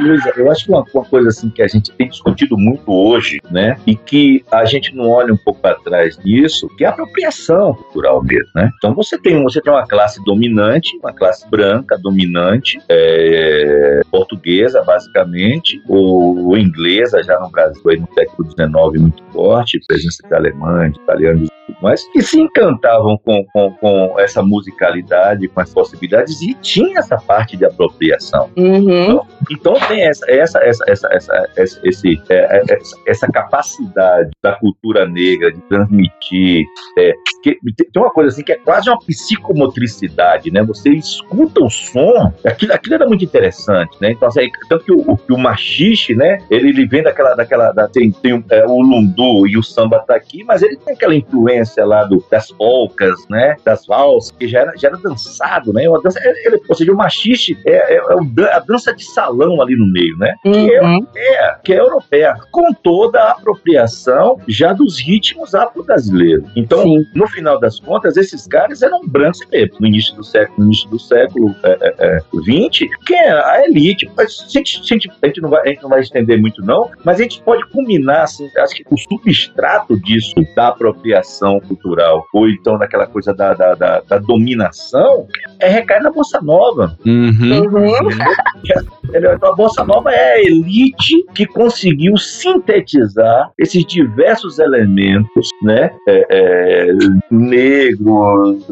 Luísa, 0.01 0.33
eu 0.37 0.51
acho 0.51 0.65
que 0.65 0.71
uma, 0.71 0.85
uma 0.95 1.05
coisa 1.05 1.29
assim 1.29 1.51
que 1.51 1.63
a 1.63 1.69
gente 1.69 1.91
tem 1.93 2.09
discutido 2.09 2.57
muito 2.57 2.93
hoje, 2.93 3.41
né, 3.51 3.77
e 3.87 3.95
que 3.95 4.45
a 4.51 4.65
gente 4.65 4.95
não 4.95 5.09
olha 5.09 5.33
um 5.33 5.37
pouco 5.37 5.61
para 5.61 5.75
trás 5.77 6.17
disso, 6.19 6.69
que 6.77 6.85
é 6.85 6.89
a 6.89 6.91
apropriação 6.91 7.75
cultural 7.75 8.23
mesmo, 8.23 8.51
né? 8.55 8.71
Então 8.77 8.95
você 8.95 9.19
tem 9.19 9.43
você 9.43 9.61
tem 9.61 9.73
uma 9.73 9.87
classe 9.87 10.23
dominante, 10.25 10.97
uma 10.99 11.13
classe 11.13 11.49
branca 11.49 11.99
dominante, 11.99 12.79
é, 12.89 14.01
portuguesa 14.11 14.83
basicamente, 14.83 15.83
ou, 15.89 16.49
ou 16.49 16.59
inglesa 16.59 17.23
já 17.23 17.39
no 17.39 17.51
Brasil 17.51 17.83
aí 17.89 17.99
no 17.99 18.09
século 18.15 18.49
XIX 18.51 19.01
muito 19.01 19.23
forte, 19.33 19.81
presença 19.87 20.27
de 20.27 20.35
alemães, 20.35 20.95
italianos 20.97 21.49
e 21.49 21.73
tudo 21.73 21.83
mais, 21.83 22.05
que 22.13 22.23
se 22.23 22.41
encantavam 22.41 23.19
com, 23.25 23.45
com, 23.53 23.71
com 23.73 24.15
essa 24.19 24.43
musicalidade, 24.43 25.49
com 25.49 25.61
as 25.61 25.73
possibilidades 25.73 26.41
e 26.43 26.55
tinha 26.55 26.99
essa 26.99 27.17
parte 27.17 27.57
de 27.57 27.65
apropriação. 27.65 28.51
Uhum. 28.57 29.21
Então 29.51 29.75
tem 29.91 30.03
essa, 30.07 30.31
essa, 30.31 30.59
essa, 30.61 30.85
essa, 30.87 31.09
essa, 31.12 31.51
essa, 31.57 31.81
esse, 31.85 32.23
é, 32.29 32.35
é, 32.35 32.65
essa, 32.69 32.97
essa 33.07 33.27
capacidade 33.33 34.31
da 34.43 34.53
cultura 34.53 35.07
negra 35.07 35.53
de 35.53 35.61
transmitir. 35.62 36.65
é, 36.99 37.12
que, 37.43 37.59
tem 37.77 38.03
uma 38.03 38.11
coisa 38.11 38.29
assim 38.31 38.43
que 38.43 38.53
é 38.53 38.57
quase 38.57 38.89
uma 38.89 38.99
psicomotricidade, 38.99 40.51
né? 40.51 40.62
Você 40.62 40.91
escuta 40.91 41.62
o 41.62 41.71
som, 41.71 42.33
aquilo, 42.45 42.73
aquilo 42.73 42.95
era 42.95 43.07
muito 43.07 43.25
interessante, 43.25 43.97
né? 44.01 44.12
Então, 44.12 44.29
assim, 44.29 44.49
tanto 44.69 44.85
que 44.85 44.93
o, 44.93 45.17
que 45.17 45.33
o 45.33 45.39
machixe, 45.39 46.15
né? 46.15 46.39
Ele, 46.51 46.69
ele 46.69 46.87
vem 46.87 47.03
daquela, 47.03 47.35
daquela 47.35 47.73
da, 47.73 47.89
tem, 47.89 48.12
tem 48.12 48.45
é, 48.51 48.65
o 48.67 48.81
lundu 48.81 49.47
e 49.47 49.57
o 49.59 49.62
samba 49.62 50.01
tá 50.01 50.15
aqui, 50.15 50.45
mas 50.45 50.62
ele 50.62 50.77
tem 50.77 50.95
aquela 50.95 51.15
influência 51.15 51.85
lá 51.85 52.05
do, 52.05 52.25
das 52.31 52.51
polcas, 52.53 53.19
né? 53.29 53.57
Das 53.65 53.87
valsas, 53.87 54.31
que 54.33 54.47
já 54.47 54.61
era, 54.61 54.73
já 54.77 54.89
era 54.89 54.99
dançado, 54.99 55.73
né? 55.73 55.89
Uma 55.89 56.01
dança, 56.01 56.21
ele- 56.45 56.61
ou 56.69 56.75
seja, 56.75 56.93
o 56.93 56.97
machixe 56.97 57.59
é, 57.67 57.97
é, 57.97 57.97
é 57.97 58.55
a 58.55 58.59
dança 58.61 58.95
de 58.95 59.05
salão 59.05 59.61
ali 59.61 59.70
no 59.77 59.87
meio, 59.91 60.17
né? 60.19 60.35
Uhum. 60.45 61.07
É, 61.17 61.57
que 61.63 61.73
é 61.73 61.79
europeia, 61.81 62.35
com 62.51 62.73
toda 62.73 63.21
a 63.23 63.31
apropriação 63.33 64.39
já 64.49 64.73
dos 64.73 64.99
ritmos 65.01 65.55
afro-brasileiros. 65.55 66.45
Então, 66.57 66.83
Sim. 66.83 67.05
no 67.15 67.27
final 67.29 67.59
das 67.59 67.79
contas, 67.81 68.17
esses 68.17 68.47
caras 68.47 68.83
eram 68.83 69.01
brancos 69.07 69.41
mesmo, 69.51 69.77
no 69.81 69.87
início 69.87 70.15
do 70.17 70.25
século, 70.25 70.59
no 70.59 70.65
início 70.67 70.89
do 70.91 70.99
século 70.99 71.55
é, 71.63 71.79
é, 71.81 71.95
é, 71.99 72.21
20, 72.45 72.89
que 73.07 73.15
é 73.15 73.31
a 73.33 73.65
elite. 73.67 74.11
Mas, 74.17 74.45
a, 74.47 74.51
gente, 74.51 74.81
a 74.81 74.85
gente- 74.87 75.11
a 75.23 75.27
gente 75.27 75.41
não 75.41 75.49
vai, 75.51 75.63
a 75.63 75.69
gente 75.69 75.83
não 75.83 75.91
vai 75.91 76.01
estender 76.01 76.41
muito, 76.41 76.63
não, 76.63 76.91
mas 77.05 77.19
a 77.19 77.23
gente 77.23 77.43
pode 77.43 77.65
culminar, 77.71 78.23
assim, 78.23 78.49
acho 78.59 78.75
que 78.75 78.85
o 78.91 78.97
substrato 78.99 79.99
disso, 80.01 80.35
da 80.55 80.69
apropriação 80.69 81.61
cultural, 81.61 82.25
ou 82.33 82.49
então 82.49 82.79
daquela 82.79 83.07
coisa 83.07 83.33
da, 83.35 83.55
da, 83.55 83.75
da- 83.75 84.01
da 84.01 84.19
dominação, 84.19 85.27
é 85.59 85.69
recai 85.69 86.01
na 86.01 86.11
Bossa 86.11 86.41
Nova. 86.41 86.97
Uhum. 87.07 87.31
Uhum. 87.67 88.09
Então 89.13 89.51
a 89.53 89.55
Bossa 89.61 89.85
Nova 89.85 90.11
é 90.11 90.37
a 90.37 90.41
elite 90.41 91.23
que 91.35 91.45
conseguiu 91.45 92.16
sintetizar 92.16 93.53
esses 93.59 93.85
diversos 93.85 94.59
elementos, 94.59 95.51
né? 95.62 95.95
É, 96.09 96.27
é, 96.31 96.87
negros, 97.31 98.65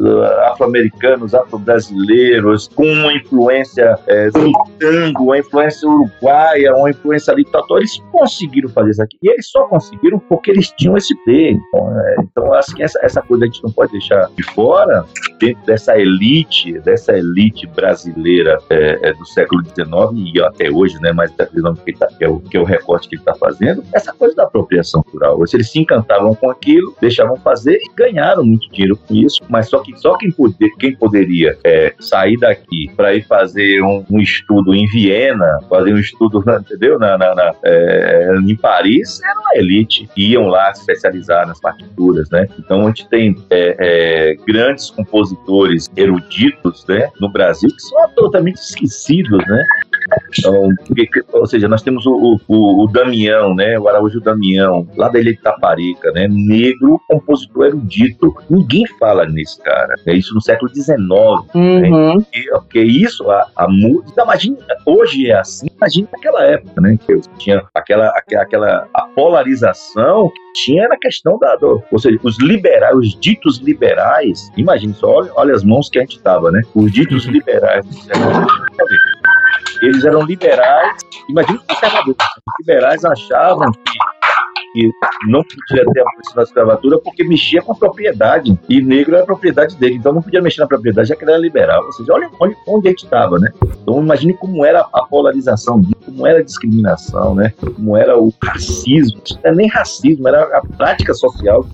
afro-americanos, 0.47 1.35
afro-brasileiros, 1.35 2.69
com 2.69 2.87
uma 2.91 3.13
influência 3.13 3.99
é, 4.07 4.31
do 4.31 4.51
tango, 4.79 5.25
uma 5.25 5.37
influência 5.37 5.87
uruguaia, 5.87 6.75
uma 6.75 6.89
influência 6.89 7.33
ali. 7.33 7.45
Então, 7.47 7.77
eles 7.77 7.99
conseguiram 8.11 8.69
fazer 8.69 8.89
isso 8.89 9.03
aqui. 9.03 9.17
E 9.21 9.29
eles 9.29 9.47
só 9.47 9.65
conseguiram 9.67 10.17
porque 10.17 10.49
eles 10.49 10.71
tinham 10.71 10.97
esse 10.97 11.15
P. 11.23 11.55
Então, 12.19 12.49
que 12.75 12.81
essa, 12.81 12.99
essa 13.03 13.21
coisa 13.21 13.43
a 13.43 13.47
gente 13.47 13.63
não 13.63 13.71
pode 13.71 13.91
deixar 13.91 14.27
de 14.35 14.43
fora 14.55 15.05
dentro 15.39 15.63
dessa 15.65 15.97
elite, 15.97 16.79
dessa 16.79 17.17
elite 17.17 17.67
brasileira 17.67 18.57
é, 18.69 18.99
é, 19.09 19.13
do 19.13 19.25
século 19.25 19.63
XIX 19.63 20.33
e 20.33 20.41
até 20.41 20.69
hoje, 20.69 20.78
né, 21.01 21.11
mas 21.11 21.31
da 21.35 21.45
televisão 21.45 21.75
que, 21.75 21.93
tá, 21.93 22.07
que, 22.07 22.23
é 22.23 22.29
o, 22.29 22.39
que 22.39 22.57
é 22.57 22.59
o 22.59 22.63
recorte 22.63 23.07
que 23.09 23.15
ele 23.15 23.21
está 23.21 23.33
fazendo, 23.35 23.83
essa 23.93 24.13
coisa 24.13 24.35
da 24.35 24.43
apropriação 24.43 25.03
cultural. 25.03 25.39
Eles 25.53 25.69
se 25.69 25.79
encantavam 25.79 26.33
com 26.35 26.49
aquilo, 26.49 26.95
deixavam 27.01 27.35
fazer 27.37 27.75
e 27.75 27.89
ganharam 27.95 28.43
muito 28.43 28.69
dinheiro 28.71 28.97
com 28.97 29.15
isso, 29.15 29.41
mas 29.49 29.69
só 29.69 29.79
que 29.79 29.97
só 29.99 30.17
quem, 30.17 30.31
poder, 30.31 30.69
quem 30.79 30.95
poderia 30.95 31.57
é, 31.63 31.93
sair 31.99 32.37
daqui 32.37 32.91
para 32.95 33.15
ir 33.15 33.25
fazer 33.25 33.81
um, 33.81 34.05
um 34.09 34.19
estudo 34.19 34.73
em 34.73 34.85
Viena, 34.87 35.59
fazer 35.69 35.93
um 35.93 35.99
estudo, 35.99 36.43
entendeu, 36.59 36.99
na, 36.99 37.17
na, 37.17 37.35
na, 37.35 37.53
é, 37.63 38.35
em 38.45 38.55
Paris, 38.55 39.21
era 39.23 39.39
uma 39.39 39.55
elite, 39.55 40.09
iam 40.15 40.47
lá 40.47 40.73
se 40.73 40.81
especializar 40.81 41.47
nas 41.47 41.59
partituras, 41.59 42.29
né? 42.29 42.47
Então 42.57 42.83
a 42.83 42.87
gente 42.87 43.07
tem 43.07 43.35
é, 43.49 43.75
é, 43.79 44.35
grandes 44.45 44.89
compositores 44.89 45.89
eruditos, 45.95 46.85
né, 46.87 47.09
no 47.19 47.31
Brasil 47.31 47.69
que 47.69 47.81
são 47.81 48.03
absolutamente 48.03 48.59
esquecidos, 48.59 49.45
né? 49.47 49.63
Então, 50.37 50.69
ou 51.33 51.45
seja, 51.45 51.67
nós 51.67 51.81
temos 51.81 52.05
o, 52.05 52.39
o, 52.47 52.83
o 52.83 52.87
Damião, 52.87 53.55
né? 53.55 53.77
O 53.79 53.87
Araújo 53.87 54.19
Damião, 54.19 54.87
lá 54.95 55.09
da 55.09 55.19
Ilha 55.19 55.33
de 55.33 55.41
Taparica, 55.41 56.11
né? 56.11 56.27
Negro, 56.29 57.01
compositor 57.07 57.67
erudito. 57.67 58.35
Ninguém 58.49 58.85
fala 58.99 59.25
nesse 59.25 59.61
cara. 59.61 59.95
É 60.05 60.13
isso 60.13 60.33
no 60.33 60.41
século 60.41 60.69
XIX. 60.73 60.97
Né? 61.53 61.89
Uhum. 61.89 62.25
E, 62.33 62.49
porque 62.51 62.81
isso, 62.81 63.29
a, 63.29 63.47
a 63.55 63.67
música. 63.67 64.23
Imagina, 64.23 64.57
hoje 64.85 65.29
é 65.29 65.39
assim, 65.39 65.67
imagina 65.75 66.07
naquela 66.11 66.43
época, 66.43 66.81
né? 66.81 66.97
Que 67.05 67.19
tinha 67.37 67.63
aquela, 67.73 68.13
aquela, 68.35 68.87
a 68.93 69.01
polarização 69.15 70.29
que 70.29 70.63
tinha 70.63 70.87
na 70.87 70.97
questão 70.97 71.37
da. 71.39 71.55
Do, 71.55 71.83
ou 71.91 71.99
seja, 71.99 72.19
os 72.23 72.39
liberais, 72.39 72.95
os 72.95 73.19
ditos 73.19 73.57
liberais, 73.59 74.51
imagina 74.55 74.93
só, 74.93 75.09
olha, 75.09 75.31
olha 75.35 75.55
as 75.55 75.63
mãos 75.63 75.89
que 75.89 75.97
a 75.97 76.01
gente 76.01 76.17
estava, 76.17 76.51
né? 76.51 76.61
Os 76.75 76.91
ditos 76.91 77.25
liberais. 77.27 77.85
Eles 79.81 80.03
eram 80.05 80.23
liberais, 80.23 80.97
imagina 81.29 81.59
os 81.59 81.65
conservadores. 81.65 82.17
Liberais 82.59 83.05
achavam 83.05 83.71
que 83.71 83.97
que 84.73 84.91
não 85.27 85.43
podia 85.43 85.85
ter 85.91 85.99
a 85.99 86.03
abolição 86.03 86.35
da 86.35 86.43
escravatura 86.43 86.99
porque 86.99 87.23
mexia 87.23 87.61
com 87.61 87.75
propriedade 87.75 88.57
e 88.67 88.81
negro 88.81 89.15
era 89.15 89.25
propriedade 89.25 89.75
dele, 89.75 89.95
então 89.95 90.13
não 90.13 90.21
podia 90.21 90.41
mexer 90.41 90.61
na 90.61 90.67
propriedade 90.67 91.09
já 91.09 91.15
que 91.15 91.23
ele 91.23 91.31
era 91.31 91.39
liberal. 91.39 91.83
Ou 91.85 91.91
seja, 91.93 92.13
olha, 92.13 92.29
olha 92.39 92.55
onde 92.67 92.87
a 92.87 92.91
gente 92.91 93.03
estava, 93.03 93.39
né? 93.39 93.51
Então 93.81 94.01
imagine 94.01 94.33
como 94.33 94.65
era 94.65 94.85
a 94.93 95.01
polarização, 95.03 95.81
como 96.05 96.27
era 96.27 96.39
a 96.39 96.43
discriminação, 96.43 97.35
né? 97.35 97.53
Como 97.75 97.97
era 97.97 98.17
o 98.17 98.33
racismo. 98.43 99.21
Isso 99.23 99.39
não 99.43 99.51
é 99.51 99.55
nem 99.55 99.67
racismo, 99.67 100.27
era 100.27 100.57
a 100.57 100.61
prática 100.77 101.13
social 101.13 101.65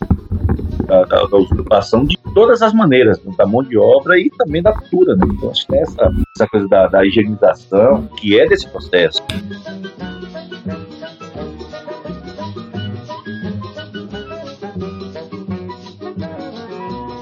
da, 0.86 1.04
da, 1.04 1.26
da 1.26 1.38
usurpação 1.38 2.06
de 2.06 2.18
todas 2.34 2.62
as 2.62 2.74
maneiras, 2.74 3.20
da 3.38 3.46
mão 3.46 3.64
de 3.64 3.78
obra 3.78 4.20
e 4.20 4.30
também 4.38 4.62
da 4.62 4.74
cultura, 4.74 5.16
né? 5.16 5.26
Então 5.32 5.50
acho 5.50 5.66
que 5.66 5.76
é 5.76 5.82
essa, 5.82 6.12
essa 6.36 6.48
coisa 6.48 6.68
da, 6.68 6.88
da 6.88 7.06
higienização 7.06 8.08
que 8.18 8.40
é 8.40 8.48
desse 8.48 8.68
processo. 8.70 9.24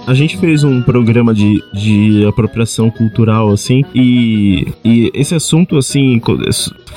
A 0.06 0.14
gente 0.14 0.38
fez 0.38 0.64
um 0.64 0.82
programa 0.82 1.34
de, 1.34 1.64
de 1.74 2.26
apropriação 2.26 2.92
cultural, 2.92 3.50
assim, 3.52 3.84
e, 3.96 4.68
e 4.84 5.10
esse 5.14 5.34
assunto, 5.34 5.78
assim, 5.78 6.20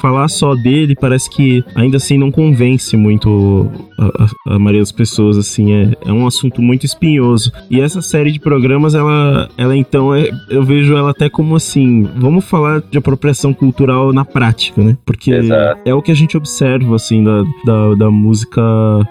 falar 0.06 0.28
só 0.28 0.54
dele 0.54 0.94
parece 0.94 1.28
que 1.28 1.64
ainda 1.74 1.96
assim 1.96 2.16
não 2.16 2.30
convence 2.30 2.96
muito 2.96 3.68
a, 3.98 4.04
a- 4.24 4.54
a 4.54 4.58
maioria 4.58 4.80
das 4.82 4.92
pessoas, 4.92 5.36
assim, 5.36 5.72
é, 5.72 5.92
é 6.04 6.12
um 6.12 6.26
assunto 6.26 6.62
muito 6.62 6.84
espinhoso. 6.86 7.50
E 7.68 7.80
essa 7.80 8.00
série 8.00 8.30
de 8.30 8.38
programas, 8.38 8.94
ela, 8.94 9.48
ela 9.56 9.76
então, 9.76 10.14
é, 10.14 10.30
eu 10.48 10.62
vejo 10.62 10.94
ela 10.96 11.10
até 11.10 11.28
como 11.28 11.56
assim, 11.56 12.08
vamos 12.16 12.44
falar 12.44 12.82
de 12.88 12.98
apropriação 12.98 13.52
cultural 13.52 14.12
na 14.12 14.24
prática, 14.24 14.82
né? 14.82 14.96
Porque 15.04 15.32
Exato. 15.32 15.80
é 15.84 15.92
o 15.94 16.00
que 16.00 16.12
a 16.12 16.14
gente 16.14 16.36
observa, 16.36 16.94
assim, 16.94 17.24
da, 17.24 17.42
da, 17.64 17.94
da 17.96 18.10
música 18.10 18.62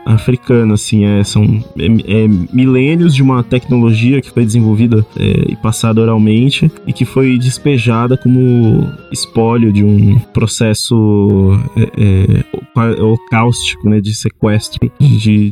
africana, 0.05 0.75
assim, 0.75 1.03
é, 1.05 1.23
são 1.23 1.43
é, 1.77 1.85
é 2.23 2.27
milênios 2.53 3.13
de 3.13 3.21
uma 3.21 3.43
tecnologia 3.43 4.21
que 4.21 4.31
foi 4.31 4.45
desenvolvida 4.45 5.05
é, 5.17 5.51
e 5.51 5.55
passada 5.57 5.99
oralmente 6.01 6.71
e 6.87 6.93
que 6.93 7.03
foi 7.03 7.37
despejada 7.37 8.15
como 8.15 8.87
espólio 9.11 9.73
de 9.73 9.83
um 9.83 10.17
processo 10.33 10.84
é, 11.77 11.81
é, 11.83 12.43
opa- 12.53 13.01
holocáustico, 13.01 13.89
né, 13.89 13.99
de 14.01 14.13
sequestro, 14.13 14.91
de, 14.99 15.51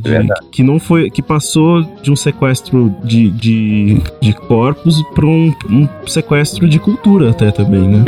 que 0.52 0.62
não 0.62 0.78
foi, 0.78 1.10
que 1.10 1.22
passou 1.22 1.82
de 2.02 2.10
um 2.10 2.16
sequestro 2.16 2.94
de, 3.04 3.30
de, 3.30 3.98
de 4.20 4.32
corpos 4.32 5.02
para 5.14 5.26
um, 5.26 5.52
um 5.70 5.88
sequestro 6.06 6.68
de 6.68 6.78
cultura 6.78 7.30
até 7.30 7.50
também, 7.50 7.88
né? 7.88 8.04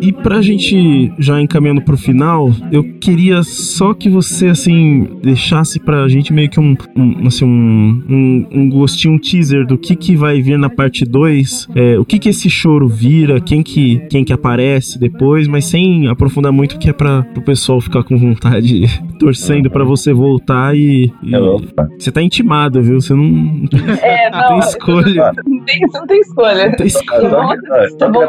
E 0.00 0.12
pra 0.12 0.40
gente 0.42 1.12
já 1.18 1.40
encaminhando 1.40 1.82
pro 1.82 1.96
final, 1.96 2.50
eu 2.70 2.82
queria 3.00 3.42
só 3.42 3.94
que 3.94 4.08
você, 4.08 4.48
assim, 4.48 5.08
deixasse 5.22 5.80
pra 5.80 6.06
gente 6.08 6.32
meio 6.32 6.48
que 6.50 6.60
um, 6.60 6.76
um, 6.96 7.26
assim, 7.26 7.44
um, 7.44 8.02
um, 8.08 8.46
um 8.52 8.70
gostinho, 8.70 9.14
um 9.14 9.18
teaser 9.18 9.66
do 9.66 9.78
que 9.78 9.96
que 9.96 10.14
vai 10.16 10.40
vir 10.40 10.58
na 10.58 10.68
parte 10.68 11.04
2, 11.04 11.68
é, 11.74 11.98
o 11.98 12.04
que 12.04 12.18
que 12.18 12.28
esse 12.28 12.48
choro 12.50 12.88
vira, 12.88 13.40
quem 13.40 13.62
que, 13.62 13.98
quem 14.10 14.24
que 14.24 14.32
aparece 14.32 14.98
depois, 14.98 15.46
mas 15.48 15.64
sem 15.64 16.08
aprofundar 16.08 16.52
muito, 16.52 16.78
que 16.78 16.90
é 16.90 16.92
pra 16.92 17.26
o 17.36 17.40
pessoal 17.42 17.80
ficar 17.80 18.02
com 18.04 18.16
vontade, 18.18 18.82
torcendo 19.18 19.70
pra 19.70 19.84
você 19.84 20.12
voltar 20.12 20.76
e... 20.76 21.10
e- 21.22 21.86
você 21.98 22.10
tá 22.12 22.22
intimado, 22.22 22.82
viu? 22.82 23.00
Você 23.00 23.14
não, 23.14 23.66
tem, 23.66 23.80
É, 24.02 24.30
não 24.30 24.40
tem 24.40 24.50
não, 24.50 24.58
escolha. 24.58 25.32
não 25.46 25.64
tem, 25.64 25.80
você 25.80 25.98
não 25.98 26.06
tem 26.06 26.20
escolha. 26.20 26.66
Não 26.68 26.76
tem 26.76 26.86
escolha. 26.86 27.30
Tá 27.30 27.42
bom? 27.42 27.54
Então, 27.94 28.12
bom 28.12 28.20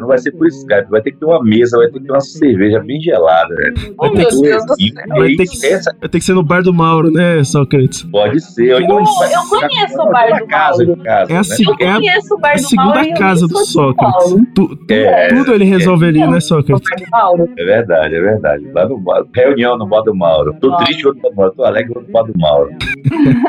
não 0.00 0.06
vai 0.06 0.18
ser 0.30 0.36
por 0.36 0.46
Skype, 0.46 0.90
vai 0.90 1.00
ter 1.00 1.12
que 1.12 1.18
ter 1.18 1.24
uma 1.24 1.42
mesa, 1.42 1.76
vai 1.78 1.86
ter 1.88 2.00
que 2.00 2.06
ter 2.06 2.12
uma 2.12 2.20
cerveja 2.20 2.80
bem 2.80 3.00
gelada. 3.00 3.54
Oh, 3.98 4.10
ter 4.10 4.26
que- 4.26 4.40
Deus 4.40 4.64
céu. 4.64 4.76
Vai 5.08 5.28
ter 5.36 5.46
que- 5.46 5.66
essa 5.66 5.96
Vai 6.00 6.08
ter 6.08 6.18
que 6.18 6.24
ser 6.24 6.34
no 6.34 6.42
bar 6.42 6.62
do 6.62 6.72
Mauro, 6.72 7.10
né, 7.10 7.42
Sócrates? 7.44 8.02
pode 8.04 8.40
ser. 8.40 8.80
então 8.82 8.98
a 8.98 9.02
vai- 9.04 9.34
Eu 9.34 9.48
conheço 9.48 10.02
o 10.02 10.10
bar 10.10 10.38
do 10.40 10.46
casa, 10.46 10.84
Mauro. 10.86 11.02
casa, 11.02 11.32
É 11.32 11.36
a 11.36 11.40
né? 11.40 11.46
Eu 11.80 11.86
é 11.86 11.90
a- 11.90 11.94
conheço 11.96 12.34
o 12.34 12.38
bar 12.38 12.50
A 12.50 12.54
do 12.54 12.60
segunda 12.62 12.88
Mauro. 12.94 13.06
e 13.06 13.10
eu 13.10 13.16
casa 13.16 13.40
nem 13.46 13.48
do 13.48 13.64
Sócrates. 13.66 14.30
Tu- 14.54 14.76
tu- 14.76 14.92
É, 14.92 15.28
tudo 15.28 15.54
ele 15.54 15.64
resolveria, 15.64 16.26
né, 16.26 16.36
O 16.36 16.40
Sócrates? 16.40 16.88
bar 16.90 17.04
do 17.04 17.10
Mauro. 17.10 17.50
É 17.58 17.64
verdade, 17.64 18.14
é 18.14 18.20
verdade. 18.20 18.70
Lá 18.74 18.88
no 18.88 18.98
bar- 18.98 19.24
reunião 19.34 19.76
no 19.78 19.86
bar 19.86 20.02
do 20.02 20.14
Mauro. 20.14 20.54
Tô 20.60 20.68
Nossa. 20.68 20.84
triste, 20.84 21.02
vou 21.04 21.14
no 21.14 21.20
bar 21.20 21.30
do 21.30 21.36
Mauro. 21.36 21.52
Tô 21.56 21.64
alegre, 21.64 21.94
vou 21.94 22.02
no 22.02 22.08
bar 22.10 22.22
do 22.24 22.32
Mauro. 22.38 22.70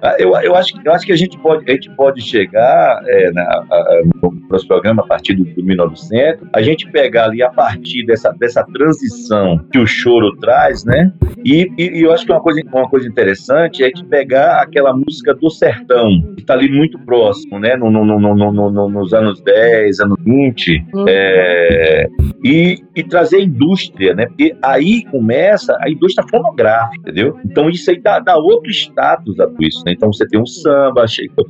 Ah, 0.00 0.14
eu, 0.16 0.28
eu, 0.42 0.54
acho, 0.54 0.74
que- 0.74 0.88
eu 0.88 0.92
acho 0.92 1.04
que 1.04 1.12
a 1.12 1.16
gente 1.16 1.36
pode, 1.38 1.68
a 1.68 1.74
gente 1.74 1.90
pode 1.96 2.22
chegar 2.22 3.02
é, 3.08 3.32
na, 3.32 3.42
a- 3.42 3.64
a- 3.72 4.02
no 4.22 4.30
próximo 4.46 4.68
programa, 4.68 5.02
a 5.02 5.06
partir 5.06 5.34
do, 5.34 5.42
do 5.44 5.64
1900, 5.64 6.07
a 6.52 6.62
gente 6.62 6.90
pegar 6.90 7.24
ali 7.26 7.42
a 7.42 7.50
partir 7.50 8.04
dessa, 8.06 8.30
dessa 8.38 8.64
transição 8.64 9.58
que 9.70 9.78
o 9.78 9.86
choro 9.86 10.34
traz, 10.40 10.84
né? 10.84 11.12
E, 11.44 11.70
e- 11.78 11.98
e 11.98 12.02
eu 12.02 12.12
acho 12.12 12.24
que 12.26 12.32
uma 12.32 12.40
coisa, 12.40 12.60
uma 12.72 12.88
coisa 12.88 13.06
interessante 13.08 13.82
é 13.82 13.86
gente 13.88 14.04
pegar 14.04 14.60
aquela 14.62 14.92
música 14.94 15.34
do 15.34 15.48
sertão, 15.50 16.08
que 16.34 16.40
está 16.42 16.54
ali 16.54 16.70
muito 16.70 16.98
próximo, 17.00 17.58
né? 17.58 17.76
No, 17.76 17.90
no, 17.90 18.04
no, 18.04 18.18
no, 18.18 18.34
no- 18.52 18.70
no- 18.70 18.88
nos 18.88 19.12
anos 19.12 19.40
10, 19.42 20.00
anos 20.00 20.16
20, 20.24 20.84
Hum. 20.94 21.04
é, 21.08 22.08
e, 22.44 22.78
e 22.94 23.02
trazer 23.02 23.38
a 23.38 23.42
indústria, 23.42 24.14
né? 24.14 24.26
Porque 24.26 24.54
aí 24.62 25.04
começa 25.10 25.76
a 25.80 25.90
indústria 25.90 26.26
fonográfica, 26.28 26.96
entendeu? 27.00 27.38
Então 27.44 27.68
isso 27.68 27.90
aí 27.90 28.00
dá, 28.00 28.18
dá 28.20 28.36
outro 28.36 28.70
status 28.70 29.38
a 29.40 29.46
tudo 29.46 29.62
isso, 29.64 29.82
né? 29.84 29.92
Então 29.92 30.12
você 30.12 30.26
tem 30.26 30.40
um 30.40 30.46
samba, 30.46 31.04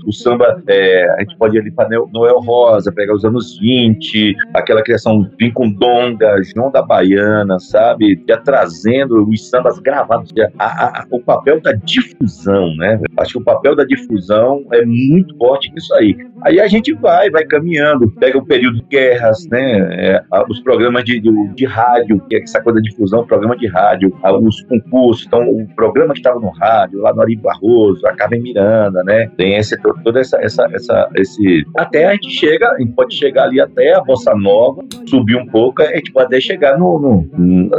o 0.06 0.12
samba, 0.12 0.62
é, 0.68 1.09
a 1.16 1.20
gente 1.20 1.36
pode 1.36 1.56
ir 1.56 1.60
ali 1.60 1.70
para 1.72 1.89
Noel 2.12 2.39
Rosa, 2.40 2.93
pegar 2.93 3.14
os 3.14 3.24
anos 3.24 3.59
20, 3.59 4.35
aquela 4.54 4.82
criação 4.82 5.28
Vincundonga, 5.38 6.36
João 6.54 6.70
da 6.70 6.82
Baiana, 6.82 7.58
sabe? 7.58 8.22
Já 8.28 8.36
trazendo 8.38 9.28
os 9.28 9.48
sambas 9.48 9.78
gravados, 9.78 10.30
já, 10.36 10.48
a- 10.58 11.00
a- 11.00 11.04
o 11.10 11.20
papel 11.20 11.60
da 11.60 11.72
difusão, 11.72 12.74
né? 12.76 13.00
Acho 13.18 13.32
que 13.32 13.38
o 13.38 13.44
papel 13.44 13.74
da 13.76 13.84
difusão 13.84 14.64
é 14.72 14.84
muito 14.84 15.36
forte 15.36 15.70
nisso 15.72 15.92
aí. 15.94 16.16
Aí 16.42 16.60
a 16.60 16.68
gente 16.68 16.92
vai, 16.94 17.30
vai 17.30 17.44
caminhando, 17.44 18.10
pega 18.12 18.38
o 18.38 18.44
período 18.44 18.76
de 18.76 18.82
guerras, 18.88 19.46
né? 19.50 19.78
é, 19.90 20.22
os 20.48 20.60
programas 20.60 21.04
de, 21.04 21.20
de, 21.20 21.30
de 21.54 21.64
rádio, 21.66 22.20
que 22.28 22.36
é 22.36 22.42
essa 22.42 22.62
coisa 22.62 22.80
de 22.80 22.88
difusão, 22.90 23.26
programa 23.26 23.56
de 23.56 23.66
rádio, 23.66 24.12
os 24.42 24.62
concursos, 24.62 25.26
então 25.26 25.40
o 25.48 25.66
programa 25.74 26.12
que 26.14 26.20
estava 26.20 26.38
no 26.40 26.48
rádio, 26.50 27.00
lá 27.00 27.12
no 27.12 27.20
Ari 27.22 27.36
Barroso, 27.36 28.06
a 28.06 28.12
Carmen 28.14 28.42
Miranda, 28.42 29.02
né? 29.04 29.28
Tem 29.36 29.56
esse, 29.56 29.76
to- 29.80 29.94
toda 30.04 30.20
essa, 30.20 30.38
essa, 30.40 30.66
essa, 30.72 31.08
esse. 31.16 31.64
Até 31.76 32.06
a 32.06 32.12
gente 32.12 32.30
chega, 32.30 32.70
a 32.70 32.78
gente 32.78 32.92
pode 32.92 33.14
chegar 33.14 33.44
ali 33.44 33.60
até 33.60 33.94
a 33.94 34.00
Bossa 34.00 34.34
Nova, 34.40 34.82
subir 35.06 35.36
um 35.36 35.47
pouco, 35.47 35.82
a 35.82 35.86
gente 35.97 36.12
pode 36.12 36.27
até 36.27 36.40
chegar 36.40 36.78
no, 36.78 36.98
no- 36.98 37.28
no- 37.36 37.70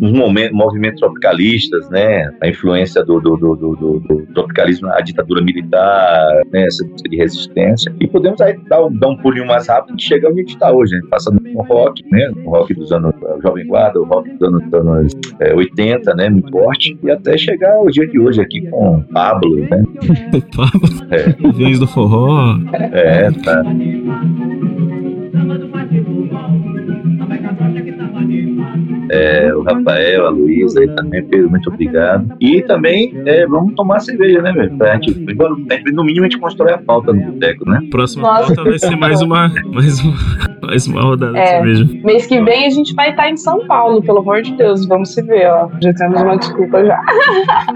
nos 0.00 0.12
momentos, 0.12 0.52
movimentos 0.56 1.00
tropicalistas, 1.00 1.88
né? 1.90 2.30
A 2.40 2.48
influência 2.48 3.04
do, 3.04 3.20
do, 3.20 3.36
do, 3.36 3.56
do- 3.56 4.00
do- 4.00 4.26
tropicalismo, 4.34 4.88
a 4.88 5.00
ditadura 5.00 5.42
militar, 5.42 6.40
né? 6.52 6.64
Essa 6.66 6.84
de 7.08 7.16
resistência. 7.16 7.92
E 8.00 8.06
podemos 8.06 8.40
aí 8.40 8.56
dar, 8.68 8.84
um- 8.84 8.92
dar 8.96 9.08
um 9.08 9.16
pulinho 9.16 9.46
mais 9.46 9.68
rápido 9.68 9.96
e 9.98 10.02
chegar 10.02 10.30
onde 10.30 10.40
a 10.40 10.42
gente 10.42 10.54
está 10.54 10.72
hoje, 10.72 10.94
né? 10.96 11.02
Passando 11.10 11.40
no 11.42 11.62
rock, 11.62 12.02
né? 12.10 12.30
No 12.36 12.50
rock 12.50 12.74
dos 12.74 12.90
anos 12.92 13.12
o 13.20 13.40
Jovem 13.42 13.66
Guarda, 13.66 14.00
o 14.00 14.04
rock 14.04 14.30
dos 14.30 14.48
anos, 14.48 14.62
dos 14.64 14.74
anos 14.74 15.12
é, 15.40 15.54
80, 15.54 16.14
né? 16.14 16.28
Muito 16.28 16.50
forte. 16.50 16.96
E 17.02 17.10
até 17.10 17.36
chegar 17.36 17.72
ao 17.74 17.86
dia 17.90 18.06
de 18.06 18.18
hoje 18.18 18.40
aqui 18.40 18.62
com 18.70 19.00
Pablo, 19.12 19.56
né? 19.56 19.82
Pablo, 20.56 21.48
Aviões 21.48 21.78
do 21.78 21.86
Forró. 21.86 22.56
É, 22.92 23.30
tá. 23.44 23.62
É, 29.10 29.54
o 29.54 29.62
Rafael, 29.62 30.26
a 30.26 30.30
Luísa 30.30 30.80
aí 30.80 30.88
também, 30.94 31.24
Pedro, 31.24 31.50
muito 31.50 31.68
obrigado. 31.70 32.34
E 32.40 32.62
também 32.62 33.12
é, 33.26 33.46
vamos 33.46 33.74
tomar 33.74 34.00
cerveja, 34.00 34.40
né, 34.42 34.52
velho? 34.52 34.76
Pra 34.76 34.94
gente, 34.94 35.14
no 35.92 36.04
mínimo 36.04 36.26
a 36.26 36.28
gente 36.28 36.38
constrói 36.40 36.72
a 36.72 36.78
pauta 36.78 37.12
no 37.12 37.32
boteco, 37.32 37.68
né? 37.68 37.80
Próxima 37.90 38.22
Nossa. 38.28 38.54
pauta 38.54 38.70
vai 38.70 38.78
ser 38.78 38.96
mais 38.96 39.20
uma, 39.22 39.50
mais 39.72 40.00
uma, 40.00 40.14
mais 40.62 40.86
uma 40.86 41.02
rodada 41.02 41.38
É. 41.38 41.42
de 41.42 41.48
cerveja. 41.76 42.00
Mês 42.04 42.26
que 42.26 42.40
vem 42.42 42.66
a 42.66 42.70
gente 42.70 42.94
vai 42.94 43.10
estar 43.10 43.28
em 43.30 43.36
São 43.36 43.66
Paulo, 43.66 44.02
pelo 44.02 44.18
amor 44.20 44.42
de 44.42 44.52
Deus. 44.56 44.86
Vamos 44.86 45.12
se 45.14 45.22
ver, 45.22 45.46
ó. 45.48 45.68
Já 45.82 45.92
temos 45.94 46.20
uma 46.22 46.36
desculpa 46.36 46.84
já. 46.84 47.00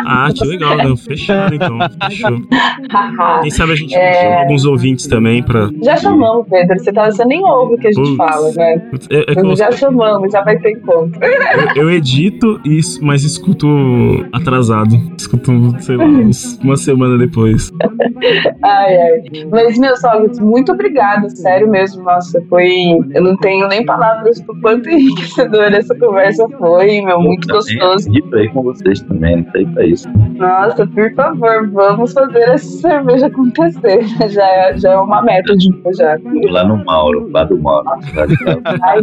Ah, 0.06 0.28
que 0.34 0.44
legal, 0.46 0.76
não. 0.76 0.96
Fechado 0.96 1.54
então. 1.54 1.78
Fechou. 2.08 2.38
Quem 3.42 3.50
sabe 3.50 3.72
a 3.72 3.76
gente 3.76 3.94
É. 3.94 4.22
chama 4.22 4.40
alguns 4.42 4.64
ouvintes 4.64 5.06
também 5.06 5.42
pra. 5.42 5.68
já 5.82 5.96
chamamos, 5.96 6.46
Pedro. 6.48 6.78
Você, 6.78 6.92
tá, 6.92 7.10
você 7.10 7.24
nem 7.24 7.44
ouve 7.44 7.74
o 7.74 7.78
que 7.78 7.88
a 7.88 7.92
gente 7.92 8.04
Putz. 8.04 8.16
fala, 8.16 8.50
né? 8.52 8.82
É, 9.10 9.32
é 9.32 9.34
que 9.34 9.40
eu, 9.40 9.56
Já 9.56 9.70
chamamos, 9.72 10.32
já 10.32 10.42
vai 10.42 10.58
ter 10.58 10.70
encontro. 10.72 11.17
Eu, 11.20 11.82
eu 11.84 11.90
edito, 11.90 12.60
isso, 12.64 12.98
mas 13.04 13.22
escuto 13.24 13.66
atrasado. 14.32 14.96
Escuto, 15.18 15.52
sei 15.80 15.96
lá, 15.96 16.04
uns- 16.04 16.58
uma 16.62 16.76
semana 16.76 17.18
depois. 17.18 17.70
Ai, 18.62 18.96
ai. 18.96 19.22
Mas, 19.50 19.78
meu 19.78 19.96
sogro, 19.96 20.30
muito 20.44 20.72
obrigada, 20.72 21.28
sério 21.30 21.68
mesmo. 21.68 22.02
Nossa, 22.02 22.40
foi. 22.48 22.68
Eu 23.14 23.22
não 23.22 23.36
tenho 23.36 23.66
nem 23.68 23.84
palavras 23.84 24.40
pro 24.42 24.58
quanto 24.60 24.88
enriquecedora 24.90 25.76
essa 25.76 25.94
conversa 25.96 26.46
foi, 26.58 27.00
meu. 27.00 27.20
Muito 27.20 27.46
Também 27.46 27.78
gostoso. 27.78 28.08
acredito 28.08 28.36
aí 28.36 28.48
com 28.50 28.62
vocês 28.62 29.00
também, 29.02 29.36
não 29.42 29.50
sei 29.52 29.66
pra 29.66 29.86
isso. 29.86 30.08
Nossa, 30.36 30.86
por 30.86 31.12
favor, 31.14 31.70
vamos 31.70 32.12
fazer 32.12 32.40
essa 32.50 32.78
cerveja 32.80 33.26
acontecer. 33.26 33.98
Já, 34.28 34.44
é- 34.46 34.76
já 34.78 34.92
é 34.92 34.96
uma 34.98 35.22
meta 35.22 35.56
de 35.56 35.68
já. 35.96 36.16
Lá 36.50 36.64
no 36.64 36.84
Mauro, 36.84 37.28
lá 37.32 37.44
do 37.44 37.58
Mauro. 37.58 37.84
lá 38.14 38.26
de 38.26 38.36
casa. 38.36 38.60
Ai. 38.82 38.98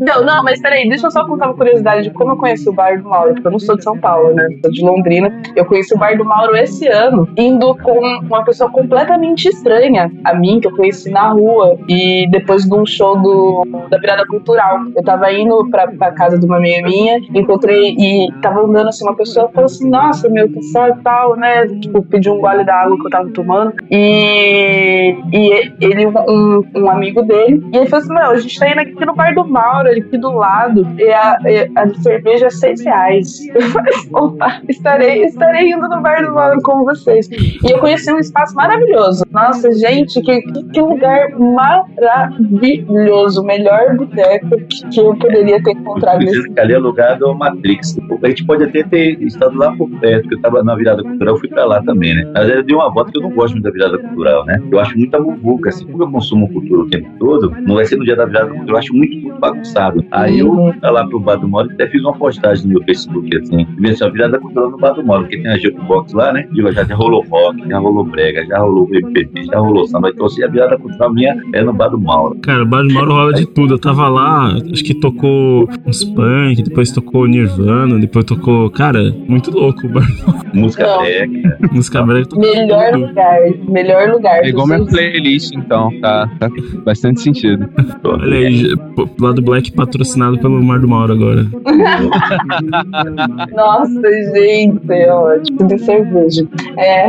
Não, 0.00 0.24
não, 0.24 0.42
mas 0.44 0.60
peraí, 0.60 0.88
deixa 0.88 1.06
eu 1.06 1.10
só 1.10 1.26
contar 1.26 1.46
uma 1.46 1.55
curiosidade 1.56 2.04
de 2.04 2.10
como 2.10 2.32
eu 2.32 2.36
conheci 2.36 2.68
o 2.68 2.72
Bar 2.72 3.02
do 3.02 3.08
Mauro, 3.08 3.34
porque 3.34 3.46
eu 3.46 3.52
não 3.52 3.58
sou 3.58 3.76
de 3.76 3.84
São 3.84 3.98
Paulo, 3.98 4.34
né? 4.34 4.48
Sou 4.62 4.70
de 4.70 4.82
Londrina. 4.84 5.42
Eu 5.54 5.64
conheci 5.64 5.94
o 5.94 5.98
Bar 5.98 6.16
do 6.16 6.24
Mauro 6.24 6.56
esse 6.56 6.86
ano, 6.88 7.28
indo 7.36 7.74
com 7.76 7.98
uma 8.22 8.44
pessoa 8.44 8.70
completamente 8.70 9.48
estranha 9.48 10.10
a 10.24 10.34
mim, 10.34 10.60
que 10.60 10.68
eu 10.68 10.76
conheci 10.76 11.10
na 11.10 11.30
rua, 11.30 11.78
e 11.88 12.28
depois 12.30 12.64
de 12.64 12.74
um 12.74 12.86
show 12.86 13.18
do, 13.20 13.64
da 13.90 13.98
virada 13.98 14.26
cultural. 14.26 14.80
Eu 14.94 15.02
tava 15.02 15.32
indo 15.32 15.68
pra, 15.70 15.88
pra 15.88 16.12
casa 16.12 16.38
de 16.38 16.46
uma 16.46 16.56
amiga 16.56 16.86
minha, 16.86 17.18
encontrei 17.34 17.94
e 17.98 18.28
tava 18.42 18.60
andando 18.60 18.88
assim, 18.88 19.04
uma 19.04 19.16
pessoa 19.16 19.48
falou 19.48 19.66
assim: 19.66 19.88
Nossa, 19.88 20.28
meu, 20.28 20.48
que 20.48 20.62
só 20.62 20.88
e 20.88 20.96
tal, 21.02 21.36
né? 21.36 21.66
Tipo, 21.66 22.02
pediu 22.02 22.34
um 22.34 22.40
gole 22.40 22.64
da 22.64 22.74
água 22.82 22.96
que 22.96 23.06
eu 23.06 23.10
tava 23.10 23.30
tomando. 23.30 23.72
E, 23.90 25.16
e 25.32 25.72
ele, 25.80 26.06
um, 26.06 26.62
um 26.74 26.90
amigo 26.90 27.22
dele, 27.22 27.64
e 27.72 27.76
ele 27.76 27.86
falou 27.86 28.04
assim: 28.04 28.14
Meu, 28.14 28.30
a 28.30 28.36
gente 28.36 28.58
tá 28.58 28.68
indo 28.68 28.80
aqui 28.80 29.06
no 29.06 29.14
bar 29.14 29.34
do 29.34 29.46
Mauro, 29.46 29.88
aqui 29.88 30.18
do 30.18 30.32
lado, 30.32 30.86
e 30.98 31.12
a, 31.12 31.38
a 31.76 32.02
cerveja 32.02 32.46
é 32.46 32.50
seis 32.50 32.84
reais. 32.84 33.46
Eu 33.54 33.62
falei: 33.62 33.92
Opa, 34.12 34.60
estarei, 34.68 35.24
estarei 35.24 35.72
indo 35.72 35.88
no 35.88 36.02
bar 36.02 36.24
do 36.24 36.34
Mauro 36.34 36.60
com 36.62 36.84
vocês. 36.84 37.28
E 37.30 37.70
eu 37.70 37.78
conheci 37.78 38.12
um 38.12 38.18
espaço 38.18 38.54
maravilhoso. 38.54 39.24
Nossa, 39.30 39.72
gente, 39.72 40.20
que, 40.20 40.42
que, 40.42 40.80
lugar 40.80 41.30
maravilhoso. 41.38 43.40
O 43.40 43.44
melhor 43.44 43.96
boteco 43.96 44.56
que, 44.68 44.88
que 44.88 45.00
eu 45.00 45.14
poderia 45.16 45.62
ter 45.62 45.72
encontrado 45.72 46.18
nesse 46.18 46.58
ali 46.58 46.74
é 46.74 46.78
lugar 46.78 47.18
do 47.18 47.34
Matrix. 47.34 47.96
A 48.22 48.28
gente 48.28 48.44
pode 48.44 48.64
até 48.64 48.82
ter 48.82 49.22
estado 49.22 49.56
lá 49.56 49.74
por 49.76 49.88
perto, 50.00 50.22
porque 50.22 50.36
eu 50.36 50.40
tava 50.40 50.62
na 50.62 50.74
virada 50.74 51.02
cultural, 51.02 51.34
eu 51.34 51.40
fui 51.40 51.48
pra 51.48 51.64
lá 51.64 51.82
também, 51.82 52.14
né? 52.14 52.30
Mas 52.34 52.48
eu 52.48 52.62
dei 52.62 52.74
uma 52.74 52.90
volta 52.90 53.12
que 53.12 53.18
eu 53.18 53.22
não 53.22 53.30
gosto 53.30 53.54
muito 53.54 53.64
da 53.64 53.70
virada 53.70 53.98
cultural, 53.98 54.44
né? 54.46 54.60
Eu 54.70 54.80
acho 54.80 54.96
muita 54.96 55.20
muvuca, 55.20 55.68
assim, 55.68 55.86
como 55.86 56.02
eu 56.02 56.10
consumo 56.10 56.52
cultura 56.52 56.82
o 56.82 56.88
tempo 56.88 57.08
todo, 57.18 57.50
não 57.62 57.76
vai 57.76 57.84
ser 57.84 57.96
no 57.96 58.04
dia 58.04 58.16
da 58.16 58.24
virada 58.24 58.48
cultural, 58.48 58.68
eu 58.68 58.78
acho 58.78 58.94
muito, 58.94 59.38
bagunçado. 59.38 60.04
Aí 60.10 60.40
eu 60.40 60.52
fui 60.52 60.74
lá 60.82 61.06
pro 61.06 61.20
Bar 61.20 61.35
do 61.38 61.48
Moro 61.48 61.70
até 61.72 61.86
fiz 61.88 62.00
uma 62.02 62.12
postagem 62.14 62.64
no 62.66 62.74
meu 62.74 62.82
Facebook, 62.84 63.36
assim, 63.36 63.66
vendo 63.78 63.92
assim, 63.92 64.04
a 64.04 64.08
virada 64.08 64.38
cultural 64.38 64.70
no 64.70 64.78
Bar 64.78 64.92
do 64.94 65.04
Moro, 65.04 65.22
porque 65.22 65.38
tem 65.38 65.50
a 65.50 65.58
Jukebox 65.58 66.12
lá, 66.12 66.32
né? 66.32 66.46
Digo, 66.52 66.70
já, 66.72 66.82
rolou 66.94 67.24
rock, 67.28 67.68
já 67.68 67.78
rolou 67.78 68.04
brega, 68.04 68.44
já 68.46 68.58
rolou 68.58 68.88
MPB, 68.92 69.44
já 69.44 69.58
rolou 69.58 69.86
samba, 69.86 70.10
então 70.10 70.26
assim, 70.26 70.42
a 70.44 70.48
virada 70.48 70.76
cultural 70.78 71.12
minha 71.12 71.36
é 71.54 71.62
no 71.62 71.72
Bar 71.72 71.88
do 71.88 71.98
Mauro. 72.00 72.36
Cara, 72.42 72.62
o 72.62 72.66
Bar 72.66 72.82
do 72.82 72.92
Mauro 72.94 73.12
rola 73.12 73.32
de 73.34 73.46
tudo. 73.46 73.74
Eu 73.74 73.78
tava 73.78 74.08
lá, 74.08 74.54
acho 74.72 74.84
que 74.84 74.94
tocou 74.94 75.68
uns 75.86 76.04
punk, 76.04 76.62
depois 76.62 76.90
tocou 76.90 77.26
Nirvana, 77.26 77.98
depois 77.98 78.24
tocou. 78.24 78.70
Cara, 78.70 79.14
muito 79.28 79.50
louco 79.50 79.86
o 79.86 79.88
Bar 79.90 80.06
do 80.06 80.32
Mauro. 80.32 80.46
Música 80.56 80.86
Não. 80.86 80.98
brega, 81.02 81.58
Música 81.72 82.02
brega 82.02 82.28
Melhor 82.36 82.92
tudo. 82.92 83.06
lugar, 83.06 83.40
melhor 83.68 84.08
lugar. 84.10 84.44
É 84.44 84.48
igual 84.48 84.66
minha 84.66 84.84
playlist, 84.86 85.52
então. 85.54 85.90
Tá, 86.00 86.28
tá 86.38 86.48
bastante 86.84 87.20
sentido. 87.20 87.68
Olha 88.04 88.36
aí, 88.36 88.56
já- 88.56 88.76
pô, 88.94 89.08
lado 89.20 89.42
Black 89.42 89.72
patrocinado 89.72 90.38
pelo 90.38 90.62
Mar 90.62 90.78
do 90.80 90.88
Mauro 90.88 91.12
agora. 91.12 91.25
Nossa, 93.54 94.00
gente, 94.34 94.80
é 94.90 95.12
ótimo. 95.12 95.66
De 95.66 95.78
cerveja. 95.78 96.46
É, 96.78 97.06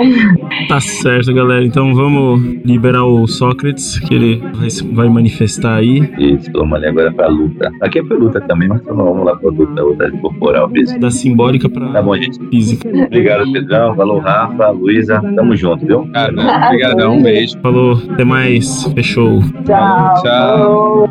Tá 0.67 0.79
certo, 0.79 1.33
galera. 1.33 1.63
Então 1.65 1.93
vamos 1.95 2.41
liberar 2.65 3.03
o 3.05 3.27
Sócrates, 3.27 3.99
que 3.99 4.13
ele 4.15 4.41
vai, 4.93 5.07
manifestar 5.09 5.75
aí. 5.75 6.09
Isso, 6.17 6.51
vamos 6.53 6.73
ali 6.77 6.87
agora 6.87 7.11
pra 7.11 7.27
luta. 7.27 7.69
Aqui 7.81 7.99
é 7.99 8.03
pra 8.03 8.17
luta 8.17 8.41
também, 8.41 8.67
mas 8.67 8.81
vamos 8.83 9.05
vamos 9.05 9.25
lá 9.25 9.35
pra 9.35 9.49
luta, 9.49 9.83
outra 9.83 10.11
corporal 10.11 10.69
mesmo. 10.69 10.99
Da 10.99 11.11
simbólica 11.11 11.69
pra 11.69 11.87
Tá 11.91 12.01
bom, 12.01 12.15
gente. 12.15 12.39
física. 12.49 12.87
Obrigado, 12.89 13.51
Pedrão. 13.51 13.95
Falou, 13.95 14.19
Rafa, 14.19 14.69
Luísa. 14.71 15.21
Tamo 15.35 15.55
junto, 15.55 15.85
viu? 15.85 16.07
Cara, 16.13 16.33
obrigadão, 16.67 17.17
um 17.17 17.23
beijo. 17.23 17.57
Falou, 17.61 17.99
até 18.11 18.23
mais. 18.23 18.83
Fechou. 18.93 19.41
tchau. 19.65 20.13
Tchau. 20.23 21.09